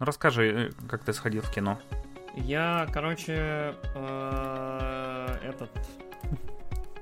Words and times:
Расскажи, 0.00 0.70
э, 0.70 0.88
как 0.88 1.04
ты 1.04 1.12
сходил 1.12 1.42
в 1.42 1.50
кино. 1.50 1.78
Я, 2.34 2.88
короче, 2.92 3.74
э, 3.94 5.36
этот... 5.44 5.70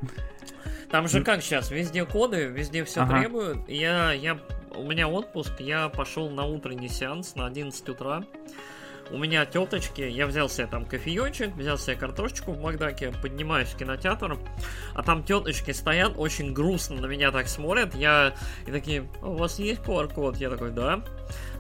Там 0.90 1.06
же 1.06 1.22
как 1.22 1.42
сейчас, 1.42 1.71
везде 1.71 2.04
коды, 2.04 2.46
везде 2.46 2.84
все 2.84 3.03
Ага. 3.03 3.21
требуют. 3.21 3.69
Я, 3.69 4.12
я, 4.12 4.38
у 4.74 4.82
меня 4.82 5.06
отпуск, 5.06 5.61
я 5.61 5.88
пошел 5.88 6.29
на 6.30 6.45
утренний 6.45 6.88
сеанс 6.88 7.37
на 7.37 7.46
11 7.46 7.88
утра. 7.88 8.24
У 9.10 9.17
меня 9.17 9.46
теточки, 9.46 10.03
я 10.03 10.26
взял 10.26 10.49
себе 10.51 10.67
там 10.67 10.85
кофеечек, 10.85 11.54
взял 11.54 11.78
себе 11.78 11.96
картошечку 11.96 12.53
в 12.53 12.60
Макдаке, 12.60 13.12
поднимаюсь 13.22 13.69
в 13.69 13.76
кинотеатр, 13.76 14.37
а 14.94 15.03
там 15.03 15.22
теточки 15.22 15.71
стоят, 15.71 16.12
очень 16.16 16.52
грустно 16.52 17.01
на 17.01 17.06
меня 17.06 17.30
так 17.30 17.48
смотрят, 17.48 17.95
я, 17.95 18.34
и 18.66 18.70
такие, 18.70 19.09
«А 19.23 19.28
у 19.28 19.37
вас 19.37 19.59
есть 19.59 19.80
QR-код? 19.80 20.37
Я 20.37 20.51
такой, 20.51 20.73
да. 20.73 21.02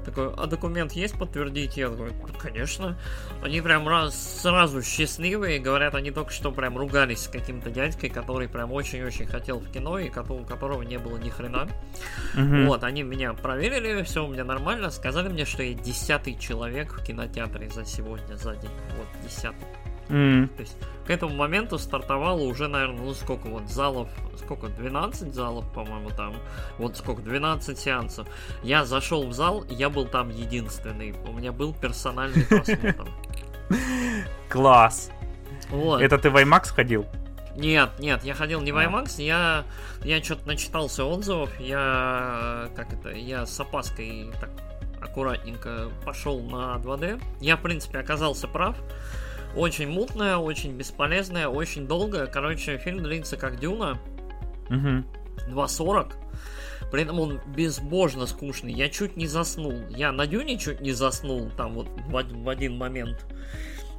Такой, 0.08 0.32
а 0.38 0.46
документ 0.46 0.92
есть 0.92 1.18
подтвердить? 1.18 1.76
Я 1.76 1.90
такой, 1.90 2.12
«Ну, 2.12 2.28
конечно. 2.38 2.98
Они 3.42 3.60
прям 3.60 3.86
раз, 3.86 4.40
сразу 4.40 4.82
счастливые, 4.82 5.58
говорят, 5.58 5.94
они 5.94 6.10
только 6.10 6.32
что 6.32 6.50
прям 6.50 6.78
ругались 6.78 7.24
с 7.24 7.28
каким-то 7.28 7.68
дядькой, 7.68 8.08
который 8.08 8.48
прям 8.48 8.72
очень-очень 8.72 9.26
хотел 9.26 9.58
в 9.58 9.70
кино, 9.70 9.98
и 9.98 10.08
у 10.08 10.44
которого 10.44 10.80
не 10.80 10.98
было 10.98 11.18
ни 11.18 11.28
хрена. 11.28 11.68
Мгм. 12.34 12.68
Вот, 12.68 12.84
они 12.84 13.02
меня 13.02 13.34
проверили, 13.34 14.02
все 14.02 14.24
у 14.24 14.28
меня 14.28 14.44
нормально, 14.44 14.90
сказали 14.90 15.28
мне, 15.28 15.44
что 15.44 15.62
я 15.62 15.74
десятый 15.74 16.38
человек 16.38 16.94
в 16.94 17.04
кинотеатре 17.04 17.68
за 17.68 17.84
сегодня, 17.84 18.34
за 18.36 18.56
день. 18.56 18.70
Вот, 18.96 19.08
десятый. 19.22 19.68
М, 20.08 20.48
То 20.48 20.62
есть 20.62 20.76
к 21.06 21.10
этому 21.10 21.34
моменту 21.34 21.78
стартовало 21.78 22.42
уже, 22.42 22.68
наверное, 22.68 23.00
ну 23.00 23.14
сколько 23.14 23.48
вот 23.48 23.68
залов, 23.68 24.08
сколько, 24.36 24.68
12 24.68 25.34
залов, 25.34 25.70
по-моему, 25.72 26.10
там. 26.10 26.34
Вот 26.78 26.96
сколько, 26.96 27.22
12 27.22 27.78
сеансов. 27.78 28.26
Я 28.62 28.84
зашел 28.84 29.26
в 29.26 29.32
зал, 29.32 29.64
я 29.68 29.90
был 29.90 30.06
там 30.06 30.30
единственный. 30.30 31.14
У 31.26 31.32
меня 31.32 31.52
был 31.52 31.74
персональный 31.74 32.44
просмотр. 32.48 33.06
Класс. 34.48 35.10
Вот. 35.70 36.00
Это 36.00 36.18
ты 36.18 36.30
в 36.30 36.36
IMAX 36.36 36.72
ходил? 36.72 37.06
Нет, 37.56 37.90
нет, 37.98 38.22
я 38.24 38.34
ходил 38.34 38.60
не 38.60 38.72
в 38.72 38.76
А. 38.76 38.84
IMAX, 38.84 39.20
я, 39.20 39.64
я 40.04 40.22
что-то 40.22 40.46
начитался 40.46 41.04
отзывов, 41.04 41.50
я, 41.58 42.68
как 42.76 42.92
это, 42.92 43.10
я 43.10 43.46
с 43.46 43.58
опаской 43.58 44.30
так 44.40 44.50
аккуратненько 45.00 45.90
пошел 46.04 46.40
на 46.40 46.76
2D. 46.76 47.20
Я, 47.40 47.56
в 47.56 47.62
принципе, 47.62 47.98
оказался 47.98 48.46
прав. 48.48 48.76
Очень 49.58 49.88
мутная, 49.88 50.36
очень 50.36 50.72
бесполезная, 50.72 51.48
очень 51.48 51.86
долгая. 51.88 52.26
Короче, 52.26 52.78
фильм 52.78 53.02
длится 53.02 53.36
как 53.36 53.58
Дюна, 53.58 53.98
Мгм. 54.68 55.04
2.40. 55.48 56.12
При 56.92 57.02
этом 57.02 57.18
он 57.18 57.40
безбожно 57.54 58.26
скучный. 58.26 58.72
Я 58.72 58.88
чуть 58.88 59.16
не 59.16 59.26
заснул. 59.26 59.74
Я 59.90 60.12
на 60.12 60.26
Дюне 60.26 60.58
чуть 60.58 60.80
не 60.80 60.92
заснул, 60.92 61.50
там 61.56 61.74
вот 61.74 61.88
в, 61.88 62.12
в 62.44 62.48
один 62.48 62.76
момент. 62.78 63.26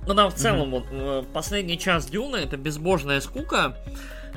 Ну 0.08 0.14
да, 0.14 0.30
в 0.30 0.34
целом, 0.34 0.72
вот 0.72 0.86
э, 0.92 1.24
последний 1.34 1.78
час 1.78 2.08
Дюна 2.08 2.38
это 2.38 2.56
безбожная 2.56 3.20
скука. 3.20 3.76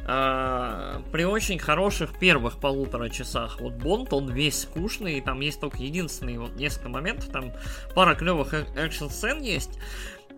а, 0.05 1.01
при 1.12 1.25
очень 1.25 1.61
хороших 1.61 2.19
первых 2.19 2.59
полутора 2.59 3.09
часах. 3.09 3.61
Вот 3.61 3.75
Бонд, 3.75 4.12
он 4.12 4.29
весь 4.33 4.62
скучный, 4.62 5.19
и 5.19 5.20
там 5.20 5.39
есть 5.41 5.61
только 5.61 5.79
единственные 5.79 6.41
вот 6.41 6.57
несколько 6.57 6.89
моментов, 6.89 7.29
там 7.29 7.53
пара 7.95 8.17
клевых 8.17 8.53
э- 8.53 8.67
экшн-сцен 8.75 9.41
есть. 9.42 9.79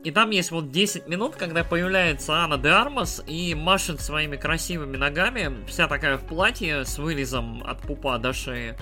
И 0.05 0.11
там 0.11 0.31
есть 0.31 0.51
вот 0.51 0.71
10 0.71 1.09
минут, 1.09 1.35
когда 1.37 1.65
появляется 1.65 2.35
Анна 2.35 2.59
де 2.59 2.69
Армас 2.69 3.23
и 3.27 3.55
машет 3.55 4.01
своими 4.03 4.37
красивыми 4.37 4.99
ногами, 4.99 5.65
вся 5.67 5.89
такая 5.89 6.19
в 6.19 6.27
платье 6.27 6.85
с 6.85 6.99
вырезом 6.99 7.65
от 7.67 7.81
пупа 7.81 8.19
до 8.19 8.35
шеи. 8.35 8.77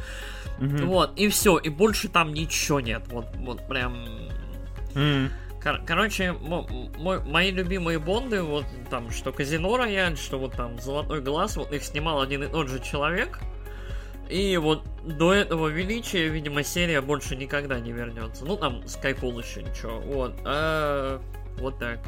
Мгм. 0.58 0.86
Вот, 0.88 1.12
и 1.16 1.28
все, 1.28 1.58
и 1.58 1.68
больше 1.68 2.08
там 2.08 2.34
ничего 2.34 2.80
нет. 2.80 3.02
Вот, 3.08 3.26
вот 3.36 3.66
прям 3.68 4.04
М, 4.94 5.30
Кор- 5.62 5.80
короче, 5.86 6.32
мо- 6.32 6.66
мой- 6.98 7.20
мои 7.24 7.50
любимые 7.52 7.98
Бонды, 8.00 8.42
вот 8.42 8.66
там, 8.90 9.10
что 9.10 9.32
Казино 9.32 9.76
Рояль, 9.76 10.16
что 10.18 10.38
вот 10.38 10.52
там 10.54 10.78
Золотой 10.80 11.20
Глаз, 11.20 11.56
вот 11.56 11.72
их 11.72 11.84
снимал 11.84 12.20
один 12.20 12.42
и 12.42 12.48
тот 12.48 12.68
же 12.68 12.80
человек. 12.80 13.38
И 14.28 14.56
вот 14.56 14.84
до 15.04 15.32
этого 15.34 15.68
величия, 15.68 16.28
видимо, 16.28 16.62
серия 16.62 17.00
больше 17.00 17.36
никогда 17.36 17.78
не 17.80 17.92
вернется. 17.92 18.44
Ну, 18.44 18.56
там 18.56 18.80
Skyfall 18.80 19.42
еще 19.42 19.62
ничего. 19.62 19.98
Вот. 20.00 20.34
а, 20.44 21.20
вот 21.58 21.78
так. 21.78 21.98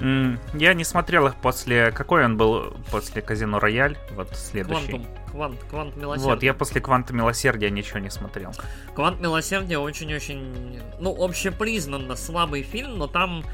м. 0.00 0.38
Я 0.54 0.74
не 0.74 0.84
смотрел 0.84 1.26
их 1.28 1.36
после... 1.36 1.92
Какой 1.92 2.24
он 2.24 2.36
был 2.36 2.74
после 2.90 3.22
Казино 3.22 3.58
Рояль? 3.60 3.96
Вот 4.16 4.34
следующий. 4.34 4.88
Квантум. 4.88 5.06
Квант, 5.30 5.60
квант 5.70 5.96
милосердия. 5.96 6.34
Вот, 6.34 6.42
я 6.42 6.54
после 6.54 6.80
Кванта 6.80 7.12
Милосердия 7.12 7.70
ничего 7.70 8.00
не 8.00 8.10
смотрел. 8.10 8.52
Квант 8.96 9.20
милосердия 9.20 9.78
очень-очень, 9.78 10.80
ну, 10.98 11.14
общепризнанно 11.24 12.16
слабый 12.16 12.62
фильм, 12.64 12.98
но 12.98 13.06
там, 13.06 13.44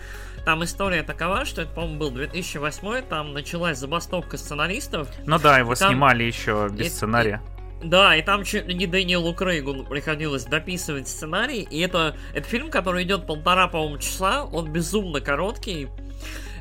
там 0.46 0.64
история 0.64 1.02
такова, 1.02 1.44
что 1.44 1.62
это, 1.62 1.72
по-моему, 1.72 1.98
был 1.98 2.10
2008 2.12 3.02
там 3.02 3.34
началась 3.34 3.76
забастовка 3.76 4.38
сценаристов, 4.38 5.08
Ну 5.26 5.38
да, 5.38 5.58
его 5.58 5.74
Там- 5.74 5.90
снимали 5.90 6.24
еще 6.24 6.68
без 6.72 6.86
и- 6.86 6.88
сценария. 6.88 7.42
Да, 7.82 8.16
и 8.16 8.22
там 8.22 8.44
чуть 8.44 8.66
ли 8.66 8.74
не 8.74 8.86
Дэниелу 8.86 9.34
Крейгу 9.34 9.84
приходилось 9.84 10.44
дописывать 10.44 11.08
сценарий. 11.08 11.62
И 11.70 11.80
это, 11.80 12.16
это 12.34 12.48
фильм, 12.48 12.70
который 12.70 13.04
идет 13.04 13.26
полтора, 13.26 13.68
по-моему, 13.68 13.98
часа. 13.98 14.44
Он 14.44 14.72
безумно 14.72 15.20
короткий. 15.20 15.88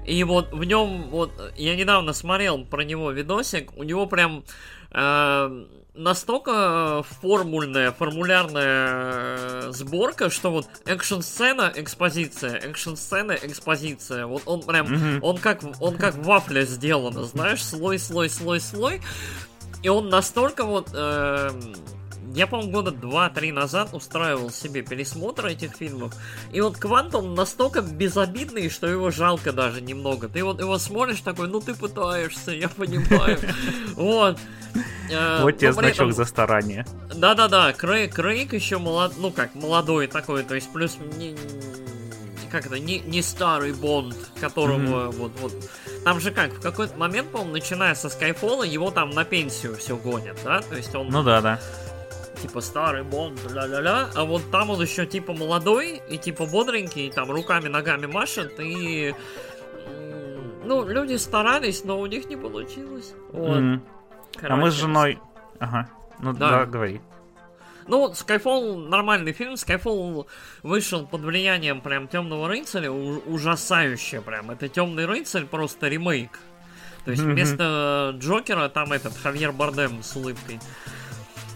И 0.06 0.24
вот 0.24 0.52
в 0.54 0.64
нем, 0.66 1.10
вот, 1.10 1.32
я 1.56 1.76
недавно 1.76 2.14
смотрел 2.14 2.64
про 2.64 2.84
него 2.84 3.10
видосик, 3.12 3.76
у 3.76 3.82
него 3.82 4.06
прям 4.06 4.44
э, 4.92 5.66
настолько 5.96 7.04
формульная, 7.22 7.92
формулярная 7.92 8.88
э, 8.90 9.72
сборка, 9.72 10.30
что 10.30 10.52
вот 10.52 10.68
экшн-сцена, 10.86 11.72
экспозиция, 11.76 12.56
экшн-сцена, 12.58 13.32
экспозиция. 13.42 14.28
Вот 14.28 14.44
он 14.46 14.62
прям, 14.62 14.86
Мгм. 14.92 15.24
он 15.24 15.38
как, 15.38 15.62
он 15.80 15.96
как 15.98 16.16
вафля 16.18 16.66
сделано, 16.66 17.24
знаешь, 17.24 17.64
слой, 17.64 17.98
слой, 17.98 18.30
слой, 18.30 18.60
слой. 18.60 19.02
И 19.86 19.88
он 19.88 20.10
настолько 20.10 20.66
вот... 20.66 20.90
эм, 20.96 21.76
я, 22.34 22.48
по-моему, 22.48 22.72
года 22.72 22.90
2-3 22.90 23.54
назад 23.54 23.90
устраивал 23.94 24.50
себе 24.50 24.82
пересмотр 24.82 25.46
этих 25.46 25.76
фильмов. 25.76 26.12
И 26.52 26.60
вот 26.60 26.78
Квантум 26.78 27.36
настолько 27.36 27.84
безобидный, 27.84 28.70
что 28.70 28.88
его 28.88 29.12
жалко 29.12 29.54
даже 29.54 29.82
немного. 29.82 30.28
Ты 30.28 30.44
вот 30.44 30.60
его 30.60 30.80
смотришь 30.80 31.22
такой, 31.22 31.50
ну 31.50 31.62
ты 31.62 31.76
пытаешься, 31.76 32.50
я 32.50 32.68
понимаю. 32.68 33.38
Вот. 33.96 34.40
Э, 35.12 35.44
Вот 35.44 35.60
тебе 35.60 35.72
значок 35.72 36.14
за 36.14 36.26
старание. 36.26 36.88
да-да-да, 37.14 37.72
Крейг, 37.72 38.16
Крейг 38.16 38.54
еще 38.54 38.80
молод, 38.80 39.14
ну 39.18 39.30
как, 39.30 39.54
молодой 39.54 40.08
такой, 40.08 40.42
то 40.42 40.56
есть 40.56 40.74
плюс 40.74 40.98
как 42.56 42.68
это, 42.68 42.80
не, 42.80 43.00
не 43.00 43.22
старый 43.22 43.74
Бонд, 43.74 44.16
которого 44.40 45.12
вот, 45.12 45.34
вот, 45.42 45.54
там 46.06 46.22
же 46.22 46.32
как, 46.32 46.54
в 46.54 46.62
какой-то 46.62 46.98
момент, 46.98 47.30
по-моему, 47.30 47.52
начиная 47.52 47.96
со 47.96 48.08
Скайфола, 48.08 48.64
его 48.64 48.92
там 48.92 49.10
на 49.10 49.26
пенсию 49.26 49.76
все 49.76 49.98
гонят, 49.98 50.38
да, 50.46 50.62
то 50.62 50.76
есть 50.76 50.96
он 50.96 51.10
Ну 51.10 51.22
да, 51.22 51.42
да. 51.42 51.60
типа 52.42 52.62
старый 52.62 53.04
Бонд, 53.04 53.42
ля-ля-ля, 53.52 54.08
а 54.16 54.24
вот 54.24 54.50
там 54.52 54.70
он 54.70 54.82
еще 54.82 55.06
типа 55.06 55.34
молодой 55.34 56.02
и 56.10 56.18
типа 56.18 56.46
бодренький, 56.46 57.12
там 57.12 57.30
руками, 57.30 57.68
ногами 57.68 58.06
машет 58.06 58.54
и 58.60 59.14
ну, 60.64 60.88
люди 60.88 61.16
старались, 61.18 61.84
но 61.84 62.00
у 62.00 62.06
них 62.06 62.30
не 62.30 62.38
получилось. 62.38 63.14
Вот. 63.34 63.58
М. 63.58 63.84
А 64.42 64.56
мы 64.56 64.72
с 64.72 64.74
женой... 64.74 65.20
Ага. 65.60 65.90
Ну 66.20 66.32
Да. 66.32 66.52
да, 66.52 66.66
говори. 66.66 67.02
Ну, 67.88 68.00
вот 68.00 68.14
Skyfall 68.14 68.88
нормальный 68.88 69.34
фильм. 69.34 69.54
Skyfall 69.54 70.28
вышел 70.64 71.06
под 71.06 71.22
влиянием 71.22 71.82
прям 71.82 72.08
Темного 72.08 72.48
рыцаря. 72.48 72.92
ужасающе 72.92 74.22
прям. 74.22 74.52
Это 74.52 74.68
Темный 74.68 75.06
рыцарь 75.06 75.46
просто 75.46 75.88
ремейк. 75.88 76.40
То 77.06 77.12
есть 77.12 77.24
вместо 77.24 78.16
Джокера 78.18 78.68
там 78.68 78.92
этот 78.92 79.16
Хавьер 79.16 79.52
Бардем 79.52 80.02
с 80.02 80.16
улыбкой. 80.16 80.60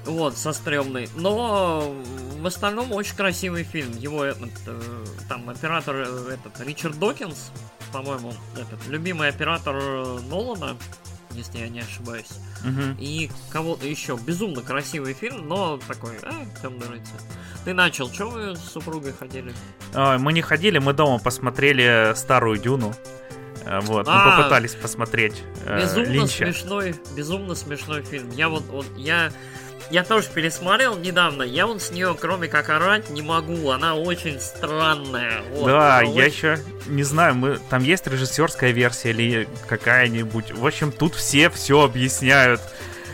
Вот, 0.06 0.38
со 0.38 0.53
стрёмной. 0.53 1.09
Но 1.16 1.95
в 2.40 2.47
остальном 2.47 2.91
очень 2.94 3.16
красивый 3.16 3.63
фильм. 3.63 3.91
Его 3.97 4.23
этот, 4.23 4.51
э, 4.66 5.05
там 5.28 5.49
оператор 5.49 5.96
э, 5.97 6.35
этот 6.35 6.66
Ричард 6.66 6.97
Докинс, 6.99 7.52
по-моему, 7.91 8.34
этот 8.55 8.87
любимый 8.87 9.29
оператор 9.29 9.75
э, 9.75 10.20
Нолана, 10.29 10.78
если 11.31 11.59
я 11.59 11.70
не 11.70 11.79
ошибаюсь. 11.81 12.29
Мгм. 12.64 12.97
И 12.99 13.29
кого-то 13.52 13.85
еще. 13.87 14.17
Безумно 14.17 14.61
красивый 14.61 15.14
фильм, 15.14 15.47
но 15.47 15.78
такой, 15.87 16.17
а, 16.23 16.31
темный 16.61 16.87
рыцарь. 16.87 17.22
Ты 17.66 17.73
начал, 17.73 18.09
что 18.11 18.29
вы 18.29 18.55
с 18.55 18.59
супругой 18.59 19.14
ходили? 19.14 19.53
А, 19.93 20.17
Мы 20.17 20.34
не 20.34 20.41
ходили, 20.41 20.79
мы 20.79 20.93
дома 20.93 21.20
посмотрели 21.20 22.14
старую 22.16 22.58
Дюну. 22.58 22.93
Э, 23.66 23.79
Вот, 23.81 24.08
мы 24.08 24.14
А, 24.14 24.37
попытались 24.37 24.73
посмотреть 24.76 25.43
э, 25.66 25.81
Безумно 25.81 26.08
Линча. 26.08 26.46
смешной, 26.46 26.96
безумно 27.16 27.55
смешной 27.55 28.02
фильм. 28.03 28.29
Я 28.32 28.49
вот, 28.49 28.64
вот, 28.67 28.85
я, 28.97 29.32
я 29.90 30.03
тоже 30.03 30.28
пересмотрел 30.34 30.97
недавно. 30.97 31.44
Я 31.44 31.66
вот 31.68 31.82
с 31.82 31.91
нее, 31.91 32.16
кроме 32.20 32.47
как 32.47 32.70
орать, 32.70 33.09
не 33.09 33.22
могу. 33.22 33.70
Она 33.72 33.96
очень 33.96 34.40
странная. 34.40 35.41
Вот, 35.53 35.68
Да, 35.68 36.02
я 36.02 36.08
очень- 36.09 36.32
еще 36.32 36.59
не 36.88 37.03
знаю, 37.03 37.36
мы 37.36 37.59
там 37.70 37.84
есть 37.84 38.08
режиссерская 38.08 38.72
версия 38.72 39.09
или 39.12 39.47
какая-нибудь. 39.68 40.52
В 40.52 40.66
общем, 40.66 40.91
тут 40.91 41.16
все 41.16 41.50
все 41.50 41.84
объясняют. 41.84 42.62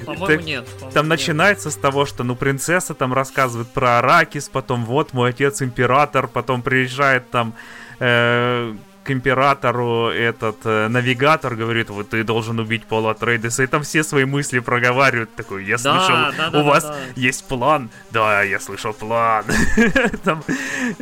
По-моему, 0.05 0.43
нет. 0.43 0.65
По-моему, 0.65 0.91
Там 0.93 1.05
нет. 1.05 1.09
начинается 1.09 1.71
с 1.71 1.75
того, 1.75 2.05
что, 2.05 2.23
ну, 2.23 2.35
принцесса 2.35 2.93
там 2.93 3.13
рассказывает 3.13 3.69
про 3.69 3.99
Аракис, 3.99 4.49
потом 4.49 4.85
вот 4.85 5.13
мой 5.13 5.29
отец 5.29 5.61
император, 5.61 6.27
потом 6.27 6.61
приезжает 6.61 7.29
там 7.31 7.53
э, 7.99 8.75
к 9.05 9.11
императору 9.11 10.09
этот 10.09 10.57
э, 10.65 10.87
навигатор, 10.87 11.55
говорит, 11.55 11.89
вот 11.91 12.09
ты 12.09 12.23
должен 12.23 12.59
убить 12.59 12.85
Пола 12.85 13.13
Трейдеса, 13.13 13.63
и 13.63 13.67
там 13.67 13.83
все 13.83 14.03
свои 14.03 14.25
мысли 14.25 14.59
проговаривают, 14.59 15.35
такой, 15.35 15.63
я 15.63 15.77
Да, 15.77 15.99
слышал, 15.99 16.15
да, 16.15 16.31
да, 16.37 16.47
у 16.49 16.51
да, 16.51 16.63
вас 16.63 16.83
да. 16.83 16.95
есть 17.15 17.45
план? 17.45 17.89
Да, 18.09 18.41
я 18.41 18.59
слышал 18.59 18.93
план. 18.93 19.45
Там 20.23 20.43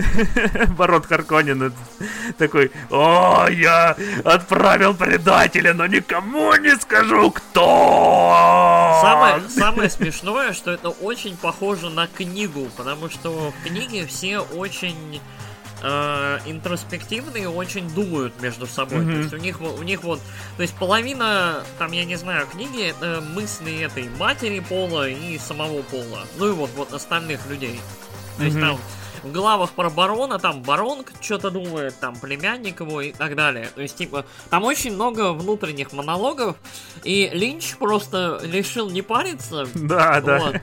барон 0.77 1.03
Харконин 1.03 1.73
такой, 2.37 2.71
о, 2.89 3.47
я 3.49 3.95
отправил 4.25 4.93
предателя, 4.93 5.73
но 5.73 5.87
никому 5.87 6.53
не 6.55 6.75
скажу, 6.75 7.31
кто. 7.31 8.99
Самое, 9.01 9.49
самое 9.49 9.89
смешное, 9.89 10.51
что 10.53 10.71
это 10.71 10.89
очень 10.89 11.37
похоже 11.37 11.89
на 11.89 12.07
книгу, 12.07 12.67
потому 12.75 13.09
что 13.09 13.51
в 13.51 13.67
книге 13.67 14.05
все 14.07 14.39
очень 14.39 15.21
э, 15.83 16.39
интроспективные, 16.45 17.49
очень 17.49 17.89
думают 17.89 18.41
между 18.41 18.65
собой. 18.65 19.01
Мгм. 19.01 19.11
То 19.11 19.19
есть 19.19 19.33
у 19.33 19.37
них, 19.37 19.61
у 19.61 19.83
них 19.83 20.03
вот, 20.03 20.19
то 20.57 20.63
есть 20.63 20.73
половина, 20.75 21.63
там, 21.77 21.91
я 21.91 22.05
не 22.05 22.15
знаю, 22.15 22.47
книги 22.47 22.83
это 22.89 23.21
мысли 23.21 23.81
этой 23.81 24.09
матери 24.17 24.59
Пола 24.59 25.09
и 25.09 25.37
самого 25.37 25.81
Пола. 25.83 26.25
Ну 26.37 26.47
и 26.47 26.51
вот, 26.51 26.71
вот 26.75 26.93
остальных 26.93 27.45
людей. 27.47 27.79
То 28.37 28.43
есть 28.45 28.55
Мгм. 28.55 28.65
там 28.67 28.79
в 29.23 29.31
главах 29.31 29.71
про 29.71 29.89
барона, 29.89 30.37
там 30.37 30.61
барон 30.61 31.05
что-то 31.21 31.49
думает, 31.49 31.97
там 31.99 32.15
племянник 32.15 32.81
его 32.81 33.01
и 33.01 33.13
так 33.13 33.35
далее. 33.35 33.69
То 33.73 33.81
есть, 33.81 33.95
типа, 33.95 34.25
там 34.49 34.63
очень 34.63 34.93
много 34.93 35.31
внутренних 35.31 35.93
монологов, 35.93 36.57
и 37.03 37.29
Линч 37.33 37.75
просто 37.77 38.41
решил 38.43 38.89
не 38.89 39.01
париться. 39.01 39.65
Да, 39.75 40.19
да. 40.21 40.61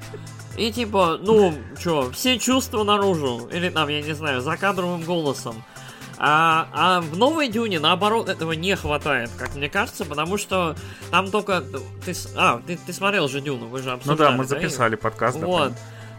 И 0.56 0.72
типа, 0.72 1.18
ну, 1.22 1.54
чё, 1.82 2.10
все 2.12 2.38
чувства 2.38 2.84
наружу. 2.84 3.48
Или 3.52 3.70
там, 3.70 3.88
я 3.88 4.02
не 4.02 4.12
знаю, 4.14 4.40
закадровым 4.40 5.02
голосом. 5.02 5.62
А, 6.22 6.68
а 6.72 7.00
в 7.00 7.16
новой 7.16 7.48
Дюне, 7.48 7.80
наоборот, 7.80 8.28
этого 8.28 8.52
не 8.52 8.76
хватает, 8.76 9.30
как 9.38 9.54
мне 9.54 9.70
кажется, 9.70 10.04
потому 10.04 10.36
что 10.36 10.76
там 11.10 11.30
только... 11.30 11.64
Ты, 12.04 12.12
с- 12.12 12.28
а, 12.36 12.60
ты, 12.66 12.76
ты 12.76 12.92
смотрел 12.92 13.26
же 13.26 13.40
Дюну, 13.40 13.68
вы 13.68 13.78
же 13.78 13.88
Ну 13.88 13.94
обсуждали, 13.94 14.30
да, 14.30 14.36
мы 14.36 14.44
записали 14.44 14.96
подкаст. 14.96 15.40
да, 15.40 15.46
вот. 15.46 15.72
прям. 15.72 15.76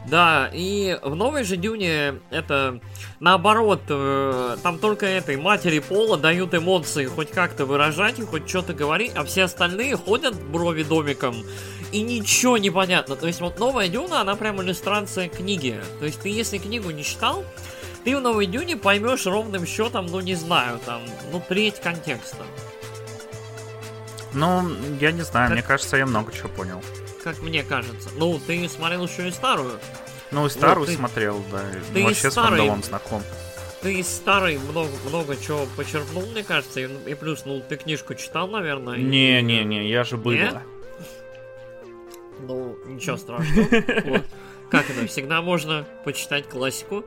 Да, 0.07 0.50
и 0.51 0.98
в 1.03 1.15
новой 1.15 1.44
же 1.44 1.57
Дюне 1.57 2.15
это 2.31 2.80
наоборот, 3.19 3.81
э, 3.88 4.57
там 4.63 4.80
только 4.80 5.06
этой 5.06 5.38
матери 5.38 5.77
Пола 5.77 6.18
дают 6.18 6.56
эмоции 6.56 7.06
хоть 7.06 7.30
как-то 7.30 7.65
выражать 7.65 8.18
и 8.18 8.24
хоть 8.24 8.50
что-то 8.50 8.74
говорить, 8.74 9.12
а 9.15 9.24
все 9.24 9.44
остальные 9.44 9.95
ходят 9.98 10.33
брови 10.42 10.81
домиком 10.83 11.36
и 11.92 12.01
ничего 12.01 12.57
не 12.57 12.71
понятно. 12.71 13.15
То 13.15 13.27
есть 13.27 13.42
вот 13.42 13.59
новая 13.59 13.89
Дюна, 13.89 14.21
она 14.21 14.36
прям 14.36 14.59
иллюстрация 14.62 15.30
книги. 15.30 15.80
То 16.00 16.06
есть 16.06 16.21
ты 16.21 16.30
если 16.30 16.57
книгу 16.57 16.89
не 16.89 17.03
читал, 17.03 17.45
ты 18.03 18.18
в 18.18 18.21
новой 18.21 18.48
Дюне 18.48 18.77
поймешь 18.77 19.27
ровным 19.27 19.68
счетом, 19.68 20.07
ну 20.07 20.19
не 20.19 20.33
знаю, 20.33 20.80
там, 20.83 21.01
ну 21.31 21.44
треть 21.48 21.80
контекста. 21.80 22.44
Ну, 24.33 24.63
я 25.00 25.12
не 25.12 25.21
знаю, 25.24 25.48
Как- 25.50 25.53
мне 25.57 25.62
кажется, 25.62 25.98
я 25.98 26.06
много 26.06 26.31
чего 26.31 26.50
понял. 26.50 26.81
Как 27.24 27.40
мне 27.42 27.64
кажется. 27.64 28.10
Ну, 28.18 28.40
ты 28.46 28.68
смотрел 28.68 29.06
еще 29.06 29.28
и 29.28 29.32
старую. 29.32 29.80
Ну, 30.32 30.46
и 30.46 30.50
старую 30.50 30.88
ты- 30.88 30.96
смотрел, 30.96 31.42
да. 31.52 31.62
ты 31.94 32.00
и 32.00 32.02
и 32.02 32.06
вообще 32.06 32.30
с 32.30 32.34
старый- 32.34 32.58
Фандалом 32.60 32.84
знаком. 32.84 33.22
Ты 33.82 33.96
из 34.00 34.08
старой 34.08 34.58
много, 34.60 34.92
много 35.08 35.36
чего 35.36 35.66
почерпнул, 35.76 36.24
мне 36.28 36.44
кажется, 36.44 36.80
и, 36.82 36.88
и 37.10 37.16
плюс, 37.16 37.46
ну, 37.46 37.62
ты 37.68 37.78
книжку 37.78 38.14
читал, 38.16 38.48
наверное. 38.48 38.98
и- 38.98 39.04
Не-не-не, 39.04 39.90
я 39.90 40.04
же 40.04 40.18
был. 40.18 40.32
Нет? 40.32 40.56
Ну, 42.40 42.78
ничего 42.86 43.18
страшного. 43.18 43.68
Вот. 44.06 44.24
Как 44.70 44.90
это, 44.90 45.06
всегда 45.08 45.42
можно 45.42 45.86
почитать 46.06 46.48
классику. 46.48 47.04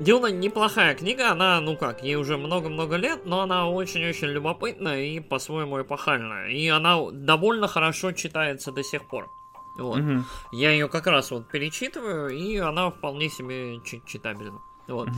Дюна 0.00 0.26
неплохая 0.28 0.94
книга, 0.94 1.30
она, 1.30 1.60
ну 1.60 1.76
как, 1.76 2.02
ей 2.02 2.16
уже 2.16 2.36
много-много 2.36 2.96
лет, 2.96 3.24
но 3.24 3.40
она 3.40 3.68
очень-очень 3.68 4.28
любопытная 4.28 5.02
и 5.02 5.20
по-своему 5.20 5.80
эпохальная. 5.82 6.48
И 6.48 6.66
она 6.68 6.98
довольно 7.12 7.66
хорошо 7.68 8.12
читается 8.12 8.72
до 8.72 8.82
сих 8.82 9.04
пор. 9.06 9.28
Вот. 9.78 9.98
Мгм, 10.00 10.24
Я 10.52 10.70
ее 10.72 10.88
как 10.88 11.06
раз 11.06 11.30
вот 11.30 11.48
перечитываю, 11.48 12.28
и 12.30 12.56
она 12.58 12.90
вполне 12.90 13.28
себе 13.30 13.80
чи- 13.84 14.02
читабельна. 14.06 14.58
Вот. 14.88 15.08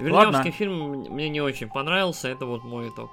Вильнёвский 0.00 0.36
Ладно. 0.38 0.50
фильм 0.50 0.90
мне 1.12 1.28
не 1.28 1.40
очень 1.40 1.68
понравился, 1.68 2.26
это 2.28 2.46
вот 2.46 2.64
мой 2.64 2.88
итог. 2.88 3.10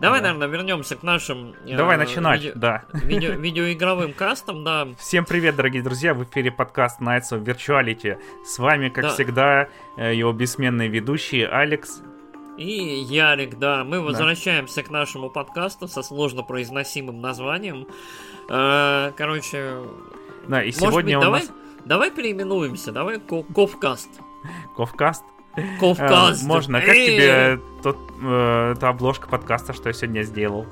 Давай, 0.00 0.20
Да. 0.20 0.28
наверное, 0.32 0.48
вернемся 0.48 0.96
к 0.96 1.02
нашим 1.02 1.54
э, 1.66 1.76
Давай 1.76 1.98
начинать, 1.98 2.40
видео- 2.42 2.52
да. 2.58 2.84
видео- 2.94 3.32
видеоигровым 3.34 4.14
кастам, 4.14 4.64
да. 4.64 4.88
Всем 4.98 5.26
привет, 5.26 5.56
дорогие 5.56 5.82
друзья! 5.82 6.14
В 6.14 6.24
эфире 6.24 6.50
подкаст 6.50 7.00
Nights 7.02 7.32
of 7.32 7.44
Virtuality. 7.44 8.18
С 8.46 8.58
вами, 8.58 8.88
как 8.88 9.04
Да. 9.04 9.10
всегда, 9.10 9.68
э, 9.98 10.14
его 10.14 10.32
бессменные 10.32 10.88
ведущие 10.88 11.48
Алекс. 11.48 12.00
И 12.56 12.64
Ярик, 12.70 13.58
да, 13.58 13.82
мы 13.84 14.00
возвращаемся 14.00 14.82
к 14.82 14.90
нашему 14.90 15.28
подкасту 15.30 15.86
со 15.88 16.02
сложно 16.02 16.42
произносимым 16.42 17.20
названием. 17.20 17.86
Э, 18.48 19.12
Короче, 19.16 19.76
Да, 20.48 20.62
и 20.62 20.66
может 20.66 20.80
сегодня 20.80 21.16
быть, 21.16 21.16
у 21.16 21.20
давай, 21.20 21.40
нас 21.42 21.50
давай 21.84 22.10
переименуемся, 22.10 22.92
давай 22.92 23.18
Ко- 23.20 23.42
Ковкаст. 23.54 24.10
Ковкаст. 24.76 25.24
Э, 25.56 25.62
Ковкаст. 25.80 26.44
Можно. 26.44 26.80
Как 26.80 26.90
Эй! 26.90 27.06
тебе 27.16 27.60
тот, 27.82 27.96
э, 28.22 28.74
та 28.80 28.88
обложка 28.88 29.28
подкаста, 29.28 29.72
что 29.72 29.88
я 29.88 29.92
сегодня 29.92 30.22
сделал? 30.22 30.66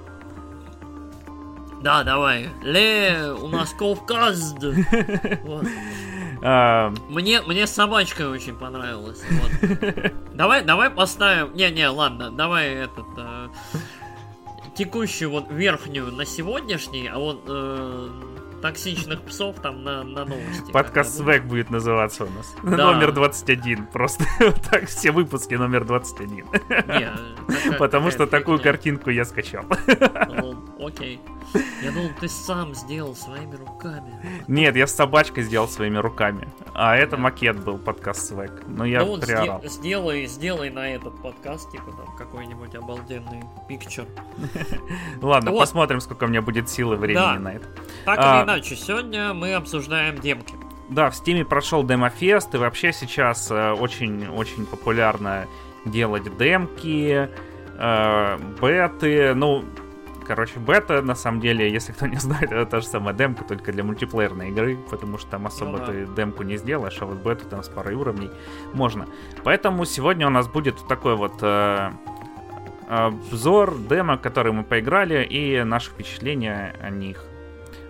Да, 1.83 2.03
давай. 2.05 2.51
Ле, 2.63 3.33
у 3.41 3.49
нас 3.49 3.73
Ковкаст. 3.73 4.59
Вот. 5.45 5.67
А, 6.43 6.91
Мне, 7.11 7.43
мне 7.43 7.67
собачка 7.67 8.31
очень 8.31 8.55
понравилась. 8.57 9.23
вот. 9.31 10.13
Давай, 10.33 10.65
давай 10.65 10.89
поставим. 10.89 11.53
Не, 11.55 11.71
не, 11.71 11.87
ладно, 11.87 12.31
давай 12.31 12.69
этот 12.77 13.05
э, 13.19 13.49
текущую 14.81 15.31
вот 15.31 15.51
верхнюю 15.51 16.11
на 16.11 16.25
сегодняшний, 16.25 17.07
а 17.07 17.19
вот 17.19 17.45
э, 17.47 18.09
токсичных 18.61 19.23
псов 19.23 19.57
там 19.61 19.83
на, 19.85 20.03
на 20.03 20.25
новости. 20.25 20.71
Подкаст 20.73 21.11
Как-то 21.11 21.25
Свек 21.33 21.45
будет 21.45 21.71
называться 21.71 22.25
у 22.25 22.31
нас. 22.31 22.55
Да. 22.63 22.93
Номер 22.93 23.13
21. 23.13 23.87
Просто 23.87 24.25
так 24.71 24.87
все 24.87 25.11
выпуски 25.13 25.55
номер 25.55 25.85
21. 25.85 26.45
будет. 26.47 26.69
Не, 26.69 26.85
такая- 26.87 27.73
Потому 27.79 28.11
что 28.11 28.27
такую 28.27 28.59
фигня. 28.59 28.73
картинку 28.73 29.11
я 29.11 29.25
скачал. 29.25 29.65
Ну, 30.29 30.57
Окей. 30.85 31.21
Я 31.83 31.91
думал, 31.91 32.11
ты 32.21 32.29
сам 32.29 32.75
сделал 32.77 33.17
своими 33.17 33.57
руками. 33.57 34.15
Нет, 34.47 34.77
я 34.77 34.87
с 34.87 34.95
собачкой 34.95 35.43
сделал 35.43 35.67
своими 35.69 35.99
руками. 35.99 36.49
А 36.75 36.95
это 36.97 37.17
Да. 37.17 37.23
макет 37.23 37.59
был, 37.65 37.77
подкаст 37.79 38.27
Свек. 38.29 38.63
Ну 38.69 38.85
я 38.85 39.01
ну 39.05 39.19
приорал. 39.19 39.61
сде- 39.61 39.69
сделай, 39.69 40.27
сделай 40.27 40.71
на 40.71 40.89
этот 40.95 41.21
подкаст, 41.21 41.71
типа 41.73 41.91
там 41.93 42.17
какой-нибудь 42.17 42.75
обалденный 42.77 43.43
пикчер. 43.69 44.07
Ладно, 45.23 45.51
Вот. 45.51 45.61
посмотрим, 45.61 46.01
сколько 46.01 46.25
у 46.25 46.27
меня 46.29 46.41
будет 46.43 46.69
силы 46.69 46.97
времени 46.97 47.21
Да. 47.23 47.39
на 47.39 47.53
это. 47.55 47.67
Так 48.05 48.19
А. 48.21 48.39
или 48.43 48.50
иначе, 48.55 48.77
сегодня 48.77 49.33
мы 49.33 49.55
обсуждаем 49.55 50.19
демки. 50.19 50.55
Да, 50.89 51.11
в 51.11 51.15
Стиме 51.15 51.45
прошел 51.45 51.85
демофест, 51.85 52.55
и 52.55 52.59
вообще 52.59 52.93
сейчас 52.93 53.51
очень-очень 53.51 54.67
популярно 54.67 55.47
делать 55.85 56.37
демки, 56.37 57.29
э, 57.79 58.39
беты, 58.61 59.35
ну, 59.35 59.65
короче, 60.27 60.59
бета, 60.59 61.01
на 61.01 61.15
самом 61.15 61.41
деле, 61.41 61.71
если 61.71 61.93
кто 61.93 62.07
не 62.07 62.17
знает, 62.19 62.51
это 62.51 62.67
та 62.67 62.81
же 62.81 62.87
самая 62.87 63.15
демка, 63.15 63.45
только 63.45 63.73
для 63.73 63.85
мультиплеерной 63.85 64.49
игры, 64.49 64.77
потому 64.91 65.17
что 65.19 65.31
там 65.31 65.47
особо 65.47 65.73
Ну 65.73 65.79
да. 65.79 65.87
ты 65.87 66.07
демку 66.07 66.43
не 66.43 66.57
сделаешь, 66.57 66.97
а 67.01 67.07
вот 67.07 67.19
бету 67.19 67.47
там 67.47 67.63
с 67.63 67.69
парой 67.69 67.95
уровней 67.95 68.31
можно. 68.75 69.07
Поэтому 69.45 69.85
сегодня 69.85 70.27
у 70.27 70.31
нас 70.31 70.49
будет 70.49 70.77
такой 70.89 71.15
вот 71.15 71.35
э, 71.41 71.91
обзор 72.89 73.79
демо, 73.79 74.19
который 74.19 74.53
мы 74.53 74.65
поиграли, 74.65 75.25
и 75.25 75.63
наши 75.63 75.91
впечатления 75.91 76.75
о 76.83 76.91
них. 76.91 77.25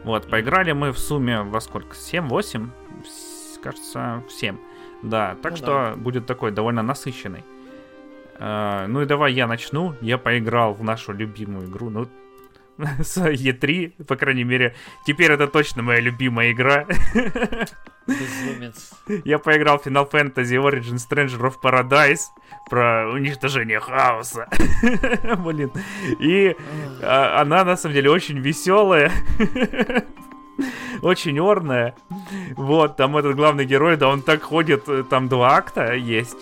Вот, 0.04 0.28
поиграли 0.28 0.72
мы 0.72 0.92
в 0.92 0.98
сумме 0.98 1.42
во 1.42 1.60
сколько? 1.60 1.94
7-8? 1.94 2.68
С- 3.06 3.58
Кажется, 3.62 4.22
в 4.26 4.32
7. 4.32 4.56
Да, 5.02 5.36
так 5.42 5.52
Ну 5.52 5.56
что 5.58 5.94
будет 5.96 6.24
такой 6.26 6.50
довольно 6.50 6.82
насыщенный. 6.82 7.44
Э, 8.38 8.86
ну 8.86 9.02
и 9.02 9.06
давай 9.06 9.34
я 9.34 9.46
начну. 9.46 9.94
Я 10.00 10.16
поиграл 10.16 10.72
в 10.72 10.82
нашу 10.82 11.12
любимую 11.12 11.66
игру. 11.68 11.90
Ну, 11.90 12.08
с 13.02 13.16
E3, 13.18 14.04
по 14.04 14.16
крайней 14.16 14.44
мере. 14.44 14.74
Теперь 15.06 15.32
это 15.32 15.46
точно 15.46 15.82
моя 15.82 16.00
любимая 16.00 16.52
игра. 16.52 16.86
Безумец. 18.06 18.92
Я 19.24 19.38
поиграл 19.38 19.78
в 19.78 19.86
Final 19.86 20.10
Fantasy 20.10 20.56
Origin 20.56 20.96
Stranger 20.96 21.40
of 21.40 21.54
Paradise 21.62 22.22
про 22.68 23.10
уничтожение 23.10 23.80
хаоса. 23.80 24.48
Блин. 25.38 25.70
И 26.18 26.56
а, 27.02 27.40
она 27.40 27.64
на 27.64 27.76
самом 27.76 27.94
деле 27.94 28.10
очень 28.10 28.38
веселая. 28.38 29.12
Очень 31.02 31.40
орная. 31.40 31.94
Вот, 32.54 32.96
там 32.96 33.16
этот 33.16 33.34
главный 33.34 33.64
герой, 33.64 33.96
да, 33.96 34.08
он 34.08 34.20
так 34.20 34.42
ходит, 34.42 34.86
э, 34.88 35.04
там 35.08 35.26
два 35.28 35.56
акта 35.56 35.94
есть. 35.94 36.36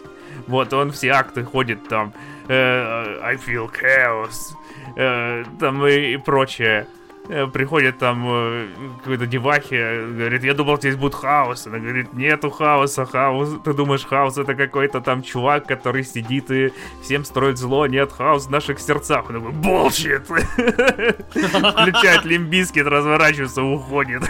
Вот, 0.49 0.73
он 0.73 0.91
все 0.91 1.11
акты 1.11 1.45
ходит 1.45 1.87
там. 1.89 2.13
э, 2.49 3.21
I 3.23 3.37
feel 3.37 3.71
chaos. 3.71 4.58
Э, 4.99 5.45
там 5.59 5.87
и, 5.87 6.13
и 6.13 6.17
прочее. 6.19 6.87
Э, 7.31 7.47
приходит 7.47 7.99
там 7.99 8.25
э, 8.27 8.69
какой-то 9.01 9.27
девахи, 9.27 10.15
говорит, 10.17 10.45
я 10.45 10.55
думал, 10.55 10.79
здесь 10.79 10.97
будет 10.97 11.15
хаос. 11.15 11.67
Она 11.67 11.79
говорит, 11.79 12.15
нету 12.15 12.49
хаоса, 12.51 13.05
хаос. 13.05 13.51
Ты 13.65 13.75
думаешь, 13.75 14.07
хаос 14.07 14.39
это 14.39 14.55
какой-то 14.55 15.03
там 15.03 15.23
чувак, 15.23 15.67
который 15.67 16.05
сидит 16.05 16.51
и 16.51 16.73
всем 17.03 17.25
строит 17.27 17.59
зло. 17.59 17.87
Нет, 17.87 18.13
хаос 18.13 18.47
в 18.47 18.51
наших 18.51 18.79
сердцах. 18.81 19.29
Он 19.29 19.35
такой, 19.41 19.53
болщит. 19.53 20.23
Включает 21.29 22.25
лимбискет, 22.25 22.87
разворачивается, 22.87 23.63
уходит. 23.63 24.23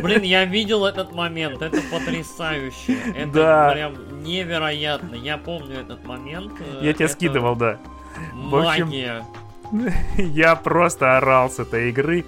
Блин, 0.00 0.22
я 0.22 0.44
видел 0.44 0.84
этот 0.84 1.12
момент, 1.12 1.60
это 1.60 1.80
потрясающе. 1.90 2.98
Это 3.16 3.32
Да. 3.32 3.70
прям 3.72 4.22
невероятно. 4.22 5.16
Я 5.16 5.38
помню 5.38 5.80
этот 5.80 6.06
момент. 6.06 6.52
Я 6.80 6.90
это 6.90 7.08
скидывал, 7.08 7.56
да. 7.56 7.78
В 8.32 8.54
общем, 8.54 8.86
Магия. 8.86 9.24
Я 10.16 10.56
просто 10.56 11.16
орал 11.16 11.50
с 11.50 11.58
этой 11.58 11.90
игры. 11.90 12.24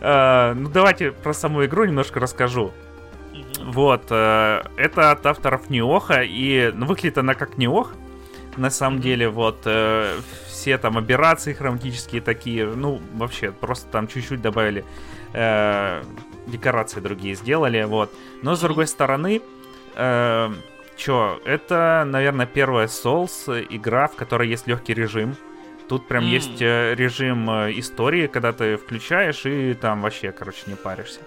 Э, 0.00 0.54
Ну, 0.54 0.68
давайте 0.68 1.12
про 1.12 1.32
саму 1.34 1.64
игру 1.64 1.84
немножко 1.84 2.20
расскажу. 2.20 2.72
Вот, 3.64 4.06
э, 4.10 4.62
это 4.76 5.10
от 5.10 5.26
авторов 5.26 5.70
Неоха, 5.70 6.22
и 6.22 6.70
ну, 6.74 6.86
выглядит 6.86 7.18
она 7.18 7.34
как 7.34 7.58
Неох, 7.58 7.94
на 8.56 8.70
самом 8.70 9.00
деле, 9.00 9.28
вот, 9.28 9.62
э, 9.64 10.18
все 10.46 10.78
там 10.78 10.96
операции 10.98 11.52
хроматические 11.52 12.20
такие, 12.20 12.66
ну, 12.66 13.00
вообще, 13.14 13.50
просто 13.52 13.88
там 13.90 14.08
чуть-чуть 14.08 14.40
добавили 14.40 14.84
э, 15.32 16.02
декорации 16.46 17.00
другие 17.00 17.34
сделали, 17.34 17.84
вот. 17.84 18.12
Но, 18.42 18.54
с 18.54 18.60
другой 18.60 18.86
стороны, 18.86 19.42
э, 19.96 20.50
чё, 20.96 21.40
это, 21.44 22.04
наверное, 22.06 22.46
первая 22.46 22.86
Souls 22.86 23.66
игра, 23.70 24.06
в 24.08 24.14
которой 24.16 24.48
есть 24.48 24.66
легкий 24.66 24.94
режим. 24.94 25.36
Тут 25.88 26.08
прям 26.08 26.24
М. 26.24 26.30
есть 26.30 26.60
э, 26.60 26.94
режим 26.94 27.48
э, 27.48 27.72
истории, 27.78 28.26
когда 28.26 28.52
ты 28.52 28.76
включаешь 28.76 29.46
и 29.46 29.74
там 29.74 30.02
вообще, 30.02 30.32
короче, 30.32 30.62
не 30.66 30.74
паришься. 30.74 31.20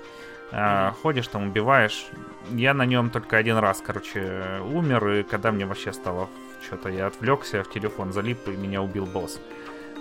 Мгм. 0.52 0.94
ходишь 1.04 1.28
там, 1.28 1.50
убиваешь. 1.50 2.08
Я 2.50 2.74
на 2.74 2.86
нем 2.86 3.12
только 3.12 3.38
один 3.38 3.58
раз, 3.58 3.84
короче, 3.86 4.62
умер, 4.64 5.08
и 5.08 5.24
когда 5.24 5.52
мне 5.52 5.66
вообще 5.68 5.94
стало 5.94 6.28
что-то, 6.66 6.90
я 6.90 7.06
отвлекся, 7.06 7.64
в 7.64 7.70
телефон 7.70 8.12
залип, 8.14 8.48
и 8.48 8.52
меня 8.52 8.82
убил 8.82 9.06
босс. 9.06 9.40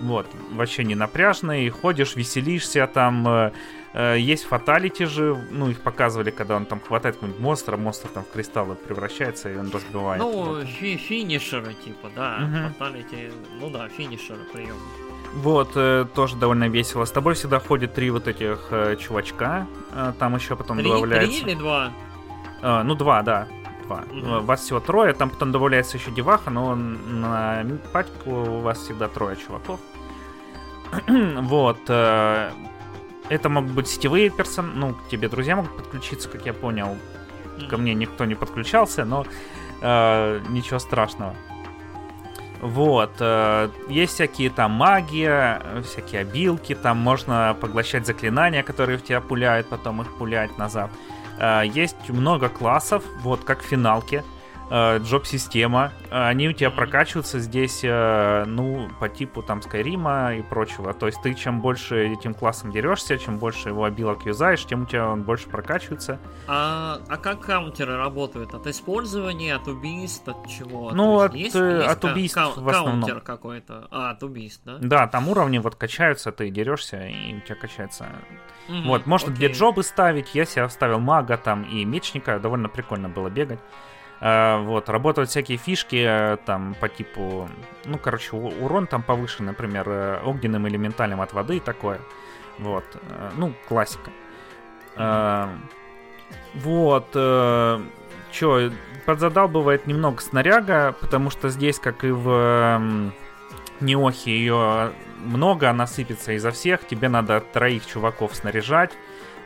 Вот, 0.00 0.26
вообще 0.52 0.84
не 0.84 0.94
напряжный, 0.94 1.68
ходишь, 1.70 2.14
веселишься, 2.16 2.86
там 2.86 3.26
э, 3.26 3.52
э, 3.94 4.16
есть 4.18 4.44
фаталити 4.44 5.06
же, 5.06 5.36
ну, 5.50 5.70
их 5.70 5.80
показывали, 5.80 6.30
когда 6.30 6.54
он 6.56 6.66
там 6.66 6.80
хватает 6.80 7.16
какого-нибудь 7.16 7.42
монстра, 7.42 7.76
монстр 7.76 8.08
там 8.08 8.22
в 8.22 8.30
кристаллы 8.30 8.76
превращается, 8.76 9.50
и 9.50 9.56
он 9.56 9.70
разбивает. 9.72 10.22
Ну, 10.22 10.30
Вот. 10.30 10.66
фи- 10.66 10.96
финишеры, 10.96 11.74
типа, 11.84 12.10
да. 12.14 12.38
Мгм. 12.38 12.74
Фаталити, 12.74 13.32
ну 13.60 13.70
да, 13.70 13.88
финишеры 13.88 14.40
прием. 14.52 14.76
Вот, 15.34 15.72
э, 15.74 16.06
тоже 16.14 16.36
довольно 16.36 16.68
весело. 16.68 17.04
С 17.04 17.10
тобой 17.10 17.34
всегда 17.34 17.58
ходят 17.58 17.92
три 17.94 18.10
вот 18.10 18.28
этих 18.28 18.68
э, 18.70 18.96
чувачка, 18.96 19.66
э, 19.92 20.12
там 20.18 20.36
еще 20.36 20.54
потом 20.56 20.76
Три, 20.78 20.84
три 20.84 20.92
добавляется... 20.92 21.46
или 21.46 21.54
два? 21.54 21.90
Э, 22.62 22.82
ну, 22.84 22.94
два, 22.94 23.22
да. 23.22 23.46
Два. 23.88 24.04
Мгм. 24.10 24.26
Э, 24.26 24.40
Вас 24.40 24.60
всего 24.60 24.80
трое, 24.80 25.14
там 25.14 25.30
потом 25.30 25.52
добавляется 25.52 25.96
еще 25.96 26.10
деваха, 26.10 26.50
но 26.50 26.74
на 26.74 27.64
пачку 27.92 28.30
у 28.30 28.60
вас 28.60 28.78
всегда 28.78 29.08
трое 29.08 29.36
чуваков. 29.36 29.80
вот. 31.08 31.78
э, 31.88 32.50
это 33.28 33.48
могут 33.48 33.72
быть 33.72 33.88
сетевые 33.88 34.30
персон... 34.30 34.72
Ну, 34.76 34.94
к 34.94 35.08
тебе 35.10 35.28
друзья 35.28 35.56
могут 35.56 35.76
подключиться, 35.76 36.28
как 36.28 36.46
я 36.46 36.54
понял. 36.54 36.96
Ко 37.68 37.76
мне 37.76 37.94
никто 37.94 38.24
не 38.24 38.34
подключался, 38.34 39.04
но 39.04 39.26
э, 39.82 40.40
ничего 40.48 40.78
страшного. 40.78 41.34
Вот, 42.60 43.12
э, 43.20 43.68
есть 43.88 44.14
всякие 44.14 44.50
там 44.50 44.72
магия, 44.72 45.62
всякие 45.84 46.22
обилки, 46.22 46.74
там 46.74 46.98
можно 46.98 47.56
поглощать 47.60 48.06
заклинания, 48.06 48.62
которые 48.62 48.98
в 48.98 49.02
тебя 49.02 49.20
пуляют, 49.20 49.68
потом 49.68 50.02
их 50.02 50.16
пулять 50.16 50.56
назад. 50.58 50.90
Э, 50.90 51.17
есть 51.64 52.08
много 52.08 52.48
классов, 52.48 53.04
вот 53.22 53.44
как 53.44 53.62
в 53.62 53.66
финалке, 53.66 54.16
э, 54.18 54.37
джоб-система, 54.70 55.92
э, 56.10 56.26
они 56.28 56.48
у 56.48 56.52
тебя 56.52 56.70
прокачиваются 56.70 57.38
здесь, 57.38 57.80
э, 57.82 58.44
ну, 58.46 58.88
по 59.00 59.08
типу 59.08 59.42
там 59.42 59.62
Скайрима 59.62 60.34
и 60.34 60.42
прочего. 60.42 60.92
То 60.92 61.06
есть 61.06 61.22
ты 61.22 61.34
чем 61.34 61.60
больше 61.60 62.08
этим 62.08 62.34
классом 62.34 62.70
дерешься, 62.70 63.18
чем 63.18 63.38
больше 63.38 63.70
его 63.70 63.84
обилок 63.84 64.26
юзаешь, 64.26 64.64
тем 64.64 64.82
у 64.82 64.86
тебя 64.86 65.08
он 65.08 65.22
больше 65.22 65.48
прокачивается. 65.48 66.18
А, 66.46 66.98
а 67.08 67.16
как 67.16 67.40
каунтеры 67.40 67.96
работают? 67.96 68.54
От 68.54 68.66
использования, 68.66 69.54
от 69.54 69.66
убийств, 69.68 70.28
от 70.28 70.48
чего? 70.48 70.90
Ну, 70.92 71.20
от, 71.20 71.34
есть 71.34 71.56
э, 71.56 71.78
есть 71.78 71.88
от 71.88 72.04
убийств 72.04 72.36
кау- 72.36 72.52
в 72.56 72.68
основном. 72.68 73.00
Каунтер 73.02 73.20
какой-то. 73.20 73.88
А, 73.90 74.10
от 74.10 74.22
убийств, 74.22 74.62
да? 74.64 74.78
Да, 74.80 75.06
там 75.06 75.28
уровни 75.28 75.58
вот 75.58 75.76
качаются, 75.76 76.32
ты 76.32 76.50
дерешься, 76.50 77.06
и 77.06 77.34
у 77.36 77.40
тебя 77.40 77.54
качается 77.54 78.06
Мгм, 78.68 78.86
Вот, 78.88 79.06
можно 79.06 79.32
окей. 79.32 79.48
где 79.48 79.54
джобы 79.58 79.82
ставить. 79.82 80.34
Я 80.34 80.44
себе 80.44 80.68
вставил 80.68 81.00
мага 81.00 81.38
там 81.38 81.62
и 81.62 81.84
мечника. 81.84 82.38
Довольно 82.38 82.68
прикольно 82.68 83.08
было 83.08 83.30
бегать. 83.30 83.60
А, 84.20 84.60
вот, 84.62 84.88
работают 84.88 85.30
всякие 85.30 85.58
фишки 85.58 86.04
э, 86.06 86.36
там 86.44 86.74
по 86.80 86.88
типу... 86.88 87.48
Ну, 87.84 87.98
короче, 87.98 88.34
урон 88.36 88.86
там 88.86 89.02
повышен, 89.02 89.46
например, 89.46 89.88
э, 89.88 90.20
огненным 90.24 90.66
элементалем 90.66 91.20
от 91.20 91.32
воды 91.32 91.58
и 91.58 91.60
такое. 91.60 92.00
Вот. 92.58 92.84
э, 92.94 93.30
Ну, 93.36 93.52
классика. 93.68 94.10
Вот. 96.54 97.06
э, 97.14 97.80
Чё, 98.30 98.70
подзадалбывает 99.06 99.86
немного 99.86 100.20
снаряга, 100.20 100.94
потому 101.00 101.30
что 101.30 101.48
здесь, 101.48 101.78
как 101.78 102.04
и 102.04 102.10
в 102.10 102.28
эм, 102.28 103.12
Неохе, 103.80 104.32
ее 104.32 104.92
много, 105.24 105.70
она 105.70 105.86
сыпется 105.86 106.32
изо 106.32 106.50
всех. 106.50 106.86
Тебе 106.86 107.08
надо 107.08 107.40
троих 107.40 107.86
чуваков 107.86 108.34
снаряжать. 108.34 108.92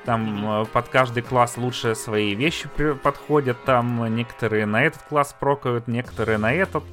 Там 0.04 0.62
э, 0.62 0.64
под 0.66 0.88
каждый 0.88 1.22
класс 1.22 1.56
лучше 1.56 1.94
свои 1.94 2.34
вещи 2.34 2.68
подходят. 3.02 3.62
Там 3.64 4.14
некоторые 4.14 4.66
на 4.66 4.82
этот 4.82 5.02
класс 5.02 5.34
прокают, 5.38 5.88
некоторые 5.88 6.38
на 6.38 6.52
этот. 6.52 6.84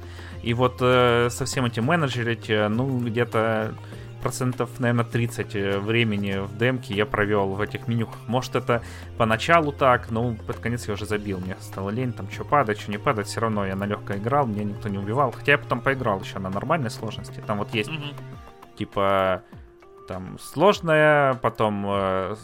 И 0.42 0.54
вот 0.54 0.78
э, 0.80 1.28
со 1.30 1.44
всем 1.44 1.64
этим 1.64 1.84
менеджерить, 1.84 2.48
э, 2.48 2.68
ну, 2.68 2.98
где-то 2.98 3.74
процентов, 4.22 4.78
наверное, 4.78 5.04
30 5.04 5.56
э, 5.56 5.78
времени 5.78 6.38
в 6.38 6.56
демке 6.56 6.94
я 6.94 7.06
провел 7.06 7.48
в 7.48 7.60
этих 7.60 7.88
менюхах. 7.88 8.16
Может, 8.26 8.56
это 8.56 8.82
поначалу 9.18 9.72
так, 9.72 10.10
но 10.10 10.34
под 10.46 10.58
конец 10.58 10.86
я 10.88 10.94
уже 10.94 11.06
забил. 11.06 11.40
Мне 11.40 11.56
стало 11.60 11.90
лень, 11.90 12.12
там, 12.12 12.30
что 12.30 12.44
падать, 12.44 12.80
что 12.80 12.90
не 12.90 12.98
падать. 12.98 13.26
Все 13.26 13.40
равно 13.40 13.66
я 13.66 13.76
на 13.76 13.84
легко 13.84 14.14
играл, 14.14 14.46
меня 14.46 14.64
никто 14.64 14.88
не 14.88 14.98
убивал. 14.98 15.32
Хотя 15.32 15.52
я 15.52 15.58
потом 15.58 15.80
поиграл 15.80 16.20
еще 16.20 16.38
на 16.38 16.50
нормальной 16.50 16.90
сложности. 16.90 17.42
Там 17.46 17.58
вот 17.58 17.74
есть 17.74 17.90
Мгм. 17.90 18.14
типа 18.76 19.42
там 20.08 20.38
сложная, 20.40 21.34
потом 21.34 21.86
э, 21.86 21.90
э, 22.32 22.36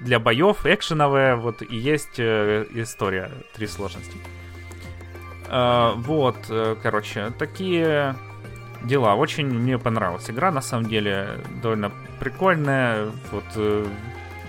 для 0.00 0.18
боев 0.18 0.64
экшеновая, 0.64 1.36
вот 1.36 1.62
и 1.62 1.76
есть 1.76 2.18
э, 2.18 2.66
история 2.70 3.30
три 3.54 3.66
сложности. 3.66 4.16
Э, 5.48 5.92
вот, 5.96 6.36
э, 6.48 6.76
короче, 6.82 7.30
такие 7.38 8.16
дела. 8.84 9.14
Очень 9.14 9.46
мне 9.46 9.78
понравилась 9.78 10.28
игра, 10.30 10.50
на 10.50 10.60
самом 10.60 10.88
деле, 10.88 11.40
довольно 11.62 11.92
прикольная. 12.18 13.10
Вот 13.30 13.44
э, 13.56 13.86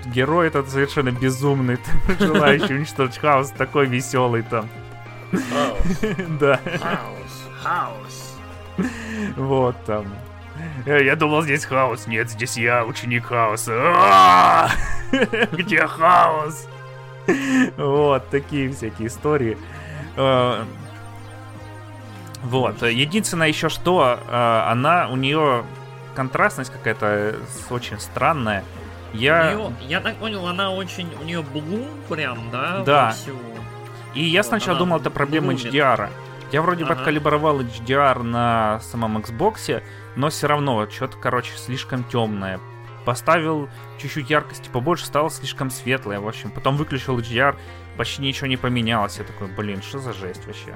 герой 0.07 0.47
этот 0.47 0.69
совершенно 0.69 1.11
безумный, 1.11 1.77
желающий 2.19 2.75
уничтожить 2.75 3.17
хаос, 3.17 3.51
такой 3.51 3.87
веселый 3.87 4.43
там. 4.43 4.67
Да. 6.39 6.59
хаос, 6.79 7.49
хаос. 7.63 8.37
Вот 9.35 9.75
там. 9.85 10.05
Э, 10.85 11.03
Я 11.03 11.15
думал, 11.15 11.41
здесь 11.43 11.65
хаос. 11.65 12.07
Нет, 12.07 12.29
здесь 12.29 12.57
я, 12.57 12.85
ученик 12.85 13.25
хаоса. 13.25 13.73
А! 13.95 14.69
Где 15.51 15.85
хаос? 15.87 16.67
Вот, 17.77 18.29
такие 18.29 18.71
всякие 18.71 19.07
истории. 19.07 19.57
Э, 20.17 20.63
Вот. 22.43 22.81
Единственное 22.83 23.47
еще 23.47 23.69
что, 23.69 24.19
э, 24.27 24.71
она, 24.71 25.07
у 25.09 25.15
нее 25.15 25.63
контрастность 26.15 26.71
какая-то 26.71 27.35
очень 27.69 27.99
странная. 27.99 28.63
Я... 29.13 29.53
У 29.55 29.69
неё- 29.69 29.71
я 29.87 29.99
так 30.01 30.15
понял, 30.15 30.45
она 30.47 30.71
очень, 30.71 31.07
у 31.21 31.23
нее 31.23 31.41
блум 31.41 31.87
прям, 32.09 32.49
да? 32.51 32.83
Да. 32.85 33.15
И 34.13 34.23
я 34.23 34.41
Вот 34.41 34.47
сначала 34.47 34.77
думал, 34.77 34.97
это 34.99 35.09
проблема. 35.09 35.53
HDR. 35.53 36.09
Я 36.53 36.61
вроде 36.61 36.83
Ага. 36.83 36.93
откалибровал 36.93 37.61
HDR 37.61 38.21
на 38.21 38.79
самом 38.79 39.17
Xbox, 39.17 39.81
но 40.15 40.29
все 40.29 40.45
равно 40.45 40.87
что-то, 40.87 41.17
короче, 41.17 41.57
слишком 41.57 42.03
темное. 42.03 42.59
Поставил 43.05 43.69
чуть-чуть 43.97 44.29
яркости 44.29 44.69
побольше, 44.69 45.05
стало 45.05 45.31
слишком 45.31 45.71
светлое, 45.71 46.19
в 46.19 46.27
общем. 46.27 46.51
Потом 46.51 46.77
выключил 46.77 47.17
HDR, 47.17 47.55
почти 47.97 48.21
ничего 48.21 48.45
не 48.45 48.57
поменялось. 48.57 49.17
Я 49.17 49.23
такой, 49.25 49.47
блин, 49.47 49.81
что 49.81 49.97
за 49.97 50.13
жесть 50.13 50.45
вообще. 50.45 50.75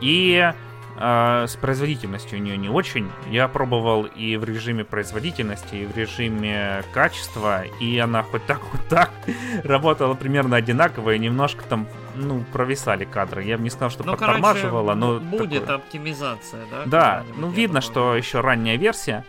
И 0.00 0.52
э, 0.96 1.44
с 1.46 1.54
производительностью 1.56 2.38
у 2.38 2.42
нее 2.42 2.56
не 2.56 2.70
очень. 2.70 3.12
Я 3.28 3.46
пробовал 3.46 4.04
и 4.04 4.38
в 4.38 4.44
режиме 4.44 4.84
производительности, 4.84 5.74
и 5.74 5.86
в 5.86 5.94
режиме 5.94 6.82
качества, 6.94 7.64
и 7.78 7.98
она 7.98 8.22
хоть 8.22 8.46
так, 8.46 8.60
хоть 8.70 8.88
так 8.88 9.10
работала 9.64 10.14
примерно 10.14 10.56
одинаково, 10.56 11.14
и 11.14 11.18
немножко 11.18 11.62
там, 11.64 11.86
ну, 12.20 12.44
провисали 12.52 13.04
кадры. 13.04 13.42
Я 13.44 13.56
бы 13.56 13.64
не 13.64 13.70
сказал, 13.70 13.90
что 13.90 14.04
Ну, 14.04 14.12
подтормаживала, 14.12 14.94
короче, 14.94 15.00
но... 15.24 15.38
будет 15.38 15.60
такое. 15.62 15.76
оптимизация, 15.76 16.64
да? 16.70 16.82
Да, 16.86 17.24
ну 17.36 17.50
видно, 17.50 17.80
что 17.80 18.14
еще 18.16 18.40
ранняя 18.40 18.76
версия. 18.76 19.24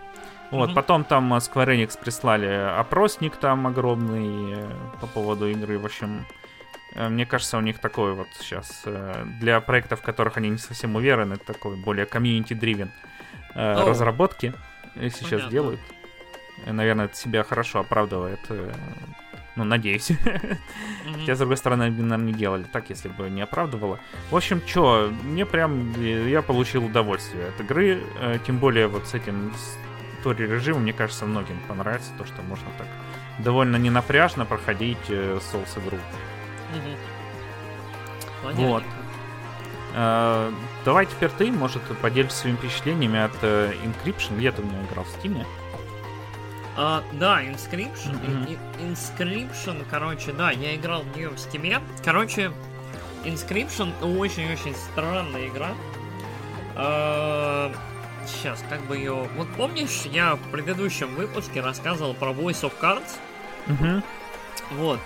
Вот, 0.51 0.67
Мгм. 0.67 0.75
потом 0.75 1.03
там 1.05 1.33
э, 1.33 1.37
Square 1.37 1.77
Enix 1.77 1.97
прислали 1.97 2.45
опросник 2.77 3.37
там 3.37 3.67
огромный 3.67 4.53
э, 4.57 4.69
по 4.99 5.07
поводу 5.07 5.47
игры. 5.47 5.79
В 5.79 5.85
общем, 5.85 6.25
э, 6.93 7.07
мне 7.07 7.25
кажется, 7.25 7.57
у 7.57 7.61
них 7.61 7.79
такой 7.79 8.13
вот 8.13 8.27
сейчас 8.37 8.83
для 9.39 9.61
проектов, 9.61 10.01
в 10.01 10.03
которых 10.03 10.35
они 10.37 10.49
не 10.49 10.57
совсем 10.57 10.95
уверены, 10.97 11.37
такой 11.37 11.77
более 11.77 12.05
community-driven 12.05 12.89
О. 13.55 13.85
разработки 13.87 14.53
сейчас 14.95 15.29
Понятно. 15.29 15.49
делают. 15.51 15.79
Наверное, 16.65 17.05
это 17.05 17.15
себя 17.15 17.43
хорошо 17.43 17.79
оправдывает. 17.79 18.39
Ну, 19.55 19.63
надеюсь. 19.63 20.09
Мгм. 20.09 21.19
Хотя, 21.19 21.35
с 21.35 21.39
другой 21.39 21.57
стороны, 21.57 21.83
они, 21.83 22.01
наверное, 22.01 22.27
не 22.27 22.33
делали 22.33 22.63
так, 22.63 22.89
если 22.89 23.09
бы 23.09 23.29
не 23.29 23.41
оправдывало. 23.41 23.99
В 24.29 24.35
общем, 24.35 24.61
чё, 24.65 25.11
мне 25.23 25.45
прям, 25.45 25.93
я 26.01 26.41
получил 26.41 26.85
удовольствие 26.85 27.49
от 27.49 27.59
игры, 27.59 28.01
э, 28.19 28.37
тем 28.45 28.59
более 28.59 28.87
вот 28.87 29.07
с 29.07 29.13
этим 29.13 29.53
истории 30.19 30.47
режимом, 30.47 30.83
мне 30.83 30.93
кажется, 30.93 31.25
многим 31.25 31.59
понравится 31.67 32.11
то, 32.17 32.25
что 32.25 32.41
можно 32.43 32.67
так 32.77 32.87
довольно 33.39 33.75
ненапряжно 33.75 34.45
проходить 34.45 35.09
э, 35.09 35.39
Souls 35.39 35.83
игру. 35.83 35.97
Вот. 38.43 38.83
Э, 39.93 40.51
давай 40.85 41.05
теперь 41.05 41.29
ты, 41.37 41.51
может, 41.51 41.81
поделишься 42.01 42.39
своими 42.39 42.57
впечатлениями 42.57 43.19
от 43.19 43.35
э, 43.41 43.73
Encryption, 43.83 44.35
ты 44.51 44.61
в 44.61 44.65
нее 44.65 44.85
играл 44.89 45.03
в 45.03 45.17
Steam? 45.17 45.45
А, 46.77 47.03
да, 47.13 47.43
Inscription. 47.43 48.49
И- 48.49 48.83
Inscription, 48.83 49.85
короче, 49.89 50.31
да, 50.31 50.51
я 50.51 50.75
играл 50.75 51.01
в 51.03 51.15
нее 51.15 51.29
в 51.29 51.37
стиме. 51.37 51.79
Короче, 52.03 52.51
Inscription 53.25 53.91
очень-очень 54.01 54.75
странная 54.75 55.47
игра. 55.47 55.69
сейчас, 58.27 58.63
как 58.69 58.81
бы 58.81 58.97
ее... 58.97 59.27
Вот 59.35 59.47
помнишь, 59.57 60.03
я 60.05 60.35
в 60.35 60.51
предыдущем 60.51 61.15
выпуске 61.15 61.61
рассказывал 61.61 62.13
про 62.13 62.31
Voice 62.31 62.61
of 62.61 62.73
Cards? 62.81 63.17
Угу. 63.67 64.03
Вот. 64.77 64.99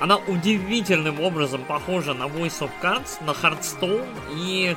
Она 0.00 0.16
удивительным 0.16 1.20
образом 1.20 1.64
похожа 1.64 2.14
на 2.14 2.24
Voice 2.24 2.60
of 2.60 2.70
Cards, 2.82 3.22
на 3.24 3.30
Hearthstone, 3.30 4.06
и 4.32 4.76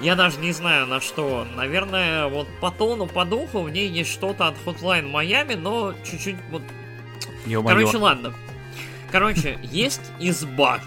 я 0.00 0.14
даже 0.14 0.38
не 0.38 0.52
знаю 0.52 0.86
на 0.86 1.00
что. 1.00 1.46
Наверное, 1.56 2.26
вот 2.26 2.46
по 2.60 2.70
тону, 2.70 3.06
по 3.06 3.24
духу 3.24 3.60
в 3.62 3.70
ней 3.70 3.88
есть 3.88 4.10
что-то 4.12 4.48
от 4.48 4.54
Hotline 4.64 5.10
Miami, 5.10 5.56
но 5.56 5.94
чуть-чуть 6.08 6.36
вот... 6.50 6.62
Короче, 7.68 7.96
ладно. 7.98 8.34
Короче, 9.12 9.58
есть 9.62 10.02
изба. 10.18 10.80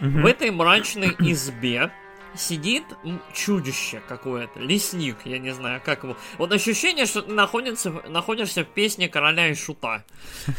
В 0.00 0.26
этой 0.26 0.50
мрачной 0.50 1.14
избе 1.20 1.90
сидит 2.34 2.84
чудище 3.32 4.02
какое-то, 4.06 4.60
лесник, 4.60 5.16
я 5.24 5.38
не 5.38 5.54
знаю, 5.54 5.80
как 5.82 6.04
его. 6.04 6.18
Вот 6.36 6.52
ощущение, 6.52 7.06
что 7.06 7.22
ты 7.22 7.32
находится, 7.32 7.90
в- 7.90 8.10
находишься 8.10 8.62
в 8.64 8.66
песне 8.68 9.08
короля 9.08 9.48
и 9.48 9.54
шута. 9.54 10.04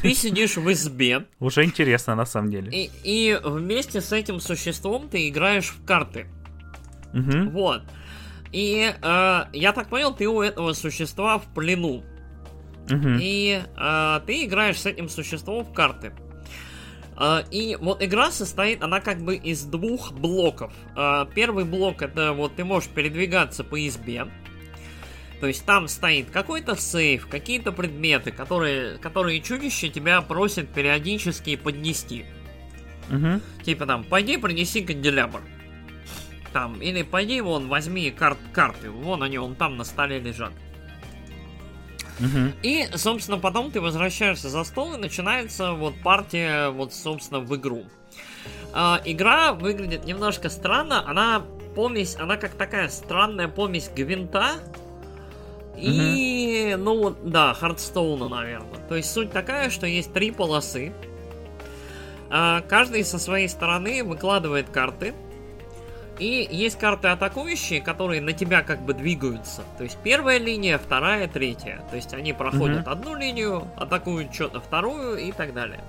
Ты 0.02 0.16
сидишь 0.16 0.58
в 0.58 0.72
избе, 0.72 1.28
Уже 1.40 1.64
интересно, 1.66 2.16
на 2.16 2.26
самом 2.26 2.50
деле. 2.50 2.72
и, 2.72 2.90
и 3.04 3.40
вместе 3.44 4.02
с 4.02 4.12
этим 4.12 4.40
существом 4.40 5.08
ты 5.08 5.30
играешь 5.30 5.68
в 5.70 5.86
карты. 5.86 6.26
Мгм. 7.14 7.50
Вот. 7.52 7.84
И 8.52 8.94
э, 9.02 9.44
я 9.54 9.74
так 9.74 9.90
понял, 9.90 10.14
ты 10.14 10.28
у 10.28 10.42
этого 10.42 10.74
существа 10.74 11.38
в 11.38 11.46
плену. 11.54 12.04
Мгм. 12.90 13.18
И 13.22 13.62
э, 13.76 14.22
ты 14.26 14.46
играешь 14.46 14.80
с 14.80 14.86
этим 14.86 15.10
существом 15.10 15.66
в 15.66 15.74
карты. 15.74 16.14
Э, 17.20 17.44
и 17.52 17.78
вот 17.80 18.02
игра 18.02 18.32
состоит, 18.32 18.84
она 18.84 19.02
как 19.02 19.22
бы 19.22 19.36
из 19.36 19.64
двух 19.64 20.14
блоков. 20.14 20.74
Э, 20.96 21.26
первый 21.34 21.66
блок 21.66 22.02
это 22.02 22.34
вот 22.34 22.56
ты 22.56 22.64
можешь 22.64 22.90
передвигаться 22.90 23.64
по 23.64 23.86
избе. 23.86 24.28
То 25.40 25.48
есть 25.48 25.66
там 25.66 25.88
стоит 25.88 26.32
какой-то 26.32 26.76
сейф, 26.76 27.28
какие-то 27.28 27.72
предметы, 27.72 28.32
которые, 28.32 28.98
которые 28.98 29.42
чудище 29.42 29.90
тебя 29.90 30.22
просит 30.22 30.70
периодически 30.70 31.56
поднести. 31.58 32.26
Мгм. 33.10 33.42
Типа 33.64 33.86
там, 33.86 34.04
пойди 34.04 34.38
принеси 34.38 34.82
канделябр. 34.82 35.42
Там, 36.58 36.82
или 36.82 37.04
пойди 37.04 37.40
вон, 37.40 37.68
возьми 37.68 38.10
карт, 38.10 38.40
карты, 38.52 38.90
вон 38.90 39.22
они, 39.22 39.38
вон 39.38 39.54
там 39.54 39.78
на 39.78 39.84
столе 39.84 40.18
лежат. 40.18 40.52
Мгм. 42.18 42.52
И, 42.64 42.88
собственно, 42.96 43.38
потом 43.38 43.70
ты 43.70 43.80
возвращаешься 43.80 44.50
за 44.50 44.64
стол 44.64 44.96
и 44.96 44.98
начинается 44.98 45.74
вот 45.74 45.94
партия, 46.02 46.70
вот, 46.70 46.96
собственно, 46.96 47.42
в 47.42 47.56
игру. 47.56 47.84
А, 48.74 49.00
игра 49.06 49.54
выглядит 49.54 50.06
немножко 50.06 50.50
странно, 50.50 51.08
она 51.08 51.44
помесь, 51.76 52.16
она 52.16 52.38
как 52.38 52.56
такая 52.56 52.90
странная 52.90 53.50
помесь 53.50 53.92
Гвинта 53.96 54.54
и, 55.78 56.76
ну 56.76 56.98
вот, 56.98 57.30
да, 57.30 57.54
Хардстоуна, 57.54 58.30
наверное. 58.30 58.80
То 58.90 58.96
есть 58.96 59.12
суть 59.12 59.32
такая, 59.32 59.70
что 59.70 59.86
есть 59.86 60.12
три 60.12 60.32
полосы. 60.32 60.92
А, 62.32 62.62
каждый 62.62 63.06
со 63.06 63.20
своей 63.20 63.48
стороны 63.48 64.04
выкладывает 64.04 64.72
карты. 64.72 65.14
И 66.20 66.48
есть 66.50 66.80
карты 66.80 67.10
атакующие, 67.10 67.80
которые 67.82 68.22
на 68.22 68.34
тебя 68.34 68.64
как 68.64 68.82
бы 68.82 68.94
двигаются. 68.94 69.64
То 69.78 69.84
есть 69.84 69.98
первая 70.04 70.40
линия, 70.40 70.78
вторая, 70.80 71.28
третья. 71.28 71.84
То 71.92 71.96
есть 71.96 72.14
они 72.14 72.34
проходят 72.34 72.82
Мгм. 72.82 72.90
одну 72.90 73.16
линию, 73.16 73.68
атакуют 73.78 74.34
что-то 74.34 74.60
вторую 74.60 75.18
и 75.18 75.32
так 75.32 75.54
далее. 75.54 75.80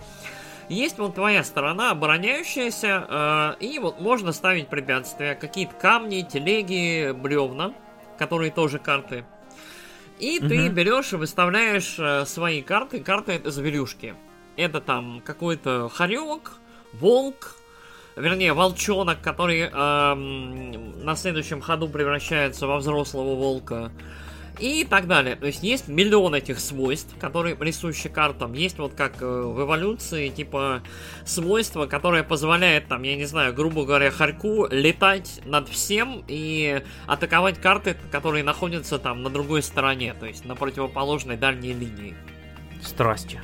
Есть 0.69 0.99
вот 0.99 1.15
твоя 1.15 1.43
сторона, 1.45 1.93
обороняющаяся, 1.93 3.07
э, 3.09 3.65
и 3.65 3.79
вот 3.79 4.01
можно 4.01 4.33
ставить 4.33 4.69
препятствия, 4.69 5.35
какие-то 5.35 5.75
камни, 5.75 6.21
телеги, 6.31 7.13
бревна, 7.13 7.73
которые 8.19 8.51
тоже 8.51 8.79
карты. 8.79 9.25
И 10.19 10.41
ты 10.41 10.67
Мгм. 10.67 10.75
берешь 10.75 11.13
и 11.15 11.17
выставляешь 11.17 11.97
э, 11.99 12.27
свои 12.27 12.61
карты. 12.61 13.01
Карты 13.01 13.33
это 13.33 13.51
зверюшки. 13.51 14.15
Это 14.57 14.81
там 14.83 15.23
какой-то 15.25 15.89
хорек, 15.89 16.53
волк, 16.93 17.55
вернее, 18.19 18.53
волчонок, 18.53 19.21
который 19.21 19.63
эм, 19.63 21.05
на 21.05 21.17
следующем 21.17 21.61
ходу 21.61 21.89
превращается 21.89 22.67
во 22.67 22.79
взрослого 22.79 23.35
волка. 23.35 23.91
И 24.59 24.85
так 24.85 25.07
далее. 25.07 25.37
То 25.37 25.47
есть 25.47 25.63
есть 25.63 25.87
миллион 25.87 26.35
этих 26.35 26.59
свойств, 26.59 27.15
которые 27.21 27.55
присущи 27.55 28.09
картам. 28.09 28.55
Есть 28.55 28.79
вот 28.79 28.93
как 28.95 29.23
э, 29.23 29.25
в 29.25 29.63
эволюции, 29.63 30.29
типа, 30.31 30.83
свойство, 31.25 31.87
которое 31.87 32.25
позволяет, 32.25 32.89
там, 32.89 33.05
я 33.05 33.15
не 33.15 33.25
знаю, 33.25 33.55
грубо 33.55 33.85
говоря, 33.85 34.11
хорьку 34.11 34.67
летать 34.69 35.41
над 35.45 35.69
всем 35.69 36.25
и 36.27 36.83
атаковать 37.07 37.61
карты, 37.61 37.97
которые 38.11 38.43
находятся 38.43 38.99
там 38.99 39.23
на 39.23 39.31
другой 39.31 39.63
стороне, 39.63 40.15
то 40.19 40.27
есть 40.27 40.45
на 40.45 40.57
противоположной 40.57 41.37
дальней 41.37 41.73
линии. 41.73 42.17
Страсти. 42.83 43.41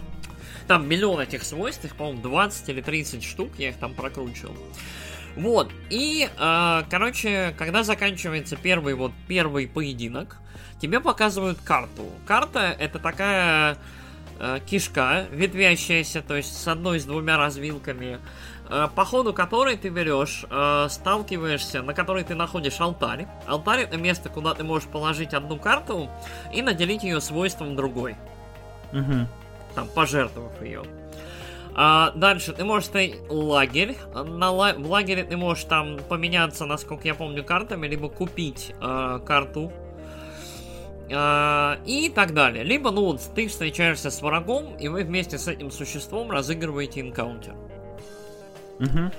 Там 0.66 0.88
миллион 0.88 1.20
этих 1.20 1.44
свойств, 1.44 1.85
их, 1.85 1.96
по-моему, 1.96 2.22
20 2.22 2.68
или 2.70 2.81
30 2.81 3.22
штук, 3.22 3.50
я 3.59 3.70
их 3.70 3.77
там 3.77 3.94
прокручивал. 3.94 4.57
Вот, 5.37 5.70
и, 5.90 6.29
э, 6.37 6.83
короче, 6.88 7.55
когда 7.59 7.83
заканчивается 7.83 8.57
первый 8.57 8.94
вот 8.94 9.12
первый 9.27 9.66
поединок, 9.66 10.38
тебе 10.81 11.00
показывают 11.00 11.59
карту. 11.61 12.05
Карта 12.24 12.77
это 12.79 12.98
такая 13.00 13.77
э, 14.38 14.61
кишка, 14.64 15.27
ветвящаяся, 15.33 16.22
то 16.22 16.37
есть 16.37 16.57
с 16.57 16.68
одной 16.68 17.00
с 17.00 17.05
двумя 17.05 17.37
развилками, 17.37 18.20
э, 18.68 18.88
по 18.94 19.05
ходу 19.05 19.33
которой 19.33 19.77
ты 19.77 19.88
берешь, 19.88 20.44
э, 20.48 20.87
сталкиваешься, 20.88 21.83
на 21.83 21.94
которой 21.94 22.22
ты 22.22 22.37
находишь 22.37 22.81
алтарь. 22.81 23.27
Алтарь 23.46 23.81
это 23.81 23.96
место, 23.96 24.29
куда 24.29 24.55
ты 24.55 24.62
можешь 24.62 24.88
положить 24.88 25.35
одну 25.35 25.59
карту 25.59 26.09
и 26.53 26.62
наделить 26.62 27.03
ее 27.03 27.20
свойством 27.20 27.74
другой 27.74 28.16
Мгм. 28.92 29.27
Там, 29.74 29.88
пожертвовав 29.88 30.62
ее. 30.62 30.82
А 31.76 32.12
дальше 32.14 32.52
ты 32.52 32.64
можешь 32.64 32.87
стоять 32.87 33.16
лагерь. 33.28 33.96
На 34.14 34.50
ла- 34.50 34.74
в 34.74 34.88
лагере 34.88 35.24
ты 35.24 35.37
можешь 35.37 35.64
там 35.64 35.98
поменяться, 36.08 36.66
насколько 36.66 37.08
я 37.08 37.14
помню, 37.14 37.42
картами, 37.44 37.88
либо 37.88 38.08
купить 38.08 38.72
э, 38.80 39.20
карту. 39.26 39.72
А, 41.12 41.78
и 41.84 42.08
так 42.08 42.32
далее. 42.32 42.64
Либо, 42.64 42.90
ну, 42.90 43.04
вот 43.04 43.20
ты 43.34 43.48
встречаешься 43.48 44.10
с 44.10 44.22
врагом, 44.22 44.76
и 44.76 44.88
вы 44.88 45.04
вместе 45.04 45.38
с 45.38 45.48
этим 45.48 45.70
существом 45.70 46.30
разыгрываете 46.30 47.00
энкаунтер. 47.00 47.54
Мгм. 48.78 49.12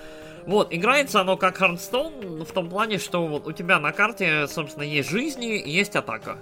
Вот, 0.46 0.74
играется 0.74 1.22
оно 1.22 1.38
как 1.38 1.60
Hearthstone 1.62 2.46
в 2.46 2.52
том 2.52 2.70
плане, 2.70 2.98
что 3.00 3.26
вот 3.28 3.48
у 3.48 3.52
тебя 3.52 3.80
на 3.80 3.92
карте, 3.92 4.48
собственно, 4.48 4.84
есть 4.84 5.10
жизни, 5.10 5.58
и 5.60 5.70
есть 5.70 5.96
атака. 5.96 6.38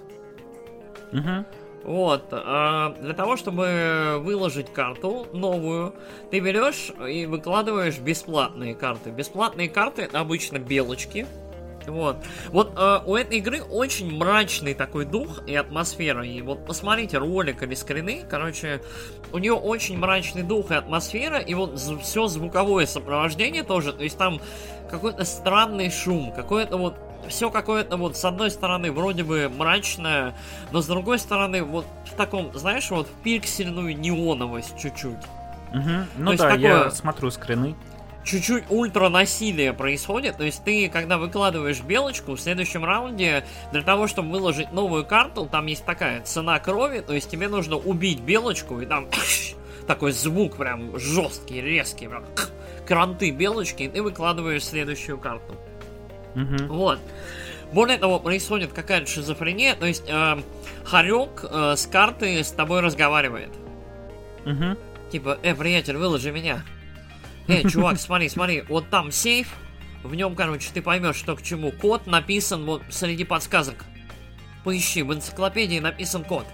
Мгм. 1.12 1.46
Вот, 1.84 2.28
а, 2.32 2.96
для 3.00 3.12
того, 3.12 3.36
чтобы 3.36 4.18
выложить 4.20 4.72
карту 4.72 5.26
новую, 5.34 5.94
ты 6.30 6.40
берешь 6.40 6.90
и 7.06 7.26
выкладываешь 7.26 7.98
бесплатные 7.98 8.74
карты. 8.74 9.10
Бесплатные 9.10 9.68
карты 9.68 10.08
обычно 10.12 10.58
белочки. 10.58 11.26
Вот. 11.86 12.16
Вот 12.48 12.72
э, 12.78 13.00
у 13.04 13.14
этой 13.14 13.38
игры 13.38 13.62
очень 13.62 14.16
мрачный 14.16 14.72
такой 14.72 15.04
дух 15.04 15.42
и 15.46 15.54
атмосфера. 15.54 16.24
И 16.24 16.40
вот 16.40 16.64
посмотрите 16.64 17.18
ролик 17.18 17.62
или 17.62 17.74
скрины, 17.74 18.24
короче, 18.28 18.80
у 19.32 19.38
нее 19.38 19.52
очень 19.52 19.98
мрачный 19.98 20.42
дух 20.42 20.70
и 20.70 20.74
атмосфера, 20.74 21.38
и 21.38 21.52
вот 21.52 21.78
все 21.78 22.26
звуковое 22.26 22.86
сопровождение 22.86 23.62
тоже. 23.62 23.92
То 23.92 24.02
есть 24.02 24.16
там 24.16 24.40
какой-то 24.90 25.24
странный 25.24 25.90
шум, 25.90 26.32
какое-то 26.34 26.78
вот 26.78 26.94
все 27.28 27.50
какое-то 27.50 27.96
вот 27.96 28.16
с 28.16 28.24
одной 28.24 28.50
стороны 28.50 28.92
вроде 28.92 29.24
бы 29.24 29.48
мрачное, 29.48 30.34
но 30.72 30.80
с 30.82 30.86
другой 30.86 31.18
стороны 31.18 31.62
вот 31.62 31.86
в 32.06 32.14
таком, 32.14 32.56
знаешь, 32.56 32.90
вот 32.90 33.08
пиксельную 33.22 33.98
неоновость 33.98 34.78
чуть-чуть. 34.78 35.18
Угу. 35.72 35.90
Ну 36.18 36.30
то 36.32 36.38
да, 36.38 36.48
такое... 36.50 36.84
я 36.84 36.90
смотрю 36.90 37.30
скрины 37.30 37.74
чуть-чуть 38.24 38.64
ультра 38.70 39.08
насилие 39.08 39.72
происходит. 39.72 40.36
То 40.38 40.44
есть 40.44 40.64
ты, 40.64 40.88
когда 40.88 41.18
выкладываешь 41.18 41.80
белочку 41.80 42.32
в 42.32 42.40
следующем 42.40 42.84
раунде, 42.84 43.44
для 43.70 43.82
того, 43.82 44.08
чтобы 44.08 44.30
выложить 44.32 44.72
новую 44.72 45.04
карту, 45.04 45.46
там 45.46 45.66
есть 45.66 45.84
такая 45.84 46.22
цена 46.22 46.58
крови, 46.58 47.00
то 47.00 47.12
есть 47.12 47.30
тебе 47.30 47.48
нужно 47.48 47.76
убить 47.76 48.20
белочку, 48.20 48.80
и 48.80 48.86
там 48.86 49.08
такой 49.86 50.12
звук 50.12 50.56
прям 50.56 50.98
жесткий, 50.98 51.60
резкий, 51.60 52.08
прям 52.08 52.24
кранты 52.86 53.30
белочки, 53.30 53.84
и 53.84 53.88
ты 53.88 54.02
выкладываешь 54.02 54.64
следующую 54.64 55.18
карту. 55.18 55.54
Угу. 56.34 56.72
Вот. 56.72 57.00
Более 57.72 57.98
того, 57.98 58.20
происходит 58.20 58.72
какая-то 58.72 59.06
шизофрения, 59.06 59.74
то 59.74 59.86
есть 59.86 60.04
э, 60.06 60.42
Харек 60.84 61.44
э, 61.44 61.74
с 61.76 61.86
карты 61.86 62.42
с 62.44 62.50
тобой 62.50 62.80
разговаривает. 62.80 63.50
Угу. 64.44 64.76
Типа, 65.10 65.38
э, 65.42 65.54
приятель, 65.54 65.96
выложи 65.96 66.30
меня. 66.30 66.62
Эй, 67.48 67.68
чувак, 67.68 67.98
смотри, 67.98 68.28
смотри, 68.28 68.62
вот 68.68 68.88
там 68.90 69.10
сейф, 69.10 69.54
в 70.02 70.14
нем, 70.14 70.34
короче, 70.34 70.70
ты 70.72 70.82
поймешь, 70.82 71.16
что 71.16 71.34
к 71.34 71.42
чему. 71.42 71.72
Код 71.72 72.06
написан 72.06 72.64
вот 72.64 72.82
среди 72.90 73.24
подсказок. 73.24 73.84
Поищи, 74.62 75.02
в 75.02 75.12
энциклопедии 75.12 75.78
написан 75.78 76.24
код. 76.24 76.46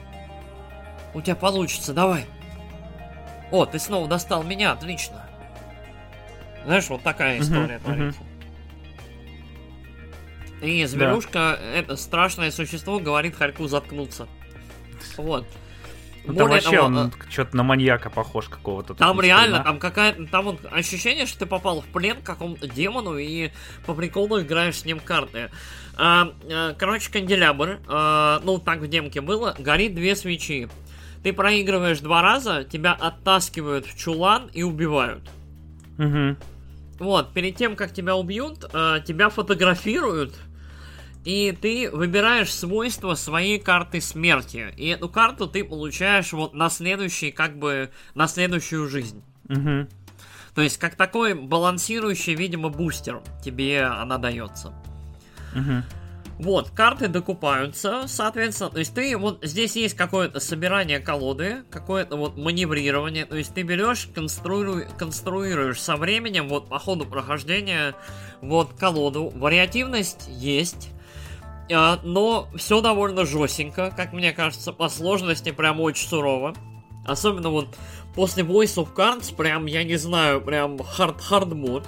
У 1.14 1.21
тебя 1.21 1.37
получится, 1.37 1.93
давай. 1.93 2.27
О, 3.51 3.66
ты 3.66 3.79
снова 3.79 4.09
достал 4.09 4.45
меня, 4.45 4.73
отлично. 4.73 5.27
Знаешь, 6.64 6.88
вот 6.88 7.03
такая 7.03 7.40
история 7.40 7.77
uh-huh, 7.77 7.85
творится. 7.85 8.21
Uh-huh. 8.21 8.30
И 10.61 10.85
зверюшка, 10.85 11.59
да. 11.59 11.59
это 11.75 11.96
страшное 11.96 12.51
существо, 12.51 12.99
говорит 12.99 13.37
Харьку 13.37 13.66
заткнуться. 13.66 14.29
Вот. 15.16 15.46
Ну, 16.25 16.35
там 16.35 16.51
вообще 16.51 16.77
того, 16.77 16.87
он 16.87 16.99
а... 16.99 17.11
что-то 17.31 17.57
на 17.57 17.62
маньяка 17.62 18.11
похож 18.11 18.49
какого-то. 18.49 18.94
Там 18.94 19.20
реально, 19.20 19.59
да? 19.59 19.64
там 19.64 19.79
какая-то, 19.79 20.27
там 20.27 20.44
вот 20.44 20.61
ощущение, 20.70 21.27
что 21.27 21.40
ты 21.40 21.46
попал 21.46 21.81
в 21.81 21.87
плен 21.87 22.16
к 22.16 22.25
какому-то 22.25 22.68
демону 22.68 23.16
и 23.16 23.51
по 23.87 23.94
приколу 23.94 24.40
играешь 24.40 24.77
с 24.77 24.85
ним 24.85 25.01
карты. 25.01 25.51
А, 25.96 26.33
а, 26.51 26.75
короче, 26.75 27.11
канделябр, 27.11 27.81
а, 27.88 28.40
ну 28.44 28.59
так 28.59 28.81
в 28.81 28.88
демке 28.88 29.23
было, 29.23 29.55
горит 29.59 29.94
две 29.94 30.14
свечи. 30.14 30.68
Ты 31.23 31.33
проигрываешь 31.33 32.01
два 32.01 32.23
раза, 32.23 32.64
тебя 32.64 32.92
оттаскивают 32.92 33.87
в 33.87 33.99
чулан 33.99 34.51
и 34.53 34.62
убивают. 34.62 35.23
Угу. 35.99 36.37
Вот, 36.99 37.33
перед 37.33 37.57
тем, 37.57 37.77
как 37.77 37.92
тебя 37.92 38.14
убьют, 38.14 38.61
тебя 38.61 39.31
фотографируют 39.31 40.35
и 41.24 41.52
ты 41.52 41.90
выбираешь 41.90 42.52
свойства 42.52 43.14
своей 43.14 43.59
карты 43.59 44.00
смерти. 44.00 44.72
И 44.76 44.87
эту 44.88 45.09
карту 45.09 45.46
ты 45.46 45.64
получаешь 45.64 46.33
вот 46.33 46.54
на 46.54 46.70
следующий, 46.70 47.30
как 47.30 47.59
бы, 47.59 47.90
на 48.14 48.26
следующую 48.26 48.88
жизнь. 48.88 49.22
Угу. 49.48 49.88
То 50.54 50.62
есть, 50.62 50.78
как 50.78 50.94
такой 50.94 51.35
балансирующий, 51.35 52.35
видимо, 52.35 52.70
бустер 52.70 53.22
тебе 53.44 53.83
она 53.85 54.18
дается. 54.18 54.72
Угу. 55.54 55.85
Вот, 56.40 56.70
карты 56.70 57.09
докупаются, 57.09 58.04
соответственно, 58.06 58.70
то 58.70 58.78
есть 58.78 58.94
ты, 58.94 59.14
вот 59.18 59.40
здесь 59.42 59.76
есть 59.76 59.94
какое-то 59.94 60.40
собирание 60.40 60.98
колоды, 60.98 61.64
какое-то 61.68 62.16
вот 62.16 62.38
маневрирование, 62.38 63.26
то 63.26 63.37
есть 63.37 63.52
ты 63.52 63.61
берешь, 63.61 64.09
конструируешь, 64.14 64.88
конструируешь 64.96 65.78
со 65.78 65.96
временем, 65.96 66.48
вот 66.48 66.70
по 66.70 66.78
ходу 66.78 67.04
прохождения, 67.04 67.94
вот 68.40 68.72
колоду, 68.72 69.28
вариативность 69.37 70.28
есть, 70.28 70.88
но 72.02 72.48
все 72.56 72.80
довольно 72.80 73.24
жестенько, 73.24 73.92
как 73.96 74.12
мне 74.12 74.33
кажется, 74.33 74.72
по 74.72 74.88
сложности 74.88 75.52
прям 75.52 75.80
очень 75.80 76.09
сурово. 76.09 76.54
Особенно 77.06 77.50
вот 77.50 77.68
после 78.14 78.42
Voice 78.42 78.76
of 78.76 78.94
Cards, 78.94 79.35
прям, 79.35 79.66
я 79.66 79.85
не 79.85 79.96
знаю, 79.96 80.40
прям 80.40 80.76
hard-hard 80.76 81.54
мод. 81.54 81.87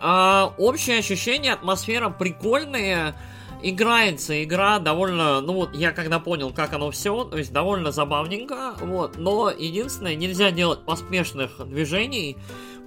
А, 0.00 0.52
общее 0.58 0.98
ощущение, 0.98 1.54
атмосфера 1.54 2.08
прикольная, 2.10 3.16
играется 3.62 4.42
игра 4.44 4.78
довольно, 4.78 5.40
ну 5.40 5.54
вот 5.54 5.74
я 5.74 5.90
когда 5.90 6.20
понял, 6.20 6.52
как 6.52 6.72
оно 6.72 6.90
все, 6.90 7.24
то 7.24 7.36
есть 7.36 7.52
довольно 7.52 7.90
забавненько, 7.90 8.74
вот, 8.80 9.18
но 9.18 9.50
единственное, 9.50 10.14
нельзя 10.14 10.50
делать 10.52 10.84
поспешных 10.84 11.66
движений, 11.66 12.36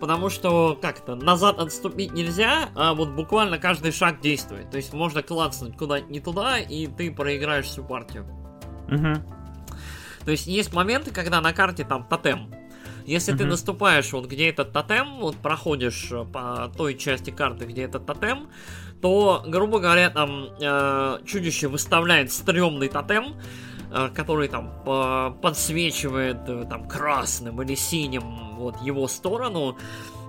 потому 0.02 0.30
что 0.30 0.78
как-то 0.82 1.16
назад 1.16 1.60
отступить 1.60 2.12
нельзя, 2.12 2.70
а 2.76 2.96
вот 2.96 3.10
буквально 3.12 3.60
каждый 3.60 3.92
шаг 3.92 4.20
действует. 4.20 4.72
То 4.72 4.78
есть 4.78 4.94
можно 4.94 5.22
клацнуть 5.22 5.78
куда-нибудь 5.78 6.12
не 6.12 6.20
туда, 6.20 6.58
и 6.58 6.88
ты 6.88 7.12
проиграешь 7.12 7.68
всю 7.68 7.84
партию. 7.84 8.26
Угу. 8.88 9.14
То 10.26 10.32
есть 10.32 10.48
есть 10.48 10.74
моменты, 10.74 11.12
когда 11.12 11.40
на 11.40 11.54
карте 11.54 11.86
там 11.86 12.04
тотем. 12.04 12.52
Если 13.06 13.34
uh 13.34 13.38
ты 13.38 13.46
наступаешь 13.46 14.12
вот 14.12 14.26
где 14.26 14.50
этот 14.50 14.74
тотем, 14.74 15.20
вот 15.20 15.36
проходишь 15.38 16.10
э, 16.12 16.26
по 16.26 16.72
той 16.76 16.98
части 16.98 17.30
карты, 17.30 17.66
где 17.66 17.84
этот 17.84 18.06
тотем, 18.06 18.50
то, 19.02 19.44
грубо 19.48 19.80
говоря, 19.80 20.10
там 20.10 20.50
э, 20.60 21.20
чудище 21.26 21.68
выставляет 21.68 22.32
стрёмный 22.32 22.90
тотем, 22.90 23.36
который 24.14 24.48
там 24.48 24.72
подсвечивает 25.42 26.48
э, 26.48 26.66
там 26.70 26.88
красным 26.88 27.62
или 27.62 27.76
синим 27.76 28.56
вот 28.56 28.82
его 28.82 29.08
сторону, 29.08 29.78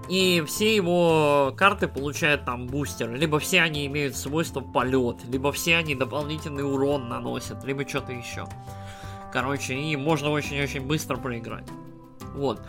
и 0.08 0.42
все 0.46 0.74
его 0.74 1.54
карты 1.56 1.86
получают 1.88 2.44
там 2.44 2.66
бустер. 2.66 3.14
Либо 3.14 3.38
все 3.38 3.62
они 3.62 3.86
имеют 3.86 4.16
свойство 4.16 4.60
полет, 4.60 5.18
либо 5.28 5.52
все 5.52 5.76
они 5.76 5.94
дополнительный 5.94 6.64
урон 6.64 7.08
наносят, 7.08 7.64
либо 7.64 7.88
что-то 7.88 8.12
еще. 8.12 8.46
Короче, 9.32 9.74
и 9.74 9.96
можно 9.96 10.30
очень-очень 10.30 10.82
быстро 10.82 11.16
проиграть. 11.16 11.68
Вот. 12.34 12.60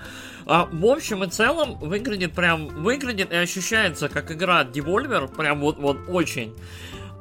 А, 0.45 0.67
в 0.71 0.85
общем 0.85 1.23
и 1.23 1.27
целом, 1.27 1.75
выглядит 1.79 2.33
прям, 2.33 2.67
выглядит 2.67 3.31
и 3.31 3.35
ощущается 3.35 4.09
как 4.09 4.31
игра 4.31 4.59
от 4.59 4.75
Devolver, 4.75 5.33
прям 5.35 5.59
вот, 5.61 5.77
вот 5.77 5.97
очень. 6.09 6.55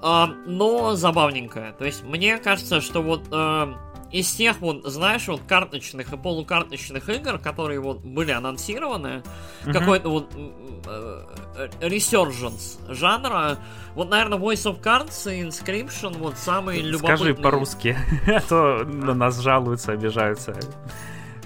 А, 0.02 0.26
но 0.46 0.96
забавненькая. 0.96 1.72
То 1.72 1.84
есть 1.84 2.02
мне 2.02 2.38
кажется, 2.38 2.80
что 2.80 3.02
вот 3.02 3.22
э, 3.30 3.74
из 4.10 4.30
тех 4.32 4.60
вот, 4.60 4.84
знаешь, 4.84 5.28
вот 5.28 5.42
карточных 5.46 6.12
и 6.12 6.16
полукарточных 6.16 7.08
игр, 7.08 7.38
которые 7.38 7.78
вот 7.78 8.00
были 8.00 8.32
анонсированы, 8.32 9.22
mm-hmm. 9.64 9.72
какой-то 9.72 10.08
вот 10.08 10.34
э, 10.34 11.68
resurgence 11.80 12.80
жанра, 12.92 13.58
вот, 13.94 14.10
наверное, 14.10 14.38
Voice 14.38 14.70
of 14.70 14.82
Cards 14.82 15.32
и 15.32 15.42
Inscription 15.42 16.18
вот 16.18 16.36
самые 16.36 16.82
любопытные. 16.82 17.16
Скажи 17.16 17.34
по-русски, 17.34 17.96
а 18.26 18.40
то 18.40 18.84
на 18.84 19.14
нас 19.14 19.38
жалуются, 19.38 19.92
обижаются, 19.92 20.58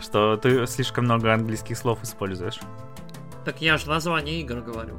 что 0.00 0.38
ты 0.38 0.66
слишком 0.66 1.04
много 1.04 1.32
английских 1.32 1.76
слов 1.76 2.02
используешь. 2.02 2.58
Так 3.44 3.60
я 3.60 3.76
же 3.76 3.86
название 3.88 4.40
игр 4.40 4.60
говорю. 4.60 4.98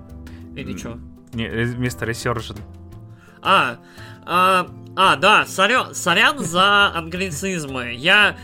Или 0.56 0.78
что? 0.78 1.00
Не, 1.34 1.50
вместо 1.50 2.06
Resurgence. 2.06 2.62
А, 3.42 3.78
а, 4.26 4.68
а 4.96 5.16
да, 5.16 5.46
сорян, 5.46 5.94
сорян 5.94 6.40
за 6.40 6.88
англицизмы. 6.94 7.94
Я, 7.94 8.36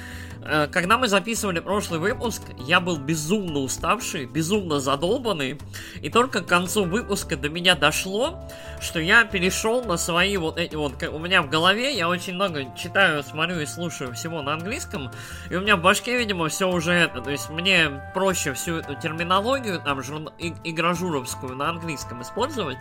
э, 0.44 0.68
когда 0.72 0.98
мы 0.98 1.08
записывали 1.08 1.60
прошлый 1.60 2.00
выпуск, 2.00 2.42
я 2.60 2.80
был 2.80 2.98
безумно 2.98 3.60
уставший, 3.60 4.26
безумно 4.26 4.80
задолбанный, 4.80 5.60
и 6.02 6.10
только 6.10 6.42
к 6.42 6.48
концу 6.48 6.86
выпуска 6.86 7.36
до 7.36 7.50
меня 7.50 7.76
дошло, 7.76 8.48
что 8.80 9.00
я 9.00 9.26
перешел 9.26 9.84
на 9.84 9.98
свои 9.98 10.38
вот 10.38 10.58
эти 10.58 10.76
вот, 10.76 11.02
у 11.04 11.20
меня 11.20 11.42
в 11.42 11.50
голове, 11.50 11.98
я 11.98 12.08
очень 12.08 12.36
много 12.36 12.66
читаю, 12.78 13.24
смотрю 13.24 13.60
и 13.60 13.66
слушаю 13.66 14.14
всего 14.14 14.42
на 14.42 14.54
английском, 14.54 15.12
и 15.50 15.56
у 15.56 15.62
меня 15.62 15.76
в 15.76 15.82
башке, 15.82 16.18
видимо, 16.18 16.50
все 16.50 16.70
уже 16.70 16.94
это, 16.94 17.20
то 17.20 17.32
есть 17.32 17.50
мне 17.50 17.90
проще 18.14 18.54
всю 18.54 18.76
эту 18.76 18.96
терминологию, 18.96 19.82
там, 19.82 20.04
жур... 20.04 20.32
игражуровскую 20.38 21.56
на 21.56 21.70
английском 21.70 22.22
использовать, 22.22 22.78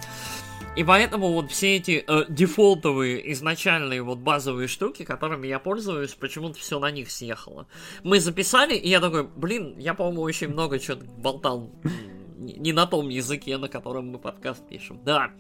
и 0.75 0.85
поэтому 0.85 1.33
вот 1.33 1.51
все 1.51 1.77
эти 1.77 2.03
э, 2.07 2.25
дефолтовые, 2.31 3.31
изначальные 3.33 4.03
вот 4.03 4.19
базовые 4.19 4.69
штуки, 4.69 5.05
которыми 5.05 5.47
я 5.47 5.59
пользуюсь, 5.59 6.15
почему-то 6.15 6.59
все 6.59 6.79
на 6.79 6.91
них 6.91 7.11
съехало. 7.11 7.67
Мы 8.03 8.21
записали, 8.21 8.75
и 8.75 8.89
я 8.89 9.01
такой, 9.01 9.25
блин, 9.25 9.75
я, 9.79 9.93
по-моему, 9.93 10.23
очень 10.23 10.49
много 10.49 10.79
чего 10.79 10.99
болтал 11.19 11.71
не 12.39 12.73
на 12.73 12.87
том 12.87 13.11
языке, 13.11 13.59
на 13.59 13.69
котором 13.69 14.09
мы 14.09 14.19
подкаст 14.19 14.67
пишем. 14.67 15.01
Да. 15.05 15.31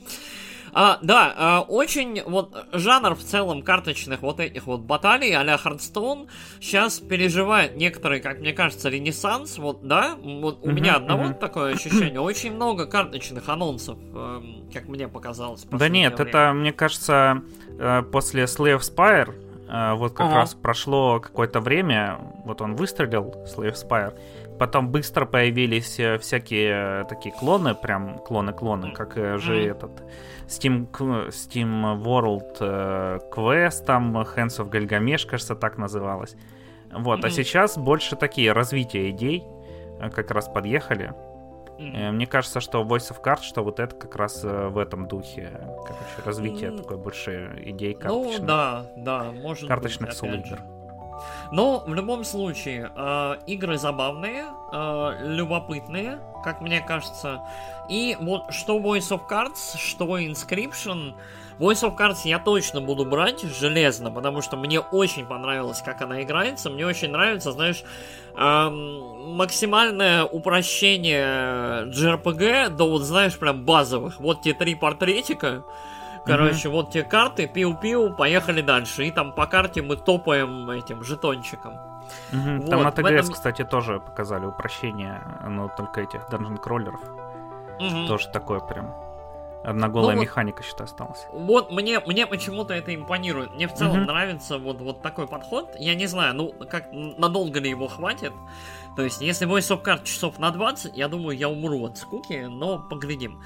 А, 0.74 0.98
да, 1.02 1.34
а, 1.36 1.60
очень 1.60 2.22
вот 2.24 2.56
жанр 2.72 3.14
в 3.14 3.22
целом 3.22 3.62
карточных 3.62 4.22
вот 4.22 4.40
этих 4.40 4.66
вот 4.66 4.80
баталий 4.80 5.36
а-ля 5.36 5.58
Хардстоун 5.58 6.28
сейчас 6.60 6.98
переживает 6.98 7.76
некоторый, 7.76 8.20
как 8.20 8.40
мне 8.40 8.54
кажется, 8.54 8.88
ренессанс, 8.88 9.58
вот, 9.58 9.86
да, 9.86 10.16
вот 10.22 10.60
у 10.62 10.68
uh-huh, 10.68 10.72
меня 10.72 10.96
одного 10.96 11.24
uh-huh. 11.24 11.38
такое 11.38 11.74
ощущение, 11.74 12.20
очень 12.20 12.54
много 12.54 12.86
карточных 12.86 13.48
анонсов, 13.50 13.98
э, 14.14 14.40
как 14.72 14.88
мне 14.88 15.08
показалось. 15.08 15.66
Да 15.70 15.88
нет, 15.88 16.14
время. 16.14 16.30
это, 16.30 16.52
мне 16.54 16.72
кажется, 16.72 17.42
э, 17.78 18.02
после 18.10 18.44
Slave 18.44 18.80
Spire 18.80 19.34
э, 19.68 19.94
вот 19.94 20.14
как 20.14 20.28
ага. 20.28 20.36
раз 20.36 20.54
прошло 20.54 21.20
какое-то 21.20 21.60
время, 21.60 22.18
вот 22.46 22.62
он 22.62 22.76
выстрелил, 22.76 23.34
Slave 23.54 23.74
Spire, 23.74 24.14
потом 24.62 24.92
быстро 24.92 25.26
появились 25.26 25.98
э, 25.98 26.18
всякие 26.18 27.04
такие 27.06 27.34
клоны, 27.34 27.74
прям 27.74 28.20
клоны-клоны, 28.20 28.92
как 28.92 29.16
же 29.16 29.56
mm-hmm. 29.56 29.70
этот 29.72 29.90
Steam, 30.46 30.86
Steam 31.30 32.00
World 32.00 32.60
Quest, 33.32 33.84
там 33.84 34.16
Hands 34.18 34.56
of 34.60 34.70
Gilgamesh, 34.70 35.26
кажется, 35.26 35.56
так 35.56 35.78
называлось. 35.78 36.36
Вот, 36.92 37.18
mm-hmm. 37.18 37.26
а 37.26 37.30
сейчас 37.30 37.76
больше 37.76 38.14
такие 38.14 38.52
развития 38.52 39.10
идей 39.10 39.42
как 40.14 40.30
раз 40.30 40.48
подъехали. 40.48 41.12
Mm-hmm. 41.80 42.12
Мне 42.12 42.26
кажется, 42.28 42.60
что 42.60 42.82
Voice 42.82 43.10
of 43.10 43.20
Cards, 43.20 43.42
что 43.42 43.64
вот 43.64 43.80
это 43.80 43.96
как 43.96 44.14
раз 44.14 44.44
в 44.44 44.78
этом 44.78 45.08
духе, 45.08 45.50
короче, 45.84 46.22
развитие 46.24 46.70
mm-hmm. 46.70 46.76
такой 46.76 46.98
больше 46.98 47.60
идей 47.64 47.94
карточных. 47.94 48.38
Ну 48.38 48.46
да, 48.46 48.86
да, 48.96 49.32
может 49.32 49.66
карточных 49.66 50.10
быть, 50.10 50.18
солидер. 50.18 50.62
Но 51.50 51.82
в 51.86 51.92
любом 51.92 52.24
случае, 52.24 52.90
э, 52.94 53.36
игры 53.46 53.78
забавные, 53.78 54.44
э, 54.72 55.12
любопытные, 55.22 56.18
как 56.42 56.60
мне 56.60 56.80
кажется. 56.80 57.42
И 57.88 58.16
вот 58.20 58.52
что 58.52 58.78
Voice 58.78 59.10
of 59.10 59.28
Cards, 59.28 59.76
что 59.76 60.18
Inscription, 60.18 61.14
Voice 61.58 61.82
of 61.82 61.96
Cards 61.96 62.20
я 62.24 62.38
точно 62.38 62.80
буду 62.80 63.04
брать 63.04 63.42
железно, 63.42 64.10
потому 64.10 64.42
что 64.42 64.56
мне 64.56 64.80
очень 64.80 65.26
понравилось, 65.26 65.82
как 65.82 66.00
она 66.02 66.22
играется. 66.22 66.70
Мне 66.70 66.86
очень 66.86 67.10
нравится, 67.10 67.52
знаешь, 67.52 67.84
эм, 68.36 69.34
максимальное 69.36 70.24
упрощение 70.24 71.86
JRPG 71.92 72.70
до 72.70 72.88
вот, 72.88 73.02
знаешь, 73.02 73.38
прям 73.38 73.64
базовых. 73.64 74.18
Вот 74.20 74.42
те 74.42 74.54
три 74.54 74.74
портретика, 74.74 75.64
Короче, 76.24 76.68
угу. 76.68 76.78
вот 76.78 76.90
те 76.90 77.02
карты, 77.02 77.46
пиу-пиу, 77.46 78.14
поехали 78.14 78.62
дальше. 78.62 79.06
И 79.06 79.10
там 79.10 79.32
по 79.32 79.46
карте 79.46 79.82
мы 79.82 79.96
топаем 79.96 80.70
этим 80.70 81.02
жетончиком. 81.02 81.74
Угу. 82.32 82.62
Вот, 82.62 82.70
там 82.70 82.82
на 82.82 82.92
ТГС, 82.92 83.10
этом... 83.10 83.32
кстати, 83.32 83.64
тоже 83.64 84.00
показали 84.00 84.46
упрощение, 84.46 85.20
но 85.48 85.68
только 85.68 86.02
этих 86.02 86.28
данжен 86.30 86.58
кроллеров. 86.58 87.00
Угу. 87.80 88.06
Тоже 88.08 88.28
такое 88.28 88.60
прям. 88.60 88.94
Одна 89.64 89.88
голая 89.88 90.16
ну, 90.16 90.22
механика, 90.22 90.58
вот, 90.58 90.66
считай, 90.66 90.86
осталась. 90.86 91.26
Вот 91.32 91.70
мне, 91.70 92.00
мне 92.00 92.26
почему-то 92.26 92.74
это 92.74 92.92
импонирует. 92.94 93.54
Мне 93.54 93.68
в 93.68 93.74
целом 93.74 93.98
угу. 93.98 94.06
нравится 94.06 94.58
вот, 94.58 94.80
вот 94.80 95.02
такой 95.02 95.28
подход. 95.28 95.76
Я 95.78 95.94
не 95.94 96.06
знаю, 96.06 96.34
ну, 96.34 96.52
как 96.68 96.86
надолго 96.92 97.60
ли 97.60 97.70
его 97.70 97.86
хватит. 97.86 98.32
То 98.96 99.02
есть, 99.02 99.22
если 99.22 99.46
мой 99.46 99.62
софткарт 99.62 100.04
часов 100.04 100.38
на 100.38 100.50
20, 100.50 100.96
я 100.96 101.08
думаю, 101.08 101.36
я 101.36 101.48
умру 101.48 101.84
от 101.86 101.96
скуки, 101.96 102.46
но 102.48 102.78
поглядим. 102.78 103.42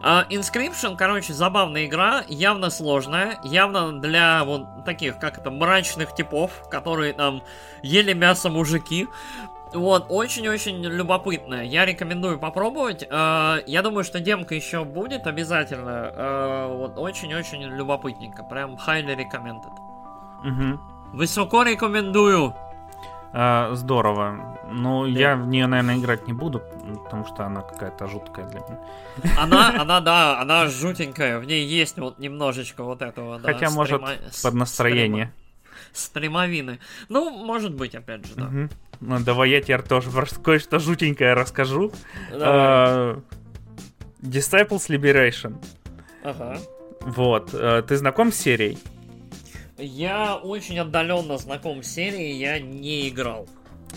Uh, 0.00 0.28
Inscription, 0.30 0.96
короче, 0.96 1.32
забавная 1.32 1.86
игра, 1.86 2.24
явно 2.28 2.70
сложная, 2.70 3.38
явно 3.44 4.00
для 4.00 4.44
вот 4.44 4.84
таких, 4.84 5.18
как 5.18 5.38
это, 5.38 5.50
мрачных 5.50 6.14
типов, 6.14 6.68
которые 6.70 7.12
там 7.12 7.42
ели 7.82 8.12
мясо 8.12 8.48
мужики. 8.48 9.08
Вот, 9.74 10.06
очень-очень 10.08 10.82
любопытная. 10.84 11.64
Я 11.64 11.84
рекомендую 11.84 12.38
попробовать. 12.38 13.02
Uh, 13.02 13.62
я 13.66 13.82
думаю, 13.82 14.04
что 14.04 14.20
демка 14.20 14.54
еще 14.54 14.84
будет 14.84 15.26
обязательно. 15.26 16.12
Uh, 16.14 16.76
вот, 16.78 16.98
очень-очень 16.98 17.62
любопытненько. 17.62 18.44
Прям 18.44 18.76
highly 18.76 19.16
recommended. 19.16 19.72
Угу. 20.44 20.80
Высоко 21.16 21.62
рекомендую. 21.62 22.54
А, 23.38 23.74
здорово. 23.74 24.58
Ну, 24.72 25.04
да. 25.04 25.20
я 25.20 25.36
в 25.36 25.46
нее, 25.46 25.66
наверное, 25.66 25.98
играть 25.98 26.26
не 26.26 26.32
буду, 26.32 26.62
потому 27.04 27.26
что 27.26 27.44
она 27.44 27.60
какая-то 27.60 28.06
жуткая 28.06 28.48
для 28.48 28.60
меня. 28.60 28.78
Она, 29.38 29.78
она, 29.78 30.00
да, 30.00 30.40
она 30.40 30.68
жутенькая. 30.68 31.38
В 31.38 31.44
ней 31.44 31.66
есть 31.66 31.98
вот 31.98 32.18
немножечко 32.18 32.82
вот 32.82 33.02
этого, 33.02 33.38
да. 33.38 33.52
Хотя, 33.52 33.68
может, 33.68 34.00
под 34.42 34.54
настроение. 34.54 35.34
Стримовины. 35.92 36.78
Ну, 37.10 37.28
может 37.28 37.74
быть, 37.74 37.94
опять 37.94 38.26
же, 38.26 38.34
да. 38.36 38.46
Угу. 38.46 38.68
Ну, 39.00 39.20
давай 39.20 39.50
я 39.50 39.60
тебе 39.60 39.76
тоже 39.82 40.08
кое-что 40.42 40.78
жутенькое 40.78 41.34
расскажу. 41.34 41.92
Uh, 42.32 43.22
Disciples 44.22 44.88
Liberation. 44.88 45.62
Ага. 46.24 46.58
Вот. 47.02 47.52
Uh, 47.52 47.82
ты 47.82 47.98
знаком 47.98 48.32
с 48.32 48.36
серией? 48.36 48.78
Я 49.78 50.36
очень 50.36 50.78
отдаленно 50.78 51.36
знаком 51.36 51.82
с 51.82 51.88
серией, 51.88 52.38
я 52.38 52.58
не 52.58 53.08
играл. 53.08 53.46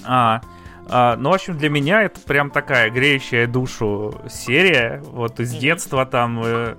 А, 0.06 0.42
а, 0.90 1.16
ну, 1.16 1.30
в 1.30 1.34
общем, 1.34 1.58
для 1.58 1.70
меня 1.70 2.04
это 2.04 2.20
прям 2.22 2.52
такая 2.52 2.90
греющая 2.90 3.48
душу 3.48 4.20
серия. 4.30 5.02
Вот 5.06 5.40
из 5.40 5.52
детства 5.52 6.06
там 6.06 6.42
э, 6.44 6.76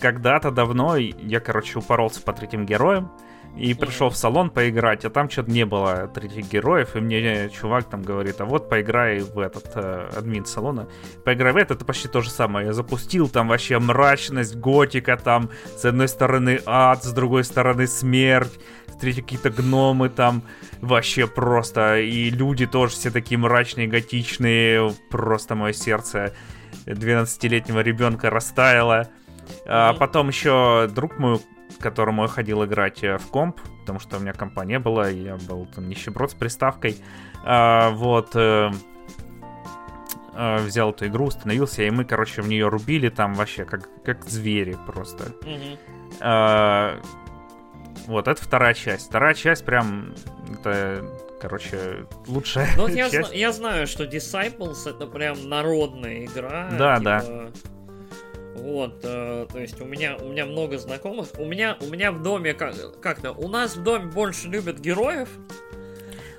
когда-то 0.00 0.50
давно 0.50 0.96
я, 0.96 1.40
короче, 1.40 1.78
упоролся 1.78 2.22
по 2.22 2.32
третьим 2.32 2.64
героям 2.64 3.12
и 3.56 3.74
пришел 3.74 4.10
в 4.10 4.16
салон 4.16 4.50
поиграть, 4.50 5.04
а 5.04 5.10
там 5.10 5.28
что-то 5.28 5.50
не 5.50 5.66
было 5.66 6.08
третьих 6.08 6.48
героев, 6.48 6.96
и 6.96 7.00
мне 7.00 7.50
чувак 7.50 7.84
там 7.84 8.02
говорит, 8.02 8.40
а 8.40 8.44
вот 8.44 8.68
поиграй 8.68 9.20
в 9.20 9.38
этот 9.38 9.70
э, 9.74 10.10
админ 10.16 10.46
салона, 10.46 10.88
поиграй 11.24 11.52
в 11.52 11.56
этот, 11.56 11.78
это 11.78 11.84
почти 11.84 12.08
то 12.08 12.20
же 12.20 12.30
самое. 12.30 12.68
Я 12.68 12.72
запустил 12.72 13.28
там 13.28 13.48
вообще 13.48 13.78
мрачность, 13.78 14.56
готика, 14.56 15.16
там 15.16 15.50
с 15.76 15.84
одной 15.84 16.08
стороны 16.08 16.60
ад, 16.64 17.04
с 17.04 17.12
другой 17.12 17.44
стороны 17.44 17.86
смерть, 17.86 18.58
с 18.88 18.96
третьей 18.96 19.22
какие-то 19.22 19.50
гномы 19.50 20.08
там, 20.08 20.42
вообще 20.80 21.26
просто, 21.26 21.98
и 21.98 22.30
люди 22.30 22.66
тоже 22.66 22.94
все 22.94 23.10
такие 23.10 23.38
мрачные, 23.38 23.88
готичные, 23.88 24.92
просто 25.10 25.54
мое 25.54 25.72
сердце 25.72 26.34
12-летнего 26.86 27.80
ребенка 27.80 28.30
растаяло. 28.30 29.08
А 29.66 29.94
потом 29.94 30.28
еще 30.28 30.88
друг 30.94 31.18
мой 31.18 31.40
к 31.80 31.82
которому 31.82 32.22
я 32.22 32.28
ходил 32.28 32.64
играть 32.64 33.02
э, 33.02 33.16
в 33.16 33.26
комп, 33.28 33.60
потому 33.80 33.98
что 33.98 34.18
у 34.18 34.20
меня 34.20 34.32
компа 34.32 34.64
не 34.64 34.78
было, 34.78 35.10
я 35.10 35.36
был 35.36 35.66
там 35.66 35.88
нищеброд 35.88 36.30
с 36.30 36.34
приставкой. 36.34 36.96
А, 37.42 37.90
вот 37.90 38.36
э, 38.36 38.70
э, 40.34 40.56
взял 40.58 40.90
эту 40.90 41.06
игру, 41.06 41.26
установился, 41.26 41.82
и 41.82 41.90
мы, 41.90 42.04
короче, 42.04 42.42
в 42.42 42.48
нее 42.48 42.68
рубили 42.68 43.08
там 43.08 43.34
вообще 43.34 43.64
как, 43.64 43.88
как 44.04 44.26
звери 44.26 44.76
просто. 44.86 45.24
Mm-hmm. 45.42 45.78
А, 46.20 47.00
вот, 48.06 48.28
это 48.28 48.42
вторая 48.42 48.74
часть. 48.74 49.08
Вторая 49.08 49.34
часть 49.34 49.64
прям, 49.64 50.14
это, 50.52 51.02
короче, 51.40 52.06
лучшая 52.26 52.68
ну, 52.76 52.82
вот 52.82 52.94
часть. 52.94 53.32
Я, 53.32 53.48
я 53.48 53.52
знаю, 53.52 53.86
что 53.86 54.04
Disciples 54.04 54.88
это 54.88 55.06
прям 55.06 55.48
народная 55.48 56.26
игра. 56.26 56.70
Да, 56.78 56.98
типа... 56.98 57.04
да. 57.04 57.50
Вот, 58.56 59.00
э, 59.04 59.46
то 59.50 59.58
есть 59.58 59.80
у 59.80 59.84
меня, 59.84 60.16
у 60.20 60.28
меня 60.28 60.44
много 60.46 60.78
знакомых. 60.78 61.28
У 61.38 61.44
меня, 61.44 61.76
у 61.80 61.86
меня 61.86 62.12
в 62.12 62.22
доме 62.22 62.52
как, 62.52 62.74
как-то, 63.00 63.32
у 63.32 63.48
нас 63.48 63.76
в 63.76 63.82
доме 63.82 64.06
больше 64.06 64.48
любят 64.48 64.80
героев. 64.80 65.28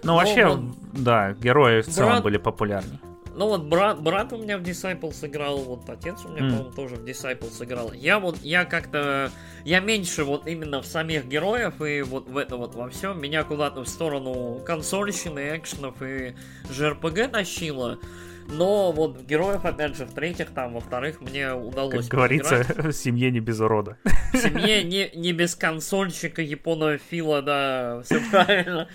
Ну, 0.03 0.15
вообще, 0.15 0.47
вот, 0.47 0.61
да, 0.93 1.33
герои 1.33 1.81
в 1.81 1.85
брат, 1.85 1.95
целом 1.95 2.23
были 2.23 2.37
популярны. 2.37 2.99
Ну 3.33 3.47
вот 3.47 3.63
брат, 3.63 4.01
брат 4.01 4.33
у 4.33 4.37
меня 4.37 4.57
в 4.57 4.61
Disciples 4.61 5.25
играл, 5.25 5.59
вот 5.59 5.89
отец 5.89 6.25
у 6.25 6.29
меня, 6.29 6.41
mm. 6.41 6.49
по-моему, 6.49 6.71
тоже 6.71 6.95
в 6.95 7.05
Disciples 7.05 7.63
играл. 7.63 7.93
Я 7.93 8.19
вот, 8.19 8.37
я 8.41 8.65
как-то, 8.65 9.31
я 9.63 9.79
меньше 9.79 10.25
вот 10.25 10.47
именно 10.47 10.81
в 10.81 10.85
самих 10.85 11.25
героев 11.27 11.81
и 11.81 12.01
вот 12.01 12.27
в 12.27 12.35
это 12.37 12.57
вот 12.57 12.75
во 12.75 12.89
всем. 12.89 13.21
Меня 13.21 13.43
куда-то 13.43 13.83
в 13.83 13.87
сторону 13.87 14.61
консольщины, 14.65 15.57
экшенов 15.57 16.01
и 16.01 16.35
JRPG 16.69 17.29
тащило. 17.29 17.99
Но 18.47 18.91
вот 18.91 19.21
героев, 19.21 19.65
опять 19.65 19.95
же, 19.95 20.05
в-третьих, 20.05 20.51
там, 20.51 20.73
во-вторых, 20.73 21.21
мне 21.21 21.53
удалось... 21.53 22.07
Как 22.07 22.19
говорится, 22.19 22.65
в 22.77 22.91
семье 22.91 23.31
не 23.31 23.39
без 23.39 23.59
урода. 23.59 23.97
В 24.33 24.37
семье 24.37 24.83
не, 24.83 25.11
не 25.15 25.33
без 25.33 25.55
консольщика, 25.55 26.41
японофила, 26.41 27.41
да, 27.41 28.01
все 28.03 28.19
правильно. 28.31 28.87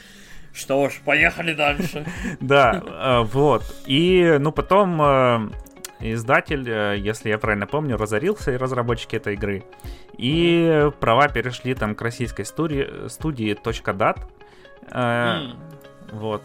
Что 0.56 0.88
ж, 0.88 1.00
поехали 1.04 1.52
дальше. 1.52 2.06
Да, 2.40 2.82
э, 2.86 3.20
вот. 3.24 3.62
И, 3.84 4.38
ну, 4.40 4.52
потом 4.52 5.02
э, 5.02 5.50
издатель, 6.00 6.66
э, 6.66 6.96
если 6.98 7.28
я 7.28 7.36
правильно 7.36 7.66
помню, 7.66 7.98
разорился, 7.98 8.52
и 8.52 8.56
разработчики 8.56 9.16
этой 9.16 9.34
игры. 9.34 9.64
И 10.16 10.90
права 10.98 11.28
перешли 11.28 11.74
там 11.74 11.94
к 11.94 12.00
российской 12.00 12.44
студии, 12.44 13.06
студии 13.08 13.54
.dat. 13.54 14.18
Вот 16.12 16.42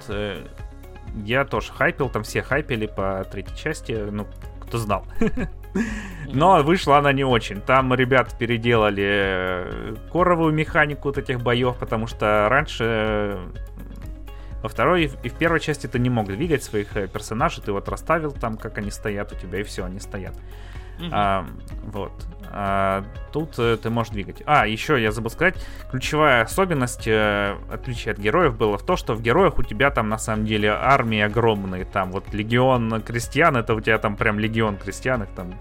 я 1.25 1.45
тоже 1.45 1.71
хайпил, 1.71 2.09
там 2.09 2.23
все 2.23 2.41
хайпили 2.41 2.85
по 2.87 3.25
третьей 3.31 3.57
части, 3.57 3.91
ну, 3.91 4.27
кто 4.61 4.77
знал. 4.77 5.05
Но 6.33 6.63
вышла 6.63 6.97
она 6.97 7.13
не 7.13 7.23
очень. 7.23 7.61
Там 7.61 7.93
ребят 7.93 8.37
переделали 8.37 9.03
э, 9.05 9.95
коровую 10.11 10.53
механику 10.53 11.09
вот 11.09 11.17
этих 11.17 11.41
боев, 11.41 11.77
потому 11.77 12.07
что 12.07 12.47
раньше 12.49 13.39
во 14.61 14.69
второй 14.69 15.05
и 15.05 15.29
в 15.29 15.33
первой 15.33 15.59
части 15.59 15.87
ты 15.87 15.97
не 15.99 16.09
мог 16.09 16.27
двигать 16.27 16.63
своих 16.63 16.95
э, 16.95 17.07
персонажей, 17.07 17.63
ты 17.63 17.71
вот 17.71 17.89
расставил 17.89 18.31
там, 18.31 18.57
как 18.57 18.77
они 18.77 18.91
стоят 18.91 19.31
у 19.31 19.35
тебя, 19.35 19.59
и 19.59 19.63
все, 19.63 19.85
они 19.85 19.99
стоят. 19.99 20.35
Mm-hmm. 21.01 21.09
А, 21.11 21.45
вот. 21.83 22.11
А, 22.53 23.03
тут 23.31 23.57
э, 23.59 23.77
ты 23.81 23.89
можешь 23.89 24.11
двигать. 24.11 24.43
А, 24.45 24.67
еще 24.67 25.01
я 25.01 25.11
забыл 25.11 25.29
сказать, 25.29 25.55
ключевая 25.89 26.43
особенность, 26.43 27.07
э, 27.07 27.55
отличие 27.71 28.11
от 28.11 28.19
героев, 28.19 28.57
было 28.57 28.77
в 28.77 28.83
том, 28.83 28.97
что 28.97 29.15
в 29.15 29.21
героях 29.21 29.57
у 29.57 29.63
тебя 29.63 29.89
там 29.89 30.09
на 30.09 30.17
самом 30.17 30.45
деле 30.45 30.69
армии 30.69 31.21
огромные. 31.21 31.85
Там 31.85 32.11
вот 32.11 32.33
легион 32.33 33.01
крестьян, 33.01 33.55
это 33.55 33.73
у 33.73 33.79
тебя 33.79 33.97
там 33.97 34.17
прям 34.17 34.37
легион 34.37 34.77
крестьян, 34.77 35.23
их 35.23 35.29
там 35.29 35.53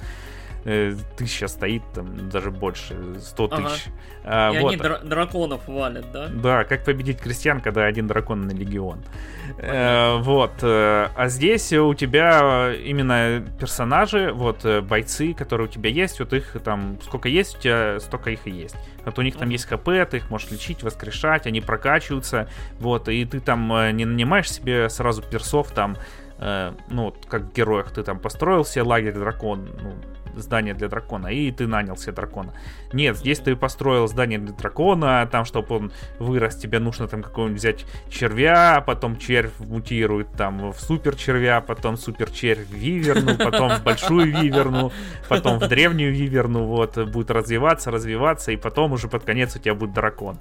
э, 0.65 0.95
тысяча 1.17 1.49
стоит, 1.49 1.83
там 1.95 2.29
даже 2.29 2.51
больше, 2.51 2.97
сто 3.21 3.49
тысяч. 3.49 3.87
Ага. 3.87 3.95
А, 4.25 4.53
И 4.53 4.59
вот. 4.61 4.73
они 4.73 4.77
дра- 4.77 5.05
драконов 5.05 5.67
валят, 5.67 6.13
да? 6.13 6.29
Да, 6.29 6.65
как 6.65 6.85
победить 6.85 7.21
крестьян, 7.21 7.61
когда 7.61 7.85
один 7.85 8.07
дракон 8.07 8.43
на 8.43 8.51
легион. 8.53 9.03
Э, 9.59 10.19
вот. 10.19 10.53
Э, 10.63 11.09
а 11.17 11.29
здесь 11.29 11.73
у 11.73 11.95
тебя 11.95 12.73
именно 12.75 13.45
персонажи, 13.59 14.33
вот 14.33 14.65
э, 14.65 14.81
бойцы, 14.81 15.35
которые 15.35 15.69
у 15.69 15.71
тебя 15.71 15.91
есть, 15.91 16.21
вот 16.21 16.33
их 16.33 16.57
там 16.63 16.99
сколько 17.03 17.29
есть, 17.29 17.57
у 17.57 17.61
тебя 17.61 18.01
столько 18.01 18.31
их 18.31 18.47
и 18.47 18.51
есть. 18.51 18.77
Вот 19.05 19.19
у 19.19 19.23
них 19.23 19.37
там 19.37 19.49
есть 19.49 19.67
ХП, 19.67 19.89
ты 20.11 20.19
их 20.19 20.31
можешь 20.31 20.51
лечить, 20.51 20.83
воскрешать, 20.83 21.47
они 21.47 21.61
прокачиваются, 21.61 22.49
вот, 22.79 23.09
и 23.09 23.25
ты 23.25 23.41
там 23.41 23.69
не 23.97 24.05
нанимаешь 24.05 24.51
себе 24.51 24.91
сразу 24.91 25.23
персов 25.23 25.71
там, 25.71 25.97
ну, 26.39 27.15
как 27.29 27.43
в 27.43 27.53
героях, 27.53 27.93
ты 27.93 28.03
там 28.03 28.19
построил 28.19 28.65
себе 28.65 28.83
лагерь 28.83 29.15
дракон, 29.15 29.71
ну, 29.83 29.95
здание 30.37 30.75
для 30.75 30.89
дракона, 30.89 31.29
и 31.29 31.51
ты 31.51 31.67
нанял 31.67 31.97
себе 31.97 32.13
дракона. 32.13 32.55
Нет, 32.93 33.17
здесь 33.17 33.39
ты 33.39 33.57
построил 33.57 34.09
здание 34.09 34.39
для 34.39 34.53
дракона, 34.53 35.29
там, 35.31 35.45
чтобы 35.45 35.77
он 35.77 35.93
вырос, 36.19 36.57
тебе 36.57 36.79
нужно 36.79 37.09
там 37.09 37.23
какого-нибудь 37.23 37.61
взять 37.61 37.87
червя, 38.09 38.83
потом 38.87 39.17
червь 39.17 39.59
мутирует 39.59 40.29
там 40.37 40.73
в 40.73 40.81
супер 40.81 41.17
червя, 41.17 41.61
потом 41.61 41.97
супер 41.97 42.31
червь 42.31 42.71
виверну, 42.71 43.37
потом 43.37 43.71
в 43.71 43.83
большую 43.83 44.33
виверну, 44.41 44.93
потом 45.29 45.59
в 45.59 45.69
древнюю 45.69 46.13
виверну, 46.15 46.65
вот, 46.65 46.97
будет 47.09 47.31
развиваться, 47.31 47.91
развиваться, 47.91 48.53
и 48.53 48.57
потом 48.57 48.93
уже 48.93 49.09
под 49.09 49.25
конец 49.25 49.57
у 49.57 49.59
тебя 49.59 49.75
будет 49.75 49.93
дракон. 49.93 50.39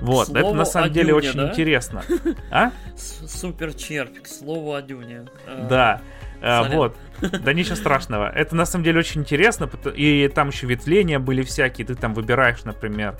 Вот, 0.00 0.28
Слово 0.28 0.38
это 0.38 0.52
на 0.52 0.64
самом 0.64 0.92
деле 0.92 1.14
очень 1.14 1.34
да? 1.34 1.50
интересно. 1.50 2.02
А? 2.50 2.72
Супер 2.96 3.74
червь, 3.74 4.22
к 4.22 4.26
слову 4.26 4.74
о 4.74 4.82
Дюне. 4.82 5.26
Да. 5.68 6.00
А, 6.40 6.68
вот. 6.68 6.96
Да 7.20 7.52
ничего 7.52 7.76
страшного. 7.76 8.30
Это 8.30 8.54
на 8.54 8.66
самом 8.66 8.84
деле 8.84 9.00
очень 9.00 9.22
интересно. 9.22 9.68
И 9.94 10.28
там 10.34 10.48
еще 10.48 10.66
ветвления 10.66 11.18
были 11.18 11.42
всякие. 11.42 11.86
Ты 11.86 11.94
там 11.94 12.14
выбираешь, 12.14 12.64
например, 12.64 13.16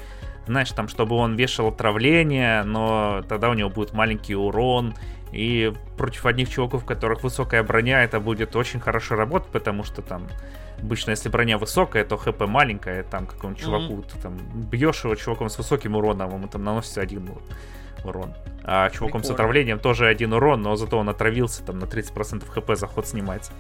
знаешь, 0.47 0.71
там, 0.73 0.89
чтобы 0.89 1.17
он 1.17 1.37
вешал 1.37 1.69
отравление, 1.69 2.63
но 2.65 3.23
тогда 3.29 3.51
у 3.51 3.55
него 3.55 3.71
будет 3.71 3.93
маленький 3.93 4.35
урон. 4.35 4.95
И 5.33 5.73
против 5.97 6.25
одних 6.27 6.49
чуваков, 6.49 6.85
у 6.85 6.87
которых 6.87 7.23
высокая 7.23 7.63
броня, 7.63 8.03
это 8.03 8.19
будет 8.19 8.57
очень 8.57 8.81
хорошо 8.81 9.15
работать, 9.15 9.51
потому 9.51 9.85
что 9.85 10.01
там 10.01 10.27
обычно, 10.83 11.11
если 11.11 11.29
броня 11.29 11.59
высокая, 11.59 12.05
то 12.05 12.17
хп 12.17 12.41
маленькая, 12.47 13.03
там 13.03 13.27
какому-нибудь 13.27 13.63
чуваку, 13.63 13.95
mm-hmm. 13.95 14.11
ты 14.13 14.21
там 14.21 14.39
бьешь 14.71 15.05
его 15.05 15.15
чуваком 15.17 15.51
с 15.51 15.59
высоким 15.59 15.97
уроном, 15.97 16.33
ему 16.35 16.49
там 16.49 16.65
наносится 16.65 17.03
один 17.03 17.31
урон. 18.05 18.35
А 18.65 18.91
чуваком 18.91 19.21
Прикольно. 19.21 19.25
с 19.25 19.31
отравлением 19.31 19.79
тоже 19.79 20.07
один 20.07 20.33
урон, 20.33 20.63
но 20.63 20.77
зато 20.77 20.99
он 20.99 21.09
отравился, 21.09 21.65
там 21.65 21.79
на 21.79 21.85
30% 21.85 22.49
хп 22.49 22.77
заход 22.77 23.07
снимается. 23.07 23.53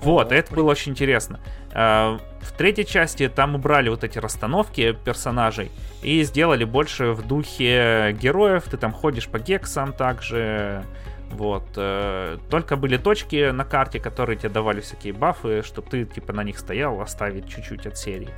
Вот, 0.00 0.32
это 0.32 0.54
было 0.54 0.70
очень 0.70 0.92
интересно. 0.92 1.40
А, 1.72 2.18
в 2.40 2.52
третьей 2.52 2.86
части 2.86 3.28
там 3.28 3.56
убрали 3.56 3.88
вот 3.88 4.04
эти 4.04 4.18
расстановки 4.18 4.96
персонажей 5.04 5.70
и 6.02 6.22
сделали 6.22 6.64
больше 6.64 7.12
в 7.12 7.26
духе 7.26 8.16
героев. 8.20 8.64
Ты 8.70 8.76
там 8.76 8.92
ходишь 8.92 9.28
по 9.28 9.38
гексам 9.38 9.92
также. 9.92 10.84
Вот. 11.30 11.64
Э, 11.76 12.38
только 12.48 12.76
были 12.76 12.96
точки 12.96 13.50
на 13.50 13.64
карте, 13.64 14.00
которые 14.00 14.38
тебе 14.38 14.48
давали 14.48 14.80
всякие 14.80 15.12
бафы, 15.12 15.62
чтобы 15.62 15.88
ты 15.90 16.04
типа 16.06 16.32
на 16.32 16.42
них 16.42 16.58
стоял, 16.58 17.00
оставить 17.00 17.48
чуть-чуть 17.48 17.86
от 17.86 17.98
серии. 17.98 18.30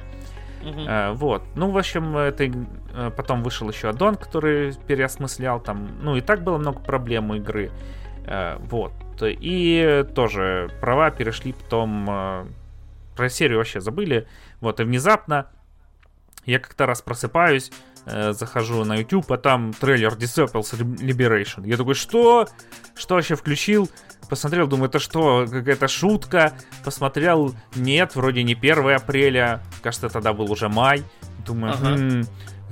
Uh-huh. 0.62 1.12
Вот. 1.12 1.42
Ну, 1.55 1.70
в 1.70 1.79
общем, 1.79 2.16
это 2.16 2.44
э, 2.44 3.11
потом 3.16 3.42
вышел 3.42 3.68
еще 3.70 3.90
аддон, 3.90 4.16
который 4.16 4.75
переосмыслял 4.87 5.61
там. 5.61 5.88
Ну, 6.03 6.16
и 6.16 6.20
так 6.20 6.42
было 6.42 6.59
много 6.59 6.81
проблем 6.81 7.31
у 7.31 7.37
игры. 7.37 7.70
Вот. 8.59 8.92
И 9.28 10.04
тоже 10.14 10.70
права 10.80 11.11
перешли 11.11 11.52
потом... 11.52 12.48
Про 13.16 13.28
серию 13.28 13.59
вообще 13.59 13.80
забыли. 13.80 14.26
Вот, 14.61 14.80
и 14.80 14.85
внезапно 14.85 15.50
я 16.46 16.59
как-то 16.59 16.87
раз 16.87 17.02
просыпаюсь, 17.02 17.70
захожу 18.06 18.85
на 18.85 18.96
YouTube, 18.96 19.30
а 19.30 19.37
там 19.37 19.74
трейлер 19.74 20.14
Disciples 20.14 20.72
Liberation. 20.78 21.66
Я 21.66 21.76
такой, 21.76 21.94
что? 21.94 22.48
Что 22.94 23.16
вообще 23.16 23.35
включил? 23.35 23.90
посмотрел, 24.30 24.68
думаю, 24.68 24.88
это 24.88 24.98
что, 25.00 25.44
какая-то 25.50 25.88
шутка. 25.88 26.54
Посмотрел, 26.85 27.54
нет, 27.74 28.14
вроде 28.14 28.42
не 28.42 28.54
1 28.54 28.94
апреля, 28.94 29.61
кажется, 29.83 30.09
тогда 30.09 30.33
был 30.33 30.50
уже 30.50 30.68
май. 30.68 31.02
Думаю, 31.44 31.74
ага. 31.74 31.96
хм, 31.96 32.24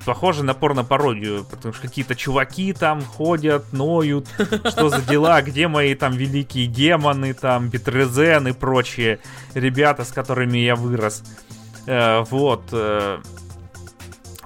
похоже 0.08 0.42
на 0.42 0.54
порно-пародию, 0.54 1.44
потому 1.44 1.74
что 1.74 1.82
какие-то 1.86 2.14
чуваки 2.14 2.72
там 2.72 3.02
ходят, 3.02 3.74
ноют, 3.74 4.26
что 4.64 4.88
за 4.88 5.02
дела, 5.02 5.42
где 5.42 5.68
мои 5.68 5.94
там 5.94 6.14
великие 6.14 6.66
демоны, 6.66 7.34
там 7.34 7.68
Бетрезен 7.68 8.48
и 8.48 8.52
прочие 8.52 9.18
ребята, 9.52 10.04
с 10.04 10.10
которыми 10.10 10.56
я 10.56 10.76
вырос. 10.76 11.22
Э, 11.86 12.24
вот. 12.30 12.62
Э, 12.72 13.18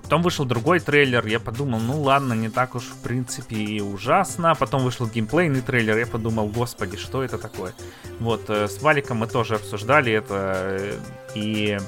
Потом 0.03 0.22
вышел 0.25 0.44
другой 0.44 0.81
трейлер, 0.81 1.25
я 1.27 1.38
подумал, 1.38 1.79
ну 1.79 2.03
ладно, 2.03 2.35
не 2.35 2.51
так 2.51 2.75
уж 2.75 2.83
в 2.83 3.01
принципе 3.03 3.57
и 3.57 3.81
ужасно. 3.81 4.55
Потом 4.57 4.83
вышел 4.83 5.07
геймплейный 5.07 5.61
трейлер, 5.61 5.96
я 5.96 6.07
подумал, 6.07 6.48
господи, 6.48 6.96
что 6.96 7.22
это 7.22 7.38
такое? 7.38 7.72
Вот, 8.18 8.51
э, 8.51 8.66
с 8.66 8.83
Валиком 8.83 9.18
мы 9.18 9.29
тоже 9.29 9.55
обсуждали 9.55 10.12
это, 10.12 10.98
и 11.37 11.79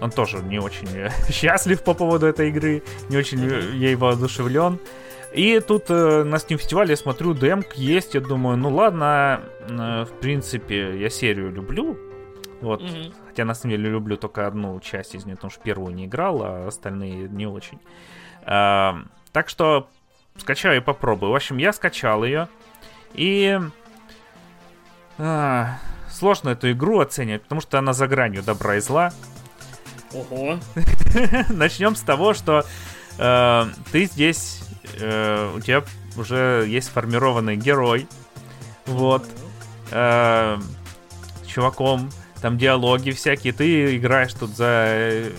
он 0.00 0.10
тоже 0.10 0.38
не 0.42 0.58
очень 0.58 0.88
счастлив 1.30 1.82
по 1.82 1.94
поводу 1.94 2.26
этой 2.26 2.48
игры, 2.48 2.82
не 3.08 3.16
очень 3.16 3.40
ей 3.40 3.96
воодушевлен. 3.96 4.78
И 5.34 5.58
тут 5.58 5.90
э, 5.90 6.22
на 6.22 6.36
Steam 6.36 6.58
фестивале 6.58 6.90
я 6.90 6.96
смотрю, 6.96 7.34
демк 7.34 7.74
есть, 7.74 8.14
я 8.14 8.20
думаю, 8.20 8.56
ну 8.56 8.72
ладно, 8.72 9.40
э, 9.68 10.04
в 10.04 10.20
принципе, 10.20 10.96
я 10.96 11.10
серию 11.10 11.50
люблю, 11.50 11.98
вот. 12.60 12.80
Mm-hmm. 12.80 13.14
Хотя 13.26 13.44
на 13.44 13.54
самом 13.54 13.76
деле 13.76 13.90
люблю 13.90 14.16
только 14.16 14.46
одну 14.46 14.78
часть 14.78 15.16
из 15.16 15.24
нее, 15.24 15.34
потому 15.34 15.50
что 15.50 15.60
первую 15.60 15.92
не 15.92 16.06
играл, 16.06 16.40
а 16.44 16.68
остальные 16.68 17.28
не 17.28 17.46
очень. 17.46 17.80
А, 18.44 19.02
так 19.32 19.48
что 19.48 19.88
скачаю 20.36 20.76
и 20.76 20.80
попробую. 20.80 21.32
В 21.32 21.34
общем, 21.34 21.58
я 21.58 21.72
скачал 21.72 22.22
ее. 22.22 22.48
И 23.12 23.58
а, 25.18 25.78
сложно 26.14 26.50
эту 26.50 26.70
игру 26.72 27.00
оценивать, 27.00 27.42
потому 27.42 27.60
что 27.60 27.78
она 27.78 27.92
за 27.92 28.06
гранью 28.06 28.42
добра 28.42 28.76
и 28.76 28.80
зла. 28.80 29.12
Ого. 30.12 30.58
Начнем 31.48 31.96
с 31.96 32.00
того, 32.00 32.34
что 32.34 32.64
э, 33.18 33.66
ты 33.92 34.04
здесь, 34.06 34.62
э, 35.00 35.52
у 35.54 35.60
тебя 35.60 35.84
уже 36.16 36.64
есть 36.68 36.88
сформированный 36.88 37.56
герой. 37.56 38.06
Вот. 38.86 39.24
Э, 39.90 40.58
чуваком 41.46 42.10
там 42.40 42.58
диалоги 42.58 43.10
всякие, 43.10 43.52
ты 43.52 43.96
играешь 43.96 44.34
тут 44.34 44.50
за 44.50 44.84
э, 44.88 45.32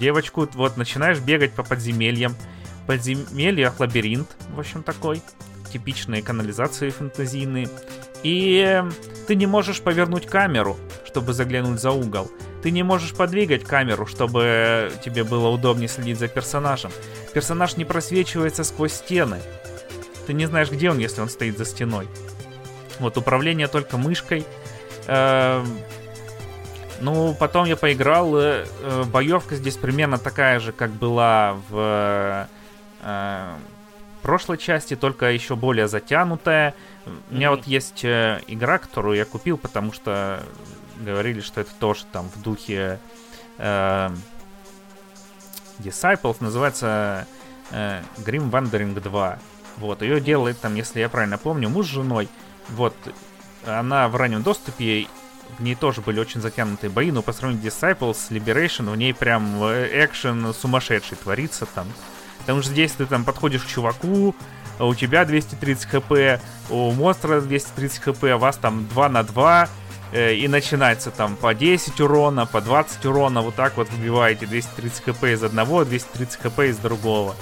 девочку, 0.00 0.48
вот 0.54 0.76
начинаешь 0.76 1.18
бегать 1.18 1.52
по 1.52 1.62
подземельям. 1.62 2.34
В 2.82 2.86
подземельях 2.86 3.78
лабиринт, 3.80 4.34
в 4.54 4.58
общем, 4.58 4.82
такой. 4.82 5.22
Типичные 5.70 6.22
канализации 6.22 6.88
фэнтезийные. 6.88 7.68
И 8.22 8.82
ты 9.26 9.34
не 9.34 9.46
можешь 9.46 9.80
повернуть 9.80 10.26
камеру, 10.26 10.76
чтобы 11.04 11.32
заглянуть 11.32 11.80
за 11.80 11.90
угол. 11.90 12.30
Ты 12.62 12.70
не 12.70 12.82
можешь 12.82 13.14
подвигать 13.14 13.64
камеру, 13.64 14.06
чтобы 14.06 14.90
тебе 15.04 15.22
было 15.22 15.48
удобнее 15.48 15.88
следить 15.88 16.18
за 16.18 16.28
персонажем. 16.28 16.90
Персонаж 17.32 17.76
не 17.76 17.84
просвечивается 17.84 18.64
сквозь 18.64 18.94
стены. 18.94 19.40
Ты 20.26 20.32
не 20.32 20.46
знаешь, 20.46 20.70
где 20.70 20.90
он, 20.90 20.98
если 20.98 21.20
он 21.20 21.28
стоит 21.28 21.56
за 21.56 21.64
стеной. 21.64 22.08
Вот 22.98 23.16
управление 23.16 23.68
только 23.68 23.96
мышкой. 23.96 24.44
Эм, 25.06 25.66
ну, 27.00 27.34
потом 27.38 27.64
я 27.66 27.76
поиграл. 27.76 28.36
Э, 28.36 28.66
э, 28.82 29.04
боевка 29.04 29.54
здесь 29.54 29.76
примерно 29.76 30.18
такая 30.18 30.58
же, 30.58 30.72
как 30.72 30.90
была 30.90 31.56
в 31.70 32.48
э, 33.02 33.54
прошлой 34.22 34.58
части, 34.58 34.96
только 34.96 35.30
еще 35.30 35.56
более 35.56 35.88
затянутая. 35.88 36.74
У 37.30 37.34
меня 37.34 37.50
вот 37.50 37.66
есть 37.66 38.04
э, 38.04 38.40
игра, 38.46 38.78
которую 38.78 39.16
я 39.16 39.24
купил, 39.24 39.58
потому 39.58 39.92
что 39.92 40.42
говорили, 40.98 41.40
что 41.40 41.60
это 41.60 41.70
тоже 41.78 42.04
там 42.12 42.28
в 42.28 42.42
духе 42.42 42.98
э, 43.58 44.10
Disciples, 45.78 46.36
называется 46.40 47.26
э, 47.70 48.02
Grim 48.18 48.50
Wandering 48.50 48.98
2. 49.00 49.38
Вот, 49.78 50.02
ее 50.02 50.20
делает 50.20 50.60
там, 50.60 50.74
если 50.74 51.00
я 51.00 51.08
правильно 51.08 51.38
помню, 51.38 51.68
муж 51.68 51.86
с 51.86 51.90
женой. 51.90 52.28
Вот, 52.70 52.94
она 53.64 54.08
в 54.08 54.16
раннем 54.16 54.42
доступе, 54.42 55.06
в 55.56 55.62
ней 55.62 55.74
тоже 55.74 56.00
были 56.00 56.20
очень 56.20 56.40
затянутые 56.40 56.90
бои, 56.90 57.10
но 57.10 57.22
по 57.22 57.32
сравнению 57.32 57.70
с 57.70 57.74
Disciples, 57.74 58.30
Liberation, 58.30 58.90
в 58.90 58.96
ней 58.96 59.14
прям 59.14 59.62
э, 59.62 60.04
экшен 60.04 60.52
сумасшедший 60.52 61.16
творится 61.16 61.66
там. 61.66 61.86
Потому 62.40 62.62
что 62.62 62.72
здесь 62.72 62.92
ты 62.92 63.06
там 63.06 63.24
подходишь 63.24 63.62
к 63.62 63.66
чуваку, 63.66 64.34
у 64.78 64.94
тебя 64.94 65.24
230 65.24 65.86
хп, 65.86 66.40
у 66.70 66.92
монстра 66.92 67.40
230 67.40 67.98
хп, 68.00 68.24
а 68.24 68.38
вас 68.38 68.56
там 68.56 68.86
2 68.88 69.08
на 69.08 69.22
2, 69.22 69.68
Э, 70.10 70.34
и 70.34 70.48
начинается 70.48 71.10
там 71.10 71.36
по 71.36 71.54
10 71.54 72.00
урона, 72.00 72.46
по 72.46 72.60
20 72.60 73.04
урона, 73.06 73.42
вот 73.42 73.54
так 73.54 73.76
вот 73.76 73.90
выбиваете 73.90 74.46
230 74.46 75.04
хп 75.04 75.24
из 75.24 75.42
одного, 75.42 75.84
230 75.84 76.40
хп 76.40 76.60
из 76.60 76.78
другого. 76.78 77.36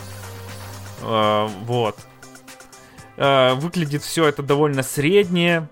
Э, 1.02 1.48
вот. 1.62 1.98
Э, 3.16 3.54
выглядит 3.54 4.02
все 4.02 4.26
это 4.26 4.42
довольно 4.42 4.82
среднее. 4.82 5.68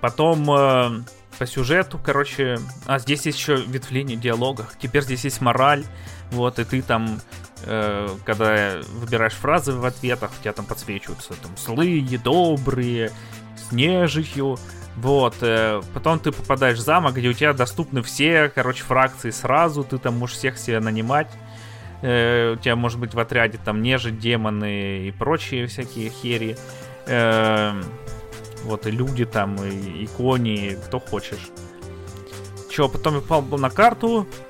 Потом 0.00 0.46
по 0.46 1.46
сюжету, 1.46 2.00
короче... 2.02 2.58
А, 2.86 2.98
здесь 2.98 3.26
есть 3.26 3.38
еще 3.38 3.56
ветвление 3.56 4.16
диалогах. 4.16 4.78
Теперь 4.80 5.02
здесь 5.02 5.24
есть 5.24 5.42
мораль. 5.42 5.84
Вот, 6.30 6.58
и 6.58 6.64
ты 6.64 6.80
там 6.80 7.20
когда 7.64 8.80
выбираешь 8.92 9.34
фразы 9.34 9.72
в 9.72 9.84
ответах, 9.84 10.30
у 10.38 10.42
тебя 10.42 10.52
там 10.52 10.64
подсвечиваются 10.66 11.34
там 11.34 11.56
злые, 11.56 12.18
добрые, 12.18 13.12
с 13.56 13.72
нежитью, 13.72 14.58
вот, 14.96 15.36
э, 15.40 15.80
потом 15.94 16.18
ты 16.18 16.32
попадаешь 16.32 16.78
в 16.78 16.82
замок, 16.82 17.14
где 17.14 17.28
у 17.28 17.32
тебя 17.32 17.52
доступны 17.52 18.02
все, 18.02 18.50
короче, 18.54 18.82
фракции 18.82 19.30
сразу, 19.30 19.84
ты 19.84 19.98
там 19.98 20.18
можешь 20.18 20.36
всех 20.36 20.58
себе 20.58 20.80
нанимать. 20.80 21.30
Э, 22.02 22.54
у 22.54 22.56
тебя 22.56 22.76
может 22.76 22.98
быть 22.98 23.14
в 23.14 23.18
отряде 23.18 23.58
там 23.64 23.82
нежить, 23.82 24.18
демоны 24.18 25.06
и 25.06 25.10
прочие 25.12 25.66
всякие 25.66 26.10
хери. 26.10 26.56
Э, 27.06 27.80
вот, 28.64 28.86
и 28.86 28.90
люди 28.90 29.24
там, 29.24 29.56
и, 29.64 30.02
и 30.02 30.06
кони, 30.06 30.76
кто 30.86 31.00
хочешь. 31.00 31.48
Че, 32.70 32.88
потом 32.88 33.16
я 33.16 33.20
попал 33.20 33.58
на 33.58 33.70
карту, 33.70 34.26
Э, 34.26 34.49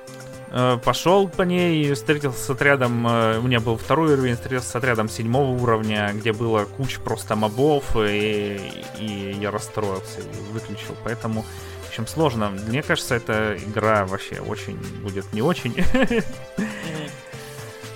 пошел 0.83 1.29
по 1.29 1.43
ней, 1.43 1.93
встретился 1.93 2.43
с 2.43 2.49
отрядом, 2.49 3.07
э, 3.07 3.39
у 3.39 3.43
меня 3.43 3.61
был 3.61 3.77
второй 3.77 4.13
уровень, 4.13 4.35
встретился 4.35 4.69
с 4.69 4.75
отрядом 4.75 5.07
седьмого 5.07 5.51
уровня, 5.51 6.11
где 6.13 6.33
было 6.33 6.65
куча 6.65 6.99
просто 6.99 7.35
мобов, 7.35 7.95
и, 7.95 8.59
и 8.99 9.37
я 9.39 9.49
расстроился 9.49 10.19
и 10.19 10.51
выключил. 10.51 10.95
Поэтому, 11.05 11.45
в 11.85 11.89
общем, 11.89 12.05
сложно. 12.05 12.49
Мне 12.49 12.83
кажется, 12.83 13.15
эта 13.15 13.55
игра 13.57 14.05
вообще 14.05 14.39
очень 14.41 14.77
будет 15.01 15.31
не 15.31 15.41
очень. 15.41 15.73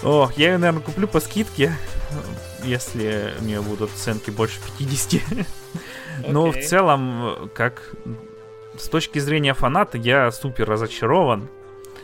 О, 0.03 0.30
я 0.38 0.51
ее, 0.51 0.58
наверное, 0.58 0.84
куплю 0.84 1.08
по 1.08 1.20
скидке, 1.20 1.74
если 2.64 3.34
у 3.41 3.43
нее 3.43 3.62
будут 3.62 3.91
ценки 3.91 4.30
больше 4.30 4.60
50. 4.78 5.22
Но 6.28 6.51
в 6.51 6.62
целом, 6.62 7.49
как 7.53 7.91
с 8.78 8.88
точки 8.88 9.20
зрения 9.20 9.53
фаната, 9.53 9.97
я 9.97 10.32
супер 10.32 10.70
разочарован. 10.70 11.49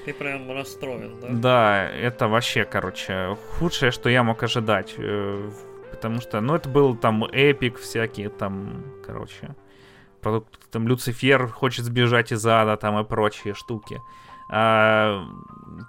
Ты 0.05 0.13
прям 0.13 0.49
расстроен, 0.51 1.19
да? 1.21 1.27
Да, 1.29 1.89
это 1.89 2.27
вообще, 2.27 2.65
короче, 2.65 3.37
худшее, 3.59 3.91
что 3.91 4.09
я 4.09 4.23
мог 4.23 4.41
ожидать. 4.41 4.95
Э, 4.97 5.51
потому 5.91 6.21
что, 6.21 6.41
ну, 6.41 6.55
это 6.55 6.69
был 6.69 6.95
там 6.95 7.23
эпик 7.25 7.77
всякие, 7.77 8.29
там, 8.29 8.83
короче, 9.05 9.55
там 10.71 10.87
Люцифер 10.87 11.47
хочет 11.47 11.85
сбежать 11.85 12.31
из 12.31 12.45
ада, 12.45 12.77
там 12.77 12.99
и 12.99 13.03
прочие 13.03 13.53
штуки. 13.53 14.01
А 14.49 15.23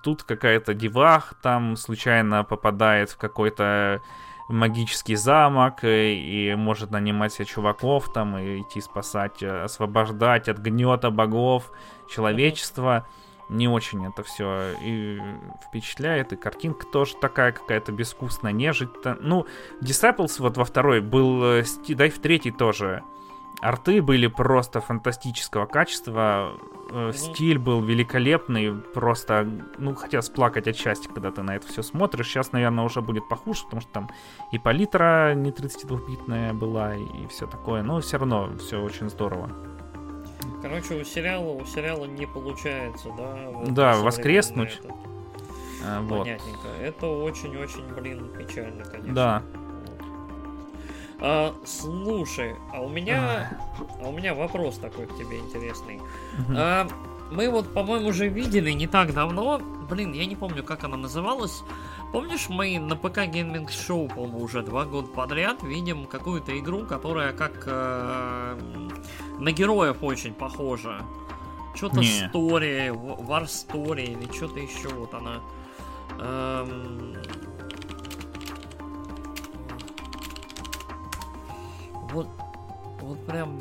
тут 0.03 0.23
какая-то 0.23 0.75
девах 0.75 1.35
там 1.43 1.77
случайно 1.77 2.45
попадает 2.45 3.11
в 3.11 3.17
какой-то 3.17 4.03
магический 4.49 5.17
замок 5.17 5.85
и, 5.85 6.51
и 6.51 6.55
может 6.55 6.91
нанимать 6.91 7.33
себе 7.33 7.47
чуваков 7.47 8.13
там 8.13 8.37
и 8.37 8.61
идти 8.61 8.81
спасать, 8.83 9.43
э, 9.43 9.63
освобождать 9.63 10.49
от 10.49 10.59
гнета 10.59 11.11
богов 11.11 11.73
человечества. 12.09 13.07
Uh-huh 13.09 13.22
не 13.53 13.69
очень 13.69 14.07
это 14.07 14.23
все 14.23 14.73
и 14.83 15.21
впечатляет, 15.69 16.33
и 16.33 16.37
картинка 16.37 16.87
тоже 16.87 17.15
такая 17.21 17.53
какая-то 17.53 17.93
безвкусная, 17.93 18.53
нежить. 18.53 18.91
-то. 19.03 19.17
Ну, 19.21 19.47
Disciples 19.81 20.37
вот 20.39 20.57
во 20.57 20.65
второй 20.65 21.01
был, 21.01 21.45
э, 21.45 21.65
да 21.89 22.07
и 22.07 22.11
в 22.11 22.19
третий 22.19 22.51
тоже. 22.51 23.03
Арты 23.61 24.03
были 24.03 24.27
просто 24.27 24.81
фантастического 24.81 25.67
качества, 25.67 26.53
mm-hmm. 26.91 27.13
стиль 27.13 27.59
был 27.59 27.81
великолепный, 27.81 28.75
просто, 28.75 29.47
ну, 29.79 29.95
хотелось 29.95 30.31
плакать 30.31 30.67
от 30.67 30.77
счастья, 30.77 31.09
когда 31.09 31.31
ты 31.31 31.43
на 31.43 31.55
это 31.55 31.69
все 31.69 31.83
смотришь. 31.83 32.27
Сейчас, 32.27 32.51
наверное, 32.51 32.85
уже 32.85 33.01
будет 33.03 33.29
похуже, 33.29 33.63
потому 33.65 33.81
что 33.83 33.93
там 33.93 34.11
и 34.51 34.59
палитра 34.59 35.35
не 35.35 35.51
32-битная 35.53 36.53
была, 36.55 36.97
и 36.97 37.27
все 37.29 37.47
такое, 37.47 37.83
но 37.83 38.01
все 38.01 38.19
равно 38.19 38.51
все 38.59 38.83
очень 38.83 39.09
здорово. 39.09 39.49
Короче, 40.63 40.95
у 40.95 41.05
сериала, 41.05 41.51
у 41.51 41.67
сериала 41.67 42.05
не 42.05 42.25
получается, 42.25 43.09
да? 43.19 43.51
Вот 43.51 43.75
да, 43.75 43.97
воскреснуть. 43.97 44.81
Это. 44.83 44.95
А, 45.85 46.01
вот. 46.03 46.21
Понятненько. 46.21 46.69
Это 46.81 47.07
очень-очень, 47.09 47.85
блин, 47.95 48.31
печально, 48.39 48.85
конечно. 48.85 49.15
Да. 49.15 49.43
А, 51.19 51.55
слушай, 51.65 52.55
а 52.73 52.81
у 52.81 52.89
меня, 52.89 53.59
а 54.01 54.09
у 54.09 54.13
меня 54.13 54.35
вопрос 54.35 54.79
такой 54.79 55.07
к 55.07 55.17
тебе 55.17 55.39
интересный. 55.39 56.01
А, 56.57 56.87
мы 57.33 57.49
вот, 57.49 57.73
по-моему, 57.73 58.09
уже 58.09 58.29
видели 58.29 58.71
не 58.71 58.87
так 58.87 59.13
давно. 59.15 59.61
Блин, 59.89 60.13
я 60.13 60.27
не 60.27 60.37
помню, 60.37 60.63
как 60.63 60.85
она 60.85 60.97
называлась. 60.97 61.63
Помнишь, 62.13 62.49
мы 62.49 62.79
на 62.79 62.95
ПК 62.95 63.19
Gaming 63.19 63.69
Show, 63.69 64.09
по-моему, 64.15 64.43
уже 64.43 64.63
два 64.63 64.85
года 64.85 65.09
подряд 65.09 65.63
видим 65.63 66.07
какую-то 66.07 66.59
игру, 66.59 66.85
которая 66.87 67.33
как 67.33 67.65
э, 67.67 68.59
на 69.39 69.53
героев 69.53 70.03
очень 70.03 70.35
похожа. 70.35 71.03
Что-то 71.75 72.01
Story, 72.01 72.91
War 72.91 73.45
Story 73.45 74.05
или 74.05 74.31
что-то 74.33 74.61
еще. 74.61 74.89
Вот 74.89 75.15
она. 75.15 75.41
Эм... 76.19 77.17
Вот, 82.13 82.29
вот 83.01 83.27
прям 83.27 83.59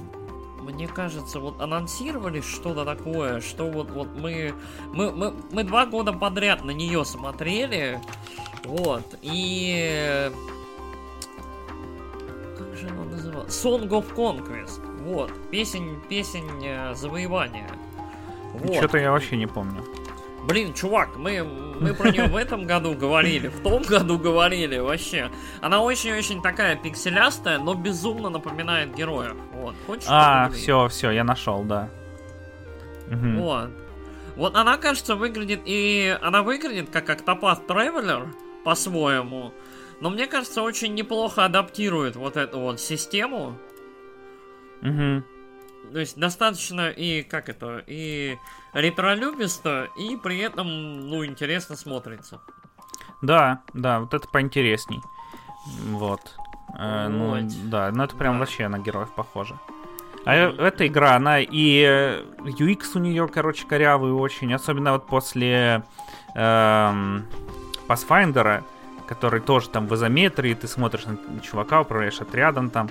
мне 0.72 0.88
кажется, 0.88 1.40
вот 1.40 1.62
анонсировали 1.62 2.42
что-то 2.42 2.86
такое, 2.86 3.42
что 3.42 3.70
вот, 3.70 3.90
вот 3.92 4.08
мы, 4.16 4.54
мы, 4.94 5.12
мы, 5.12 5.34
мы 5.52 5.64
два 5.64 5.86
года 5.86 6.14
подряд 6.14 6.64
на 6.64 6.72
нее 6.72 7.06
смотрели, 7.06 8.00
вот, 8.64 9.18
и... 9.22 10.32
Как 12.58 12.76
же 12.76 12.88
она 12.90 13.04
называлась? 13.06 13.54
Song 13.54 13.88
of 13.90 14.16
Conquest, 14.16 14.82
вот, 15.04 15.32
песень, 15.50 16.00
песень 16.10 16.66
э, 16.66 16.94
завоевания. 16.96 17.70
Вот. 18.54 18.76
Что-то 18.76 18.98
я 18.98 19.12
вообще 19.12 19.38
не 19.38 19.48
помню. 19.48 19.84
Блин, 20.48 20.74
чувак, 20.74 21.18
мы, 21.18 21.44
мы 21.44 21.94
про 21.94 22.12
нее 22.12 22.28
в 22.28 22.36
этом 22.36 22.66
году 22.66 22.96
говорили, 22.96 23.48
в 23.48 23.62
том 23.62 23.84
году 23.84 24.18
говорили, 24.18 24.80
вообще. 24.80 25.30
Она 25.62 25.82
очень-очень 25.82 26.42
такая 26.42 26.76
пикселястая, 26.76 27.60
но 27.60 27.76
безумно 27.76 28.30
напоминает 28.30 28.96
героев. 28.96 29.36
Вот, 29.54 29.76
хочешь? 29.86 30.08
А, 30.08 30.50
все, 30.50 30.88
все, 30.88 31.12
я 31.12 31.24
нашел, 31.24 31.64
да. 31.64 31.90
Угу. 33.08 33.42
Вот. 33.42 33.70
Вот 34.36 34.56
она, 34.56 34.78
кажется, 34.78 35.16
выглядит 35.16 35.62
и... 35.66 36.18
Она 36.22 36.42
выглядит 36.42 36.90
как 36.90 37.10
Octopath 37.10 37.68
Traveler 37.68 38.28
по-своему. 38.64 39.54
Но 40.00 40.10
мне 40.10 40.26
кажется, 40.26 40.64
очень 40.64 40.96
неплохо 40.96 41.46
адаптирует 41.46 42.16
вот 42.16 42.38
эту 42.38 42.60
вот 42.60 42.80
систему. 42.80 43.58
Угу. 44.82 45.24
То 45.94 46.00
есть 46.00 46.18
достаточно 46.18 46.90
и 46.90 47.22
как 47.22 47.50
это, 47.50 47.84
и 47.86 48.38
ретролюбисто, 48.74 49.90
и 49.96 50.16
при 50.16 50.40
этом, 50.40 51.10
ну, 51.10 51.26
интересно 51.26 51.76
смотрится. 51.76 52.42
Да, 53.22 53.62
да, 53.74 54.00
вот 54.00 54.14
это 54.14 54.28
поинтересней. 54.28 55.02
Вот. 55.90 56.36
Э, 56.78 57.08
ну, 57.08 57.38
да, 57.66 57.92
ну 57.92 58.04
это 58.04 58.16
прям 58.16 58.34
да. 58.34 58.40
вообще 58.40 58.68
на 58.68 58.80
героев 58.80 59.10
похоже. 59.16 59.58
А 60.24 60.36
mm-hmm. 60.36 60.62
эта 60.62 60.88
игра, 60.88 61.16
она 61.16 61.40
и 61.40 62.24
UX 62.40 62.92
у 62.96 63.00
нее, 63.00 63.28
короче, 63.28 63.66
корявый 63.66 64.12
очень, 64.12 64.54
особенно 64.54 64.94
вот 64.94 65.08
после 65.08 65.84
эм, 66.36 67.26
Pathfinder, 67.88 68.64
который 69.08 69.42
тоже 69.42 69.70
там 69.70 69.88
в 69.88 69.96
изометрии, 69.96 70.54
ты 70.54 70.68
смотришь 70.68 71.06
на 71.06 71.18
чувака, 71.42 71.82
управляешь 71.82 72.22
отрядом 72.22 72.70
там, 72.70 72.90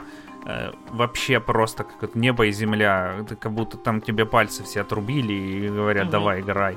Э, 0.51 0.73
вообще 0.91 1.39
просто 1.41 1.85
как 1.85 2.15
небо 2.15 2.47
и 2.47 2.53
земля. 2.53 3.17
Это 3.21 3.37
как 3.37 3.53
будто 3.53 3.77
там 3.77 4.01
тебе 4.01 4.27
пальцы 4.27 4.65
все 4.65 4.81
отрубили 4.81 5.33
и 5.33 5.69
говорят, 5.69 6.05
угу. 6.05 6.13
давай, 6.13 6.41
играй. 6.41 6.77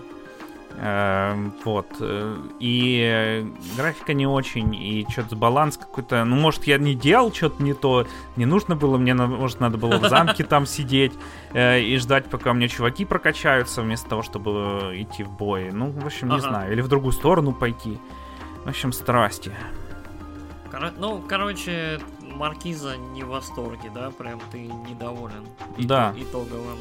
Э, 0.77 1.35
вот. 1.65 1.87
Э, 1.99 2.37
и 2.59 3.45
графика 3.75 4.13
не 4.13 4.27
очень, 4.27 4.75
и 4.75 5.05
что-то 5.09 5.35
баланс 5.35 5.77
какой-то. 5.77 6.23
Ну, 6.23 6.35
может, 6.35 6.65
я 6.65 6.77
не 6.77 6.93
делал 6.93 7.33
что-то 7.33 7.63
не 7.63 7.73
то, 7.73 8.05
не 8.35 8.45
нужно 8.45 8.75
было, 8.75 8.97
мне, 8.97 9.13
может, 9.13 9.59
надо 9.59 9.77
было 9.77 9.97
в 9.97 10.07
замке 10.07 10.43
там 10.43 10.65
сидеть 10.65 11.13
и 11.55 11.97
ждать, 11.99 12.25
пока 12.25 12.51
у 12.51 12.53
меня 12.53 12.67
чуваки 12.67 13.05
прокачаются, 13.05 13.81
вместо 13.81 14.09
того, 14.09 14.21
чтобы 14.21 14.93
идти 14.95 15.23
в 15.23 15.31
бой. 15.31 15.71
Ну, 15.71 15.89
в 15.89 16.05
общем, 16.05 16.29
не 16.29 16.35
ага. 16.35 16.49
знаю. 16.49 16.73
Или 16.73 16.81
в 16.81 16.87
другую 16.87 17.13
сторону 17.13 17.53
пойти. 17.53 17.97
В 18.65 18.69
общем, 18.69 18.93
страсти. 18.93 19.51
Ну, 20.97 21.23
короче, 21.27 21.99
Маркиза 22.35 22.97
не 22.97 23.23
в 23.23 23.27
восторге, 23.27 23.91
да? 23.93 24.11
Прям 24.11 24.41
ты 24.51 24.59
недоволен 24.59 25.47
да. 25.77 26.13
итоговым. 26.17 26.79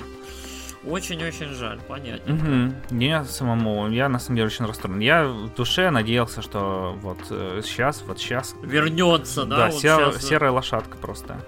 Очень-очень 0.84 1.48
жаль, 1.54 1.80
понятно. 1.86 2.34
Угу. 2.34 2.94
Не 2.96 3.24
самому, 3.24 3.88
я 3.88 4.08
на 4.08 4.18
самом 4.18 4.36
деле 4.36 4.48
очень 4.48 4.66
расстроен. 4.66 4.98
Я 4.98 5.28
в 5.28 5.54
душе 5.54 5.90
надеялся, 5.90 6.42
что 6.42 6.98
вот 7.00 7.18
э, 7.30 7.60
сейчас, 7.62 8.02
вот 8.02 8.18
сейчас... 8.18 8.56
Вернется, 8.62 9.44
да? 9.44 9.56
Да, 9.56 9.66
вот 9.68 9.80
сер... 9.80 10.12
сейчас... 10.12 10.26
серая 10.26 10.50
лошадка 10.50 10.96
просто. 10.96 11.40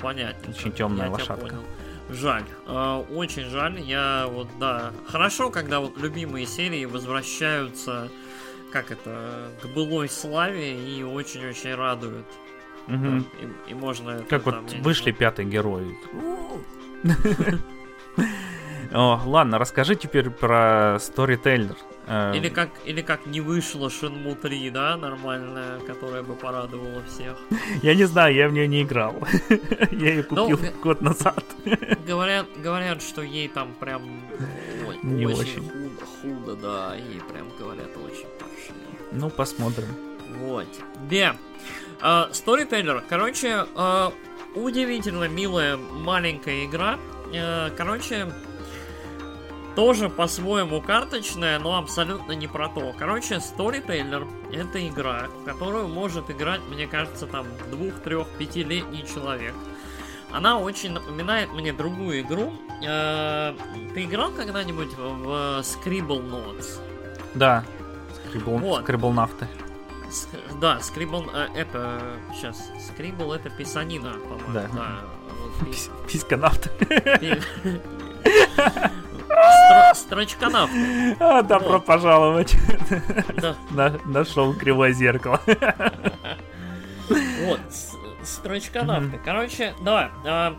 Понятно. 0.00 0.52
Очень 0.52 0.72
темная 0.72 1.08
лошадка. 1.10 1.54
Жаль, 2.10 2.44
э, 2.66 3.04
очень 3.14 3.44
жаль. 3.44 3.80
Я 3.80 4.26
вот, 4.28 4.48
да, 4.58 4.92
хорошо, 5.06 5.50
когда 5.50 5.78
вот 5.78 5.96
любимые 5.98 6.46
серии 6.46 6.84
возвращаются, 6.84 8.08
как 8.72 8.90
это, 8.90 9.48
к 9.62 9.66
былой 9.66 10.08
славе 10.08 10.74
и 10.74 11.04
очень-очень 11.04 11.74
радуют. 11.76 12.26
Угу. 12.88 13.24
И, 13.66 13.70
и 13.70 13.74
можно... 13.74 14.22
Как 14.28 14.42
там, 14.44 14.62
вот 14.62 14.72
вышли 14.80 15.12
пятый 15.12 15.44
герой. 15.44 15.96
О, 18.92 19.20
ладно, 19.24 19.58
расскажи 19.58 19.94
теперь 19.94 20.28
про 20.28 20.96
Storyteller. 20.96 21.76
Э, 22.06 22.32
Или 22.34 22.48
как, 22.48 22.68
или 22.84 23.00
как 23.00 23.26
не 23.26 23.40
вышло 23.40 23.88
Shenmue 23.88 24.34
3, 24.34 24.70
да, 24.70 24.96
нормальная, 24.96 25.78
которая 25.80 26.22
бы 26.22 26.34
порадовала 26.34 27.02
всех. 27.04 27.38
Я 27.82 27.94
не 27.94 28.04
знаю, 28.04 28.34
я 28.34 28.48
в 28.48 28.52
нее 28.52 28.66
не 28.66 28.82
играл. 28.82 29.16
Я 29.92 30.10
ее 30.10 30.26
Ну, 30.30 30.48
купил 30.50 30.58
э, 30.62 30.72
год 30.82 31.00
назад. 31.00 31.44
Говорят, 32.06 32.46
говорят, 32.56 33.02
что 33.02 33.22
ей 33.22 33.48
там 33.48 33.72
прям 33.74 34.02
ой, 34.86 34.98
Не 35.02 35.26
очень, 35.26 35.38
очень. 35.38 35.62
Худо, 36.20 36.56
да, 36.56 36.94
ей 36.96 37.20
прям 37.20 37.48
говорят 37.58 37.90
очень 37.96 38.28
паршиво. 38.38 38.76
Ну, 39.12 39.30
посмотрим. 39.30 39.88
Вот. 40.40 40.66
А, 41.10 41.36
Storyteller. 42.02 43.02
Короче, 43.08 43.66
а, 43.76 44.12
удивительно 44.54 45.28
милая 45.28 45.76
маленькая 45.76 46.64
игра. 46.64 46.98
Э, 47.32 47.70
Короче, 47.76 48.32
тоже 49.74 50.10
по-своему 50.10 50.82
карточная, 50.82 51.58
но 51.58 51.78
абсолютно 51.78 52.32
не 52.32 52.46
про 52.46 52.68
то. 52.68 52.92
Короче, 52.98 53.36
Storyteller 53.36 54.28
это 54.52 54.86
игра, 54.86 55.28
в 55.40 55.44
которую 55.44 55.88
может 55.88 56.30
играть, 56.30 56.60
мне 56.68 56.86
кажется, 56.86 57.26
там 57.26 57.46
двух, 57.70 57.94
трех, 58.00 58.26
пятилетний 58.38 59.04
человек. 59.06 59.54
Она 60.30 60.58
очень 60.58 60.92
напоминает 60.92 61.52
мне 61.52 61.72
другую 61.72 62.20
игру. 62.20 62.52
Э, 62.84 63.54
Ты 63.94 64.04
играл 64.04 64.30
когда-нибудь 64.32 64.92
в 64.96 65.60
Scribble 65.60 66.22
Notes? 66.28 66.80
Да. 67.34 67.64
Скрибл, 68.28 68.58
Вот. 68.58 68.82
скриблнафты. 68.82 69.46
С- 70.12 70.28
Да, 70.60 70.78
Scribble, 70.80 71.30
э, 71.32 71.48
это, 71.56 72.02
сейчас, 72.34 72.70
Scribble 72.78 73.34
это 73.34 73.48
писанина, 73.50 74.12
по-моему. 74.12 74.52
Да. 74.52 75.00
пи- 75.60 75.70
Пис- 75.70 75.90
Письканавты. 76.06 76.68
пи- 77.18 77.40
Стро- 79.94 81.16
А, 81.20 81.42
добро 81.42 81.72
Вот. 81.74 81.86
пожаловать. 81.86 82.54
да. 83.40 83.56
На- 83.70 83.98
Нашел 84.04 84.52
кривое 84.54 84.92
зеркало. 84.92 85.40
Вот, 87.44 87.60
с- 87.70 87.96
строчконавты. 88.22 89.18
Короче, 89.24 89.74
да, 89.82 90.10
а, 90.24 90.56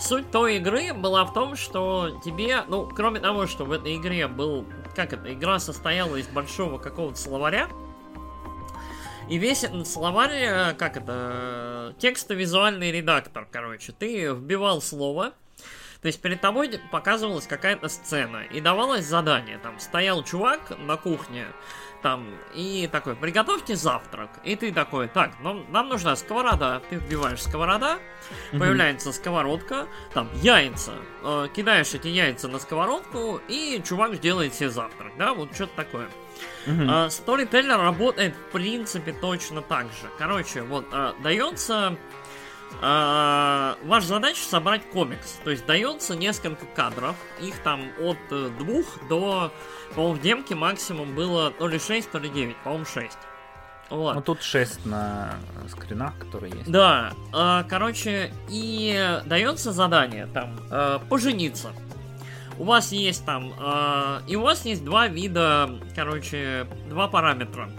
суть 0.00 0.30
той 0.30 0.56
игры 0.56 0.92
была 0.92 1.24
в 1.24 1.32
том, 1.32 1.56
что 1.56 2.10
тебе, 2.24 2.62
ну, 2.68 2.86
кроме 2.94 3.20
того, 3.20 3.46
что 3.46 3.64
в 3.64 3.72
этой 3.72 3.96
игре 3.96 4.26
был, 4.28 4.64
как 4.94 5.12
это, 5.12 5.32
игра 5.32 5.58
состояла 5.58 6.16
из 6.16 6.26
большого 6.28 6.78
какого-то 6.78 7.16
словаря, 7.18 7.68
и 9.28 9.38
весь 9.38 9.64
словарь, 9.84 10.32
э, 10.32 10.74
как 10.74 10.96
это, 10.96 11.94
тексто-визуальный 11.98 12.90
редактор, 12.90 13.46
короче, 13.50 13.92
ты 13.92 14.32
вбивал 14.32 14.80
слово, 14.80 15.34
то 16.00 16.06
есть 16.06 16.20
перед 16.20 16.40
тобой 16.40 16.80
показывалась 16.92 17.46
какая-то 17.46 17.88
сцена 17.88 18.44
и 18.44 18.60
давалось 18.60 19.04
задание. 19.04 19.58
Там 19.58 19.80
стоял 19.80 20.22
чувак 20.22 20.78
на 20.78 20.96
кухне, 20.96 21.46
там, 22.02 22.26
и 22.54 22.88
такой, 22.90 23.16
приготовьте 23.16 23.76
завтрак. 23.76 24.30
И 24.44 24.56
ты 24.56 24.72
такой, 24.72 25.08
так, 25.08 25.32
нам, 25.40 25.64
нам 25.70 25.88
нужна 25.88 26.16
сковорода. 26.16 26.80
Ты 26.90 26.96
вбиваешь 26.96 27.42
сковорода, 27.42 27.98
появляется 28.52 29.12
сковородка, 29.12 29.86
там, 30.12 30.28
яйца. 30.34 30.94
Э, 31.22 31.48
кидаешь 31.54 31.94
эти 31.94 32.08
яйца 32.08 32.48
на 32.48 32.58
сковородку, 32.58 33.40
и 33.48 33.82
чувак 33.84 34.20
делает 34.20 34.54
себе 34.54 34.70
завтрак, 34.70 35.12
да, 35.18 35.34
вот 35.34 35.54
что-то 35.54 35.76
такое. 35.76 36.08
Мгм. 36.66 36.90
А, 36.90 37.06
Storyteller 37.08 37.76
работает 37.76 38.34
в 38.34 38.52
принципе 38.52 39.12
точно 39.12 39.62
так 39.62 39.86
же. 39.86 40.08
Короче, 40.18 40.62
вот 40.62 40.86
а, 40.92 41.14
дается. 41.22 41.96
А, 42.80 43.76
ваша 43.84 44.06
задача 44.06 44.42
собрать 44.42 44.88
комикс. 44.90 45.38
То 45.44 45.50
есть 45.50 45.66
дается 45.66 46.14
несколько 46.14 46.66
кадров. 46.66 47.16
Их 47.40 47.58
там 47.62 47.88
от 48.00 48.18
э, 48.30 48.50
двух 48.58 48.86
до. 49.08 49.52
По-моему, 49.94 50.14
в 50.14 50.20
демке 50.20 50.54
максимум 50.54 51.14
было 51.14 51.50
то 51.50 51.66
ли 51.66 51.78
6, 51.78 52.10
то 52.10 52.18
ли 52.18 52.28
9. 52.28 52.56
По-моему, 52.58 52.84
6. 52.84 53.18
Вот. 53.90 54.14
Ну, 54.14 54.20
тут 54.20 54.42
6 54.42 54.86
на 54.86 55.34
скринах, 55.68 56.18
которые 56.18 56.52
есть. 56.52 56.70
Да, 56.70 57.14
а, 57.32 57.64
короче, 57.64 58.32
и 58.48 59.20
дается 59.24 59.72
задание 59.72 60.26
там 60.26 60.56
э, 60.70 60.98
пожениться. 61.08 61.72
У 62.58 62.64
вас 62.64 62.92
есть 62.92 63.24
там, 63.24 63.54
э, 63.58 64.20
и 64.28 64.36
у 64.36 64.42
вас 64.42 64.64
есть 64.64 64.84
два 64.84 65.08
вида, 65.08 65.80
короче, 65.94 66.66
два 66.88 67.08
параметра. 67.08 67.70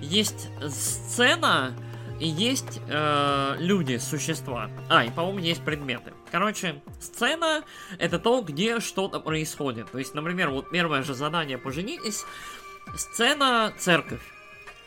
Есть 0.00 0.48
сцена 0.68 1.74
и 2.20 2.28
есть 2.28 2.80
э, 2.88 3.56
люди, 3.58 3.98
существа. 3.98 4.70
А, 4.88 5.04
и, 5.04 5.10
по-моему, 5.10 5.38
есть 5.40 5.64
предметы. 5.64 6.12
Короче, 6.30 6.82
сцена 7.00 7.64
это 7.98 8.18
то, 8.18 8.40
где 8.40 8.80
что-то 8.80 9.20
происходит. 9.20 9.90
То 9.90 9.98
есть, 9.98 10.14
например, 10.14 10.50
вот 10.50 10.70
первое 10.70 11.02
же 11.02 11.14
задание 11.14 11.58
поженитесь. 11.58 12.24
Сцена 12.96 13.72
церковь. 13.78 14.22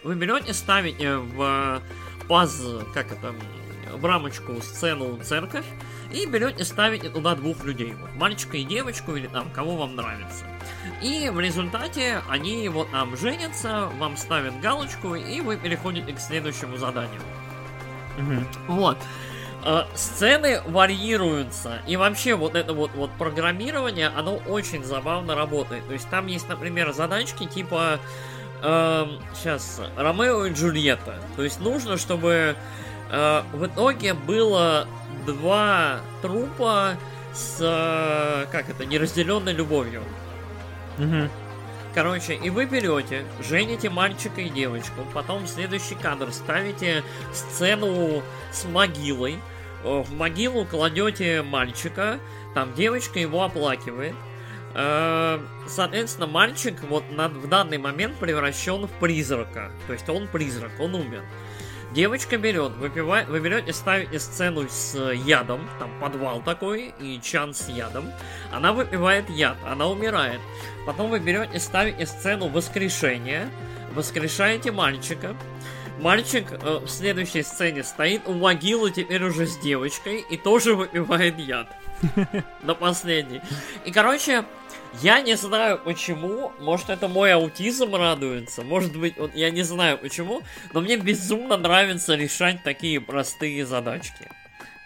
Вы 0.03 0.15
берете, 0.15 0.53
ставите 0.53 1.17
в 1.17 1.81
паз, 2.27 2.61
как 2.93 3.11
это, 3.11 3.33
в 3.93 4.05
рамочку 4.05 4.61
сцену 4.61 5.19
церковь, 5.23 5.65
и 6.13 6.25
берете, 6.25 6.63
ставите 6.63 7.09
туда 7.09 7.35
двух 7.35 7.63
людей, 7.65 7.93
вот, 7.93 8.13
мальчика 8.15 8.57
и 8.57 8.63
девочку, 8.63 9.15
или 9.15 9.27
там, 9.27 9.51
кого 9.51 9.75
вам 9.75 9.95
нравится. 9.95 10.45
И 11.01 11.29
в 11.29 11.39
результате 11.39 12.21
они 12.29 12.69
вот 12.69 12.91
там 12.91 13.15
женятся, 13.17 13.89
вам 13.99 14.17
ставят 14.17 14.59
галочку, 14.59 15.15
и 15.15 15.41
вы 15.41 15.57
переходите 15.57 16.13
к 16.13 16.19
следующему 16.19 16.77
заданию. 16.77 17.21
Мгм. 18.17 18.47
Вот. 18.67 18.97
Э, 19.63 19.83
Сцены 19.95 20.61
варьируются. 20.65 21.81
И 21.87 21.97
вообще 21.97 22.35
вот 22.35 22.55
это 22.55 22.73
вот, 22.73 22.91
вот 22.95 23.11
программирование, 23.11 24.07
оно 24.07 24.37
очень 24.47 24.83
забавно 24.83 25.35
работает. 25.35 25.85
То 25.87 25.93
есть 25.93 26.09
там 26.09 26.27
есть, 26.27 26.47
например, 26.49 26.93
задачки 26.93 27.45
типа 27.45 27.99
сейчас 28.61 29.81
Ромео 29.95 30.45
и 30.45 30.53
Джульетта. 30.53 31.21
То 31.35 31.43
есть 31.43 31.59
нужно, 31.59 31.97
чтобы 31.97 32.55
э, 33.11 33.41
в 33.53 33.65
итоге 33.65 34.13
было 34.13 34.87
два 35.25 35.99
трупа 36.21 36.97
с 37.33 37.57
э, 37.59 38.47
как 38.51 38.69
это 38.69 38.85
неразделенной 38.85 39.53
любовью. 39.53 40.01
Мгм. 40.97 41.29
Короче, 41.93 42.35
и 42.35 42.49
вы 42.49 42.65
берете, 42.65 43.25
жените 43.39 43.89
мальчика 43.89 44.41
и 44.41 44.49
девочку, 44.49 45.01
потом 45.13 45.47
следующий 45.47 45.95
кадр 45.95 46.31
ставите 46.31 47.03
сцену 47.33 48.21
с 48.51 48.65
могилой, 48.65 49.39
э, 49.83 50.03
в 50.03 50.13
могилу 50.13 50.65
кладете 50.65 51.41
мальчика, 51.41 52.19
там 52.53 52.73
девочка 52.75 53.19
его 53.19 53.43
оплакивает. 53.43 54.15
Э, 54.75 55.39
Соответственно, 55.67 56.27
мальчик 56.27 56.75
вот 56.83 57.03
в 57.09 57.47
данный 57.47 57.77
момент 57.77 58.15
превращен 58.17 58.85
в 58.85 58.91
призрака. 58.99 59.71
То 59.87 59.93
есть 59.93 60.07
он 60.07 60.27
призрак, 60.27 60.71
он 60.79 60.95
умер. 60.95 61.23
Девочка 61.97 62.37
берет, 62.37 62.73
выпивает, 62.73 63.27
вы 63.27 63.39
берете, 63.39 63.73
ставите 63.73 64.19
сцену 64.19 64.67
с 64.69 64.95
ядом, 65.13 65.67
там 65.79 65.89
подвал 65.99 66.43
такой 66.43 66.93
и 66.99 67.19
чан 67.19 67.55
с 67.55 67.69
ядом. 67.69 68.11
Она 68.51 68.71
выпивает 68.71 69.27
яд, 69.31 69.57
она 69.65 69.87
умирает. 69.87 70.39
Потом 70.85 71.09
вы 71.09 71.17
берете, 71.17 71.59
ставите 71.59 72.05
сцену 72.05 72.49
воскрешения, 72.49 73.49
воскрешаете 73.95 74.71
мальчика. 74.71 75.35
Мальчик 75.99 76.45
э, 76.51 76.81
в 76.85 76.87
следующей 76.87 77.41
сцене 77.41 77.83
стоит 77.83 78.27
у 78.27 78.33
могилы 78.33 78.91
теперь 78.91 79.23
уже 79.23 79.47
с 79.47 79.57
девочкой 79.57 80.23
и 80.29 80.37
тоже 80.37 80.75
выпивает 80.75 81.39
яд. 81.39 81.67
На 82.61 82.75
последний. 82.75 83.41
И, 83.85 83.91
короче, 83.91 84.45
я 85.01 85.21
не 85.21 85.35
знаю 85.35 85.79
почему, 85.83 86.51
может 86.59 86.89
это 86.89 87.07
мой 87.07 87.33
аутизм 87.33 87.95
радуется, 87.95 88.63
может 88.63 88.95
быть, 88.97 89.17
вот 89.17 89.35
я 89.35 89.49
не 89.49 89.63
знаю 89.63 89.97
почему, 89.97 90.41
но 90.73 90.81
мне 90.81 90.97
безумно 90.97 91.57
нравится 91.57 92.15
решать 92.15 92.63
такие 92.63 92.99
простые 93.01 93.65
задачки. 93.65 94.29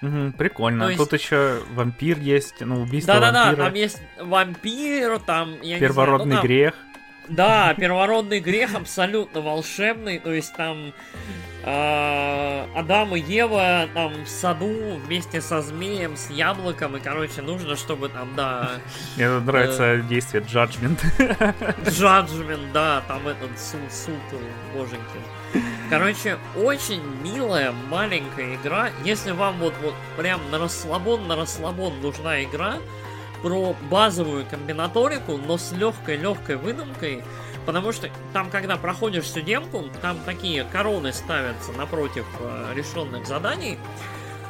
Мгм, 0.02 0.34
Прикольно. 0.34 0.86
То 0.86 0.90
есть- 0.92 1.04
Тут 1.10 1.14
еще 1.20 1.62
вампир 1.74 2.18
есть, 2.20 2.56
ну, 2.62 2.82
убийство 2.82 3.14
Да-да-да, 3.16 3.56
там 3.56 3.74
есть 3.76 4.02
вампир, 4.20 5.20
там, 5.20 5.62
я 5.62 5.78
первородный 5.80 6.26
не 6.26 6.32
знаю, 6.32 6.36
ну, 6.36 6.36
там- 6.38 6.46
грех. 6.48 6.76
Да, 7.32 7.74
первородный 7.74 8.42
грех 8.42 8.76
абсолютно 8.76 9.40
волшебный, 9.40 10.20
то 10.20 10.34
есть 10.34 10.54
там 10.54 10.94
э, 11.64 12.66
Адам 12.76 13.16
и 13.16 13.22
Ева 13.22 13.88
там 13.94 14.26
в 14.26 14.28
саду 14.28 15.00
вместе 15.06 15.40
со 15.40 15.62
змеем, 15.62 16.18
с 16.18 16.30
яблоком, 16.30 16.98
и, 16.98 17.00
короче, 17.00 17.42
нужно, 17.42 17.78
чтобы 17.78 18.10
там, 18.10 18.36
да... 18.36 18.72
Мне 19.16 19.30
нравится 19.30 19.84
э, 19.84 20.02
действие 20.02 20.44
Judgment. 20.44 21.00
Judgment, 21.86 22.72
да, 22.74 23.02
там 23.08 23.26
этот 23.26 23.58
суд, 23.58 23.80
суд 23.90 24.42
боженький. 24.76 25.22
Короче, 25.90 26.38
очень 26.58 27.02
милая 27.24 27.74
маленькая 27.90 28.56
игра. 28.56 28.90
Если 29.06 29.32
вам 29.32 29.58
вот, 29.60 29.74
вот 29.82 29.94
прям 30.18 30.42
на 30.52 30.60
расслабон, 30.60 31.28
на 31.28 31.38
расслабон 31.38 32.02
нужна 32.02 32.44
игра, 32.44 32.76
про 33.42 33.76
базовую 33.90 34.46
комбинаторику, 34.46 35.38
но 35.38 35.58
с 35.58 35.72
легкой-легкой 35.72 36.58
выдумкой, 36.58 37.24
потому 37.66 37.92
что 37.92 38.10
там, 38.34 38.50
когда 38.50 38.78
проходишь 38.78 39.32
демку, 39.32 39.84
там 40.02 40.18
такие 40.26 40.64
короны 40.66 41.14
ставятся 41.14 41.72
напротив 41.74 42.26
э, 42.40 42.74
решенных 42.76 43.28
заданий, 43.28 43.78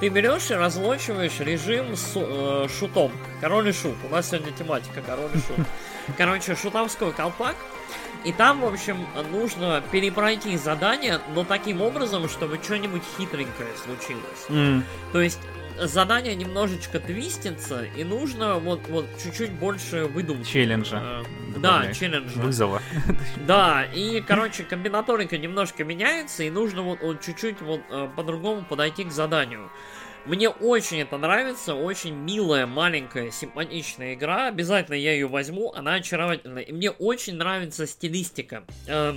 ты 0.01 0.09
берешь 0.09 0.49
и 0.49 0.55
разлочиваешь 0.55 1.39
режим 1.39 1.95
с 1.95 2.13
э, 2.15 2.67
шутом. 2.79 3.11
Король 3.39 3.69
и 3.69 3.71
шут. 3.71 3.95
У 4.03 4.09
нас 4.09 4.29
сегодня 4.29 4.51
тематика 4.51 5.01
король 5.05 5.29
и 5.33 5.37
шут. 5.37 5.65
Короче, 6.17 6.55
шутовской 6.55 7.11
колпак. 7.11 7.55
И 8.23 8.33
там, 8.33 8.61
в 8.61 8.65
общем, 8.65 9.05
нужно 9.31 9.83
перепройти 9.91 10.57
задание, 10.57 11.19
но 11.35 11.43
таким 11.43 11.81
образом, 11.81 12.29
чтобы 12.29 12.59
что-нибудь 12.61 13.03
хитренькое 13.17 13.69
случилось. 13.83 14.45
Mm. 14.49 14.83
То 15.11 15.21
есть 15.21 15.39
задание 15.87 16.35
немножечко 16.35 16.99
твистится, 16.99 17.83
и 17.83 18.03
нужно 18.03 18.59
вот, 18.59 18.87
вот 18.87 19.05
чуть-чуть 19.21 19.51
больше 19.51 20.05
выдумки. 20.05 20.47
Челленджа. 20.47 21.01
Э, 21.01 21.23
да, 21.57 21.93
челленджа. 21.93 22.39
Вызова. 22.39 22.81
Да, 23.47 23.83
и, 23.83 24.21
короче, 24.21 24.63
комбинаторика 24.63 25.37
немножко 25.37 25.83
меняется, 25.83 26.43
и 26.43 26.49
нужно 26.49 26.81
вот, 26.83 26.99
вот 27.01 27.21
чуть-чуть 27.21 27.61
вот 27.61 27.81
э, 27.89 28.09
по-другому 28.15 28.63
подойти 28.63 29.03
к 29.03 29.11
заданию. 29.11 29.69
Мне 30.25 30.49
очень 30.49 30.99
это 30.99 31.17
нравится, 31.17 31.73
очень 31.73 32.13
милая, 32.13 32.67
маленькая, 32.67 33.31
симпатичная 33.31 34.13
игра. 34.13 34.47
Обязательно 34.47 34.95
я 34.95 35.13
ее 35.13 35.27
возьму, 35.27 35.73
она 35.73 35.95
очаровательная. 35.95 36.61
И 36.61 36.71
мне 36.71 36.91
очень 36.91 37.35
нравится 37.35 37.87
стилистика. 37.87 38.63
Э, 38.87 39.15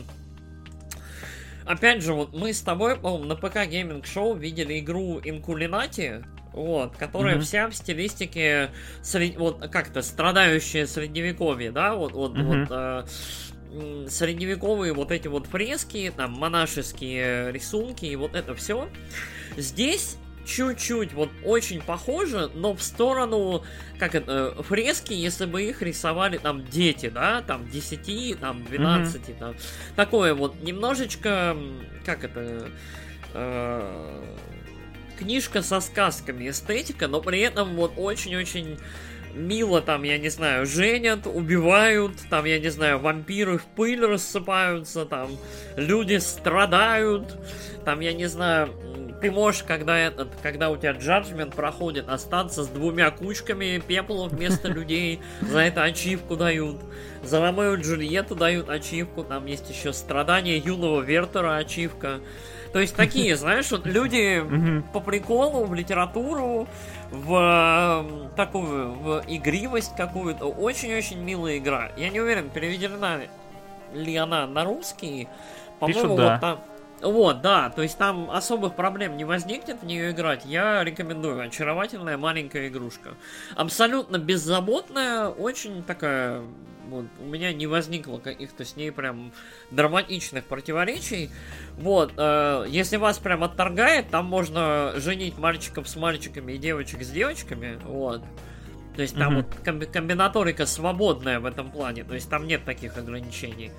опять 1.66 2.02
же, 2.02 2.14
вот 2.14 2.32
мы 2.32 2.54
с 2.54 2.62
тобой, 2.62 2.96
по-моему, 2.96 3.26
на 3.26 3.36
ПК 3.36 3.66
Гейминг 3.66 4.06
Шоу 4.06 4.34
видели 4.34 4.78
игру 4.78 5.20
Инкулинати, 5.22 6.24
вот, 6.54 6.96
которая 6.96 7.36
mm-hmm. 7.36 7.40
вся 7.40 7.68
в 7.68 7.74
стилистике 7.74 8.70
сред... 9.02 9.36
вот 9.36 9.68
как-то 9.68 10.02
страдающее 10.02 10.86
средневековье, 10.86 11.72
да, 11.72 11.94
вот, 11.94 12.12
вот, 12.12 12.36
mm-hmm. 12.36 13.06
вот 13.70 14.06
э, 14.06 14.08
средневековые 14.08 14.92
вот 14.92 15.10
эти 15.10 15.28
вот 15.28 15.46
фрески, 15.46 16.12
там 16.16 16.32
монашеские 16.32 17.52
рисунки 17.52 18.06
и 18.06 18.16
вот 18.16 18.34
это 18.34 18.54
все. 18.54 18.88
Здесь 19.56 20.16
чуть-чуть 20.46 21.12
вот 21.14 21.30
очень 21.44 21.80
похоже, 21.80 22.50
но 22.54 22.74
в 22.74 22.82
сторону, 22.82 23.64
как 23.98 24.14
это, 24.14 24.54
фрески, 24.62 25.12
если 25.12 25.46
бы 25.46 25.62
их 25.62 25.82
рисовали 25.82 26.38
там 26.38 26.64
дети, 26.66 27.08
да, 27.08 27.42
там 27.42 27.68
10, 27.68 28.38
там 28.38 28.64
12, 28.64 29.22
mm-hmm. 29.22 29.38
там, 29.38 29.54
такое 29.96 30.34
вот 30.34 30.62
немножечко, 30.62 31.56
как 32.04 32.24
это, 32.24 32.68
э, 33.32 34.22
книжка 35.18 35.62
со 35.62 35.80
сказками, 35.80 36.48
эстетика, 36.48 37.08
но 37.08 37.20
при 37.20 37.40
этом 37.40 37.74
вот 37.76 37.94
очень-очень 37.96 38.78
мило 39.34 39.80
там, 39.80 40.02
я 40.04 40.18
не 40.18 40.28
знаю, 40.28 40.66
женят, 40.66 41.26
убивают, 41.26 42.12
там, 42.30 42.44
я 42.44 42.58
не 42.58 42.68
знаю, 42.68 42.98
вампиры 42.98 43.58
в 43.58 43.64
пыль 43.64 44.04
рассыпаются, 44.04 45.04
там, 45.04 45.30
люди 45.76 46.18
страдают, 46.18 47.36
там, 47.84 48.00
я 48.00 48.12
не 48.12 48.26
знаю, 48.26 48.70
ты 49.24 49.30
можешь, 49.30 49.62
когда, 49.62 49.98
этот, 49.98 50.28
когда 50.42 50.68
у 50.68 50.76
тебя 50.76 50.92
джаджмент 50.92 51.54
проходит, 51.54 52.08
остаться 52.08 52.62
с 52.62 52.68
двумя 52.68 53.10
кучками 53.10 53.82
пепла 53.86 54.28
вместо 54.28 54.68
людей, 54.72 55.20
за 55.40 55.60
это 55.60 55.82
ачивку 55.82 56.36
дают. 56.36 56.76
За 57.22 57.40
Ромео 57.40 57.74
и 57.74 57.80
Джульетту 57.80 58.34
дают 58.34 58.68
ачивку, 58.68 59.24
там 59.24 59.46
есть 59.46 59.70
еще 59.70 59.94
страдания 59.94 60.58
юного 60.58 61.00
Вертера 61.00 61.56
ачивка. 61.56 62.20
То 62.74 62.80
есть 62.80 62.96
такие, 62.96 63.36
знаешь, 63.36 63.70
вот 63.70 63.86
люди 63.86 64.44
по 64.92 64.98
приколу 64.98 65.64
в 65.64 65.74
литературу, 65.74 66.66
в 67.12 68.04
такую 68.36 68.92
в 68.94 69.24
игривость 69.28 69.94
какую-то. 69.96 70.46
Очень-очень 70.46 71.20
милая 71.20 71.58
игра. 71.58 71.92
Я 71.96 72.10
не 72.10 72.20
уверен, 72.20 72.50
переведена 72.50 73.20
ли 73.94 74.16
она 74.16 74.48
на 74.48 74.64
русский. 74.64 75.28
По-моему, 75.78 76.16
да. 76.16 76.32
вот 76.32 76.40
там. 76.40 76.60
Вот, 77.00 77.42
да, 77.42 77.70
то 77.70 77.82
есть 77.82 77.98
там 77.98 78.30
особых 78.30 78.74
проблем 78.74 79.16
не 79.16 79.24
возникнет 79.24 79.82
в 79.82 79.86
нее 79.86 80.10
играть. 80.10 80.44
Я 80.44 80.82
рекомендую. 80.82 81.42
Очаровательная 81.42 82.16
маленькая 82.16 82.68
игрушка. 82.68 83.10
Абсолютно 83.54 84.18
беззаботная, 84.18 85.28
очень 85.28 85.84
такая 85.84 86.42
вот, 86.94 87.06
у 87.20 87.24
меня 87.24 87.52
не 87.52 87.66
возникло 87.66 88.18
каких-то 88.18 88.64
с 88.64 88.76
ней 88.76 88.92
прям 88.92 89.32
драматичных 89.70 90.44
противоречий. 90.44 91.30
Вот, 91.76 92.12
э, 92.16 92.66
если 92.68 92.96
вас 92.96 93.18
прям 93.18 93.42
отторгает, 93.42 94.10
там 94.10 94.26
можно 94.26 94.92
женить 94.96 95.36
мальчиков 95.38 95.88
с 95.88 95.96
мальчиками 95.96 96.52
и 96.52 96.58
девочек 96.58 97.02
с 97.02 97.10
девочками. 97.10 97.78
Вот. 97.84 98.22
То 98.94 99.02
есть 99.02 99.16
там 99.16 99.32
mm-hmm. 99.32 99.36
вот 99.36 99.66
комби- 99.66 99.90
комбинаторика 99.90 100.66
свободная 100.66 101.40
в 101.40 101.46
этом 101.46 101.70
плане. 101.70 102.04
То 102.04 102.14
есть 102.14 102.30
там 102.30 102.46
нет 102.46 102.64
таких 102.64 102.96
ограничений. 102.96 103.72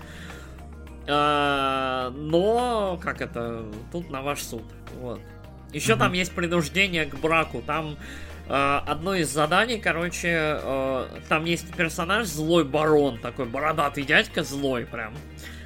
А, 1.07 2.09
но, 2.11 2.99
как 3.01 3.21
это, 3.21 3.65
тут 3.91 4.09
на 4.09 4.21
ваш 4.21 4.41
суд. 4.41 4.63
Вот. 4.99 5.21
Еще 5.71 5.93
mm-hmm. 5.93 5.97
там 5.99 6.13
есть 6.13 6.33
принуждение 6.33 7.05
к 7.05 7.15
браку. 7.15 7.63
Там 7.65 7.97
одно 8.47 9.15
из 9.15 9.29
заданий, 9.29 9.79
короче, 9.79 10.27
uh, 10.27 11.21
там 11.27 11.45
есть 11.45 11.73
персонаж 11.75 12.27
злой 12.27 12.63
барон, 12.63 13.17
такой 13.17 13.45
бородатый 13.45 14.03
дядька 14.03 14.43
злой 14.43 14.85
прям, 14.85 15.15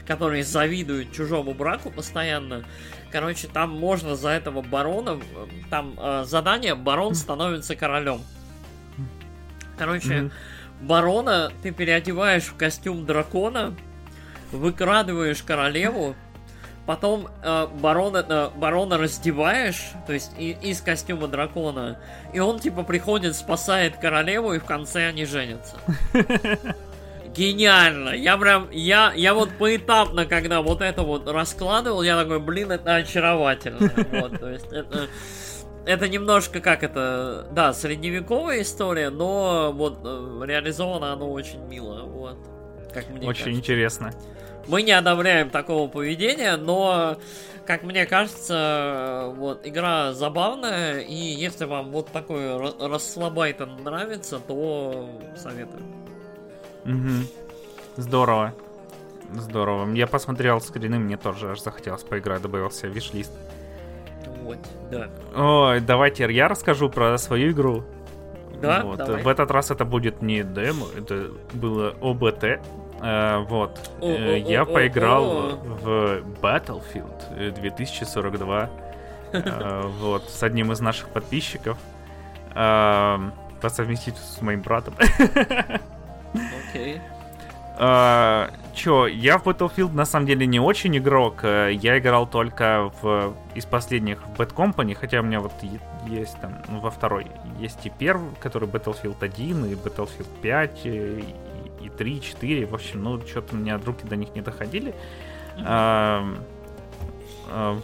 который 0.08 0.44
завидует 0.44 1.12
чужому 1.12 1.54
браку 1.54 1.92
постоянно. 1.92 2.64
Короче, 3.12 3.48
там 3.48 3.72
можно 3.72 4.16
за 4.16 4.30
этого 4.30 4.62
барона, 4.62 5.20
там 5.70 5.96
uh, 5.98 6.24
задание, 6.24 6.76
барон 6.76 7.16
становится 7.16 7.76
королем. 7.76 8.22
Короче, 9.78 10.08
mm-hmm. 10.08 10.32
барона 10.82 11.52
ты 11.62 11.72
переодеваешь 11.72 12.44
в 12.44 12.56
костюм 12.56 13.06
дракона, 13.06 13.76
выкрадываешь 14.52 15.44
королеву, 15.44 16.16
Потом 16.90 17.28
э, 17.44 17.68
барона, 17.84 18.26
э, 18.28 18.50
барона 18.56 18.98
раздеваешь, 18.98 19.92
то 20.08 20.14
есть 20.14 20.32
и, 20.40 20.58
из 20.60 20.82
костюма 20.82 21.28
дракона, 21.28 22.00
и 22.34 22.40
он 22.40 22.58
типа 22.58 22.82
приходит, 22.82 23.36
спасает 23.36 23.98
королеву, 23.98 24.54
и 24.54 24.58
в 24.58 24.66
конце 24.66 25.06
они 25.08 25.26
женятся. 25.26 25.76
Гениально! 27.36 28.10
Я 28.16 28.40
прям, 28.40 28.72
я, 28.72 29.14
я 29.16 29.36
вот 29.36 29.52
поэтапно, 29.60 30.26
когда 30.26 30.64
вот 30.64 30.82
это 30.82 31.04
вот 31.04 31.30
раскладывал, 31.30 32.02
я 32.02 32.20
такой, 32.20 32.40
блин, 32.40 32.72
это 32.72 32.96
очаровательно. 32.96 33.92
Вот, 34.12 34.40
то 34.40 34.50
есть 34.50 34.74
это, 34.74 35.10
это 35.86 36.10
немножко 36.10 36.60
как 36.60 36.82
это, 36.82 37.46
да, 37.52 37.72
средневековая 37.72 38.64
история, 38.64 39.12
но 39.12 39.72
вот 39.72 40.00
э, 40.04 40.42
реализовано 40.44 41.14
оно 41.14 41.32
очень 41.32 41.64
мило, 41.68 42.02
вот. 42.02 42.40
Как 42.92 43.08
мне 43.10 43.28
Очень 43.28 43.44
кажется. 43.44 43.52
интересно. 43.52 44.14
Мы 44.70 44.84
не 44.84 44.92
одобряем 44.92 45.50
такого 45.50 45.90
поведения, 45.90 46.56
но, 46.56 47.18
как 47.66 47.82
мне 47.82 48.06
кажется, 48.06 49.34
вот 49.36 49.66
игра 49.66 50.14
забавная, 50.14 51.00
и 51.00 51.16
если 51.16 51.66
вам 51.66 51.90
вот 51.90 52.10
такой 52.12 52.56
расслабайтон 52.80 53.84
нравится, 53.84 54.40
то 54.40 55.10
советую. 55.36 55.84
Угу. 56.86 57.26
Здорово. 57.98 58.54
Здорово. 59.34 59.92
Я 59.94 60.06
посмотрел 60.06 60.62
скрины, 60.62 61.00
мне 61.00 61.18
тоже 61.18 61.52
аж 61.52 61.62
захотелось 61.62 62.04
поиграть, 62.04 62.44
добавился 62.44 62.88
в 62.88 62.92
виш-лист. 62.92 63.32
Вот, 64.44 64.60
да. 64.92 65.10
Ой, 65.36 65.80
давайте 65.80 66.32
я 66.32 66.48
расскажу 66.48 66.90
про 66.90 67.18
свою 67.18 67.52
игру. 67.52 67.84
Да, 68.62 68.84
вот. 68.84 68.98
давай. 68.98 69.24
В 69.24 69.28
этот 69.28 69.50
раз 69.52 69.72
это 69.72 69.86
будет 69.86 70.22
не 70.22 70.44
демо, 70.44 70.86
это 70.96 71.32
было 71.54 71.96
ОБТ. 72.02 72.60
Э, 73.02 73.46
вот. 73.48 73.80
Э, 74.02 74.38
я 74.38 74.66
поиграл 74.66 75.60
в 75.64 76.22
Battlefield 76.42 77.52
2042. 77.52 78.70
Э, 79.32 79.82
вот, 80.00 80.30
с 80.30 80.44
одним 80.44 80.72
из 80.72 80.80
наших 80.80 81.10
подписчиков. 81.10 81.78
По 82.54 83.70
совместительству 83.70 84.40
с 84.40 84.42
моим 84.42 84.62
братом. 84.62 84.96
Окей. 86.70 87.02
Чё, 88.74 89.08
я 89.08 89.38
в 89.38 89.48
Battlefield 89.48 89.94
на 89.94 90.06
самом 90.06 90.26
деле 90.26 90.46
не 90.46 90.60
очень 90.60 90.98
игрок. 90.98 91.44
Я 91.44 92.00
играл 92.00 92.28
только 92.28 92.92
в 93.02 93.34
из 93.56 93.66
последних 93.66 94.26
в 94.26 94.34
Bad 94.40 94.54
Company, 94.54 94.96
хотя 94.96 95.20
у 95.20 95.24
меня 95.24 95.40
вот 95.40 95.52
есть 96.08 96.40
там 96.40 96.56
ну, 96.68 96.80
во 96.80 96.90
второй 96.90 97.28
есть 97.60 97.86
и 97.86 97.90
первый, 97.90 98.30
который 98.40 98.68
Battlefield 98.68 99.18
1, 99.20 99.66
и 99.66 99.74
Battlefield 99.76 100.28
5, 100.42 100.80
и 100.86 101.24
и 101.82 101.90
3, 101.90 102.18
и 102.18 102.22
4. 102.22 102.66
В 102.66 102.74
общем, 102.74 103.04
ну, 103.04 103.20
что-то 103.26 103.56
у 103.56 103.58
меня 103.58 103.80
руки 103.84 104.06
до 104.06 104.16
них 104.16 104.36
не 104.36 104.42
доходили. 104.42 104.94
Mm-hmm. 105.58 106.38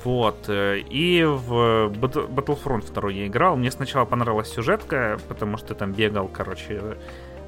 Вот. 0.04 0.48
И 0.48 1.24
в 1.26 1.90
Battlefront 1.90 2.94
2 2.94 3.12
я 3.12 3.28
играл. 3.28 3.56
Мне 3.56 3.72
сначала 3.72 4.06
понравилась 4.06 4.50
сюжетка, 4.50 5.18
потому 5.28 5.58
что 5.58 5.74
там 5.74 5.92
бегал, 5.92 6.28
короче, 6.28 6.98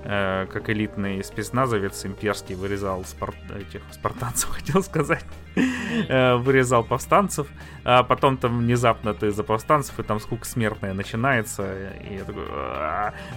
э, 0.04 0.48
как 0.52 0.70
элитный 0.70 1.24
спецназовец 1.24 2.06
имперский 2.06 2.56
вырезал 2.56 3.04
спар... 3.06 3.36
этих 3.56 3.82
спартанцев, 3.92 4.50
хотел 4.56 4.82
сказать. 4.82 5.26
Э, 6.10 6.36
вырезал 6.36 6.84
повстанцев, 6.84 7.48
а 7.84 8.04
потом 8.04 8.38
там 8.38 8.60
внезапно 8.60 9.14
ты 9.14 9.32
за 9.32 9.44
повстанцев, 9.44 10.00
и 10.00 10.04
там 10.04 10.20
скука 10.20 10.46
смертная 10.46 10.94
начинается. 10.94 11.92
И 12.00 12.16
я 12.16 12.24
такой... 12.24 12.44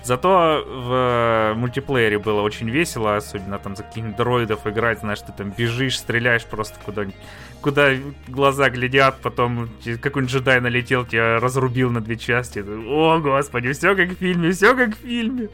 Зато 0.04 0.64
в 0.66 1.54
мультиплеере 1.56 2.18
было 2.18 2.42
очень 2.42 2.68
весело, 2.68 3.16
особенно 3.16 3.58
там 3.58 3.76
за 3.76 3.82
каких-нибудь 3.82 4.16
дроидов 4.16 4.66
играть, 4.66 5.00
знаешь, 5.00 5.20
ты 5.20 5.32
там 5.32 5.50
бежишь, 5.50 5.98
стреляешь 5.98 6.44
просто 6.44 6.78
куда-нибудь 6.84 7.16
куда 7.60 7.90
глаза 8.28 8.70
глядят, 8.70 9.16
потом 9.22 9.68
какой-нибудь 9.84 10.32
джедай 10.32 10.60
налетел, 10.60 11.04
тебя 11.04 11.38
разрубил 11.38 11.90
на 11.90 12.00
две 12.00 12.16
части. 12.16 12.60
О, 12.60 13.18
господи, 13.18 13.72
все 13.72 13.94
как 13.94 14.10
в 14.10 14.14
фильме, 14.16 14.50
все 14.50 14.74
как 14.74 14.96
в 14.96 15.00
фильме. 15.00 15.48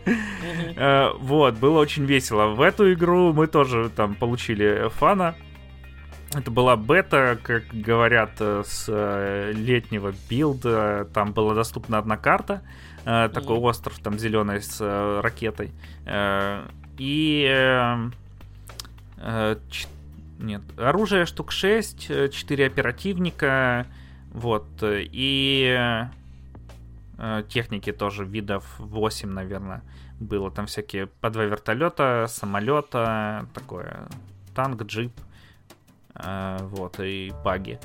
Э, 0.76 1.10
вот, 1.18 1.54
было 1.54 1.80
очень 1.80 2.04
весело. 2.04 2.48
В 2.48 2.60
эту 2.60 2.92
игру 2.92 3.32
мы 3.32 3.46
тоже 3.46 3.90
там 3.94 4.14
получили 4.14 4.88
фана. 4.90 5.34
Это 6.36 6.50
была 6.50 6.76
бета, 6.76 7.38
как 7.42 7.64
говорят, 7.72 8.32
э, 8.40 8.62
с 8.66 8.86
э, 8.88 9.52
летнего 9.54 10.12
билда. 10.28 11.08
Там 11.14 11.32
была 11.32 11.54
доступна 11.54 11.98
одна 11.98 12.16
карта, 12.16 12.62
такой 13.04 13.56
остров 13.58 13.98
там 14.00 14.18
зеленый 14.18 14.60
с 14.60 14.80
ракетой. 15.22 15.70
И 16.98 18.10
нет. 20.38 20.62
Оружие 20.76 21.26
штук 21.26 21.52
6, 21.52 22.30
4 22.30 22.64
э, 22.64 22.66
оперативника, 22.66 23.86
вот, 24.32 24.66
и 24.82 26.08
э, 27.18 27.42
техники 27.48 27.92
тоже 27.92 28.24
видов 28.24 28.64
8, 28.78 29.28
наверное, 29.28 29.82
было. 30.20 30.50
Там 30.50 30.66
всякие 30.66 31.06
по 31.06 31.30
два 31.30 31.44
вертолета, 31.44 32.26
самолета, 32.28 33.46
такое, 33.54 34.08
танк, 34.54 34.82
джип, 34.82 35.12
э, 35.18 35.35
вот, 36.18 37.00
и 37.00 37.32
баги. 37.44 37.78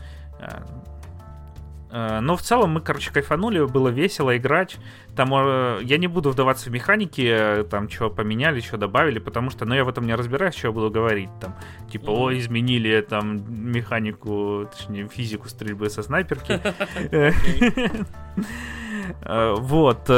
Э, 1.91 2.19
но 2.21 2.35
в 2.35 2.41
целом 2.41 2.71
мы, 2.71 2.81
короче, 2.81 3.11
кайфанули, 3.11 3.65
было 3.65 3.89
весело 3.89 4.35
играть. 4.37 4.77
Там 5.15 5.33
э, 5.33 5.79
я 5.83 5.97
не 5.97 6.07
буду 6.07 6.31
вдаваться 6.31 6.69
в 6.69 6.73
механики, 6.73 7.21
э, 7.21 7.63
там 7.63 7.89
что 7.89 8.09
поменяли, 8.09 8.61
что 8.61 8.77
добавили, 8.77 9.19
потому 9.19 9.49
что, 9.49 9.65
ну, 9.65 9.75
я 9.75 9.83
в 9.83 9.89
этом 9.89 10.05
не 10.07 10.15
разбираюсь, 10.15 10.55
что 10.55 10.69
я 10.69 10.71
буду 10.71 10.89
говорить. 10.89 11.29
Там, 11.41 11.55
типа, 11.91 12.11
о, 12.11 12.33
изменили 12.33 13.01
там 13.01 13.43
механику, 13.71 14.69
точнее, 14.71 15.07
физику 15.09 15.49
стрельбы 15.49 15.89
со 15.89 16.01
снайперки. 16.03 16.61
Вот 19.27 20.09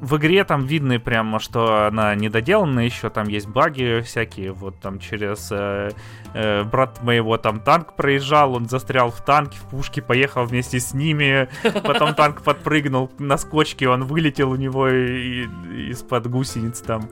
в 0.00 0.16
игре 0.16 0.44
там 0.44 0.64
видно 0.64 1.00
прямо, 1.00 1.38
что 1.40 1.86
она 1.86 2.14
недоделана 2.14 2.80
еще, 2.80 3.10
там 3.10 3.28
есть 3.28 3.48
баги 3.48 4.00
всякие, 4.02 4.52
вот 4.52 4.78
там 4.80 4.98
через 4.98 5.48
э, 5.50 5.90
э, 6.34 6.64
брат 6.64 7.02
моего 7.02 7.36
там 7.36 7.60
танк 7.60 7.94
проезжал, 7.94 8.54
он 8.54 8.68
застрял 8.68 9.10
в 9.10 9.24
танке, 9.24 9.58
в 9.58 9.68
пушке, 9.70 10.00
поехал 10.00 10.44
вместе 10.44 10.78
с 10.78 10.94
ними, 10.94 11.48
потом 11.62 12.14
танк 12.16 12.42
подпрыгнул 12.42 13.10
на 13.18 13.36
скочке, 13.36 13.88
он 13.88 14.04
вылетел 14.04 14.50
у 14.50 14.56
него 14.56 14.88
из-под 14.88 16.28
гусениц 16.28 16.80
там. 16.80 17.10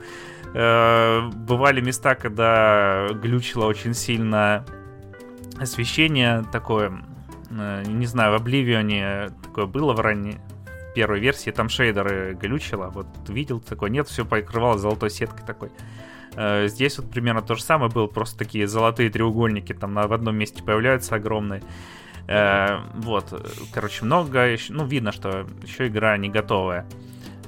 Э, 0.53 1.29
бывали 1.33 1.81
места, 1.81 2.15
когда 2.15 3.07
глючило 3.09 3.65
очень 3.65 3.93
сильно 3.93 4.65
освещение 5.59 6.45
такое, 6.51 7.03
э, 7.49 7.83
не 7.85 8.05
знаю, 8.05 8.31
в 8.31 8.35
Обливионе 8.35 9.29
такое 9.43 9.65
было 9.65 9.93
в 9.93 9.99
ранней 9.99 10.37
первой 10.97 11.19
версии 11.19 11.51
там 11.51 11.69
шейдеры 11.69 12.33
глючило. 12.33 12.89
Вот 12.89 13.05
видел 13.29 13.59
такой, 13.59 13.91
нет, 13.91 14.07
все 14.07 14.25
покрывалось 14.25 14.81
золотой 14.81 15.11
сеткой 15.11 15.45
такой. 15.45 15.69
Э, 16.35 16.67
здесь 16.67 16.97
вот 16.97 17.11
примерно 17.11 17.43
то 17.43 17.53
же 17.53 17.61
самое 17.61 17.91
было, 17.91 18.07
просто 18.07 18.35
такие 18.35 18.65
золотые 18.65 19.11
треугольники 19.11 19.73
там 19.73 19.93
на, 19.93 20.07
в 20.07 20.13
одном 20.13 20.35
месте 20.35 20.63
появляются 20.63 21.13
огромные. 21.13 21.61
Э, 22.27 22.79
вот, 22.95 23.31
короче, 23.71 24.05
много, 24.05 24.55
ну, 24.69 24.87
видно, 24.87 25.11
что 25.11 25.45
еще 25.61 25.85
игра 25.85 26.17
не 26.17 26.29
готовая. 26.29 26.87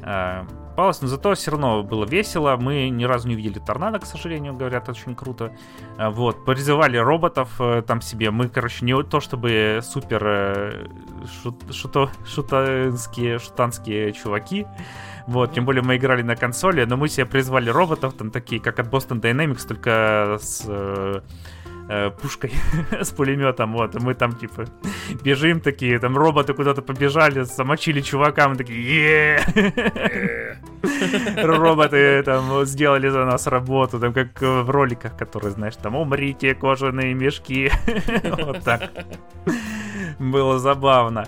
Э, 0.03 0.43
попалось, 0.79 1.01
но 1.01 1.07
зато 1.09 1.33
все 1.33 1.51
равно 1.51 1.83
было 1.83 2.05
весело. 2.05 2.55
Мы 2.55 2.89
ни 2.89 3.03
разу 3.03 3.27
не 3.27 3.35
видели 3.35 3.59
торнадо, 3.59 3.99
к 3.99 4.05
сожалению, 4.05 4.53
говорят, 4.53 4.87
очень 4.87 5.13
круто. 5.13 5.51
А, 5.97 6.09
вот, 6.09 6.45
призывали 6.45 6.97
роботов 6.97 7.49
э, 7.59 7.83
там 7.85 8.01
себе. 8.01 8.31
Мы, 8.31 8.47
короче, 8.47 8.85
не 8.85 9.03
то 9.03 9.19
чтобы 9.19 9.81
супер 9.83 10.23
э, 10.25 10.87
шут, 11.43 11.55
шуто, 11.73 12.09
шутанские, 12.25 13.39
шутанские 13.39 14.13
чуваки. 14.13 14.65
Вот, 15.27 15.53
тем 15.53 15.65
более 15.65 15.83
мы 15.83 15.97
играли 15.97 16.21
на 16.21 16.37
консоли, 16.37 16.85
но 16.85 16.95
мы 16.95 17.09
себе 17.09 17.25
призвали 17.25 17.69
роботов, 17.69 18.13
там 18.17 18.31
такие, 18.31 18.61
как 18.61 18.79
от 18.79 18.87
Boston 18.87 19.19
Dynamics, 19.19 19.67
только 19.67 20.37
с 20.41 20.65
э, 21.89 22.11
пушкой 22.11 22.53
с 23.01 23.11
пулеметом, 23.11 23.73
вот, 23.73 23.95
и 23.95 23.99
мы 23.99 24.13
там, 24.13 24.33
типа, 24.33 24.65
бежим 25.23 25.59
такие, 25.59 25.99
там 25.99 26.17
роботы 26.17 26.53
куда-то 26.53 26.81
побежали, 26.81 27.41
замочили 27.41 28.01
чувака, 28.01 28.47
мы 28.47 28.55
такие, 28.55 29.39
роботы 31.43 32.23
там 32.23 32.65
сделали 32.65 33.09
за 33.09 33.25
нас 33.25 33.47
работу, 33.47 33.99
там, 33.99 34.13
как 34.13 34.41
в 34.41 34.69
роликах, 34.69 35.17
которые, 35.17 35.51
знаешь, 35.51 35.75
там, 35.75 35.95
умрите, 35.95 36.53
кожаные 36.55 37.13
мешки, 37.13 37.71
вот 38.23 38.63
так. 38.63 38.91
Было 40.19 40.59
забавно. 40.59 41.25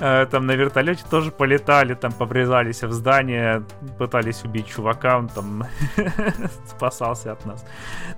Э, 0.00 0.26
там 0.30 0.46
на 0.46 0.52
вертолете 0.52 1.04
тоже 1.10 1.30
полетали, 1.30 1.94
там 1.94 2.12
побрезались 2.12 2.82
в 2.82 2.90
здание, 2.90 3.62
пытались 3.98 4.42
убить 4.44 4.66
чувака, 4.66 5.18
он 5.18 5.28
там 5.28 5.64
спасался 6.66 7.32
от 7.32 7.44
нас. 7.44 7.66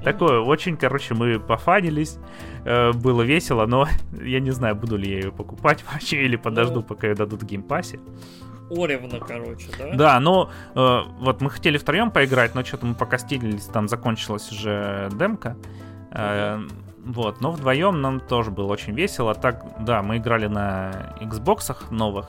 Такое, 0.04 0.40
очень, 0.40 0.76
короче, 0.76 1.14
мы 1.14 1.40
пофанились, 1.40 2.18
э, 2.64 2.92
было 2.92 3.22
весело, 3.22 3.66
но 3.66 3.88
я 4.22 4.38
не 4.38 4.52
знаю, 4.52 4.76
буду 4.76 4.96
ли 4.96 5.10
я 5.10 5.16
ее 5.16 5.32
покупать 5.32 5.84
вообще 5.92 6.22
или 6.22 6.36
подожду, 6.36 6.76
ну, 6.76 6.82
пока 6.82 7.08
ее 7.08 7.14
дадут 7.14 7.42
в 7.42 7.46
геймпассе. 7.46 7.98
Оревна, 8.70 9.18
короче, 9.18 9.68
да? 9.76 9.94
Да, 9.94 10.20
ну, 10.20 10.48
э, 10.74 11.00
вот 11.18 11.40
мы 11.40 11.50
хотели 11.50 11.78
втроем 11.78 12.12
поиграть, 12.12 12.54
но 12.54 12.64
что-то 12.64 12.86
мы 12.86 12.94
пока 12.94 13.18
стилились, 13.18 13.64
там 13.64 13.88
закончилась 13.88 14.52
уже 14.52 15.10
демка. 15.12 15.56
Э, 16.12 16.60
вот, 17.04 17.40
но 17.40 17.50
вдвоем 17.50 18.00
нам 18.00 18.20
тоже 18.20 18.50
было 18.50 18.72
очень 18.72 18.94
весело. 18.94 19.34
Так, 19.34 19.64
да, 19.80 20.02
мы 20.02 20.18
играли 20.18 20.46
на 20.46 21.14
Xbox 21.20 21.92
новых. 21.92 22.28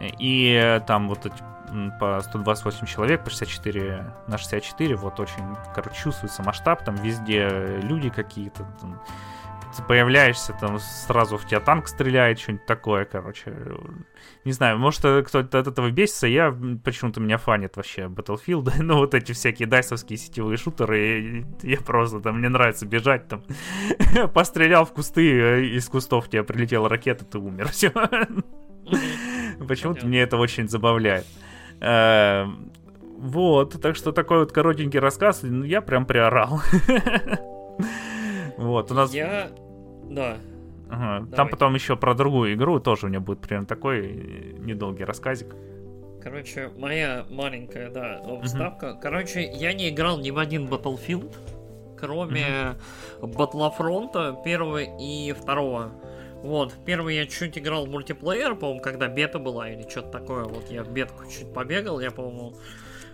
И 0.00 0.80
там 0.86 1.08
вот 1.08 1.26
эти 1.26 1.42
по 1.98 2.20
128 2.20 2.86
человек, 2.86 3.24
по 3.24 3.30
64 3.30 4.12
на 4.28 4.38
64, 4.38 4.96
вот 4.96 5.18
очень, 5.18 5.42
короче, 5.74 5.96
чувствуется 5.96 6.42
масштаб, 6.42 6.84
там 6.84 6.94
везде 6.96 7.80
люди 7.82 8.08
какие-то, 8.08 8.64
там, 8.80 9.00
ты 9.76 9.82
появляешься, 9.82 10.54
там 10.58 10.78
сразу 10.78 11.36
в 11.36 11.46
тебя 11.46 11.60
танк 11.60 11.88
стреляет, 11.88 12.38
что-нибудь 12.38 12.66
такое, 12.66 13.04
короче. 13.04 13.52
Не 14.44 14.52
знаю, 14.52 14.78
может 14.78 15.00
кто-то 15.00 15.58
от 15.58 15.66
этого 15.66 15.90
бесится, 15.90 16.26
я 16.26 16.56
почему-то 16.84 17.20
меня 17.20 17.38
фанит 17.38 17.76
вообще 17.76 18.02
Battlefield, 18.02 18.72
ну 18.78 18.96
вот 18.96 19.14
эти 19.14 19.32
всякие 19.32 19.68
дайсовские 19.68 20.18
сетевые 20.18 20.56
шутеры, 20.56 21.46
я 21.62 21.80
просто 21.80 22.20
там, 22.20 22.38
мне 22.38 22.48
нравится 22.48 22.86
бежать 22.86 23.28
там, 23.28 23.42
пострелял 24.34 24.84
в 24.84 24.92
кусты, 24.92 25.30
э, 25.30 25.64
из 25.64 25.88
кустов 25.88 26.28
тебе 26.28 26.42
прилетела 26.42 26.88
ракета, 26.88 27.24
ты 27.24 27.38
умер, 27.38 27.68
все. 27.72 27.90
Почему-то 29.66 30.06
мне 30.06 30.20
это 30.22 30.36
очень 30.36 30.68
забавляет. 30.68 31.26
Эм, 31.80 32.72
вот, 33.18 33.80
так 33.80 33.96
что 33.96 34.12
такой 34.12 34.40
вот 34.40 34.52
коротенький 34.52 35.00
рассказ, 35.00 35.40
ну, 35.42 35.64
я 35.64 35.80
прям 35.80 36.06
приорал. 36.06 36.60
Вот, 38.56 38.90
у 38.90 38.94
нас... 38.94 39.12
Я 39.12 39.50
да. 40.10 40.36
Ага. 40.88 41.26
Там 41.34 41.48
потом 41.48 41.74
еще 41.74 41.96
про 41.96 42.14
другую 42.14 42.54
игру 42.54 42.78
тоже 42.78 43.06
у 43.06 43.08
меня 43.08 43.20
будет 43.20 43.40
примерно 43.40 43.66
такой 43.66 44.06
э, 44.06 44.52
недолгий 44.58 45.04
рассказик. 45.04 45.54
Короче, 46.22 46.70
моя 46.76 47.24
маленькая, 47.30 47.90
да, 47.90 48.20
вставка. 48.42 48.86
Uh-huh. 48.86 49.00
Короче, 49.00 49.42
я 49.42 49.72
не 49.72 49.90
играл 49.90 50.18
ни 50.18 50.30
в 50.30 50.38
один 50.38 50.66
Battlefield, 50.66 51.32
кроме 51.98 52.76
uh-huh. 53.20 53.32
Battlefront 53.32 54.42
первого 54.42 54.82
и 54.82 55.32
второго. 55.32 55.92
Вот, 56.42 56.74
первый 56.84 57.16
я 57.16 57.26
чуть 57.26 57.58
играл 57.58 57.86
в 57.86 57.90
мультиплеер, 57.90 58.54
по-моему, 58.54 58.80
когда 58.80 59.08
бета 59.08 59.38
была 59.38 59.70
или 59.70 59.88
что-то 59.88 60.10
такое. 60.10 60.44
Вот 60.44 60.70
я 60.70 60.82
в 60.84 60.92
бетку 60.92 61.24
чуть 61.26 61.52
побегал, 61.52 62.00
я, 62.00 62.10
по-моему, 62.10 62.54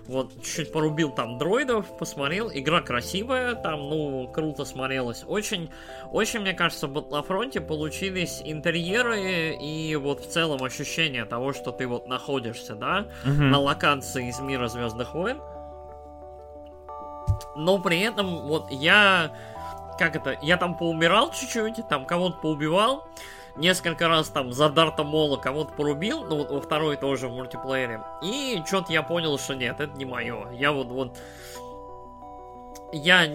вот, 0.07 0.43
чуть 0.43 0.73
порубил 0.73 1.11
там 1.11 1.39
дроидов, 1.39 1.97
посмотрел. 1.99 2.51
Игра 2.53 2.81
красивая, 2.81 3.55
там, 3.55 3.89
ну, 3.89 4.29
круто 4.29 4.65
смотрелась. 4.65 5.25
Очень, 5.27 5.71
очень, 6.11 6.41
мне 6.41 6.55
кажется, 6.55 6.87
в 6.87 6.93
Батлофронте 6.93 7.61
получились 7.61 8.43
интерьеры 8.45 9.57
и 9.61 9.97
вот 9.97 10.21
в 10.25 10.29
целом 10.29 10.63
ощущение 10.65 11.25
того, 11.25 11.53
что 11.53 11.71
ты 11.71 11.87
вот 11.87 12.09
находишься, 12.09 12.75
да, 12.75 13.07
угу. 13.25 13.43
на 13.43 13.59
локации 13.59 14.29
из 14.29 14.41
мира 14.41 14.69
Звездных 14.69 15.15
войн. 15.15 15.41
но 17.57 17.79
при 17.79 18.01
этом 18.01 18.47
вот 18.47 18.71
я, 18.71 19.33
как 19.99 20.17
это, 20.17 20.39
я 20.43 20.57
там 20.57 20.77
поумирал 20.77 21.33
чуть-чуть, 21.33 21.87
там 21.89 22.07
кого-то 22.07 22.39
поубивал, 22.39 23.07
несколько 23.57 24.09
раз 24.09 24.29
там 24.29 24.53
за 24.53 24.69
Дарта 24.69 25.05
Мола 25.05 25.37
кого-то 25.37 25.73
порубил, 25.75 26.25
ну 26.25 26.39
вот 26.39 26.51
во 26.51 26.61
второй 26.61 26.97
тоже 26.97 27.29
в 27.29 27.33
мультиплеере, 27.33 28.03
и 28.23 28.63
что-то 28.67 28.93
я 28.93 29.03
понял, 29.03 29.39
что 29.39 29.55
нет, 29.55 29.81
это 29.81 29.97
не 29.97 30.05
мое. 30.05 30.51
Я 30.53 30.73
вот, 30.73 30.89
вот 30.89 31.19
я 32.93 33.27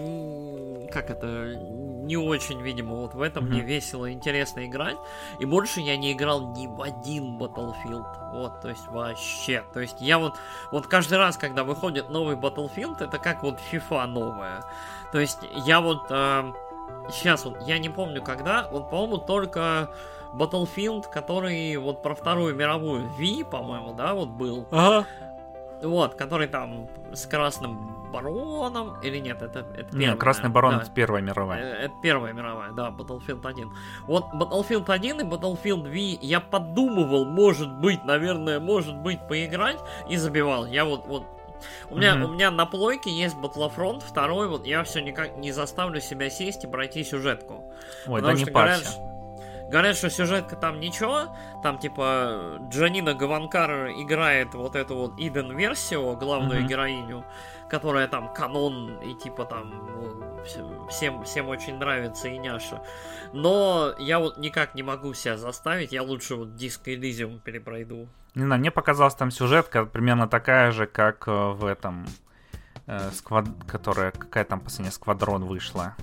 как 0.90 1.10
это 1.10 1.54
не 1.56 2.16
очень, 2.16 2.62
видимо, 2.62 2.96
вот 2.96 3.14
в 3.14 3.20
этом 3.20 3.44
mm-hmm. 3.44 3.48
мне 3.48 3.60
весело 3.60 4.06
и 4.06 4.12
интересно 4.12 4.64
играть. 4.64 4.96
И 5.38 5.44
больше 5.44 5.80
я 5.80 5.96
не 5.96 6.12
играл 6.12 6.54
ни 6.54 6.66
в 6.66 6.80
один 6.80 7.38
Battlefield. 7.38 8.32
Вот, 8.32 8.60
то 8.62 8.68
есть 8.68 8.86
вообще. 8.88 9.62
То 9.74 9.80
есть 9.80 10.00
я 10.00 10.18
вот, 10.18 10.34
вот 10.72 10.86
каждый 10.86 11.18
раз, 11.18 11.36
когда 11.36 11.64
выходит 11.64 12.08
новый 12.08 12.36
Battlefield, 12.36 13.04
это 13.04 13.18
как 13.18 13.42
вот 13.42 13.58
FIFA 13.70 14.06
новая. 14.06 14.64
То 15.12 15.18
есть 15.20 15.40
я 15.66 15.80
вот 15.80 16.06
э, 16.08 16.52
сейчас 17.10 17.44
вот, 17.44 17.60
я 17.66 17.78
не 17.78 17.88
помню 17.88 18.22
когда, 18.22 18.68
вот, 18.70 18.90
по-моему, 18.90 19.18
только 19.18 19.90
Battlefield, 20.34 21.10
который 21.10 21.76
вот 21.76 22.02
про 22.02 22.14
Вторую 22.14 22.54
мировую 22.54 23.08
V, 23.08 23.44
по-моему, 23.44 23.94
да, 23.94 24.14
вот 24.14 24.28
был. 24.28 24.66
Ага. 24.70 25.06
Вот, 25.82 26.16
который 26.16 26.48
там 26.48 26.88
с 27.12 27.24
красным 27.26 28.10
бароном, 28.10 29.00
или 29.02 29.18
нет, 29.18 29.42
это, 29.42 29.60
это 29.60 29.84
первая. 29.84 30.08
Нет, 30.10 30.18
красный 30.18 30.50
барон 30.50 30.76
да. 30.76 30.82
это 30.82 30.90
первая 30.90 31.22
мировая. 31.22 31.62
Э, 31.62 31.84
это 31.84 31.94
первая 32.02 32.32
мировая, 32.32 32.72
да, 32.72 32.90
Battlefield 32.90 33.46
1. 33.46 33.72
Вот 34.06 34.24
Battlefield 34.34 34.90
1 34.90 35.20
и 35.20 35.24
Battlefield 35.24 35.82
V 35.82 36.18
я 36.20 36.40
подумывал, 36.40 37.24
может 37.24 37.72
быть, 37.80 38.04
наверное, 38.04 38.58
может 38.58 38.96
быть, 38.96 39.20
поиграть, 39.28 39.78
и 40.08 40.16
забивал. 40.16 40.66
Я 40.66 40.84
вот, 40.84 41.06
вот 41.06 41.26
у 41.90 41.96
меня, 41.96 42.14
mm-hmm. 42.14 42.24
у 42.24 42.28
меня 42.28 42.50
на 42.50 42.66
плойке 42.66 43.10
есть 43.10 43.36
Battlefront 43.36 44.02
второй, 44.06 44.48
вот 44.48 44.66
я 44.66 44.84
все 44.84 45.00
никак 45.00 45.36
не 45.36 45.52
заставлю 45.52 46.00
себя 46.00 46.30
сесть 46.30 46.64
и 46.64 46.66
пройти 46.66 47.04
сюжетку. 47.04 47.72
Ой, 48.06 48.22
да 48.22 48.32
не 48.32 48.44
парься. 48.44 48.96
Говорят, 48.98 49.08
Говорят, 49.68 49.98
что 49.98 50.08
сюжетка 50.08 50.56
там 50.56 50.80
ничего, 50.80 51.36
там 51.62 51.78
типа 51.78 52.58
Джанина 52.70 53.12
Гаванкар 53.12 53.90
играет 53.90 54.54
вот 54.54 54.74
эту 54.74 54.96
вот 54.96 55.18
Иден 55.18 55.54
версию, 55.54 56.16
главную 56.16 56.62
mm-hmm. 56.62 56.66
героиню, 56.66 57.24
которая 57.68 58.08
там 58.08 58.32
канон 58.32 58.98
и 59.02 59.14
типа 59.14 59.44
там 59.44 59.68
ну, 60.00 60.42
всем, 60.88 61.22
всем 61.24 61.48
очень 61.48 61.76
нравится 61.76 62.28
и 62.28 62.38
няша. 62.38 62.82
Но 63.34 63.92
я 63.98 64.20
вот 64.20 64.38
никак 64.38 64.74
не 64.74 64.82
могу 64.82 65.12
себя 65.12 65.36
заставить, 65.36 65.92
я 65.92 66.02
лучше 66.02 66.36
вот 66.36 66.56
диск 66.56 66.88
Элизиум 66.88 67.38
перепройду. 67.38 68.08
Не 68.38 68.44
знаю, 68.44 68.60
мне 68.60 68.70
показалась 68.70 69.16
там 69.16 69.32
сюжетка 69.32 69.84
примерно 69.84 70.28
такая 70.28 70.70
же, 70.70 70.86
как 70.86 71.26
э, 71.26 71.32
в 71.32 71.64
этом, 71.64 72.06
э, 72.86 73.10
сквад... 73.10 73.46
которая, 73.66 74.12
какая 74.12 74.44
там 74.44 74.60
последняя 74.60 74.92
сквадрон 74.92 75.44
вышла. 75.44 75.96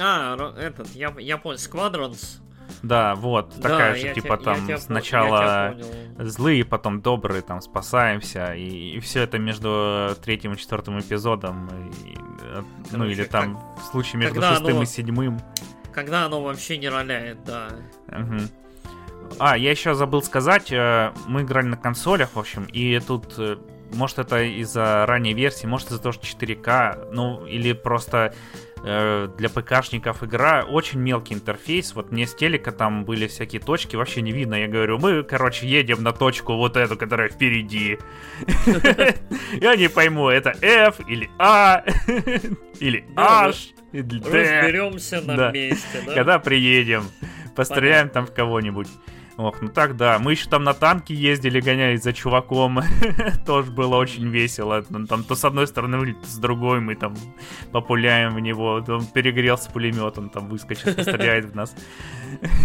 А, 0.00 0.34
этот, 0.58 0.88
я, 0.88 1.14
я 1.18 1.38
понял, 1.38 1.58
Squadrons. 1.58 2.40
Да, 2.82 3.14
вот, 3.14 3.54
да, 3.58 3.68
такая 3.68 3.94
же, 3.94 4.12
типа 4.12 4.38
тебя, 4.38 4.54
там 4.56 4.78
сначала 4.78 5.76
злые, 6.18 6.64
потом 6.64 7.00
добрые, 7.00 7.42
там 7.42 7.60
спасаемся, 7.60 8.54
и, 8.54 8.96
и 8.96 8.98
все 8.98 9.22
это 9.22 9.38
между 9.38 10.16
третьим 10.20 10.54
и 10.54 10.56
четвертым 10.56 10.98
эпизодом, 10.98 11.68
и, 12.04 12.16
э, 12.42 12.62
Короче, 12.90 12.96
ну 12.96 13.04
или 13.04 13.22
там 13.22 13.54
как... 13.54 13.78
в 13.78 13.84
случае 13.84 14.18
между 14.18 14.34
когда 14.34 14.54
шестым 14.56 14.72
оно... 14.74 14.82
и 14.82 14.86
седьмым. 14.86 15.40
Когда 15.92 16.24
оно 16.24 16.42
вообще 16.42 16.76
не 16.76 16.88
роляет, 16.88 17.44
да. 17.44 17.68
Угу. 18.08 18.61
А, 19.38 19.56
я 19.56 19.70
еще 19.70 19.94
забыл 19.94 20.22
сказать, 20.22 20.72
э, 20.72 21.12
мы 21.26 21.42
играли 21.42 21.66
на 21.66 21.76
консолях, 21.76 22.30
в 22.34 22.38
общем, 22.38 22.64
и 22.64 22.98
тут 23.00 23.34
э, 23.38 23.56
может 23.92 24.18
это 24.18 24.42
из-за 24.42 25.04
ранней 25.06 25.34
версии, 25.34 25.66
может 25.66 25.88
из-за 25.88 26.00
того, 26.00 26.12
что 26.12 26.26
4К, 26.26 27.10
ну 27.12 27.46
или 27.46 27.72
просто 27.72 28.34
Э, 28.84 29.28
для 29.38 29.48
ПКшников 29.48 30.24
игра, 30.24 30.64
очень 30.64 30.98
мелкий 30.98 31.34
интерфейс. 31.34 31.94
Вот 31.94 32.10
мне 32.10 32.26
с 32.26 32.34
телека 32.34 32.72
там 32.72 33.04
были 33.04 33.28
всякие 33.28 33.60
точки, 33.60 33.94
вообще 33.94 34.22
не 34.22 34.32
видно. 34.32 34.56
Я 34.56 34.66
говорю, 34.66 34.98
мы, 34.98 35.22
короче, 35.22 35.68
едем 35.68 36.02
на 36.02 36.12
точку 36.12 36.56
вот 36.56 36.76
эту, 36.76 36.96
которая 36.96 37.28
впереди. 37.28 37.98
Я 39.60 39.76
не 39.76 39.88
пойму, 39.88 40.28
это 40.28 40.52
F 40.60 41.00
или 41.06 41.30
A 41.38 41.84
или 42.80 43.04
H. 43.16 43.68
Разберемся 43.92 45.20
на 45.20 45.52
месте, 45.52 46.02
да? 46.04 46.14
Когда 46.14 46.38
приедем, 46.40 47.04
постреляем 47.54 48.08
там 48.08 48.26
в 48.26 48.32
кого-нибудь. 48.32 48.88
Ох, 49.42 49.60
ну 49.60 49.68
так 49.68 49.96
да. 49.96 50.18
Мы 50.20 50.32
еще 50.32 50.48
там 50.48 50.62
на 50.62 50.72
танке 50.72 51.14
ездили, 51.14 51.60
гонялись 51.60 52.02
за 52.02 52.12
чуваком. 52.12 52.80
Тоже 53.46 53.72
было 53.72 53.96
очень 53.96 54.28
весело. 54.28 54.82
Там 54.82 55.24
то 55.24 55.34
с 55.34 55.44
одной 55.44 55.66
стороны, 55.66 56.14
то 56.14 56.26
с 56.26 56.38
другой 56.38 56.80
мы 56.80 56.94
там 56.94 57.16
популяем 57.72 58.34
в 58.34 58.40
него. 58.40 58.84
Он 58.86 59.06
перегрелся 59.06 59.68
пулемет, 59.70 60.16
он 60.16 60.30
там 60.30 60.48
выскочит, 60.48 60.92
стреляет 60.92 61.46
в 61.46 61.56
нас. 61.56 61.74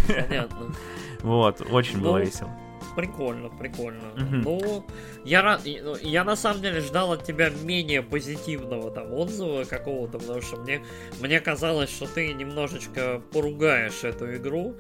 Понятно. 0.07 0.75
Вот, 1.21 1.61
очень 1.71 1.99
было 1.99 2.19
ну, 2.19 2.25
весело. 2.25 2.51
Прикольно, 2.95 3.49
прикольно. 3.49 4.13
Ну, 4.15 4.86
я. 5.23 5.59
Ну, 5.65 5.95
я 6.01 6.23
на 6.23 6.36
самом 6.36 6.61
деле 6.61 6.82
ждал 6.82 7.11
от 7.11 7.23
тебя 7.23 7.49
менее 7.49 8.01
позитивного 8.01 8.91
там 8.91 9.13
отзыва 9.13 9.63
какого-то, 9.65 10.19
потому 10.19 10.41
что 10.41 10.57
мне, 10.57 10.82
мне 11.19 11.39
казалось, 11.39 11.89
что 11.89 12.07
ты 12.07 12.34
немножечко 12.34 13.21
поругаешь 13.32 14.03
эту 14.03 14.36
игру. 14.36 14.75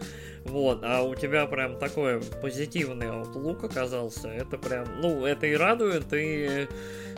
Вот, 0.47 0.81
а 0.83 1.03
у 1.03 1.13
тебя 1.15 1.45
прям 1.45 1.77
такой 1.77 2.21
позитивный 2.41 3.09
аутлук 3.09 3.63
оказался. 3.63 4.29
Это 4.29 4.57
прям, 4.57 4.85
ну, 5.01 5.25
это 5.25 5.45
и 5.45 5.55
радует, 5.55 6.05
и, 6.13 6.67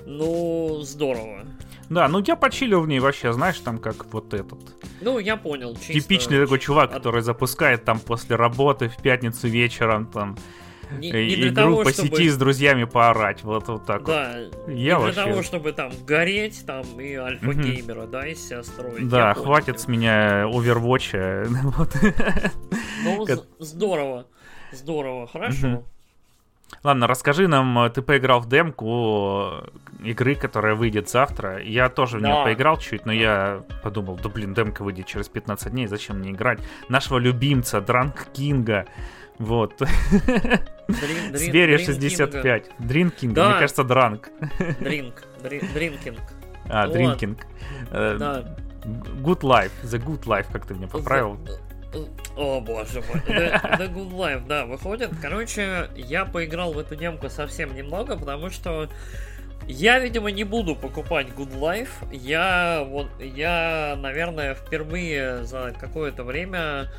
ну, 0.06 0.80
здорово. 0.82 1.46
Да, 1.90 2.08
ну 2.08 2.24
я 2.26 2.36
почилил 2.36 2.82
в 2.82 2.88
ней 2.88 3.00
вообще, 3.00 3.34
знаешь, 3.34 3.60
там 3.60 3.80
как 3.80 4.12
вот 4.14 4.34
этот. 4.34 4.60
Ну, 5.02 5.20
я 5.20 5.38
понял. 5.38 5.76
Чисто... 5.76 5.94
Типичный 5.94 6.40
такой 6.40 6.60
чувак, 6.60 6.92
который 6.92 7.22
запускает 7.22 7.84
там 7.84 8.00
после 8.00 8.36
работы 8.36 8.90
в 8.90 8.98
пятницу 9.02 9.48
вечером 9.48 10.06
там 10.06 10.38
не, 10.92 11.12
не 11.12 11.36
игру 11.36 11.56
того, 11.56 11.84
по 11.84 11.92
чтобы... 11.92 12.10
сети 12.10 12.30
с 12.30 12.38
друзьями 12.38 12.86
поорать, 12.86 13.44
вот, 13.44 13.68
вот 13.68 13.86
так 13.86 14.04
да, 14.04 14.40
вот. 14.52 14.68
Я 14.70 14.74
не 14.74 15.00
вообще... 15.00 15.14
для 15.14 15.26
того, 15.26 15.44
чтобы 15.44 15.72
там 15.72 15.92
гореть 16.06 16.66
там 16.66 16.84
и 17.00 17.14
альфа-геймера, 17.14 18.08
да, 18.08 18.28
из 18.28 18.48
себя 18.48 18.64
строить. 18.64 19.08
Да, 19.08 19.34
хватит 19.34 19.76
понял. 19.76 19.80
с 19.80 19.88
меня 19.88 20.44
овервотча. 20.46 21.48
Ну, 23.02 23.26
здорово, 23.60 24.26
здорово, 24.74 25.26
хорошо. 25.28 25.86
Ладно, 26.84 27.08
расскажи 27.08 27.48
нам, 27.48 27.78
э, 27.80 27.90
ты 27.90 28.02
поиграл 28.02 28.40
в 28.40 28.48
демку 28.48 29.64
игры, 30.04 30.36
которая 30.36 30.76
выйдет 30.76 31.10
завтра. 31.10 31.62
Я 31.62 31.90
тоже 31.90 32.18
в 32.18 32.22
нее 32.22 32.34
да. 32.34 32.44
поиграл 32.44 32.78
чуть, 32.78 33.06
но 33.06 33.12
я 33.12 33.64
подумал, 33.84 34.18
да 34.22 34.30
блин, 34.30 34.54
демка 34.54 34.84
выйдет 34.84 35.06
через 35.06 35.28
15 35.28 35.72
дней, 35.72 35.88
зачем 35.88 36.20
мне 36.20 36.32
играть? 36.32 36.60
Нашего 36.88 37.18
любимца, 37.18 37.82
Дранк 37.82 38.28
Кинга. 38.34 38.86
Вот. 39.40 39.82
Swery 40.88 41.78
65. 41.78 42.70
Drinking, 42.80 43.38
мне 43.38 43.54
кажется, 43.54 43.84
drunk. 43.84 44.30
Drink. 44.80 45.24
Drinking. 45.42 46.20
А, 46.68 46.88
drinking. 46.88 47.40
Э, 47.92 48.18
да. 48.20 48.56
Good 48.84 49.42
Life. 49.42 49.72
The 49.84 50.04
Good 50.04 50.24
Life, 50.26 50.48
как 50.52 50.66
ты 50.66 50.76
мне 50.76 50.88
поправил. 50.88 51.40
О 52.38 52.62
боже 52.62 53.02
мой. 53.02 53.22
The, 53.28 53.78
The 53.78 53.94
Good 53.94 54.12
Life, 54.12 54.48
да, 54.48 54.66
выходит. 54.66 55.12
Короче, 55.22 55.90
я 55.96 56.26
поиграл 56.26 56.74
в 56.74 56.78
эту 56.78 56.96
демку 56.96 57.30
совсем 57.30 57.74
немного, 57.76 58.16
потому 58.16 58.50
что 58.50 58.90
я, 59.68 60.00
видимо, 60.00 60.32
не 60.32 60.44
буду 60.44 60.76
покупать 60.76 61.28
Good 61.28 61.60
Life. 61.60 61.90
Я 62.12 62.86
вот, 62.88 63.08
я, 63.20 63.98
наверное, 64.00 64.54
впервые 64.54 65.44
за 65.46 65.74
какое-то 65.80 66.24
время 66.24 66.92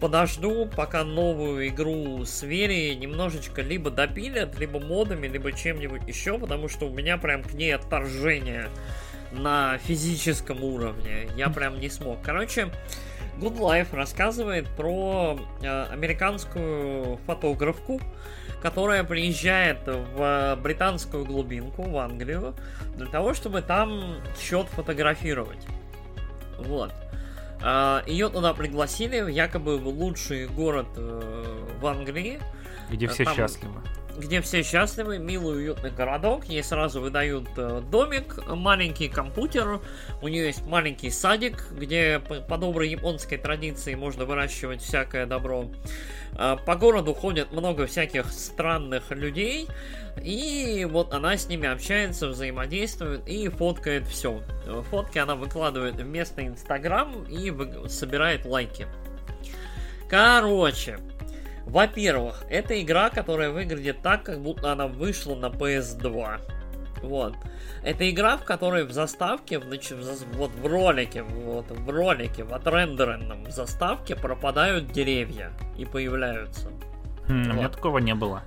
подожду, 0.00 0.66
пока 0.66 1.04
новую 1.04 1.68
игру 1.68 2.24
с 2.24 2.42
Вери 2.42 2.94
немножечко 2.94 3.62
либо 3.62 3.90
допилят, 3.90 4.58
либо 4.58 4.80
модами, 4.80 5.26
либо 5.26 5.52
чем-нибудь 5.52 6.06
еще, 6.06 6.38
потому 6.38 6.68
что 6.68 6.86
у 6.86 6.90
меня 6.90 7.16
прям 7.18 7.42
к 7.42 7.52
ней 7.52 7.74
отторжение 7.74 8.68
на 9.32 9.78
физическом 9.78 10.62
уровне. 10.62 11.28
Я 11.36 11.48
прям 11.48 11.80
не 11.80 11.88
смог. 11.88 12.22
Короче, 12.22 12.70
Good 13.38 13.58
Life 13.58 13.94
рассказывает 13.94 14.68
про 14.76 15.38
э, 15.62 15.86
американскую 15.92 17.18
фотографку, 17.26 18.00
которая 18.62 19.04
приезжает 19.04 19.78
в 19.86 20.58
британскую 20.62 21.24
глубинку, 21.24 21.82
в 21.82 21.98
Англию, 21.98 22.54
для 22.96 23.06
того, 23.06 23.34
чтобы 23.34 23.62
там 23.62 24.16
счет 24.40 24.66
фотографировать. 24.68 25.66
Вот. 26.58 26.92
А, 27.68 28.04
Ее 28.06 28.28
туда 28.28 28.54
пригласили, 28.54 29.28
якобы 29.28 29.76
в 29.78 29.88
лучший 29.88 30.46
город 30.46 30.86
э, 30.96 31.66
в 31.80 31.86
Англии. 31.86 32.38
Где 32.88 33.08
все 33.08 33.24
там, 33.24 33.34
счастливы. 33.34 33.74
где 34.16 34.40
все 34.40 34.62
счастливы, 34.62 35.18
милый 35.18 35.56
уютный 35.56 35.90
городок. 35.90 36.44
Ей 36.44 36.62
сразу 36.62 37.00
выдают 37.00 37.48
э, 37.56 37.82
домик, 37.90 38.38
маленький 38.46 39.08
компьютер. 39.08 39.80
У 40.22 40.28
нее 40.28 40.46
есть 40.46 40.64
маленький 40.64 41.10
садик, 41.10 41.72
где 41.72 42.20
по, 42.20 42.56
доброй 42.56 42.88
японской 42.88 43.36
традиции 43.36 43.96
можно 43.96 44.26
выращивать 44.26 44.80
всякое 44.80 45.26
добро. 45.26 45.68
Э, 46.38 46.56
по 46.64 46.76
городу 46.76 47.14
ходят 47.14 47.50
много 47.50 47.88
всяких 47.88 48.30
странных 48.30 49.10
людей. 49.10 49.66
И 50.22 50.86
вот 50.90 51.12
она 51.12 51.36
с 51.36 51.48
ними 51.48 51.68
общается, 51.68 52.28
взаимодействует 52.28 53.28
и 53.28 53.48
фоткает 53.48 54.06
все. 54.06 54.42
Фотки 54.90 55.18
она 55.18 55.34
выкладывает 55.34 55.96
в 55.96 56.04
местный 56.04 56.48
инстаграм 56.48 57.24
и 57.24 57.50
вы... 57.50 57.88
собирает 57.88 58.44
лайки. 58.44 58.86
Короче, 60.08 60.98
во-первых, 61.66 62.44
это 62.48 62.80
игра, 62.80 63.10
которая 63.10 63.50
выглядит 63.50 64.00
так, 64.02 64.22
как 64.22 64.40
будто 64.40 64.72
она 64.72 64.86
вышла 64.86 65.34
на 65.34 65.46
PS2. 65.46 66.40
Вот. 67.02 67.34
Это 67.82 68.08
игра, 68.08 68.36
в 68.36 68.44
которой 68.44 68.84
в 68.84 68.92
заставке, 68.92 69.58
в, 69.58 69.64
в, 69.64 70.36
вот 70.36 70.50
в 70.50 70.66
ролике, 70.66 71.22
вот 71.22 71.70
в 71.70 71.90
ролике, 71.90 72.44
в 72.44 72.54
отрендеренном 72.54 73.50
заставке 73.50 74.16
пропадают 74.16 74.90
деревья 74.92 75.52
и 75.76 75.84
появляются. 75.84 76.68
Хм, 77.28 77.44
вот. 77.44 77.52
У 77.52 77.56
меня 77.56 77.68
такого 77.68 77.98
не 77.98 78.14
было. 78.14 78.42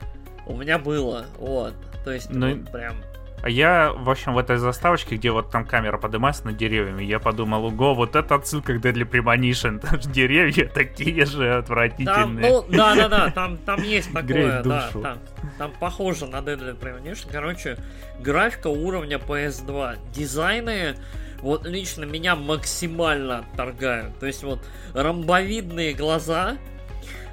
У 0.50 0.58
меня 0.58 0.78
было, 0.78 1.26
вот. 1.38 1.74
То 2.04 2.12
есть, 2.12 2.30
ну, 2.30 2.56
вот 2.56 2.72
прям 2.72 2.96
а 3.42 3.50
я, 3.50 3.94
в 3.94 4.10
общем, 4.10 4.34
в 4.34 4.38
этой 4.38 4.58
заставочке, 4.58 5.16
где 5.16 5.32
вот 5.32 5.50
там 5.50 5.66
камера 5.66 5.98
поднимается 5.98 6.46
над 6.46 6.58
деревьями, 6.58 7.04
я 7.04 7.20
подумал, 7.20 7.66
ого, 7.66 7.94
вот 7.94 8.16
это 8.16 8.36
отсылка 8.36 8.78
к 8.78 8.82
Deadly 8.84 9.10
Premonition, 9.10 9.80
там 9.90 10.02
же 10.02 10.10
деревья 10.10 10.68
такие 10.68 11.26
же 11.26 11.56
отвратительные. 11.56 12.16
Там, 12.16 12.40
ну, 12.42 12.66
да-да-да, 12.70 13.32
там, 13.32 13.58
там 13.58 13.82
есть 13.82 14.12
такое, 14.14 14.62
да, 14.64 14.90
там, 14.92 15.20
там 15.58 15.72
похоже 15.80 16.28
на 16.28 16.38
Deadly 16.38 16.78
Premonition. 16.78 17.30
Короче, 17.32 17.78
графика 18.20 18.68
уровня 18.68 19.18
PS2, 19.18 19.98
дизайны, 20.14 20.96
вот 21.42 21.66
лично 21.66 22.04
меня 22.04 22.36
максимально 22.36 23.40
отторгают. 23.40 24.20
То 24.20 24.26
есть 24.26 24.44
вот 24.44 24.60
ромбовидные 24.94 25.94
глаза, 25.94 26.58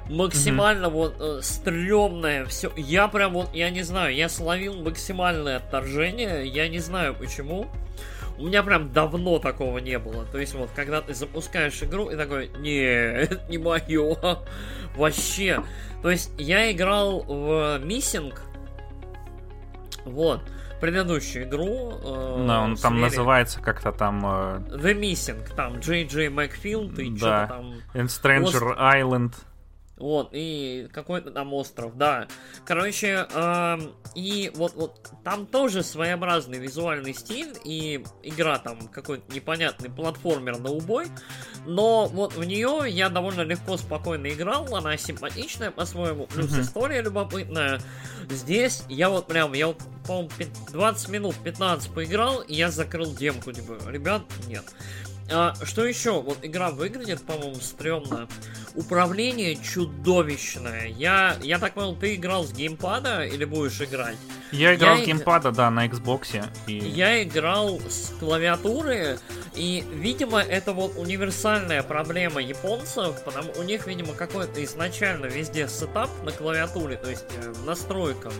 максимально 0.09 0.85
mm-hmm. 0.85 0.89
вот 0.89 1.15
э, 1.19 1.39
стрёмное 1.41 2.45
все. 2.45 2.71
Я 2.75 3.07
прям 3.07 3.33
вот, 3.33 3.53
я 3.53 3.69
не 3.69 3.83
знаю, 3.83 4.15
я 4.15 4.29
словил 4.29 4.75
максимальное 4.75 5.57
отторжение, 5.57 6.45
я 6.47 6.67
не 6.67 6.79
знаю 6.79 7.15
почему. 7.15 7.67
У 8.37 8.45
меня 8.45 8.61
прям 8.61 8.93
давно 8.93 9.39
такого 9.39 9.79
не 9.79 9.97
было. 9.97 10.25
То 10.25 10.37
есть 10.37 10.53
вот, 10.53 10.69
когда 10.75 11.01
ты 11.01 11.15
запускаешь 11.15 11.81
игру 11.81 12.09
и 12.09 12.15
такой, 12.15 12.49
не, 12.59 12.81
это 12.83 13.41
не 13.49 13.57
мое. 13.57 14.15
Вообще. 14.95 15.63
То 16.03 16.11
есть 16.11 16.31
я 16.37 16.71
играл 16.71 17.21
в 17.21 17.79
Миссинг. 17.83 18.41
Вот. 20.05 20.41
Предыдущую 20.79 21.45
игру. 21.45 21.93
Э, 22.03 22.45
да, 22.47 22.61
он 22.61 22.75
там 22.75 23.01
называется 23.01 23.59
как-то 23.59 23.91
там... 23.91 24.23
Э... 24.23 24.59
The 24.69 24.93
Missing. 24.93 25.55
Там 25.55 25.79
Джей 25.79 26.05
Джей 26.05 26.29
Макфилд 26.29 26.99
и 26.99 27.09
да. 27.09 27.17
что-то 27.17 27.47
там... 27.47 27.73
And 27.95 28.07
Stranger 28.07 28.75
Lost... 28.75 29.01
Island. 29.01 29.33
Вот, 29.97 30.29
и 30.31 30.87
какой-то 30.93 31.31
там 31.31 31.53
остров, 31.53 31.97
да. 31.97 32.27
Короче, 32.65 33.27
э, 33.33 33.77
и 34.13 34.51
вот, 34.55 34.75
вот 34.75 35.11
там 35.23 35.47
тоже 35.47 35.81
своеобразный 35.81 36.59
визуальный 36.59 37.13
стиль, 37.13 37.55
и 37.63 38.03
игра 38.21 38.59
там 38.59 38.87
какой-то 38.89 39.33
непонятный 39.33 39.89
платформер 39.89 40.59
на 40.59 40.69
убой, 40.69 41.07
но 41.65 42.05
вот 42.05 42.35
в 42.35 42.43
нее 42.43 42.83
я 42.87 43.09
довольно 43.09 43.41
легко, 43.41 43.77
спокойно 43.77 44.27
играл, 44.27 44.75
она 44.75 44.97
симпатичная 44.97 45.71
по-своему, 45.71 46.27
плюс 46.27 46.51
mm-hmm. 46.51 46.61
история 46.61 47.01
любопытная. 47.01 47.81
Здесь 48.29 48.83
я 48.89 49.09
вот 49.09 49.27
прям, 49.27 49.53
я 49.53 49.67
вот, 49.67 49.81
по-моему, 50.05 50.29
20 50.73 51.09
минут, 51.09 51.35
15 51.43 51.91
поиграл, 51.91 52.41
и 52.41 52.53
я 52.53 52.69
закрыл 52.69 53.15
демку, 53.15 53.51
типа, 53.51 53.77
ребят, 53.89 54.21
нет. 54.47 54.63
А, 55.29 55.53
что 55.63 55.85
еще? 55.85 56.21
Вот 56.21 56.39
игра 56.41 56.71
выглядит, 56.71 57.21
по-моему, 57.23 57.55
стрёмно. 57.55 58.27
Управление 58.75 59.55
чудовищное. 59.55 60.87
Я, 60.87 61.35
я 61.41 61.59
так 61.59 61.73
понял, 61.73 61.95
ты 61.95 62.15
играл 62.15 62.45
с 62.45 62.53
геймпада 62.53 63.25
или 63.25 63.43
будешь 63.43 63.81
играть? 63.81 64.17
Я 64.51 64.75
играл 64.75 64.97
я 64.97 65.03
с 65.03 65.05
геймпада, 65.05 65.51
да, 65.51 65.69
на 65.69 65.87
Xbox. 65.87 66.45
И... 66.67 66.77
Я 66.77 67.23
играл 67.23 67.79
с 67.89 68.13
клавиатуры, 68.19 69.19
и, 69.55 69.83
видимо, 69.93 70.39
это 70.41 70.71
вот 70.71 70.95
универсальная 70.97 71.83
проблема 71.83 72.41
японцев, 72.41 73.21
потому 73.25 73.51
у 73.57 73.63
них, 73.63 73.87
видимо, 73.87 74.13
какой-то 74.13 74.63
изначально 74.63 75.25
везде 75.25 75.67
сетап 75.67 76.09
на 76.23 76.31
клавиатуре, 76.31 76.95
то 76.97 77.09
есть 77.09 77.25
э, 77.41 77.53
настройка 77.65 78.31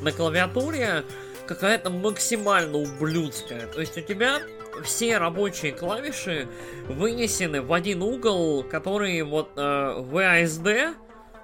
на 0.00 0.12
клавиатуре 0.12 1.04
какая-то 1.46 1.90
максимально 1.90 2.78
ублюдская. 2.78 3.66
То 3.66 3.80
есть 3.80 3.98
у 3.98 4.00
тебя 4.00 4.40
все 4.84 5.18
рабочие 5.18 5.72
клавиши 5.72 6.48
вынесены 6.88 7.62
в 7.62 7.72
один 7.72 8.02
угол, 8.02 8.62
который 8.62 9.22
вот 9.22 9.52
э, 9.56 9.60
VSD, 9.60 10.94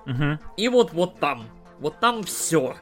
угу. 0.06 0.38
и 0.56 0.68
вот 0.68 0.92
вот 0.92 1.18
там. 1.18 1.48
Вот 1.78 2.00
там 2.00 2.24
все. 2.24 2.76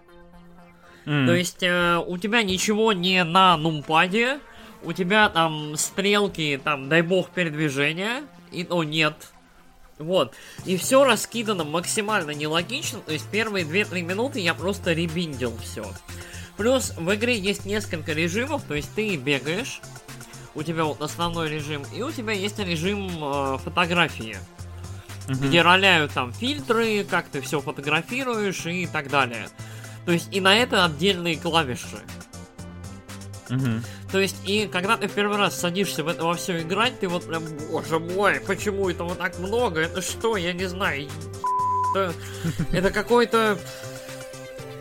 Mm. 1.05 1.27
То 1.27 1.35
есть 1.35 1.63
э, 1.63 2.03
у 2.05 2.19
тебя 2.19 2.43
ничего 2.43 2.93
не 2.93 3.23
на 3.25 3.57
нумпаде, 3.57 4.41
у 4.83 4.93
тебя 4.93 5.29
там 5.29 5.77
стрелки, 5.77 6.61
там, 6.63 6.89
дай 6.89 7.03
бог, 7.03 7.31
передвижения, 7.31 8.23
и, 8.51 8.67
ну, 8.69 8.83
нет. 8.83 9.15
Вот. 9.99 10.35
И 10.65 10.77
все 10.77 11.05
раскидано 11.05 11.65
максимально 11.65 12.33
нелогично, 12.33 13.01
то 13.01 13.13
есть 13.13 13.29
первые 13.31 13.65
2-3 13.65 14.03
минуты 14.03 14.41
я 14.41 14.55
просто 14.55 14.93
ребиндил 14.93 15.57
все. 15.59 15.87
Плюс 16.57 16.93
в 16.97 17.15
игре 17.15 17.39
есть 17.39 17.67
несколько 17.67 18.13
режимов, 18.13 18.63
то 18.65 18.75
есть 18.75 18.91
ты 18.95 19.17
бегаешь, 19.17 19.81
у 20.57 20.63
тебя 20.63 20.85
вот 20.85 21.03
основной 21.03 21.51
режим, 21.51 21.85
и 21.95 22.03
у 22.03 22.11
тебя 22.11 22.33
есть 22.33 22.59
режим 22.59 23.11
э, 23.23 23.59
фотографии, 23.59 24.39
угу. 25.29 25.35
где 25.35 25.63
роляют 25.63 26.13
там 26.13 26.33
фильтры, 26.33 27.05
как 27.05 27.29
ты 27.29 27.41
все 27.43 27.61
фотографируешь 27.61 28.65
и 28.67 28.87
так 28.87 29.11
далее. 29.11 29.49
То 30.07 30.13
есть 30.13 30.29
и 30.35 30.41
на 30.41 30.57
это 30.57 30.85
отдельные 30.85 31.37
клавиши. 31.37 32.01
Угу. 33.51 33.83
То 34.11 34.19
есть, 34.19 34.37
и 34.45 34.67
когда 34.67 34.97
ты 34.97 35.09
в 35.09 35.13
первый 35.13 35.37
раз 35.37 35.61
садишься 35.61 36.03
в 36.03 36.09
это 36.09 36.25
во 36.25 36.35
все 36.35 36.61
играть, 36.61 36.99
ты 36.99 37.07
вот 37.07 37.27
прям, 37.27 37.45
боже 37.71 37.99
мой, 37.99 38.41
почему 38.41 38.89
этого 38.89 39.15
так 39.15 39.39
много? 39.39 39.81
Это 39.81 40.01
что? 40.01 40.37
Я 40.37 40.53
не 40.53 40.67
знаю. 40.67 41.09
Это, 41.95 42.15
это 42.73 42.91
какой-то 42.91 43.59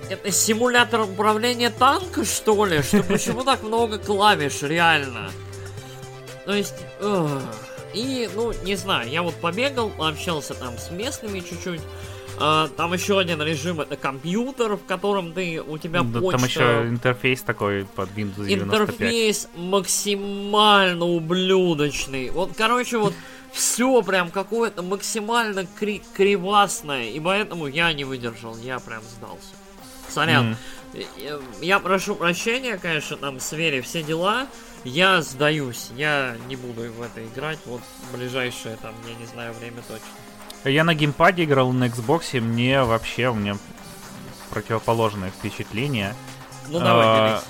это 0.09 0.32
симулятор 0.32 1.01
управления 1.01 1.69
танка, 1.69 2.23
что 2.23 2.65
ли? 2.65 2.82
Что 2.82 3.03
почему 3.03 3.43
так 3.43 3.63
много 3.63 3.97
клавиш, 3.97 4.61
реально? 4.61 5.32
То 6.45 6.53
есть, 6.53 6.75
ugh. 7.01 7.41
и, 7.93 8.29
ну, 8.35 8.53
не 8.63 8.75
знаю, 8.75 9.09
я 9.09 9.23
вот 9.23 9.35
побегал, 9.35 9.91
общался 9.99 10.53
там 10.53 10.77
с 10.77 10.91
местными 10.91 11.39
чуть-чуть. 11.39 11.81
А, 12.37 12.67
там 12.67 12.93
еще 12.93 13.17
один 13.17 13.41
режим, 13.41 13.79
это 13.79 13.95
компьютер, 13.95 14.75
в 14.75 14.85
котором 14.85 15.33
ты, 15.33 15.61
у 15.61 15.77
тебя 15.77 16.01
да, 16.03 16.19
почта... 16.19 16.37
Там 16.37 16.47
еще 16.47 16.89
интерфейс 16.89 17.41
такой 17.41 17.85
под 17.85 18.09
Windows 18.09 18.45
95. 18.45 18.51
Интерфейс 18.51 19.49
максимально 19.55 21.05
ублюдочный. 21.05 22.29
Вот, 22.31 22.51
короче, 22.57 22.97
вот 22.97 23.13
все 23.53 24.01
прям 24.01 24.31
какое-то 24.31 24.83
максимально 24.83 25.65
кри- 25.65 26.03
кривасное, 26.13 27.05
и 27.05 27.19
поэтому 27.19 27.67
я 27.67 27.93
не 27.93 28.03
выдержал, 28.03 28.57
я 28.57 28.79
прям 28.79 29.01
сдался. 29.03 29.55
Сорян. 30.09 30.57
Mm. 30.93 31.43
Я 31.61 31.79
прошу 31.79 32.15
прощения, 32.15 32.77
конечно, 32.77 33.17
там, 33.17 33.39
с 33.39 33.51
Вере 33.53 33.81
все 33.81 34.03
дела, 34.03 34.47
я 34.86 35.21
сдаюсь, 35.21 35.89
я 35.95 36.36
не 36.47 36.55
буду 36.55 36.91
в 36.91 37.01
это 37.01 37.25
играть, 37.25 37.59
вот 37.65 37.81
в 37.81 38.15
ближайшее, 38.15 38.77
там, 38.81 38.93
я 39.07 39.15
не 39.15 39.25
знаю, 39.25 39.53
время 39.53 39.81
точно. 39.88 40.05
Я 40.63 40.83
на 40.83 40.93
геймпаде 40.93 41.43
играл 41.43 41.71
на 41.71 41.86
Xbox, 41.86 42.39
мне 42.39 42.81
вообще, 42.83 43.29
у 43.29 43.33
меня 43.33 43.57
противоположное 44.51 45.31
впечатление. 45.31 46.15
Ну 46.69 46.79
давай, 46.79 47.05
а, 47.05 47.43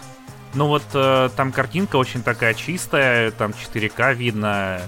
Ну 0.54 0.68
вот 0.68 0.84
э, 0.94 1.30
там 1.36 1.52
картинка 1.52 1.98
очень 1.98 2.24
такая 2.24 2.54
чистая, 2.54 3.32
там 3.32 3.52
4К 3.52 4.14
видно, 4.14 4.82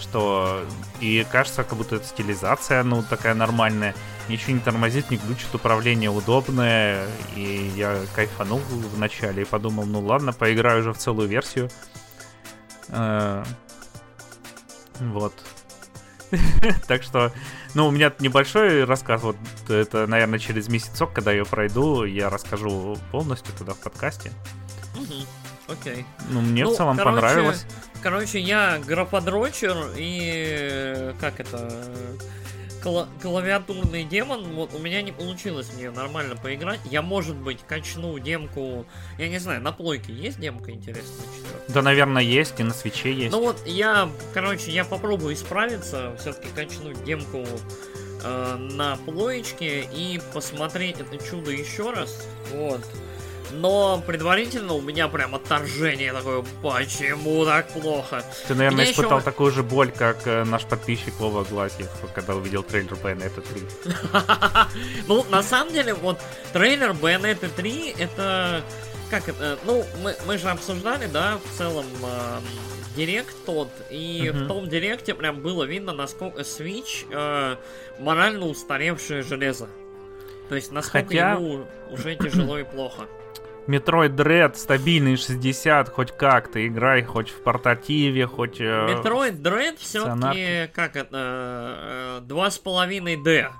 что 0.00 0.64
и 1.00 1.26
кажется, 1.30 1.64
как 1.64 1.78
будто 1.78 1.96
это 1.96 2.06
стилизация, 2.06 2.82
ну 2.82 3.02
такая 3.02 3.34
нормальная. 3.34 3.94
Ничего 4.28 4.52
не 4.52 4.60
тормозит, 4.60 5.10
не 5.10 5.16
глючит, 5.16 5.54
управление 5.54 6.10
удобное. 6.10 7.06
И 7.36 7.72
я 7.76 7.98
кайфанул 8.14 8.58
в 8.58 8.98
начале 8.98 9.42
и 9.42 9.44
подумал, 9.44 9.84
ну 9.84 10.00
ладно, 10.00 10.32
поиграю 10.32 10.80
уже 10.80 10.92
в 10.92 10.98
целую 10.98 11.28
версию. 11.28 11.70
Э, 12.88 13.44
вот. 15.00 15.34
Так 16.86 17.02
что, 17.02 17.30
ну, 17.74 17.88
у 17.88 17.90
меня 17.90 18.12
небольшой 18.18 18.84
рассказ, 18.84 19.22
вот 19.22 19.36
это, 19.68 20.06
наверное, 20.06 20.38
через 20.38 20.68
месяцок, 20.68 21.12
когда 21.12 21.30
я 21.32 21.44
пройду, 21.44 22.04
я 22.04 22.30
расскажу 22.30 22.96
полностью 23.10 23.54
туда 23.54 23.74
в 23.74 23.78
подкасте. 23.78 24.32
Окей. 25.68 26.04
Ну, 26.30 26.40
мне 26.40 26.64
ну, 26.64 26.72
в 26.72 26.76
целом 26.76 26.96
короче, 26.96 27.14
понравилось. 27.14 27.66
Короче, 28.02 28.40
я 28.40 28.78
графодрочер 28.78 29.92
и 29.96 31.14
как 31.20 31.40
это 31.40 31.84
кла- 32.82 33.08
клавиатурный 33.20 34.04
демон, 34.04 34.44
вот 34.54 34.74
у 34.74 34.78
меня 34.78 35.02
не 35.02 35.12
получилось 35.12 35.68
в 35.68 35.76
нее 35.76 35.90
нормально 35.90 36.36
поиграть. 36.36 36.80
Я, 36.84 37.02
может 37.02 37.36
быть, 37.36 37.60
качну 37.66 38.18
демку, 38.18 38.86
я 39.18 39.28
не 39.28 39.38
знаю, 39.38 39.62
на 39.62 39.72
плойке 39.72 40.12
есть 40.12 40.38
демка, 40.40 40.70
интересно? 40.72 41.24
Да, 41.68 41.82
наверное, 41.82 42.22
есть, 42.22 42.58
и 42.60 42.62
на 42.62 42.74
свече 42.74 43.12
есть. 43.12 43.32
Ну 43.32 43.40
вот 43.40 43.66
я, 43.66 44.10
короче, 44.34 44.70
я 44.70 44.84
попробую 44.84 45.34
исправиться, 45.34 46.14
все-таки 46.18 46.48
качнуть 46.54 47.02
демку 47.04 47.44
э, 48.22 48.56
на 48.56 48.96
плоечке 48.96 49.88
и 49.94 50.20
посмотреть 50.32 50.96
это 51.00 51.18
чудо 51.24 51.50
еще 51.50 51.90
раз. 51.90 52.26
Вот. 52.52 52.80
Но 53.52 54.02
предварительно 54.06 54.72
у 54.72 54.80
меня 54.80 55.08
прям 55.08 55.34
отторжение 55.34 56.12
такое, 56.12 56.44
почему 56.62 57.44
так 57.44 57.68
плохо? 57.72 58.24
Ты, 58.48 58.54
наверное, 58.54 58.82
Меня 58.84 58.92
испытал 58.92 59.18
еще- 59.18 59.24
такую 59.24 59.52
же 59.52 59.62
боль, 59.62 59.90
как 59.90 60.26
э, 60.26 60.44
наш 60.44 60.64
подписчик 60.64 61.14
Вова 61.20 61.44
Глазьев, 61.44 61.90
когда 62.14 62.34
увидел 62.34 62.62
трейлер 62.62 62.92
Bayonetta 62.94 63.40
3. 63.40 65.02
Ну, 65.06 65.24
на 65.30 65.42
самом 65.42 65.72
деле, 65.72 65.94
вот 65.94 66.18
трейлер 66.52 66.90
Bayonetta 66.92 67.48
3 67.54 67.94
это... 67.98 68.62
Как 69.10 69.28
это? 69.28 69.58
Ну, 69.64 69.84
мы, 70.02 70.16
мы 70.26 70.38
же 70.38 70.48
обсуждали, 70.48 71.06
да, 71.06 71.38
в 71.44 71.58
целом 71.58 71.84
директ 72.96 73.34
тот, 73.44 73.68
и 73.90 74.30
в 74.32 74.46
том 74.48 74.68
директе 74.68 75.14
прям 75.14 75.40
было 75.40 75.64
видно, 75.64 75.92
насколько 75.92 76.40
Switch 76.42 77.06
э, 77.10 77.56
морально 77.98 78.46
устаревшее 78.46 79.22
железо. 79.22 79.68
То 80.48 80.54
есть, 80.56 80.72
насколько 80.72 81.08
Хотя- 81.08 81.32
ему 81.32 81.66
уже 81.90 82.16
тяжело 82.16 82.58
и 82.58 82.64
плохо. 82.64 83.06
Metroid 83.66 84.14
Dread 84.16 84.54
стабильный 84.56 85.16
60, 85.16 85.88
хоть 85.88 86.16
как-то 86.16 86.66
играй, 86.66 87.02
хоть 87.04 87.30
в 87.30 87.42
портативе, 87.42 88.26
хоть... 88.26 88.60
э, 88.60 88.64
Metroid 88.64 89.40
Dread 89.40 89.76
все-таки, 89.78 90.70
как 90.74 90.96
это, 90.96 92.20
э, 92.22 92.26
2,5D. 92.26 93.52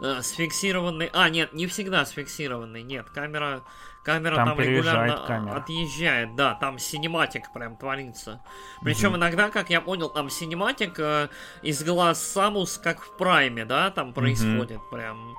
э, 0.00 0.22
С 0.22 0.30
фиксированной... 0.32 1.10
А, 1.12 1.28
нет, 1.30 1.52
не 1.54 1.66
всегда 1.66 2.04
с 2.04 2.10
фиксированной. 2.10 2.82
Нет, 2.82 3.08
камера, 3.10 3.62
камера 4.04 4.36
Там 4.36 4.48
там, 4.50 4.60
регулярно 4.60 5.24
камера. 5.26 5.56
отъезжает. 5.56 6.36
Да, 6.36 6.54
там 6.54 6.78
cinematic 6.78 7.52
прям 7.52 7.76
творится. 7.76 8.40
Причем 8.82 9.16
иногда, 9.16 9.50
как 9.50 9.70
я 9.70 9.80
понял, 9.80 10.08
там 10.08 10.30
cinematic 10.30 10.98
э, 10.98 11.28
из 11.62 11.82
глаз 11.82 12.22
Самус, 12.22 12.78
как 12.78 13.00
в 13.02 13.16
Прайме, 13.16 13.64
да, 13.64 13.90
там 13.90 14.12
происходит 14.12 14.80
прям. 14.90 15.34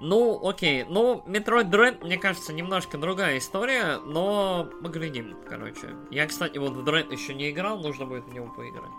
Ну, 0.00 0.40
окей. 0.48 0.84
Ну, 0.88 1.22
Metroid 1.26 1.70
Dread, 1.70 2.04
мне 2.04 2.18
кажется, 2.18 2.52
немножко 2.52 2.98
другая 2.98 3.38
история, 3.38 3.98
но 4.04 4.68
поглядим, 4.82 5.36
короче. 5.48 5.96
Я, 6.10 6.26
кстати, 6.26 6.58
вот 6.58 6.72
в 6.72 6.84
Dread 6.84 7.10
еще 7.12 7.34
не 7.34 7.50
играл, 7.50 7.78
нужно 7.80 8.06
будет 8.06 8.24
в 8.24 8.32
него 8.32 8.46
поиграть. 8.46 8.90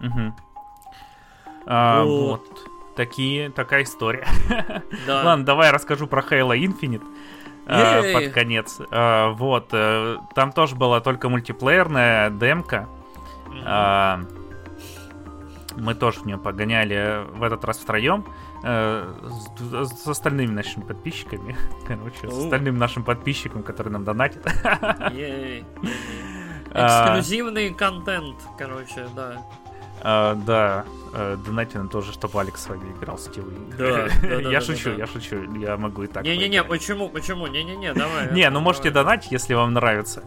мгм. 0.00 0.36
А, 1.66 2.02
Вот. 2.04 2.40
вот. 2.48 2.68
Такие, 2.96 3.50
такая 3.50 3.84
история. 3.84 4.26
Да. 5.06 5.22
Ладно, 5.24 5.44
давай 5.44 5.68
я 5.68 5.72
расскажу 5.72 6.06
про 6.06 6.20
Halo 6.22 6.58
Infinite. 6.58 7.04
э, 7.66 8.12
под 8.12 8.32
конец. 8.32 8.80
Э, 8.90 9.30
вот, 9.30 9.68
э, 9.72 10.16
там 10.34 10.52
тоже 10.52 10.74
была 10.74 11.00
только 11.00 11.28
мультиплеерная 11.28 12.30
демка. 12.30 12.88
А, 13.64 14.20
мы 15.76 15.94
тоже 15.94 16.20
в 16.20 16.26
нее 16.26 16.38
погоняли 16.38 17.24
в 17.32 17.42
этот 17.42 17.64
раз 17.64 17.78
втроем. 17.78 18.24
э, 18.26 18.30
с, 18.62 20.02
с 20.02 20.06
остальными 20.06 20.52
нашими 20.52 20.84
подписчиками. 20.84 21.56
Короче, 21.86 22.30
с 22.30 22.38
остальным 22.44 22.78
нашим 22.78 23.04
подписчиком, 23.04 23.62
который 23.62 23.90
нам 23.90 24.04
донатит. 24.04 24.46
А. 26.70 27.18
Эксклюзивный 27.18 27.72
контент, 27.72 28.36
короче, 28.58 29.08
да. 29.16 29.42
А, 30.02 30.34
да, 30.34 30.84
э, 31.12 31.36
донатьте 31.44 31.78
нам 31.78 31.88
тоже, 31.88 32.12
чтобы 32.12 32.40
Алекс 32.40 32.62
с 32.62 32.68
вами 32.68 32.92
играл 32.92 33.18
сетевые 33.18 33.56
игры. 33.56 33.76
Да, 33.78 34.08
да, 34.22 34.28
да, 34.28 34.34
Я 34.50 34.60
да, 34.60 34.60
шучу, 34.60 34.90
да. 34.90 34.96
я 34.96 35.06
шучу, 35.06 35.52
я 35.54 35.76
могу 35.76 36.02
и 36.04 36.06
так. 36.06 36.24
Не-не-не, 36.24 36.62
почему, 36.64 37.08
почему? 37.08 37.46
Не-не-не, 37.46 37.92
давай. 37.92 38.32
Не, 38.32 38.48
ну 38.50 38.60
можете 38.60 38.90
донатить, 38.90 39.32
если 39.32 39.54
вам 39.54 39.72
нравится 39.72 40.24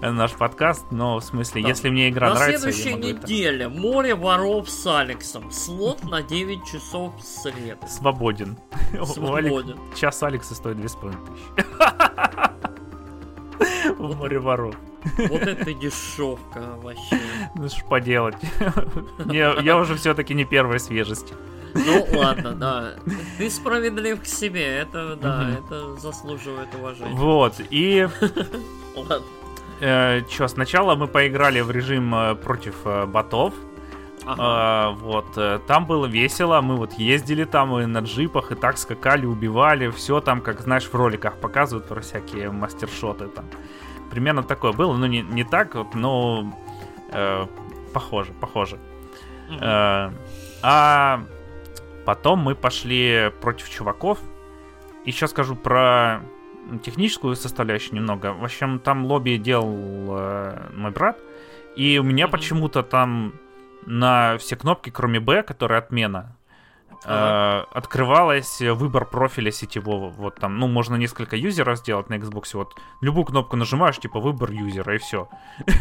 наш 0.00 0.32
подкаст, 0.32 0.86
но 0.90 1.18
в 1.18 1.24
смысле, 1.24 1.62
если 1.62 1.88
мне 1.88 2.08
игра 2.08 2.28
На 2.28 2.34
нравится, 2.34 2.68
я 2.68 2.72
следующей 2.72 2.98
неделе 2.98 3.68
море 3.68 4.14
воров 4.14 4.68
с 4.68 4.86
Алексом. 4.86 5.50
Слот 5.50 6.04
на 6.04 6.22
9 6.22 6.64
часов 6.64 7.14
в 7.16 7.22
среду. 7.22 7.86
Свободен. 7.88 8.56
Свободен. 9.04 9.78
Час 9.94 10.22
Алекса 10.22 10.54
стоит 10.54 10.76
2500 10.76 11.24
тысячи. 11.24 11.64
В 13.98 14.16
море 14.16 14.38
воров. 14.38 14.74
Вот 15.18 15.42
это 15.42 15.74
дешевка 15.74 16.76
вообще. 16.82 17.20
Ну 17.54 17.68
что 17.68 17.84
поделать. 17.84 18.36
Я 19.26 19.54
я 19.60 19.76
уже 19.76 19.94
все-таки 19.96 20.34
не 20.34 20.44
первой 20.44 20.80
свежести. 20.80 21.34
Ну 21.74 22.06
ладно, 22.14 22.52
да. 22.52 22.94
Ты 23.36 23.50
справедлив 23.50 24.20
к 24.22 24.26
себе, 24.26 24.64
это 24.78 25.16
да, 25.16 25.50
это 25.50 25.96
заслуживает 25.96 26.68
уважения. 26.74 27.14
Вот, 27.14 27.54
и 27.70 28.08
Ладно. 28.96 29.26
что, 30.30 30.48
сначала 30.48 30.94
мы 30.94 31.08
поиграли 31.08 31.60
в 31.60 31.70
режим 31.70 32.14
э, 32.14 32.34
против 32.36 32.76
э, 32.84 33.06
ботов. 33.06 33.52
Ага. 34.26 34.42
А, 34.42 34.90
вот, 34.90 35.36
э, 35.36 35.60
там 35.66 35.86
было 35.86 36.06
весело, 36.06 36.60
мы 36.62 36.76
вот 36.76 36.94
ездили 36.94 37.44
там 37.44 37.78
и 37.78 37.86
на 37.86 37.98
джипах, 37.98 38.52
и 38.52 38.54
так 38.54 38.78
скакали, 38.78 39.26
убивали, 39.26 39.90
все 39.90 40.20
там, 40.20 40.40
как, 40.40 40.60
знаешь, 40.60 40.84
в 40.84 40.94
роликах 40.94 41.38
показывают 41.38 41.86
про 41.88 42.00
всякие 42.00 42.50
мастершоты 42.50 43.28
там. 43.28 43.44
Примерно 44.10 44.42
такое 44.42 44.72
было, 44.72 44.96
ну 44.96 45.06
не, 45.06 45.20
не 45.20 45.44
так 45.44 45.74
вот, 45.74 45.94
но 45.94 46.52
э, 47.12 47.46
похоже, 47.92 48.32
похоже. 48.40 48.78
Э, 49.60 50.10
а 50.62 51.24
потом 52.06 52.38
мы 52.38 52.54
пошли 52.54 53.30
против 53.42 53.68
чуваков. 53.68 54.18
Еще 55.04 55.28
скажу 55.28 55.54
про 55.54 56.22
техническую 56.82 57.36
составляющую 57.36 57.96
немного. 57.96 58.32
В 58.32 58.44
общем, 58.44 58.78
там 58.78 59.04
лобби 59.04 59.36
делал 59.36 60.16
э, 60.18 60.70
мой 60.74 60.90
брат. 60.92 61.18
И 61.76 61.98
у 61.98 62.02
меня 62.02 62.28
почему-то 62.28 62.82
там 62.82 63.34
на 63.86 64.38
все 64.38 64.56
кнопки, 64.56 64.90
кроме 64.90 65.20
Б, 65.20 65.42
которая 65.42 65.80
отмена, 65.80 66.36
э, 67.04 67.64
открывалась 67.72 68.60
выбор 68.60 69.04
профиля 69.04 69.50
сетевого. 69.50 70.08
Вот 70.10 70.36
там, 70.36 70.58
ну, 70.58 70.68
можно 70.68 70.96
несколько 70.96 71.36
юзеров 71.36 71.78
сделать 71.78 72.08
на 72.08 72.14
Xbox. 72.14 72.50
Вот 72.54 72.74
любую 73.00 73.24
кнопку 73.24 73.56
нажимаешь, 73.56 73.98
типа 73.98 74.20
выбор 74.20 74.50
юзера, 74.50 74.94
и 74.94 74.98
все. 74.98 75.28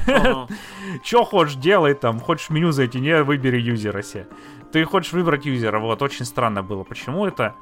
Ага. 0.07 0.47
Че 1.03 1.23
хочешь, 1.23 1.55
делай 1.55 1.93
там. 1.93 2.19
Хочешь 2.19 2.47
в 2.47 2.49
меню 2.51 2.71
зайти, 2.71 2.99
не, 2.99 3.23
выбери 3.23 3.59
юзера 3.59 4.01
себе. 4.01 4.27
Ты 4.71 4.85
хочешь 4.85 5.13
выбрать 5.13 5.45
юзера, 5.45 5.79
вот, 5.79 6.01
очень 6.01 6.25
странно 6.25 6.63
было. 6.63 6.83
Почему 6.83 7.25
это? 7.25 7.55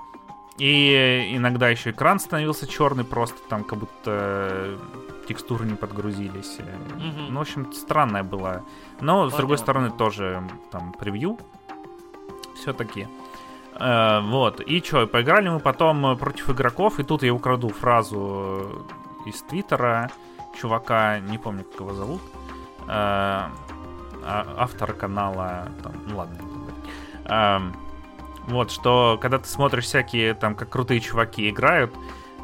И 0.61 1.31
иногда 1.35 1.69
еще 1.69 1.89
экран 1.89 2.19
становился 2.19 2.67
черный, 2.67 3.03
просто 3.03 3.37
там 3.49 3.63
как 3.63 3.79
будто 3.79 4.11
э, 4.11 4.77
текстуры 5.27 5.65
не 5.65 5.73
подгрузились. 5.75 6.57
Э, 6.59 6.77
Мгм. 6.97 7.33
Ну, 7.33 7.39
в 7.39 7.41
общем, 7.41 7.73
странная 7.73 8.21
была. 8.23 8.61
Но, 9.01 9.27
с 9.29 9.33
другой 9.33 9.57
Понятно. 9.57 9.57
стороны, 9.57 9.89
тоже 9.97 10.43
там 10.71 10.93
превью. 10.93 11.37
Все-таки. 12.55 13.07
вот. 13.79 14.59
И 14.61 14.81
что, 14.83 15.07
поиграли 15.07 15.49
мы 15.49 15.59
потом 15.59 16.05
э, 16.05 16.15
против 16.15 16.49
игроков, 16.51 16.99
и 16.99 17.03
тут 17.03 17.23
я 17.23 17.33
украду 17.33 17.69
фразу 17.69 18.85
э, 19.25 19.29
из 19.29 19.41
Твиттера 19.41 20.11
чувака, 20.61 21.19
не 21.19 21.39
помню, 21.39 21.63
как 21.63 21.79
его 21.81 21.93
зовут. 21.93 22.21
Э, 22.87 23.47
а- 24.23 24.45
автор 24.57 24.93
канала, 24.93 25.69
там, 25.81 25.93
ну 26.07 26.17
ладно, 26.17 26.35
не 26.35 26.45
буду 26.47 26.59
говорить. 26.59 27.75
Вот, 28.47 28.71
что 28.71 29.17
когда 29.21 29.39
ты 29.39 29.47
смотришь 29.47 29.85
всякие 29.85 30.33
там, 30.33 30.55
как 30.55 30.69
крутые 30.69 30.99
чуваки 30.99 31.49
играют, 31.49 31.93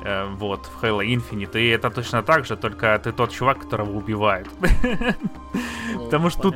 э, 0.03 0.27
вот, 0.35 0.65
в 0.65 0.83
Halo 0.83 1.05
Infinite, 1.05 1.59
и 1.59 1.67
это 1.69 1.89
точно 1.89 2.23
так 2.23 2.45
же, 2.45 2.55
только 2.55 2.99
ты 3.03 3.11
тот 3.11 3.31
чувак, 3.31 3.59
которого 3.59 3.91
убивают. 3.91 4.47
Потому 5.95 6.29
что 6.29 6.41
тут. 6.41 6.55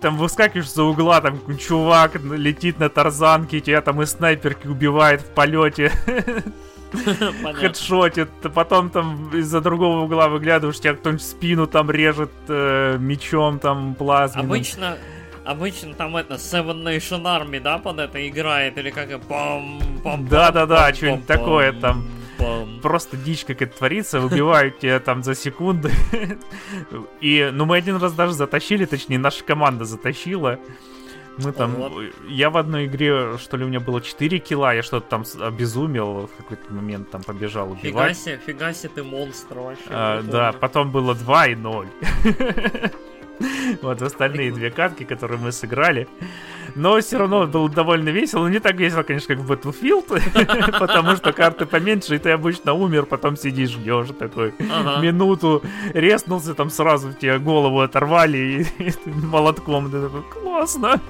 Там 0.00 0.18
выскакиваешь 0.18 0.70
за 0.70 0.82
угла, 0.82 1.22
там 1.22 1.38
чувак 1.56 2.16
летит 2.16 2.78
на 2.78 2.90
тарзанке, 2.90 3.60
тебя 3.60 3.80
там 3.80 4.02
из 4.02 4.10
снайперки 4.10 4.66
убивает 4.66 5.22
в 5.22 5.30
полете, 5.30 5.90
хедшотит, 7.54 8.28
потом 8.54 8.90
там 8.90 9.30
из-за 9.30 9.62
другого 9.62 10.00
угла 10.00 10.28
выглядываешь, 10.28 10.78
тебя 10.78 10.94
кто-нибудь 10.94 11.22
спину 11.22 11.66
там 11.66 11.90
режет 11.90 12.30
э, 12.48 12.98
мечом 12.98 13.58
там 13.58 13.94
плазменным. 13.94 14.50
Обычно, 14.50 14.98
обычно 15.44 15.94
там 15.94 16.16
это 16.16 16.34
Seven 16.34 16.82
Nation 16.82 17.22
Army, 17.22 17.60
да, 17.60 17.78
под 17.78 17.98
это 17.98 18.26
играет, 18.28 18.78
или 18.78 18.90
как 18.90 19.20
пам 19.22 19.80
пам 20.02 20.26
Да-да-да, 20.26 20.92
что-нибудь 20.94 21.26
такое 21.26 21.72
там. 21.72 22.06
пам. 22.38 22.80
Просто 22.82 23.16
дичь 23.16 23.44
какая-то 23.44 23.76
творится, 23.78 24.20
убивают 24.20 24.78
тебя 24.78 25.00
там 25.00 25.22
за 25.22 25.34
секунды. 25.34 25.90
И, 27.20 27.50
ну, 27.52 27.64
мы 27.64 27.76
один 27.76 27.96
раз 27.96 28.12
даже 28.12 28.32
затащили, 28.32 28.84
точнее, 28.84 29.18
наша 29.18 29.44
команда 29.44 29.84
затащила. 29.84 30.58
Мы 31.36 31.50
там, 31.50 31.72
Вот. 31.74 31.92
я 32.28 32.48
в 32.48 32.56
одной 32.56 32.86
игре, 32.86 33.38
что 33.38 33.56
ли, 33.56 33.64
у 33.64 33.68
меня 33.68 33.80
было 33.80 34.00
4 34.00 34.38
килла, 34.38 34.72
я 34.72 34.84
что-то 34.84 35.08
там 35.08 35.24
обезумел, 35.40 36.28
в 36.28 36.36
какой-то 36.36 36.72
момент 36.72 37.10
там 37.10 37.22
побежал 37.24 37.72
убивать. 37.72 38.16
себе, 38.16 38.40
фига 38.46 38.72
себе 38.72 38.90
ты 38.94 39.02
монстр 39.02 39.58
вообще. 39.58 39.82
А, 39.88 40.22
да, 40.22 40.52
потом 40.52 40.92
было 40.92 41.12
2 41.14 41.46
и 41.48 41.54
0. 41.56 41.88
Вот 43.82 44.02
остальные 44.02 44.52
две 44.52 44.70
катки, 44.70 45.04
которые 45.04 45.38
мы 45.38 45.52
сыграли. 45.52 46.08
Но 46.74 47.00
все 47.00 47.18
равно 47.18 47.46
было 47.46 47.68
довольно 47.68 48.08
весело. 48.08 48.48
Не 48.48 48.58
так 48.58 48.76
весело, 48.76 49.02
конечно, 49.02 49.34
как 49.34 49.44
в 49.44 49.50
Battlefield, 49.50 50.78
потому 50.78 51.16
что 51.16 51.32
карты 51.32 51.66
поменьше, 51.66 52.16
и 52.16 52.18
ты 52.18 52.30
обычно 52.30 52.72
умер, 52.72 53.06
потом 53.06 53.36
сидишь, 53.36 53.70
ждешь 53.70 54.08
такой 54.18 54.54
минуту, 55.00 55.62
резнулся, 55.92 56.54
там 56.54 56.70
сразу 56.70 57.12
тебе 57.12 57.38
голову 57.38 57.80
оторвали 57.80 58.66
и, 58.78 58.92
молотком. 59.06 59.90
Ты 59.90 60.02
такой, 60.02 60.22
классно. 60.22 61.00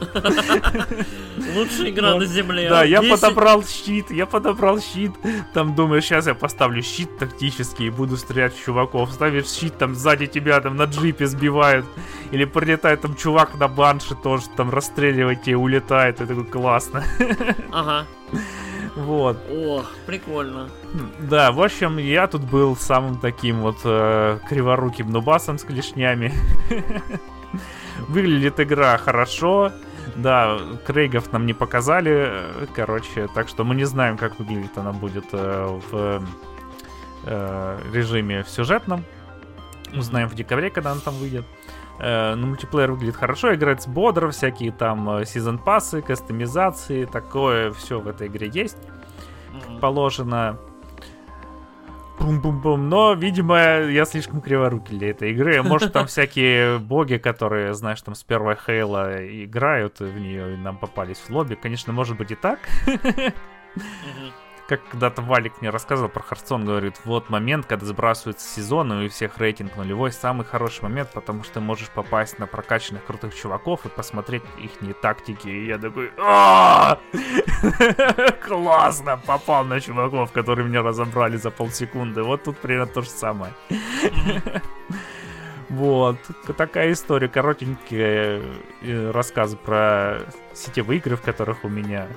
Лучшая 1.54 1.90
игра 1.90 2.16
на 2.16 2.24
земле. 2.24 2.68
Да, 2.68 2.84
я 2.84 3.02
подобрал 3.02 3.64
щит, 3.64 4.10
я 4.10 4.26
подобрал 4.26 4.80
щит. 4.80 5.12
Там 5.52 5.74
думаю, 5.74 6.00
сейчас 6.00 6.26
я 6.26 6.34
поставлю 6.34 6.82
щит 6.82 7.18
тактический 7.18 7.86
и 7.86 7.90
буду 7.90 8.16
стрелять 8.16 8.54
в 8.54 8.64
чуваков. 8.64 9.12
Ставишь 9.12 9.48
щит, 9.48 9.76
там 9.76 9.94
сзади 9.94 10.26
тебя 10.26 10.60
там 10.60 10.76
на 10.76 10.84
джипе 10.84 11.26
сбивают. 11.26 11.84
Или 12.30 12.44
прилетает 12.44 13.02
там 13.02 13.16
чувак 13.16 13.58
на 13.58 13.68
банше 13.68 14.14
тоже 14.14 14.44
там 14.56 14.70
расстреливает 14.70 15.09
и 15.12 15.54
улетает. 15.54 16.20
Это 16.20 16.28
такой 16.28 16.44
классно. 16.44 17.04
Ага. 17.72 18.06
Вот. 18.96 19.36
О, 19.50 19.84
прикольно. 20.06 20.68
Да, 21.20 21.52
в 21.52 21.62
общем, 21.62 21.98
я 21.98 22.26
тут 22.26 22.42
был 22.42 22.76
самым 22.76 23.18
таким 23.18 23.60
вот 23.60 23.78
э, 23.84 24.38
криворуким 24.48 25.10
нубасом 25.10 25.58
с 25.58 25.64
клешнями. 25.64 26.32
Выглядит 28.08 28.58
игра 28.60 28.96
хорошо. 28.98 29.72
Да, 30.16 30.58
Крейгов 30.86 31.32
нам 31.32 31.46
не 31.46 31.52
показали, 31.52 32.32
короче, 32.74 33.28
так 33.34 33.48
что 33.48 33.64
мы 33.64 33.74
не 33.74 33.84
знаем, 33.84 34.16
как 34.16 34.38
выглядит 34.38 34.76
она 34.76 34.92
будет 34.92 35.26
э, 35.32 35.78
в 35.90 36.22
э, 37.24 37.78
режиме 37.92 38.42
в 38.42 38.48
сюжетном. 38.48 39.04
Узнаем 39.94 40.28
в 40.28 40.34
декабре, 40.34 40.70
когда 40.70 40.92
она 40.92 41.00
там 41.00 41.14
выйдет. 41.14 41.44
Э, 41.44 41.79
ну, 42.00 42.46
мультиплеер 42.46 42.92
выглядит 42.92 43.16
хорошо, 43.16 43.54
играется 43.54 43.90
бодро, 43.90 44.30
всякие 44.30 44.72
там 44.72 45.24
сезон 45.24 45.58
пассы, 45.58 46.02
кастомизации, 46.02 47.04
такое 47.04 47.72
все 47.72 48.00
в 48.00 48.08
этой 48.08 48.28
игре 48.28 48.50
есть. 48.52 48.78
Mm-hmm. 49.52 49.80
Положено. 49.80 50.58
Бум-бум-бум. 52.20 52.88
Но, 52.90 53.14
видимо, 53.14 53.56
я 53.58 54.04
слишком 54.04 54.42
криворукий 54.42 54.98
для 54.98 55.10
этой 55.10 55.30
игры. 55.30 55.62
Может, 55.62 55.94
там 55.94 56.06
всякие 56.08 56.78
боги, 56.78 57.16
которые, 57.16 57.72
знаешь, 57.72 58.02
там 58.02 58.14
с 58.14 58.22
первой 58.22 58.56
Хейла 58.56 59.26
играют 59.44 60.00
в 60.00 60.18
нее 60.18 60.54
и 60.54 60.56
нам 60.56 60.76
попались 60.76 61.18
в 61.18 61.30
лобби. 61.30 61.54
Конечно, 61.54 61.92
может 61.92 62.18
быть 62.18 62.30
и 62.30 62.34
так. 62.34 62.58
Как 64.70 64.80
когда-то 64.88 65.20
Валик 65.22 65.60
мне 65.60 65.70
рассказывал 65.70 66.08
про 66.08 66.22
Харсон, 66.22 66.64
говорит, 66.64 66.94
вот 67.04 67.28
момент, 67.28 67.66
когда 67.66 67.86
сбрасываются 67.86 68.48
сезоны, 68.48 69.02
и 69.02 69.06
у 69.06 69.10
всех 69.10 69.36
рейтинг 69.38 69.74
нулевой, 69.74 70.12
самый 70.12 70.46
хороший 70.46 70.84
момент, 70.84 71.10
потому 71.12 71.42
что 71.42 71.54
ты 71.54 71.60
можешь 71.60 71.88
попасть 71.88 72.38
на 72.38 72.46
прокачанных 72.46 73.04
крутых 73.04 73.34
чуваков 73.34 73.84
и 73.84 73.88
посмотреть 73.88 74.44
их 74.58 74.70
тактики. 75.00 75.48
И 75.48 75.66
я 75.66 75.76
такой, 75.76 76.12
классно, 78.46 79.20
попал 79.26 79.64
на 79.64 79.80
чуваков, 79.80 80.30
которые 80.30 80.68
меня 80.68 80.82
разобрали 80.82 81.36
за 81.36 81.50
полсекунды. 81.50 82.22
Вот 82.22 82.44
тут 82.44 82.56
примерно 82.56 82.86
то 82.86 83.02
же 83.02 83.10
самое. 83.10 83.52
Вот, 85.68 86.16
такая 86.56 86.90
история, 86.90 87.28
коротенькие 87.28 88.42
э, 88.82 89.10
рассказы 89.12 89.56
про 89.56 90.18
сетевые 90.52 90.98
игры, 90.98 91.14
в 91.14 91.22
которых 91.22 91.64
у 91.64 91.68
меня 91.68 92.08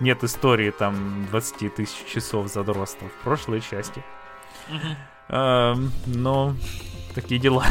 нет 0.00 0.24
истории 0.24 0.70
там 0.70 1.26
20 1.30 1.74
тысяч 1.74 2.06
часов 2.06 2.48
задротства 2.48 3.08
в 3.08 3.24
прошлой 3.24 3.60
части. 3.60 4.02
Эм, 5.28 5.92
но 6.06 6.54
такие 7.14 7.40
дела. 7.40 7.64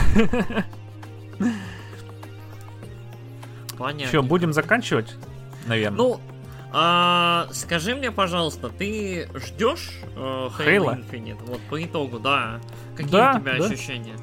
Понятно. 3.78 4.08
Что, 4.08 4.24
будем 4.24 4.54
заканчивать, 4.54 5.16
наверное? 5.66 5.98
Ну, 5.98 6.22
а, 6.72 7.48
скажи 7.52 7.96
мне, 7.96 8.12
пожалуйста, 8.12 8.70
ты 8.70 9.30
ждешь 9.34 9.92
э, 10.16 10.50
Halo 10.60 11.00
Infinite? 11.00 11.44
Вот 11.46 11.62
по 11.70 11.84
итогу, 11.84 12.20
да. 12.20 12.60
Какие 12.96 13.12
да, 13.12 13.36
у 13.36 13.40
тебя 13.40 13.58
да. 13.58 13.66
ощущения? 13.66 14.16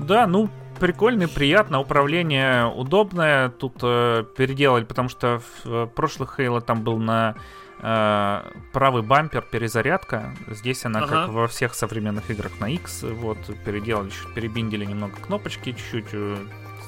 Да, 0.00 0.26
ну, 0.26 0.48
прикольный, 0.82 1.28
приятно, 1.28 1.78
управление 1.78 2.66
удобное. 2.66 3.50
Тут 3.50 3.74
э, 3.82 4.24
переделали, 4.36 4.82
потому 4.82 5.08
что 5.08 5.38
в 5.38 5.44
э, 5.64 5.86
прошлых 5.86 6.40
Halo 6.40 6.60
там 6.60 6.82
был 6.82 6.98
на 6.98 7.36
э, 7.78 8.42
правый 8.72 9.02
бампер 9.02 9.42
перезарядка. 9.42 10.34
Здесь 10.48 10.84
она 10.84 11.04
ага. 11.04 11.08
как 11.08 11.28
во 11.28 11.46
всех 11.46 11.74
современных 11.74 12.28
играх 12.32 12.58
на 12.58 12.68
X. 12.68 13.04
Вот 13.04 13.38
переделали, 13.64 14.10
чуть 14.10 14.34
перебиндили 14.34 14.84
немного 14.84 15.14
кнопочки, 15.24 15.70
чуть-чуть 15.70 16.12
э, 16.14 16.36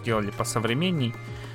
сделали 0.00 0.32
посовременней. 0.32 1.14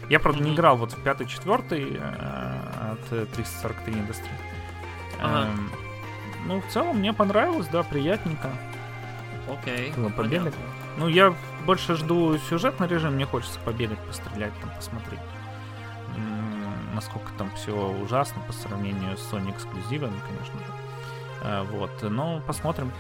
Я, 0.10 0.22
правда, 0.22 0.42
не 0.42 0.56
играл 0.56 0.78
вот 0.78 0.94
в 0.94 1.04
пятый, 1.04 1.28
четвертый 1.28 1.98
э, 2.00 2.94
от 2.94 3.32
343 3.34 3.94
Industry. 3.96 4.30
Ага. 5.22 5.50
Эм, 5.50 5.70
ну, 6.48 6.62
в 6.62 6.68
целом 6.72 7.00
мне 7.00 7.12
понравилось, 7.12 7.68
да, 7.68 7.84
приятненько. 7.84 8.50
Окей. 9.52 9.92
Было. 9.98 10.54
Ну, 10.98 11.08
я 11.08 11.34
больше 11.70 11.96
жду 11.96 12.36
сюжетный 12.50 12.88
режим, 12.88 13.14
мне 13.14 13.28
хочется 13.28 13.60
побегать, 13.60 14.00
пострелять, 14.00 14.52
там, 14.60 14.72
посмотреть. 14.72 15.20
Насколько 16.96 17.32
там 17.38 17.52
все 17.52 17.74
ужасно 17.74 18.42
по 18.48 18.54
сравнению 18.54 19.16
с 19.16 19.32
Sony 19.32 19.52
эксклюзивами, 19.52 20.20
конечно 20.28 20.58
же. 20.58 20.74
Э, 21.44 21.64
вот, 21.72 21.92
но 22.02 22.42
посмотрим. 22.48 22.92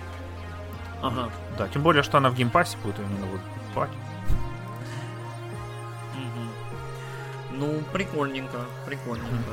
Ага. 1.01 1.31
Да, 1.57 1.67
тем 1.67 1.81
более, 1.81 2.03
что 2.03 2.19
она 2.19 2.29
в 2.29 2.35
Game 2.35 2.54
Pass 2.54 2.72
е 2.72 2.77
будет, 2.83 2.99
именно 2.99 3.25
вот 3.25 3.41
покупать. 3.41 3.89
Ну, 7.51 7.81
прикольненько, 7.91 8.59
прикольненько. 8.85 9.51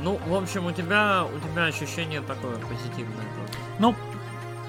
Ну, 0.00 0.18
в 0.26 0.34
общем, 0.34 0.66
у 0.66 0.72
тебя 0.72 1.24
у 1.24 1.38
тебя 1.38 1.66
ощущение 1.66 2.20
такое 2.20 2.56
позитивное. 2.56 3.26
Ну, 3.78 3.94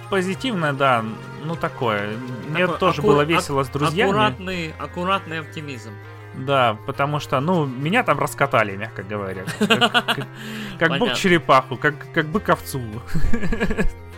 позитивное, 0.09 0.73
да, 0.73 1.03
ну 1.43 1.55
такое. 1.55 2.17
Мне 2.49 2.65
такой 2.65 2.79
тоже 2.79 2.99
аккур... 2.99 3.13
было 3.13 3.21
весело 3.21 3.63
с 3.63 3.69
друзьями. 3.69 4.09
Аккуратный, 4.09 4.73
аккуратный 4.77 5.39
оптимизм. 5.39 5.91
Да, 6.35 6.77
потому 6.85 7.19
что, 7.19 7.39
ну, 7.39 7.65
меня 7.65 8.03
там 8.03 8.19
раскатали, 8.19 8.75
мягко 8.75 9.03
говоря. 9.03 9.45
Как 10.77 10.99
бог 10.99 11.13
черепаху, 11.15 11.75
как 11.77 12.27
бы 12.27 12.39
ковцу. 12.39 12.81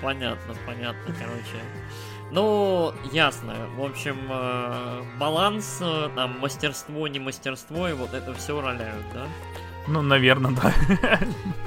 Понятно, 0.01 0.55
понятно, 0.65 1.13
короче. 1.19 1.61
Ну, 2.31 2.93
ясно. 3.11 3.53
В 3.75 3.83
общем, 3.83 4.17
э, 4.29 5.03
баланс, 5.19 5.79
э, 5.81 6.09
там, 6.15 6.39
мастерство, 6.39 7.07
не 7.07 7.19
мастерство, 7.19 7.89
и 7.89 7.93
вот 7.93 8.13
это 8.13 8.33
все 8.33 8.59
роляют, 8.59 9.05
да? 9.13 9.27
Ну, 9.87 10.01
наверное, 10.01 10.51
да. 10.51 10.73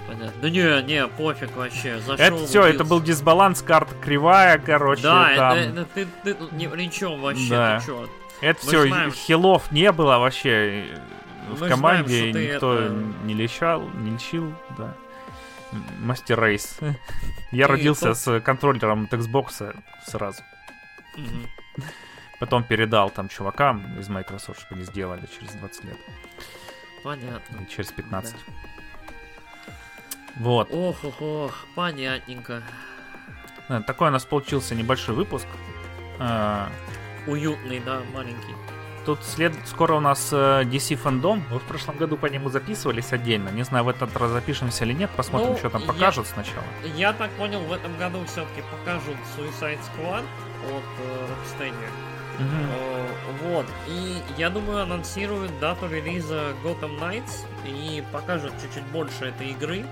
Понятно. 0.07 0.41
Да 0.41 0.51
не, 0.51 0.83
не, 0.83 1.07
пофиг 1.07 1.57
вообще. 1.57 1.99
Зашел, 2.01 2.25
это 2.25 2.47
все, 2.47 2.63
это 2.65 2.85
был 2.85 3.01
дисбаланс, 3.01 3.63
карта 3.63 3.95
кривая, 4.01 4.59
короче. 4.59 5.03
Да, 5.03 5.35
там... 5.35 5.59
это, 5.59 5.81
это 5.81 6.09
ты, 6.23 6.35
ты 6.35 6.37
ни 6.53 6.67
при 6.67 6.91
чем 6.91 7.21
вообще, 7.21 7.49
да. 7.49 7.81
ты 7.81 7.87
чё? 7.87 8.09
Это 8.41 8.61
Мы 8.65 8.69
все, 8.69 8.87
знаем, 8.87 9.13
хилов 9.13 9.73
не 9.73 9.91
было 9.93 10.19
вообще 10.19 10.85
в 11.49 11.61
Мы 11.61 11.69
команде, 11.69 12.31
знаем, 12.31 12.53
никто 12.53 12.75
это... 12.75 12.95
не 13.25 13.35
лечал, 13.35 13.89
не 13.95 14.13
лечил, 14.13 14.53
да. 14.77 14.95
Мастер 16.01 16.41
Рейс. 16.41 16.79
Я 17.51 17.67
родился 17.67 18.15
с 18.15 18.41
контроллером 18.41 19.05
от 19.05 19.13
Xbox 19.13 19.75
сразу. 20.07 20.43
Угу. 21.17 21.85
Потом 22.41 22.65
передал 22.65 23.11
там 23.11 23.29
чувакам 23.29 23.99
из 23.99 24.09
Microsoft, 24.09 24.61
чтобы 24.61 24.77
они 24.81 24.85
сделали 24.85 25.27
через 25.39 25.53
20 25.55 25.85
лет. 25.85 25.97
Понятно. 27.05 27.67
Через 27.67 27.93
15. 27.93 28.35
Да. 28.35 29.73
Вот. 30.37 30.69
Ох, 30.73 31.05
ох, 31.05 31.21
ох, 31.21 31.67
понятненько. 31.75 32.63
Да, 33.69 33.83
такой 33.83 34.09
у 34.09 34.11
нас 34.11 34.25
получился 34.25 34.75
небольшой 34.75 35.15
выпуск. 35.15 35.47
А... 36.19 36.71
Уютный, 37.27 37.81
да, 37.81 38.01
маленький. 38.13 38.55
Тут 39.05 39.23
след... 39.23 39.53
скоро 39.67 39.95
у 39.95 40.01
нас 40.01 40.31
э, 40.33 40.63
DC 40.65 40.97
фандом. 40.97 41.45
Мы 41.51 41.59
в 41.59 41.63
прошлом 41.65 41.99
году 41.99 42.17
по 42.17 42.27
нему 42.27 42.49
записывались 42.49 43.13
отдельно. 43.13 43.51
Не 43.51 43.63
знаю, 43.63 43.85
в 43.85 43.89
этот 43.91 44.17
раз 44.17 44.31
запишемся 44.31 44.85
или 44.85 44.95
нет. 44.95 45.11
Посмотрим, 45.11 45.51
ну, 45.51 45.59
что 45.59 45.69
там 45.69 45.83
покажут 45.83 46.27
я... 46.27 46.33
сначала. 46.33 46.65
Я 46.97 47.13
так 47.13 47.31
понял, 47.33 47.61
в 47.61 47.73
этом 47.73 47.97
году 47.99 48.25
все-таки 48.25 48.63
покажут 48.71 49.17
Suicide 49.37 49.79
Squad 49.93 50.25
от 50.65 50.85
э, 51.01 51.27
Rocksteady. 51.29 52.14
Угу. 52.39 53.49
Вот. 53.49 53.67
И 53.89 54.19
я 54.37 54.51
думаю, 54.51 54.83
анонсируют 54.83 55.59
дату 55.61 55.89
релиза 55.89 56.53
Gotham 56.65 56.99
Knights 56.99 57.47
и 57.67 58.03
покажут 58.13 58.53
чуть-чуть 58.61 58.85
больше 58.87 59.27
этой 59.27 59.49
игры. 59.51 59.85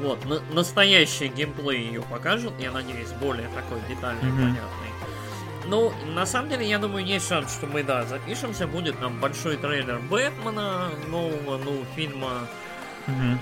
Вот, 0.00 0.24
на- 0.24 0.40
настоящий 0.54 1.26
геймплей 1.28 1.86
ее 1.86 2.02
покажут, 2.02 2.54
я 2.60 2.70
надеюсь, 2.70 3.10
более 3.20 3.48
такой 3.48 3.80
детальный 3.88 4.28
и 4.28 4.32
mm 4.32 4.36
понятный. 4.36 4.88
Ну, 5.66 5.92
на 6.14 6.24
самом 6.24 6.48
деле, 6.48 6.66
я 6.66 6.78
думаю, 6.78 7.04
есть 7.04 7.28
шанс, 7.28 7.52
что 7.52 7.66
мы, 7.66 7.82
да, 7.82 8.04
запишемся. 8.04 8.66
Будет 8.66 9.00
нам 9.00 9.20
большой 9.20 9.56
трейлер 9.56 9.98
Бэтмена, 10.08 10.88
нового, 11.08 11.58
ну, 11.58 11.84
фильма. 11.94 12.48
mm 13.06 13.38
там, 13.38 13.40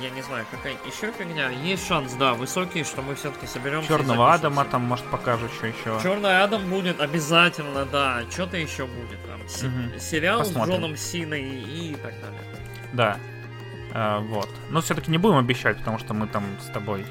я 0.00 0.10
не 0.10 0.22
знаю, 0.22 0.46
какая-то 0.50 0.86
еще 0.88 1.12
фигня, 1.12 1.50
есть 1.50 1.86
шанс, 1.86 2.12
да, 2.14 2.34
высокий, 2.34 2.84
что 2.84 3.02
мы 3.02 3.14
все-таки 3.14 3.46
соберем. 3.46 3.86
Черного 3.86 4.32
Адама 4.34 4.64
там, 4.64 4.82
может, 4.82 5.04
покажут 5.06 5.50
что 5.52 5.66
еще. 5.66 5.98
Черный 6.02 6.42
Адам 6.42 6.68
будет 6.70 7.00
обязательно, 7.00 7.84
да. 7.86 8.22
Что-то 8.30 8.56
еще 8.56 8.86
будет 8.86 9.18
там. 9.26 9.48
С- 9.48 9.62
Мгм. 9.62 9.98
Сериал 9.98 10.40
Посмотрим. 10.40 10.64
с 10.64 10.76
Джоном 10.76 10.96
Синой 10.96 11.42
и 11.42 11.94
так 11.94 12.14
далее. 12.20 12.40
Да. 12.92 13.16
А, 13.92 14.20
вот. 14.20 14.48
Но 14.70 14.80
все-таки 14.80 15.10
не 15.10 15.18
будем 15.18 15.36
обещать, 15.36 15.78
потому 15.78 15.98
что 15.98 16.14
мы 16.14 16.26
там 16.28 16.44
с 16.60 16.66
тобой 16.72 17.04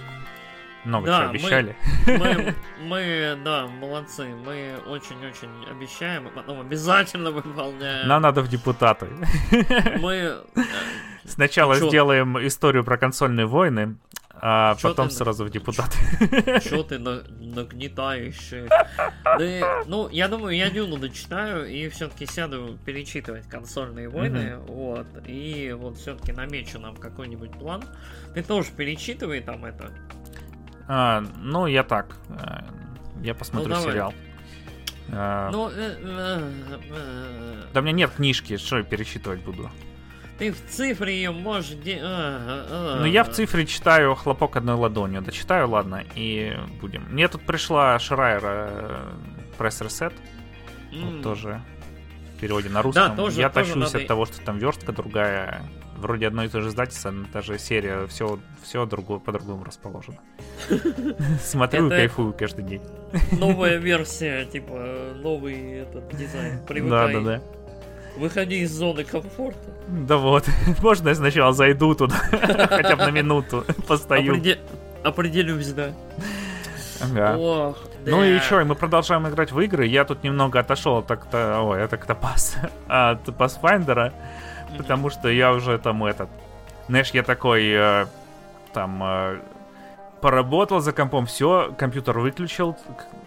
много 0.86 1.08
Да, 1.08 1.18
чего 1.20 1.24
мы- 1.24 1.30
обещали. 1.32 1.76
Мы, 2.08 2.56
мы, 2.84 3.38
да, 3.44 3.68
молодцы. 3.68 4.28
Мы 4.46 4.76
очень-очень 4.88 5.50
обещаем, 5.70 6.28
и 6.28 6.32
потом 6.32 6.62
обязательно 6.62 7.32
выполняем. 7.32 8.08
Нам 8.08 8.22
надо 8.22 8.42
в 8.42 8.48
депутаты. 8.48 9.08
Мы... 10.00 10.14
э, 10.56 10.62
Сначала 11.26 11.78
Чё? 11.78 11.90
сделаем 11.90 12.38
историю 12.46 12.84
про 12.84 12.98
консольные 12.98 13.46
войны, 13.46 13.98
а 14.42 14.76
Чё 14.76 14.90
потом 14.90 15.10
ты- 15.10 15.16
сразу 15.16 15.44
в 15.46 15.50
депутаты. 15.52 15.98
Что 16.62 16.82
ты 16.90 16.98
на- 16.98 17.24
нагнетаешь? 17.40 18.54
Да, 19.26 19.84
ну, 19.86 20.10
я 20.10 20.28
думаю, 20.28 20.56
я 20.56 20.70
Дюну 20.70 20.98
дочитаю 20.98 21.70
и 21.70 21.88
все-таки 21.90 22.26
сяду 22.26 22.78
перечитывать 22.86 23.48
консольные 23.50 24.10
войны. 24.10 24.58
Вот. 24.68 25.08
И 25.28 25.72
вот 25.78 25.98
все-таки 25.98 26.32
намечу 26.32 26.80
нам 26.80 26.96
какой-нибудь 26.96 27.52
план. 27.52 27.84
Ты 28.34 28.42
тоже 28.42 28.70
перечитывай 28.76 29.42
там 29.42 29.66
это. 29.66 29.92
А, 30.92 31.24
ну, 31.38 31.68
я 31.68 31.84
так. 31.84 32.16
а, 32.30 32.64
Я 33.22 33.36
посмотрю 33.36 33.76
Ну, 33.76 33.82
сериал. 33.82 34.14
А, 35.12 35.50
Ну, 35.52 35.70
э, 35.70 35.74
э, 36.02 36.52
э, 36.92 37.64
Да 37.74 37.80
у 37.80 37.84
меня 37.84 37.94
нет 37.94 38.12
книжки, 38.12 38.58
что 38.58 38.78
я 38.78 38.84
пересчитывать 38.84 39.42
буду. 39.42 39.70
ты 40.40 40.52
в 40.52 40.66
цифре 40.68 41.16
ее 41.16 41.32
можешь... 41.32 41.72
э, 41.72 41.78
э, 41.86 42.96
Ну, 43.02 43.06
я 43.06 43.24
в 43.24 43.30
цифре 43.30 43.66
читаю 43.66 44.16
хлопок 44.16 44.56
одной 44.56 44.76
ладонью. 44.76 45.22
Дочитаю, 45.22 45.70
ладно, 45.70 46.04
и 46.16 46.58
будем. 46.82 47.04
Мне 47.12 47.28
тут 47.28 47.46
пришла 47.46 48.00
Шрайера 48.00 49.00
пресс 49.58 49.82
ресет. 49.82 50.14
М. 50.92 51.16
Вот 51.16 51.22
тоже 51.24 51.62
в 52.36 52.40
переводе 52.40 52.70
на 52.70 52.82
русском. 52.82 53.16
тоже- 53.16 53.40
я 53.42 53.50
тоже 53.50 53.74
тащусь 53.74 53.92
надо- 53.94 53.98
от 54.04 54.08
того, 54.08 54.26
что 54.26 54.42
там 54.42 54.58
верстка 54.58 54.92
другая. 54.92 55.62
Вроде 56.00 56.28
одно 56.28 56.44
и 56.44 56.48
то 56.48 56.62
же 56.62 56.70
издательство, 56.70 57.12
но 57.12 57.26
та 57.32 57.42
же 57.42 57.58
серия, 57.60 58.08
все, 58.08 58.40
все 58.64 58.86
другое, 58.86 59.20
по-другому 59.20 59.64
расположено. 59.64 60.18
Смотрю 61.44 61.88
и 61.88 61.90
кайфую 61.90 62.34
каждый 62.34 62.64
день. 62.64 62.82
Новая 63.32 63.78
версия, 63.80 64.46
типа, 64.46 64.74
новый 65.16 65.80
этот 65.82 66.08
дизайн. 66.16 66.60
Да, 66.60 66.66
Привыкай. 66.68 67.14
да, 67.16 67.20
да. 67.22 67.42
Выходи 68.18 68.60
из 68.62 68.72
зоны 68.72 69.04
комфорта. 69.04 69.60
Да 69.88 70.18
вот. 70.18 70.46
Можно 70.82 71.10
я 71.10 71.16
сначала 71.16 71.54
зайду 71.54 71.94
туда, 71.96 72.16
хотя 72.16 72.96
бы 72.96 73.04
на 73.06 73.12
минуту, 73.12 73.66
постою. 73.88 74.34
Опреде- 74.36 74.60
Определюсь, 75.04 75.72
да. 75.74 75.94
Ага. 77.02 77.38
Ох, 77.38 77.78
Ну 78.06 78.20
да. 78.20 78.28
и 78.28 78.40
что, 78.40 78.64
мы 78.66 78.76
продолжаем 78.76 79.26
играть 79.30 79.52
в 79.54 79.60
игры. 79.62 79.86
Я 79.86 80.04
тут 80.04 80.24
немного 80.24 80.60
отошел 80.60 81.02
так-то, 81.02 81.62
ой, 81.62 81.82
это 81.82 81.96
к 81.98 82.06
пас 82.16 82.58
от 82.90 83.26
Pathfinder, 83.30 84.12
Мгм. 84.70 84.78
потому 84.78 85.10
что 85.10 85.30
я 85.30 85.54
уже 85.54 85.78
там 85.78 86.04
этот, 86.06 86.30
знаешь, 86.88 87.12
я 87.12 87.24
такой 87.24 87.70
э, 87.70 88.06
там 88.74 89.02
э, 89.04 89.40
поработал 90.22 90.80
за 90.80 90.92
компом, 90.92 91.26
все, 91.26 91.74
компьютер 91.78 92.20
выключил, 92.20 92.78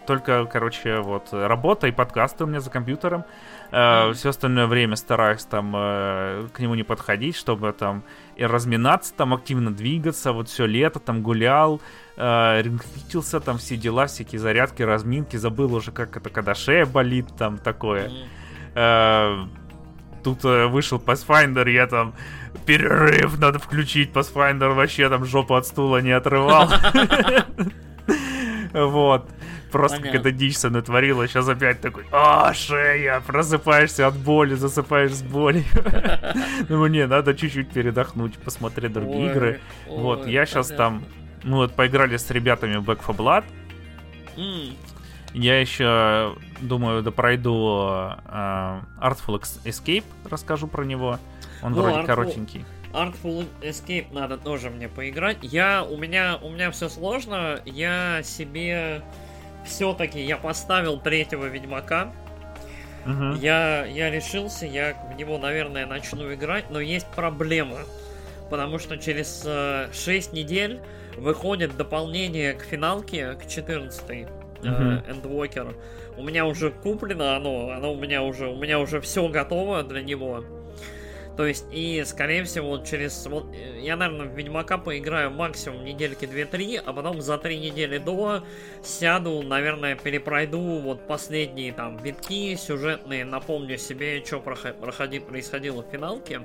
только, 0.05 0.45
короче, 0.45 0.99
вот 0.99 1.29
работа 1.31 1.87
и 1.87 1.91
подкасты 1.91 2.43
у 2.43 2.47
меня 2.47 2.59
за 2.59 2.69
компьютером. 2.69 3.23
Мгм. 3.71 4.13
Все 4.13 4.29
остальное 4.29 4.67
время 4.67 4.95
стараюсь 4.95 5.45
там 5.45 5.73
э, 5.75 6.47
к 6.53 6.59
нему 6.59 6.75
не 6.75 6.83
подходить, 6.83 7.35
чтобы 7.35 7.71
там 7.73 8.03
и 8.35 8.45
разминаться, 8.45 9.15
там 9.15 9.33
активно 9.33 9.73
двигаться. 9.73 10.31
Вот 10.31 10.47
все 10.47 10.67
лето 10.67 10.99
там 10.99 11.23
гулял, 11.23 11.81
э, 12.15 12.61
рингфитился, 12.61 13.39
там 13.39 13.57
все 13.57 13.75
дела, 13.75 14.05
всякие 14.05 14.39
зарядки, 14.39 14.83
разминки. 14.83 15.37
Забыл 15.37 15.73
уже, 15.73 15.91
как 15.91 16.15
это, 16.15 16.29
когда 16.29 16.53
шея 16.53 16.85
болит, 16.85 17.25
там 17.35 17.57
такое. 17.57 18.11
Э, 18.75 19.45
Тут 20.23 20.45
э, 20.45 20.67
вышел 20.67 20.97
Pathfinder, 20.97 21.69
я 21.69 21.87
там 21.87 22.13
перерыв, 22.65 23.39
надо 23.39 23.59
включить 23.59 24.11
Pathfinder, 24.11 24.73
вообще 24.73 25.09
там 25.09 25.25
жопу 25.25 25.55
от 25.55 25.67
стула 25.67 26.01
не 26.01 26.11
отрывал. 26.11 26.69
Вот. 28.73 29.29
Просто 29.71 29.97
Понятно. 29.97 30.19
какая-то 30.19 30.37
дичь 30.37 30.57
со 30.57 30.69
мной 30.69 30.81
творила. 30.81 31.27
Сейчас 31.27 31.47
опять 31.47 31.81
такой, 31.81 32.05
а, 32.11 32.53
шея, 32.53 33.19
просыпаешься 33.25 34.07
от 34.07 34.15
боли, 34.15 34.53
засыпаешь 34.55 35.13
с 35.13 35.23
болью. 35.23 35.63
Думаю, 36.67 36.89
не, 36.91 37.07
надо 37.07 37.33
чуть-чуть 37.33 37.71
передохнуть, 37.71 38.37
посмотреть 38.37 38.93
другие 38.93 39.31
игры. 39.31 39.61
Вот, 39.87 40.27
я 40.27 40.45
сейчас 40.45 40.67
там, 40.67 41.03
ну 41.43 41.57
вот, 41.57 41.75
поиграли 41.75 42.17
с 42.17 42.29
ребятами 42.29 42.77
в 42.77 42.83
Back 42.83 42.99
4 43.01 43.17
Blood. 43.17 43.43
Я 45.33 45.59
еще, 45.59 46.35
думаю, 46.61 47.01
допройду 47.01 47.87
э, 48.25 48.79
Artful 49.01 49.41
Escape, 49.65 50.03
расскажу 50.29 50.67
про 50.67 50.83
него. 50.83 51.17
Он 51.63 51.73
Ну, 51.73 51.81
вроде 51.81 51.97
Artful- 51.99 52.05
коротенький. 52.05 52.65
Artful 52.93 53.47
Escape 53.61 54.13
надо 54.13 54.37
тоже 54.37 54.69
мне 54.69 54.87
поиграть. 54.87 55.37
Я, 55.41 55.83
у 55.83 55.97
меня, 55.97 56.37
у 56.41 56.49
меня 56.49 56.69
все 56.69 56.87
сложно. 56.89 57.59
Я 57.65 58.21
себе 58.23 59.01
все-таки 59.65 60.21
я 60.21 60.37
поставил 60.37 60.99
третьего 60.99 61.45
Ведьмака. 61.45 62.11
Мгм. 63.05 63.35
Я, 63.35 63.85
я 63.85 64.11
решился, 64.11 64.65
я 64.65 64.95
в 65.11 65.17
него, 65.17 65.37
наверное, 65.37 65.85
начну 65.87 66.31
играть, 66.33 66.65
но 66.69 66.79
есть 66.79 67.07
проблема. 67.07 67.79
Потому 68.49 68.77
что 68.77 68.97
через 68.97 69.43
6 69.97 70.31
недель 70.33 70.79
выходит 71.17 71.75
дополнение 71.75 72.53
к 72.53 72.61
финалке, 72.61 73.33
к 73.33 73.47
14 73.47 74.27
Мгм. 74.71 75.03
Endwalker. 75.07 75.75
У 76.17 76.23
меня 76.23 76.45
уже 76.45 76.71
куплено 76.71 77.35
оно, 77.35 77.71
оно 77.71 77.93
у 77.93 77.97
меня 77.97 78.23
уже, 78.23 78.47
у 78.47 78.55
меня 78.55 78.79
уже 78.79 79.01
все 79.01 79.27
готово 79.27 79.83
для 79.83 80.01
него. 80.01 80.43
То 81.35 81.47
есть, 81.47 81.65
и, 81.71 82.03
скорее 82.05 82.43
всего, 82.43 82.69
вот 82.69 82.85
через... 82.85 83.25
Вот, 83.25 83.47
э, 83.53 83.79
я, 83.81 83.95
наверное, 83.95 84.27
в 84.27 84.37
Ведьмака 84.37 84.77
поиграю 84.77 85.31
максимум 85.31 85.83
недельки 85.83 86.25
2-3, 86.25 86.77
а 86.85 86.93
потом 86.93 87.21
за 87.21 87.39
3 87.39 87.57
недели 87.57 87.97
до 87.97 88.43
сяду, 88.83 89.41
наверное, 89.41 89.95
перепройду 89.95 90.59
вот 90.59 91.07
последние 91.07 91.73
там 91.73 91.97
витки 91.97 92.55
сюжетные, 92.55 93.25
напомню 93.25 93.77
себе, 93.77 94.23
что 94.23 94.41
происходило 94.41 95.81
в 95.81 95.91
финалке. 95.91 96.41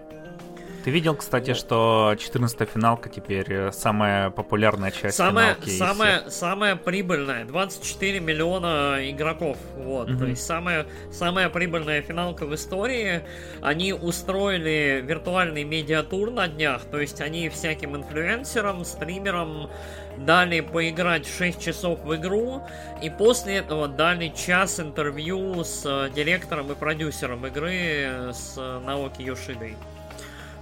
Ты 0.85 0.91
видел, 0.91 1.15
кстати, 1.17 1.51
Вот. 1.51 1.57
что 1.59 2.15
14 2.19 2.69
финалка 2.69 3.09
теперь 3.09 3.53
э, 3.53 3.73
самая 3.73 4.31
популярная 4.31 4.91
часть 4.91 5.17
Самая, 5.17 5.55
финалки 5.55 5.71
самая, 5.71 6.31
самая 6.31 6.77
прибыльная, 6.77 7.45
24 7.45 8.21
миллиона 8.21 8.99
игроков, 9.11 9.59
вот, 9.77 10.09
Мгм. 10.09 10.19
то 10.19 10.25
есть 10.27 10.47
самая, 10.47 10.87
самая 11.13 11.49
прибыльная 11.51 12.01
финалка 12.03 12.47
в 12.47 12.55
истории. 12.55 13.23
Они 13.61 13.93
устроили 13.93 15.03
виртуальный 15.05 15.65
медиатур 15.65 16.31
на 16.31 16.49
днях, 16.49 16.83
то 16.91 17.01
есть 17.01 17.21
они 17.21 17.49
всяким 17.49 17.97
инфлюенсерам, 17.97 18.85
стримерам 18.85 19.69
дали 20.17 20.61
поиграть 20.61 21.27
6 21.27 21.61
часов 21.61 22.01
в 22.05 22.15
игру, 22.17 22.63
и 23.03 23.11
после 23.11 23.57
этого 23.57 23.89
дали 23.89 24.29
час 24.29 24.81
интервью 24.81 25.65
с 25.65 25.83
э, 25.85 26.11
директором 26.15 26.71
и 26.73 26.75
продюсером 26.75 27.47
игры, 27.47 27.75
э, 27.75 28.33
с 28.33 28.57
Наоки 28.57 29.23
Йошидой. 29.23 29.77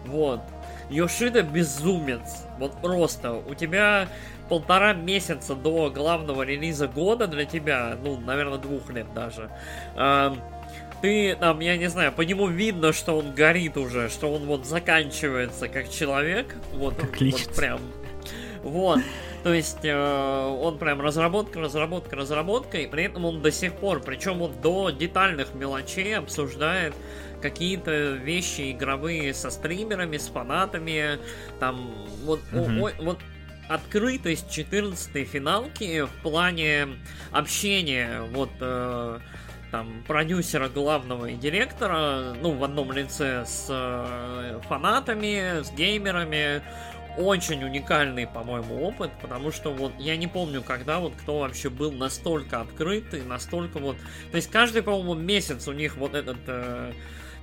Вот. 0.06 0.40
Йошида 0.90 1.42
безумец. 1.42 2.44
Вот 2.58 2.72
просто. 2.80 3.32
У 3.32 3.54
тебя 3.54 4.08
полтора 4.48 4.92
месяца 4.94 5.54
до 5.54 5.90
главного 5.90 6.42
релиза 6.42 6.86
года 6.86 7.26
для 7.26 7.44
тебя, 7.44 7.96
ну, 8.02 8.18
наверное, 8.20 8.58
двух 8.58 8.90
лет 8.90 9.06
даже. 9.12 9.50
Ам, 9.96 10.38
ты 11.02 11.34
там, 11.36 11.60
я 11.60 11.76
не 11.76 11.88
знаю, 11.88 12.12
по 12.12 12.22
нему 12.22 12.46
видно, 12.46 12.92
что 12.92 13.18
он 13.18 13.32
горит 13.34 13.76
уже, 13.76 14.08
что 14.08 14.32
он 14.32 14.44
вот 14.46 14.64
заканчивается 14.66 15.68
как 15.68 15.90
человек. 15.90 16.54
Вот, 16.72 16.94
Как 16.96 17.10
вот 17.10 17.20
личность. 17.20 17.56
прям. 17.56 17.80
Вот. 18.62 19.00
То 19.46 19.54
есть 19.54 19.84
э, 19.84 20.58
он 20.60 20.76
прям 20.76 21.00
разработка, 21.00 21.60
разработка, 21.60 22.16
разработка, 22.16 22.78
и 22.78 22.88
при 22.88 23.04
этом 23.04 23.26
он 23.26 23.42
до 23.42 23.52
сих 23.52 23.74
пор, 23.74 24.00
причем 24.00 24.42
он 24.42 24.60
до 24.60 24.90
детальных 24.90 25.54
мелочей 25.54 26.18
обсуждает 26.18 26.94
какие-то 27.40 28.14
вещи 28.14 28.72
игровые 28.72 29.32
со 29.34 29.50
стримерами, 29.52 30.16
с 30.16 30.26
фанатами, 30.26 31.20
там 31.60 31.92
вот, 32.24 32.40
о- 32.52 32.56
Мгм. 32.56 32.82
о- 32.82 33.02
вот 33.04 33.18
открытость 33.68 34.50
14 34.50 35.24
финалки 35.24 36.00
в 36.02 36.22
плане 36.24 36.88
общения 37.30 38.22
вот 38.32 38.50
э, 38.58 39.20
там 39.70 40.02
продюсера 40.08 40.68
главного 40.68 41.26
и 41.26 41.34
директора, 41.34 42.34
ну 42.42 42.50
в 42.50 42.64
одном 42.64 42.90
лице 42.90 43.44
с 43.46 43.66
э, 43.68 44.60
фанатами, 44.68 45.62
с 45.62 45.70
геймерами, 45.70 46.62
очень 47.18 47.62
уникальный, 47.64 48.26
по-моему, 48.26 48.82
опыт, 48.82 49.10
потому 49.20 49.50
что 49.50 49.72
вот 49.72 49.92
я 49.98 50.16
не 50.16 50.26
помню, 50.26 50.62
когда 50.62 50.98
вот 50.98 51.14
кто 51.16 51.40
вообще 51.40 51.70
был 51.70 51.92
настолько 51.92 52.60
открытый, 52.60 53.22
настолько 53.22 53.78
вот... 53.78 53.96
То 54.30 54.36
есть 54.36 54.50
каждый, 54.50 54.82
по-моему, 54.82 55.14
месяц 55.14 55.68
у 55.68 55.72
них 55.72 55.96
вот 55.96 56.14
этот 56.14 56.38
э, 56.46 56.92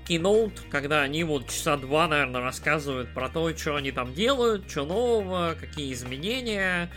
киноут, 0.08 0.62
когда 0.70 1.02
они 1.02 1.24
вот 1.24 1.48
часа 1.48 1.78
два, 1.78 2.08
наверное, 2.08 2.42
рассказывают 2.42 3.14
про 3.14 3.30
то, 3.30 3.56
что 3.56 3.76
они 3.76 3.92
там 3.92 4.14
делают, 4.14 4.70
что 4.70 4.86
нового, 4.86 5.56
какие 5.60 5.94
изменения, 5.94 6.90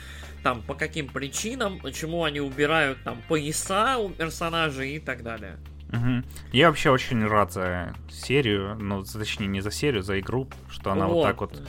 там, 0.42 0.62
по 0.62 0.74
каким 0.74 1.08
причинам, 1.08 1.80
почему 1.80 2.24
они 2.24 2.40
убирают 2.40 3.02
там 3.04 3.22
пояса 3.28 3.98
у 3.98 4.10
персонажей 4.10 4.96
и 4.96 4.98
так 4.98 5.22
далее. 5.22 5.56
Угу. 5.88 6.24
Я 6.52 6.68
вообще 6.68 6.90
очень 6.90 7.24
рад 7.26 7.52
за 7.52 7.94
серию, 8.10 8.76
ну, 8.76 9.04
точнее, 9.04 9.46
не 9.46 9.60
за 9.60 9.70
серию, 9.70 10.02
за 10.02 10.18
игру, 10.20 10.48
что 10.68 10.90
она 10.90 11.06
вот, 11.06 11.14
вот 11.14 11.22
так 11.24 11.40
вот 11.40 11.62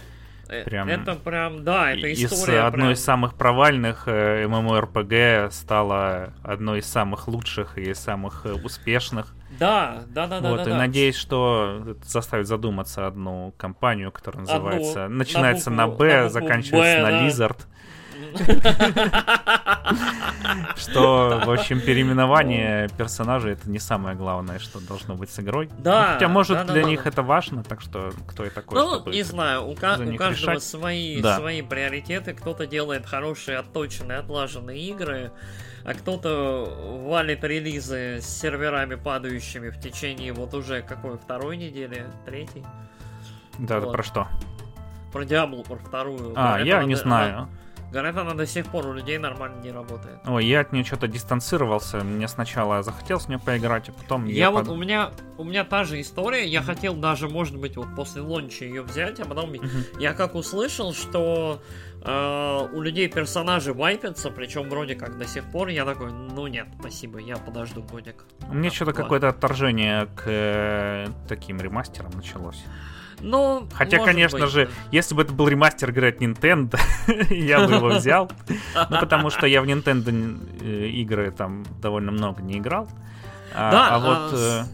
прям... 0.65 0.87
Это 0.87 1.15
прям, 1.15 1.63
да, 1.63 1.91
это 1.91 2.11
история. 2.11 2.59
Из 2.59 2.65
одной 2.65 2.71
прям... 2.71 2.91
из 2.91 3.03
самых 3.03 3.35
провальных 3.35 4.03
э, 4.07 4.45
MMORPG 4.45 5.51
стала 5.51 6.33
одной 6.43 6.79
из 6.79 6.85
самых 6.85 7.27
лучших 7.27 7.77
и 7.77 7.93
самых 7.93 8.45
э, 8.45 8.53
успешных. 8.53 9.35
Да, 9.59 10.03
да, 10.07 10.27
да, 10.27 10.39
да. 10.39 10.49
Вот, 10.49 10.57
да, 10.57 10.63
и 10.63 10.69
да. 10.69 10.77
надеюсь, 10.77 11.15
что 11.15 11.83
это 11.89 12.07
заставит 12.07 12.47
задуматься 12.47 13.07
одну 13.07 13.53
компанию, 13.57 14.11
которая 14.11 14.41
называется. 14.41 15.05
Одну, 15.05 15.17
начинается 15.17 15.69
на, 15.69 15.87
букву, 15.87 16.03
на 16.03 16.09
Б, 16.09 16.23
на 16.23 16.29
заканчивается 16.29 16.97
Б, 16.97 17.01
на 17.03 17.11
да. 17.11 17.27
Lizard. 17.27 17.57
Что, 20.75 21.41
в 21.45 21.51
общем, 21.51 21.81
переименование 21.81 22.89
персонажей 22.97 23.53
это 23.53 23.69
не 23.69 23.79
самое 23.79 24.15
главное, 24.15 24.59
что 24.59 24.79
должно 24.79 25.15
быть 25.15 25.29
с 25.29 25.39
игрой. 25.39 25.69
Да. 25.77 26.13
Хотя, 26.13 26.27
может, 26.27 26.67
для 26.67 26.83
них 26.83 27.05
это 27.05 27.23
важно, 27.23 27.63
так 27.63 27.81
что 27.81 28.11
кто 28.27 28.43
я 28.43 28.49
такой, 28.49 28.77
Ну, 28.79 29.11
не 29.11 29.23
знаю, 29.23 29.67
у 29.67 29.75
каждого 29.75 30.59
свои 30.59 31.21
приоритеты. 31.61 32.33
Кто-то 32.33 32.65
делает 32.65 33.05
хорошие, 33.05 33.57
отточенные, 33.57 34.19
отлаженные 34.19 34.79
игры, 34.79 35.31
а 35.85 35.93
кто-то 35.93 37.01
валит 37.07 37.43
релизы 37.43 38.19
с 38.21 38.25
серверами 38.25 38.95
падающими 38.95 39.69
в 39.69 39.79
течение 39.79 40.33
вот 40.33 40.53
уже 40.53 40.81
какой 40.81 41.17
второй 41.17 41.57
недели, 41.57 42.05
третьей. 42.25 42.65
Да, 43.57 43.79
вот. 43.79 43.93
про 43.93 44.03
что? 44.03 44.27
Про 45.11 45.23
Диаблу, 45.25 45.63
про 45.63 45.77
вторую. 45.77 46.33
А, 46.35 46.59
я 46.59 46.83
не 46.83 46.95
знаю. 46.95 47.47
Говорят, 47.91 48.17
она 48.17 48.33
до 48.33 48.45
сих 48.45 48.65
пор 48.65 48.85
у 48.87 48.93
людей 48.93 49.17
нормально 49.17 49.61
не 49.61 49.71
работает. 49.71 50.19
Ой, 50.25 50.45
я 50.45 50.59
от 50.59 50.73
нее 50.73 50.83
что-то 50.83 51.07
дистанцировался. 51.07 52.03
Мне 52.03 52.27
сначала 52.27 52.83
захотел 52.83 53.19
с 53.19 53.27
нее 53.29 53.39
поиграть, 53.39 53.87
а 53.89 53.93
потом 53.93 54.25
я, 54.25 54.35
я 54.35 54.51
вот 54.51 54.65
под... 54.65 54.73
у 54.73 54.75
меня 54.75 55.11
у 55.37 55.43
меня 55.43 55.63
та 55.63 55.85
же 55.85 56.01
история. 56.01 56.45
Я 56.45 56.61
хотел 56.61 56.95
даже, 56.95 57.29
может 57.29 57.57
быть, 57.57 57.77
вот 57.77 57.87
после 57.95 58.21
лонча 58.21 58.65
ее 58.65 58.81
взять, 58.81 59.19
а 59.19 59.25
потом 59.25 59.51
uh-huh. 59.51 59.99
я 60.01 60.13
как 60.13 60.35
услышал, 60.35 60.93
что 60.93 61.61
э, 62.03 62.67
у 62.73 62.81
людей 62.81 63.07
персонажи 63.07 63.73
вайпятся, 63.73 64.31
причем 64.31 64.69
вроде 64.69 64.95
как 64.95 65.17
до 65.17 65.25
сих 65.25 65.45
пор. 65.45 65.69
Я 65.69 65.85
такой, 65.85 66.11
ну 66.11 66.47
нет, 66.47 66.67
спасибо, 66.79 67.19
я 67.19 67.37
подожду 67.37 67.83
годик. 67.83 68.25
У 68.49 68.53
меня 68.53 68.69
что-то 68.69 68.93
какое-то 68.93 69.29
отторжение 69.29 70.07
к 70.07 70.23
э, 70.25 71.07
таким 71.29 71.61
ремастерам 71.61 72.11
началось. 72.11 72.63
Ну, 73.19 73.67
Хотя, 73.73 74.03
конечно 74.03 74.41
быть, 74.41 74.51
же, 74.51 74.69
если 74.91 75.15
бы 75.15 75.23
это 75.23 75.33
был 75.33 75.47
ремастер 75.47 75.89
игры 75.89 76.09
от 76.09 76.21
Nintendo, 76.21 76.79
я 77.33 77.65
бы 77.65 77.73
его 77.75 77.87
взял. 77.89 78.31
Ну, 78.89 78.99
потому 78.99 79.29
что 79.29 79.47
я 79.47 79.61
в 79.61 79.65
Nintendo 79.65 80.11
э, 80.61 80.87
игры 80.87 81.31
там 81.31 81.65
довольно 81.81 82.11
много 82.11 82.41
не 82.41 82.59
играл. 82.59 82.87
А, 83.53 83.71
да, 83.71 83.89
а 83.89 83.99
вот... 83.99 84.33
А, 84.33 84.65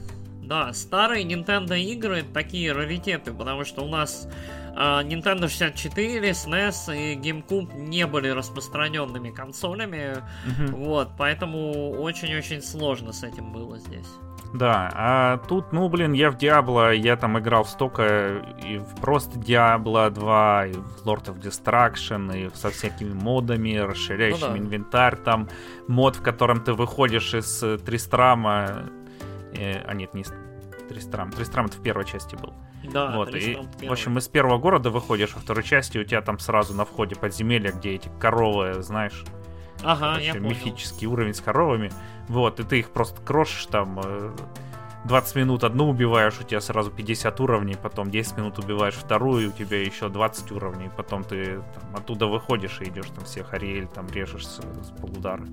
да, 0.44 0.74
старые 0.74 1.26
Nintendo 1.26 1.80
игры 1.80 2.24
такие 2.34 2.74
раритеты, 2.74 3.32
потому 3.34 3.64
что 3.64 3.84
у 3.84 3.88
нас 3.88 4.28
а, 4.76 5.04
Nintendo 5.04 5.48
64, 5.48 6.30
SNES 6.30 6.96
и 6.96 7.16
GameCube 7.16 7.74
не 7.78 8.06
были 8.06 8.30
распространенными 8.30 9.30
консолями. 9.30 10.18
Угу. 10.46 10.78
Вот, 10.78 11.12
поэтому 11.18 11.92
очень-очень 11.92 12.62
сложно 12.62 13.14
с 13.14 13.24
этим 13.24 13.54
было 13.54 13.78
здесь. 13.78 14.08
Да, 14.54 14.92
а 14.94 15.38
тут, 15.48 15.74
ну, 15.74 15.90
блин, 15.90 16.14
я 16.14 16.30
в 16.30 16.38
Diablo, 16.38 16.96
я 16.96 17.16
там 17.16 17.40
играл 17.40 17.66
столько 17.66 18.46
и 18.64 18.78
в 18.78 19.02
просто 19.02 19.40
Diablo 19.40 20.12
2, 20.12 20.66
и 20.68 20.74
в 20.74 21.06
Lord 21.06 21.26
of 21.26 21.42
Destruction, 21.42 22.38
и 22.38 22.56
со 22.56 22.70
всякими 22.70 23.14
модами, 23.14 23.78
расширяющими 23.78 24.42
ну, 24.42 24.54
да. 24.54 24.60
инвентарь, 24.60 25.16
там 25.16 25.50
мод, 25.88 26.18
в 26.18 26.22
котором 26.22 26.64
ты 26.64 26.74
выходишь 26.74 27.34
из 27.34 27.64
э, 27.64 27.80
Тристрама, 27.80 28.84
э, 29.54 29.82
а 29.88 29.94
нет, 29.96 30.14
не 30.14 30.24
Тристрам, 30.88 31.32
Тристрам 31.32 31.66
это 31.66 31.78
в 31.78 31.82
первой 31.82 32.06
части 32.06 32.36
был. 32.36 32.54
Да, 32.84 33.16
вот, 33.16 33.34
и, 33.34 33.58
в 33.82 33.92
общем, 33.92 34.20
из 34.20 34.28
первого 34.28 34.60
города 34.60 34.92
выходишь, 34.92 35.34
во 35.34 35.42
второй 35.42 35.64
части 35.64 35.98
у 35.98 36.04
тебя 36.04 36.22
там 36.22 36.38
сразу 36.38 36.76
на 36.76 36.86
входе 36.86 37.16
подземелья, 37.16 37.72
где 37.72 37.96
эти 37.96 38.12
коровы, 38.20 38.84
знаешь, 38.84 39.24
Ага, 39.84 40.20
я 40.20 40.34
понял. 40.34 40.50
мифический 40.50 41.08
уровень 41.08 41.34
с 41.34 41.42
коровами. 41.42 41.92
Вот, 42.28 42.60
и 42.60 42.64
ты 42.64 42.80
их 42.80 42.92
просто 42.92 43.22
крошишь 43.22 43.66
там 43.66 44.00
20 45.06 45.36
э, 45.36 45.40
минут 45.40 45.64
одну 45.64 45.90
убиваешь, 45.90 46.40
у 46.40 46.44
тебя 46.44 46.62
сразу 46.62 46.90
50 46.92 47.40
уровней, 47.42 47.76
потом 47.82 48.10
10 48.10 48.38
минут 48.38 48.60
убиваешь 48.60 48.96
вторую, 48.96 49.50
у 49.50 49.52
тебя 49.52 49.82
еще 49.82 50.10
20 50.10 50.52
уровней, 50.52 50.90
потом 50.96 51.24
ты 51.24 51.62
там, 51.74 51.96
оттуда 51.96 52.28
выходишь 52.28 52.80
и 52.82 52.86
идешь 52.86 53.10
там 53.16 53.26
всех 53.26 53.54
Ариэль 53.54 53.88
там 53.88 54.08
режешь 54.08 54.48
с, 54.48 54.62
с 54.62 54.90
полудара. 55.02 55.46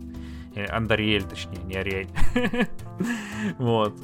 Э, 0.54 0.66
Андариэль, 0.66 1.24
точнее, 1.24 1.62
не 1.64 1.76
Ариэль. 1.76 2.10
Вот. 3.58 3.94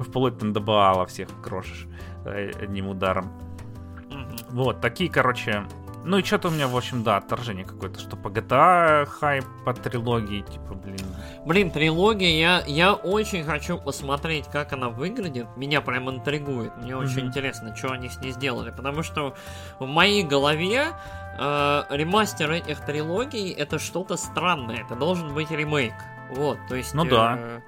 Вплоть 0.00 0.38
там 0.38 0.52
до 0.52 0.60
Баала 0.60 1.06
всех 1.06 1.28
крошишь 1.42 1.86
э, 2.24 2.50
одним 2.60 2.88
ударом. 2.88 3.30
Вот, 4.50 4.80
такие, 4.80 5.10
короче, 5.10 5.64
ну 6.04 6.18
и 6.18 6.22
что-то 6.22 6.48
у 6.48 6.50
меня, 6.50 6.66
в 6.66 6.76
общем, 6.76 7.02
да, 7.02 7.18
отторжение 7.18 7.64
какое-то, 7.64 8.00
что 8.00 8.16
по 8.16 8.28
GTA 8.28 9.04
хайп 9.06 9.44
по 9.64 9.74
трилогии, 9.74 10.40
типа, 10.42 10.74
блин. 10.74 11.06
Блин, 11.44 11.70
трилогия, 11.70 12.30
я, 12.30 12.64
я 12.66 12.94
очень 12.94 13.44
хочу 13.44 13.78
посмотреть, 13.78 14.46
как 14.46 14.72
она 14.72 14.88
выглядит. 14.88 15.46
Меня 15.56 15.80
прям 15.80 16.08
интригует. 16.10 16.74
Мне 16.78 16.92
mm-hmm. 16.92 17.04
очень 17.04 17.26
интересно, 17.26 17.76
что 17.76 17.92
они 17.92 18.08
с 18.08 18.18
ней 18.18 18.32
сделали. 18.32 18.70
Потому 18.70 19.02
что 19.02 19.34
в 19.78 19.86
моей 19.86 20.22
голове 20.22 20.88
э, 21.38 21.82
ремастер 21.90 22.50
этих 22.50 22.84
трилогий 22.84 23.50
это 23.50 23.78
что-то 23.78 24.16
странное. 24.16 24.84
Это 24.84 24.94
должен 24.94 25.34
быть 25.34 25.50
ремейк. 25.50 25.94
Вот, 26.30 26.58
то 26.68 26.76
есть... 26.76 26.94
Ну 26.94 27.04
да. 27.04 27.36
Э, 27.38 27.60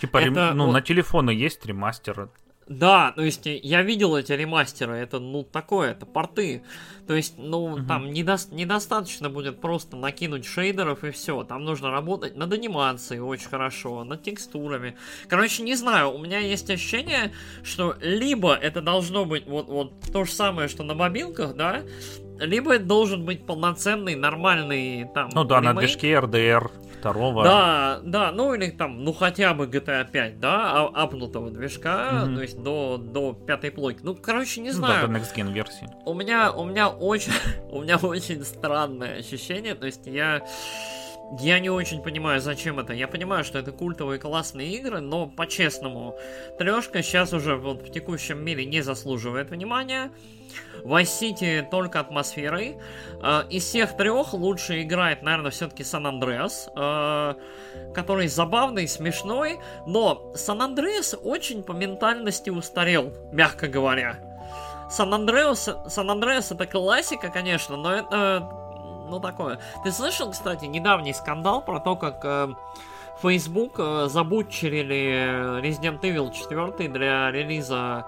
типа, 0.00 0.18
это, 0.18 0.48
рем... 0.48 0.56
ну, 0.56 0.66
вот... 0.66 0.72
на 0.72 0.80
телефоны 0.80 1.30
есть 1.30 1.66
ремастер. 1.66 2.30
Да, 2.70 3.10
то 3.10 3.22
есть 3.22 3.42
я 3.46 3.82
видел 3.82 4.14
эти 4.14 4.30
ремастеры, 4.30 4.94
это 4.94 5.18
ну 5.18 5.42
такое, 5.42 5.90
это 5.90 6.06
порты. 6.06 6.62
То 7.08 7.16
есть, 7.16 7.34
ну, 7.36 7.64
угу. 7.64 7.82
там 7.82 8.12
недо, 8.12 8.36
недостаточно 8.52 9.28
будет 9.28 9.60
просто 9.60 9.96
накинуть 9.96 10.46
шейдеров 10.46 11.02
и 11.02 11.10
все. 11.10 11.42
Там 11.42 11.64
нужно 11.64 11.90
работать 11.90 12.36
над 12.36 12.52
анимацией 12.52 13.20
очень 13.20 13.48
хорошо, 13.48 14.04
над 14.04 14.22
текстурами. 14.22 14.96
Короче, 15.26 15.64
не 15.64 15.74
знаю, 15.74 16.12
у 16.12 16.18
меня 16.18 16.38
есть 16.38 16.70
ощущение, 16.70 17.32
что 17.64 17.96
либо 18.00 18.54
это 18.54 18.80
должно 18.80 19.24
быть 19.24 19.48
вот, 19.48 19.66
вот 19.66 19.92
то 20.12 20.22
же 20.22 20.30
самое, 20.30 20.68
что 20.68 20.84
на 20.84 20.94
мобилках, 20.94 21.56
да, 21.56 21.82
либо 22.38 22.76
это 22.76 22.84
должен 22.84 23.24
быть 23.24 23.44
полноценный, 23.44 24.14
нормальный 24.14 25.08
там. 25.12 25.30
Ну 25.34 25.42
да, 25.42 25.58
ремейк. 25.58 25.74
на 25.74 25.80
движке 25.80 26.12
RDR 26.12 26.70
второго. 27.00 27.42
Да, 27.42 28.00
да, 28.04 28.30
ну 28.32 28.54
или 28.54 28.70
там, 28.70 29.02
ну 29.04 29.12
хотя 29.12 29.54
бы 29.54 29.66
GTA 29.66 30.08
5, 30.10 30.38
да, 30.38 30.72
а, 30.72 31.02
апнутого 31.02 31.50
движка, 31.50 32.10
mm-hmm. 32.12 32.34
то 32.34 32.42
есть 32.42 32.62
до, 32.62 32.98
до 32.98 33.32
пятой 33.32 33.70
плойки. 33.70 34.00
Ну, 34.02 34.14
короче, 34.14 34.60
не 34.60 34.70
знаю. 34.70 35.08
Ну, 35.08 35.12
да, 35.12 35.18
до 35.18 35.24
Next 35.24 35.34
Gen 35.34 35.52
версии. 35.52 35.88
У 36.04 36.14
меня, 36.14 36.52
у 36.52 36.64
меня 36.64 36.88
очень, 36.88 37.32
у 37.70 37.82
меня 37.82 37.96
очень 37.96 38.44
странное 38.44 39.18
ощущение, 39.18 39.74
то 39.74 39.86
есть 39.86 40.06
я... 40.06 40.42
Я 41.38 41.60
не 41.60 41.70
очень 41.70 42.02
понимаю, 42.02 42.40
зачем 42.40 42.80
это. 42.80 42.92
Я 42.92 43.06
понимаю, 43.06 43.44
что 43.44 43.60
это 43.60 43.70
культовые 43.70 44.18
классные 44.18 44.74
игры, 44.74 44.98
но 44.98 45.28
по-честному, 45.28 46.16
трешка 46.58 47.04
сейчас 47.04 47.32
уже 47.32 47.54
вот 47.54 47.82
в 47.82 47.92
текущем 47.92 48.44
мире 48.44 48.64
не 48.64 48.80
заслуживает 48.80 49.50
внимания. 49.50 50.10
Vice 50.84 51.20
City 51.20 51.68
только 51.68 52.00
атмосферой. 52.00 52.76
Э, 53.22 53.42
из 53.50 53.64
всех 53.64 53.96
трех 53.96 54.32
лучше 54.32 54.82
играет, 54.82 55.22
наверное, 55.22 55.50
все-таки 55.50 55.82
San 55.82 56.04
Andreas, 56.04 56.70
э, 56.76 57.34
который 57.94 58.28
забавный, 58.28 58.88
смешной, 58.88 59.58
но 59.86 60.32
San 60.34 60.58
Andreas 60.58 61.16
очень 61.16 61.62
по 61.62 61.72
ментальности 61.72 62.50
устарел, 62.50 63.12
мягко 63.32 63.68
говоря. 63.68 64.16
San 64.90 65.12
Andreas, 65.12 65.86
San 65.86 66.10
Andreas 66.10 66.52
это 66.52 66.66
классика, 66.66 67.28
конечно, 67.28 67.76
но 67.76 67.92
это, 67.92 68.48
ну, 69.08 69.20
такое. 69.20 69.60
Ты 69.84 69.92
слышал, 69.92 70.30
кстати, 70.30 70.64
недавний 70.64 71.12
скандал 71.12 71.64
про 71.64 71.78
то, 71.78 71.94
как 71.94 72.24
э, 72.24 72.48
Facebook 73.22 73.74
э, 73.78 74.08
забутчерили 74.08 75.60
Resident 75.60 76.00
Evil 76.00 76.32
4 76.32 76.88
для 76.88 77.30
релиза 77.30 78.06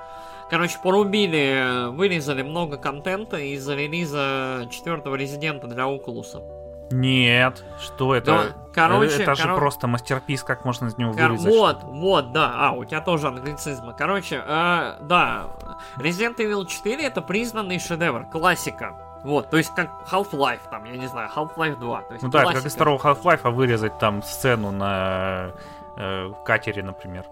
Короче, 0.52 0.78
порубили, 0.82 1.88
вырезали 1.92 2.42
много 2.42 2.76
контента 2.76 3.38
из 3.38 3.66
релиза 3.66 4.68
четвертого 4.70 5.14
резидента 5.14 5.66
для 5.66 5.84
Oculus. 5.84 6.42
Нет, 6.90 7.64
что 7.80 8.14
это? 8.14 8.26
Да, 8.26 8.44
короче, 8.74 9.22
это 9.22 9.34
же 9.34 9.44
коро... 9.44 9.56
просто 9.56 9.86
мастерпис, 9.86 10.42
как 10.42 10.66
можно 10.66 10.88
из 10.88 10.98
него 10.98 11.12
вырезать. 11.12 11.50
Вот, 11.50 11.78
что 11.78 11.86
вот, 11.86 12.32
да. 12.32 12.52
А, 12.54 12.72
у 12.72 12.84
тебя 12.84 13.00
тоже 13.00 13.28
англицизмы. 13.28 13.94
Короче, 13.96 14.44
э, 14.46 14.96
да, 15.00 15.56
Resident 15.96 16.36
Evil 16.36 16.66
4 16.66 17.02
это 17.02 17.22
признанный 17.22 17.78
шедевр, 17.78 18.26
классика. 18.30 18.94
Вот, 19.24 19.48
то 19.48 19.56
есть 19.56 19.74
как 19.74 19.88
Half-Life, 20.06 20.68
там, 20.70 20.84
я 20.84 20.98
не 20.98 21.06
знаю, 21.06 21.30
Half-Life 21.34 21.78
2. 21.78 22.02
То 22.02 22.12
есть 22.12 22.22
ну 22.22 22.28
да, 22.28 22.44
как 22.44 22.66
из 22.66 22.74
второго 22.74 22.98
Half-Life, 22.98 23.40
а 23.44 23.50
вырезать 23.50 23.98
там 23.98 24.22
сцену 24.22 24.70
на 24.70 25.52
э, 25.96 26.30
катере, 26.44 26.82
например. 26.82 27.24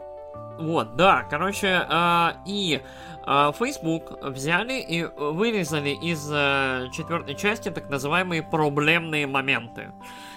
Вот, 0.61 0.97
да, 0.97 1.24
короче, 1.28 1.87
э, 1.89 2.28
и 2.47 2.81
э, 3.27 3.53
Facebook 3.59 4.19
взяли 4.23 4.74
и 4.81 5.05
вырезали 5.05 5.91
из 5.91 6.31
э, 6.32 6.89
четвертой 6.93 7.35
части 7.35 7.70
так 7.70 7.89
называемые 7.89 8.43
проблемные 8.43 9.27
моменты. 9.27 9.93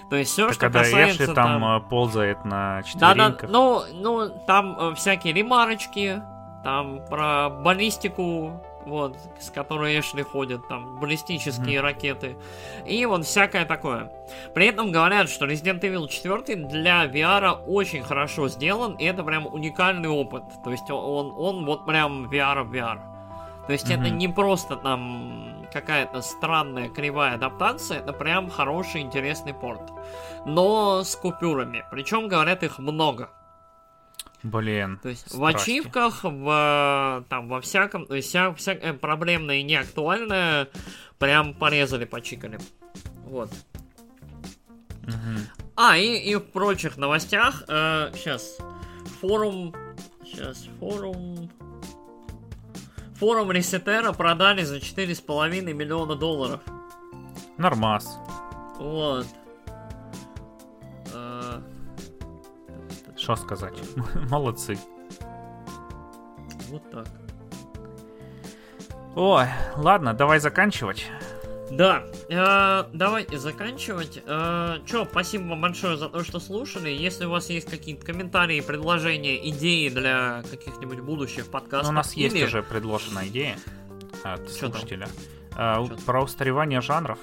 То 0.10 0.18
есть 0.18 0.32
все, 0.32 0.46
Так 0.48 0.54
что 0.54 0.62
когда 0.66 0.80
касается 0.80 1.24
Эшли 1.26 1.34
там, 1.36 1.66
э, 1.66 1.82
ползает 1.90 2.44
на 2.46 2.82
Да, 2.96 3.14
да, 3.14 3.32
четвереньках. 3.32 3.50
ну, 3.50 3.82
ну, 3.94 4.30
там 4.46 4.78
э, 4.80 4.96
всякие 4.96 5.34
ремарочки, 5.34 6.22
там 6.64 7.06
про 7.10 7.50
баллистику, 7.50 8.62
вот, 8.86 9.18
с 9.40 9.50
которой 9.50 10.00
Эшли 10.00 10.24
ходит, 10.24 10.68
там, 10.68 11.00
баллистические 11.00 11.82
ракеты, 11.82 12.36
и 12.86 13.06
вот 13.06 13.26
всякое 13.26 13.66
такое. 13.66 14.12
При 14.54 14.68
этом 14.68 14.92
говорят, 14.92 15.30
что 15.30 15.46
Resident 15.46 15.82
Evil 15.82 16.08
4 16.08 16.56
для 16.68 17.06
VR 17.06 17.64
очень 17.68 18.04
хорошо 18.04 18.48
сделан, 18.50 18.94
и 18.96 19.06
это 19.06 19.24
прям 19.24 19.46
уникальный 19.48 20.10
опыт. 20.10 20.44
То 20.64 20.72
есть 20.72 20.90
он, 20.90 21.34
он, 21.38 21.66
вот 21.66 21.86
прям 21.86 22.30
VR 22.30 22.64
в 22.64 22.74
VR. 22.74 23.00
То 23.68 23.72
есть 23.72 23.90
это 23.90 24.02
Мгм. 24.02 24.18
не 24.18 24.28
просто 24.28 24.76
там 24.76 25.66
какая-то 25.72 26.22
странная 26.22 26.90
кривая 26.90 27.36
адаптация, 27.36 28.00
это 28.00 28.12
прям 28.12 28.50
хороший, 28.50 29.02
интересный 29.02 29.54
порт. 29.54 29.92
Но 30.46 31.04
с 31.04 31.16
купюрами. 31.16 31.86
Причем, 31.90 32.28
говорят, 32.28 32.64
их 32.64 32.78
много. 32.80 33.30
Блин. 34.44 35.00
То 35.02 35.10
есть 35.10 35.26
в 35.26 35.36
страсти. 35.36 35.72
ачивках, 35.72 36.24
в, 36.24 37.26
там, 37.30 37.48
во 37.48 37.62
всяком, 37.62 38.06
то 38.06 38.16
есть 38.16 38.28
вся, 38.28 38.54
всякое 38.54 38.94
проблемное 38.94 39.58
и 39.58 39.64
неактуальное 39.64 40.68
прям 41.18 41.54
порезали, 41.54 42.04
почикали. 42.04 42.60
Вот. 43.26 43.50
Мгм. 45.04 45.48
А, 45.76 45.98
и, 45.98 46.18
и 46.18 46.36
в 46.36 46.42
прочих 46.42 46.98
новостях, 46.98 47.64
сейчас, 47.68 48.58
форум, 49.22 49.74
сейчас, 50.26 50.68
форум, 50.80 51.50
форум 53.16 53.52
Ресетера 53.52 54.12
продали 54.12 54.64
за 54.64 54.78
4,5 54.78 55.74
миллиона 55.74 56.16
долларов. 56.16 56.60
Нормас. 57.58 58.18
Вот. 58.78 59.26
Что 63.24 63.38
сказать? 63.38 63.74
Молодцы. 64.30 64.78
вот 66.70 66.92
так. 66.92 67.08
Ой, 69.16 69.46
ладно, 69.78 70.14
давай 70.14 70.40
заканчивать. 70.40 71.06
Да, 71.72 72.04
э, 72.30 72.84
давайте 72.94 73.40
заканчивать. 73.40 74.22
Э, 74.26 74.80
Че, 74.86 75.06
спасибо 75.06 75.44
вам 75.50 75.62
большое 75.62 75.96
за 75.96 76.10
то, 76.10 76.24
что 76.26 76.40
слушали. 76.42 76.90
Если 76.90 77.24
у 77.26 77.30
вас 77.30 77.50
есть 77.50 77.70
какие-то 77.70 78.06
комментарии, 78.06 78.60
предложения, 78.60 79.48
идеи 79.52 79.88
для 79.88 80.44
каких-нибудь 80.52 81.00
будущих 81.00 81.48
подкастов, 81.48 81.86
Ну, 81.88 81.90
у 81.92 81.96
нас 81.96 82.14
есть 82.16 82.36
или- 82.36 82.44
уже 82.44 82.62
предложенная 82.62 83.28
идея 83.30 83.56
от 84.24 84.48
Чё 84.48 84.68
слушателя. 84.70 85.08
Чё 85.52 85.88
там? 85.88 85.98
про 86.06 86.22
устаревание 86.24 86.82
жанров. 86.82 87.20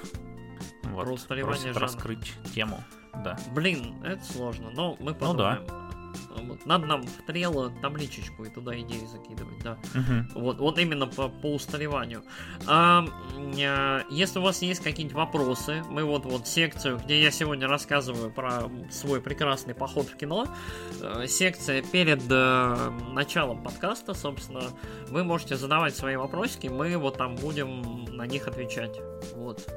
Вот, 0.85 1.03
Про 1.05 1.13
устаревание 1.13 1.73
жанров. 1.73 1.81
раскрыть 1.83 2.33
тему. 2.55 2.83
Да. 3.23 3.37
Блин, 3.53 3.95
это 4.03 4.23
сложно, 4.25 4.71
но 4.73 4.97
мы 4.99 5.15
Ну 5.19 5.33
да. 5.35 5.59
Вот, 6.37 6.65
Надо 6.65 6.85
нам 6.85 7.03
в 7.03 7.25
трело 7.25 7.71
табличечку 7.81 8.45
и 8.45 8.49
туда 8.49 8.79
идеи 8.79 9.05
закидывать, 9.05 9.59
да. 9.63 9.77
Мгм. 9.93 10.29
Вот, 10.35 10.59
вот 10.59 10.79
именно 10.79 11.07
по, 11.07 11.29
по 11.29 11.53
устареванию. 11.53 12.23
А, 12.67 13.05
э, 13.37 14.03
если 14.09 14.39
у 14.39 14.41
вас 14.41 14.61
есть 14.61 14.81
какие-нибудь 14.81 15.15
вопросы, 15.15 15.83
мы 15.89 16.03
вот 16.03 16.25
вот 16.25 16.47
секцию, 16.47 16.99
где 17.03 17.21
я 17.21 17.31
сегодня 17.31 17.67
рассказываю 17.67 18.31
про 18.31 18.69
свой 18.89 19.21
прекрасный 19.21 19.73
поход 19.73 20.07
в 20.07 20.17
кино, 20.17 20.47
э, 21.01 21.27
секция 21.27 21.81
перед 21.81 22.23
э, 22.29 22.89
началом 23.11 23.63
подкаста, 23.63 24.13
собственно, 24.13 24.63
вы 25.09 25.23
можете 25.23 25.55
задавать 25.55 25.95
свои 25.95 26.15
вопросики, 26.15 26.67
мы 26.67 26.97
вот 26.97 27.17
там 27.17 27.35
будем 27.35 28.05
на 28.05 28.25
них 28.25 28.47
отвечать. 28.47 28.99
Вот. 29.35 29.67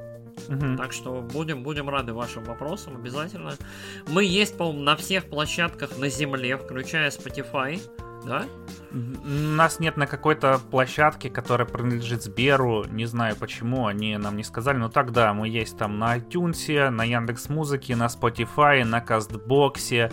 Мгм. 0.48 0.76
Так 0.76 0.92
что 0.92 1.20
будем, 1.20 1.62
будем 1.62 1.88
рады 1.88 2.12
вашим 2.12 2.44
вопросам 2.44 2.96
обязательно. 2.96 3.54
Мы 4.08 4.24
есть, 4.24 4.56
по-моему, 4.56 4.82
на 4.82 4.96
всех 4.96 5.24
площадках 5.26 5.98
на 5.98 6.08
земле, 6.08 6.56
включая 6.56 7.10
Spotify. 7.10 7.80
Да? 8.26 8.44
Нас 8.90 9.80
нет 9.80 9.96
на 9.96 10.06
какой-то 10.06 10.58
площадке, 10.70 11.28
которая 11.28 11.66
принадлежит 11.66 12.22
Сберу. 12.22 12.84
Не 12.84 13.04
знаю 13.04 13.36
почему, 13.36 13.86
они 13.86 14.16
нам 14.16 14.36
не 14.36 14.44
сказали. 14.44 14.78
Но 14.78 14.88
тогда 14.88 15.34
мы 15.34 15.48
есть 15.48 15.76
там 15.76 15.98
на 15.98 16.16
iTunes, 16.16 16.88
на 16.88 17.04
Яндекс 17.04 17.48
Музыке, 17.50 17.96
на 17.96 18.06
Spotify, 18.06 18.84
на 18.84 19.00
Кастбоксе. 19.00 20.10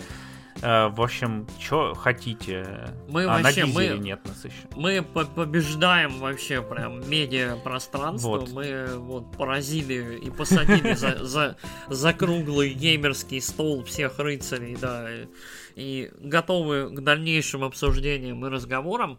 Э, 0.62 0.88
в 0.88 1.02
общем, 1.02 1.46
что 1.58 1.94
хотите. 1.94 2.88
Мы 3.08 3.24
а 3.24 3.42
вообще, 3.42 3.66
на 3.66 3.72
мы- 3.72 3.86
нет 3.98 4.24
нас 4.24 4.44
еще. 4.44 4.54
Мы 4.76 5.02
по- 5.02 5.24
побеждаем 5.24 6.18
вообще 6.20 6.62
прям 6.62 7.08
медиа 7.08 7.56
пространство. 7.56 8.38
Вот. 8.38 8.52
Мы 8.52 8.86
вот 8.96 9.36
поразили 9.36 10.18
и 10.18 10.30
посадили 10.30 10.94
за, 10.94 11.24
за, 11.24 11.56
за 11.88 12.12
круглый 12.12 12.72
геймерский 12.74 13.40
стол 13.40 13.84
всех 13.84 14.18
рыцарей, 14.18 14.76
да. 14.80 15.08
И, 15.10 15.26
и 15.74 16.10
готовы 16.20 16.90
к 16.90 17.00
дальнейшим 17.00 17.64
обсуждениям 17.64 18.44
и 18.46 18.48
разговорам. 18.48 19.18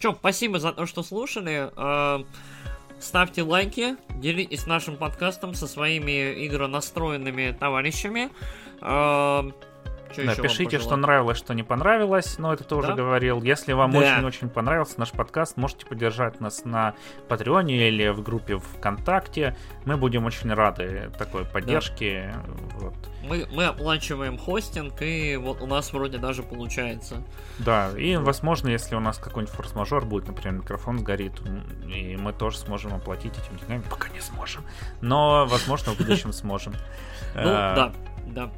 Че, 0.00 0.14
спасибо 0.18 0.58
за 0.58 0.72
то, 0.72 0.86
что 0.86 1.02
слушали. 1.02 1.70
Э, 1.76 2.24
Ставьте 3.00 3.42
лайки, 3.42 3.96
делитесь 4.10 4.66
нашим 4.66 4.98
подкастом 4.98 5.54
со 5.54 5.66
своими 5.66 6.46
игронастроенными 6.46 7.56
товарищами. 7.58 8.28
Э, 10.10 10.14
чё 10.14 10.24
Да, 10.24 10.32
ещё 10.32 10.42
вам 10.42 10.48
пишите, 10.50 10.78
что 10.78 10.96
нравилось, 10.96 11.38
что 11.38 11.54
не 11.54 11.62
понравилось, 11.62 12.38
но 12.38 12.52
это 12.52 12.64
ты 12.64 12.74
уже 12.74 12.88
Да? 12.88 12.94
говорил. 12.94 13.42
Если 13.42 13.72
вам 13.72 13.92
Да. 13.92 13.98
очень-очень 13.98 14.48
понравился 14.48 14.98
наш 14.98 15.10
подкаст, 15.12 15.56
можете 15.56 15.86
поддержать 15.86 16.40
нас 16.40 16.64
на 16.64 16.94
Патреоне 17.28 17.88
или 17.88 18.08
в 18.08 18.22
группе 18.22 18.58
ВКонтакте. 18.58 19.56
Мы 19.84 19.96
будем 19.96 20.24
очень 20.26 20.52
рады 20.52 21.10
такой 21.18 21.44
поддержке. 21.44 22.34
Вот. 22.80 22.94
Мы, 23.26 23.46
мы 23.52 23.66
оплачиваем 23.66 24.38
хостинг, 24.38 25.02
и 25.02 25.36
вот 25.36 25.60
у 25.60 25.66
нас 25.66 25.92
вроде 25.92 26.18
даже 26.18 26.42
получается. 26.42 27.22
Да, 27.58 27.90
и 27.96 28.16
возможно, 28.16 28.68
если 28.68 28.94
у 28.96 29.00
нас 29.00 29.18
какой-нибудь 29.18 29.54
форс-мажор 29.54 30.04
будет, 30.06 30.26
например, 30.26 30.60
микрофон 30.60 30.98
сгорит, 30.98 31.34
и 31.86 32.16
мы 32.16 32.32
тоже 32.32 32.58
сможем 32.58 32.94
оплатить 32.94 33.32
этим 33.38 33.58
деньгами, 33.58 33.82
пока 33.88 34.08
не 34.08 34.20
сможем. 34.20 34.64
Но, 35.00 35.46
возможно, 35.46 35.92
в 35.92 35.98
будущем 35.98 36.32
сможем. 36.32 36.72
Ну, 37.34 37.40
Э, 37.42 37.74
да, 37.76 37.92
да. 38.34 38.50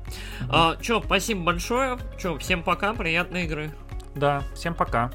А, 0.48 0.76
чё, 0.80 1.02
спасибо 1.02 1.42
большое. 1.42 1.98
Чё, 2.18 2.38
всем 2.38 2.62
пока, 2.62 2.94
приятной 2.94 3.44
игры. 3.44 3.70
Да, 4.14 4.42
всем 4.54 4.74
пока. 4.74 5.10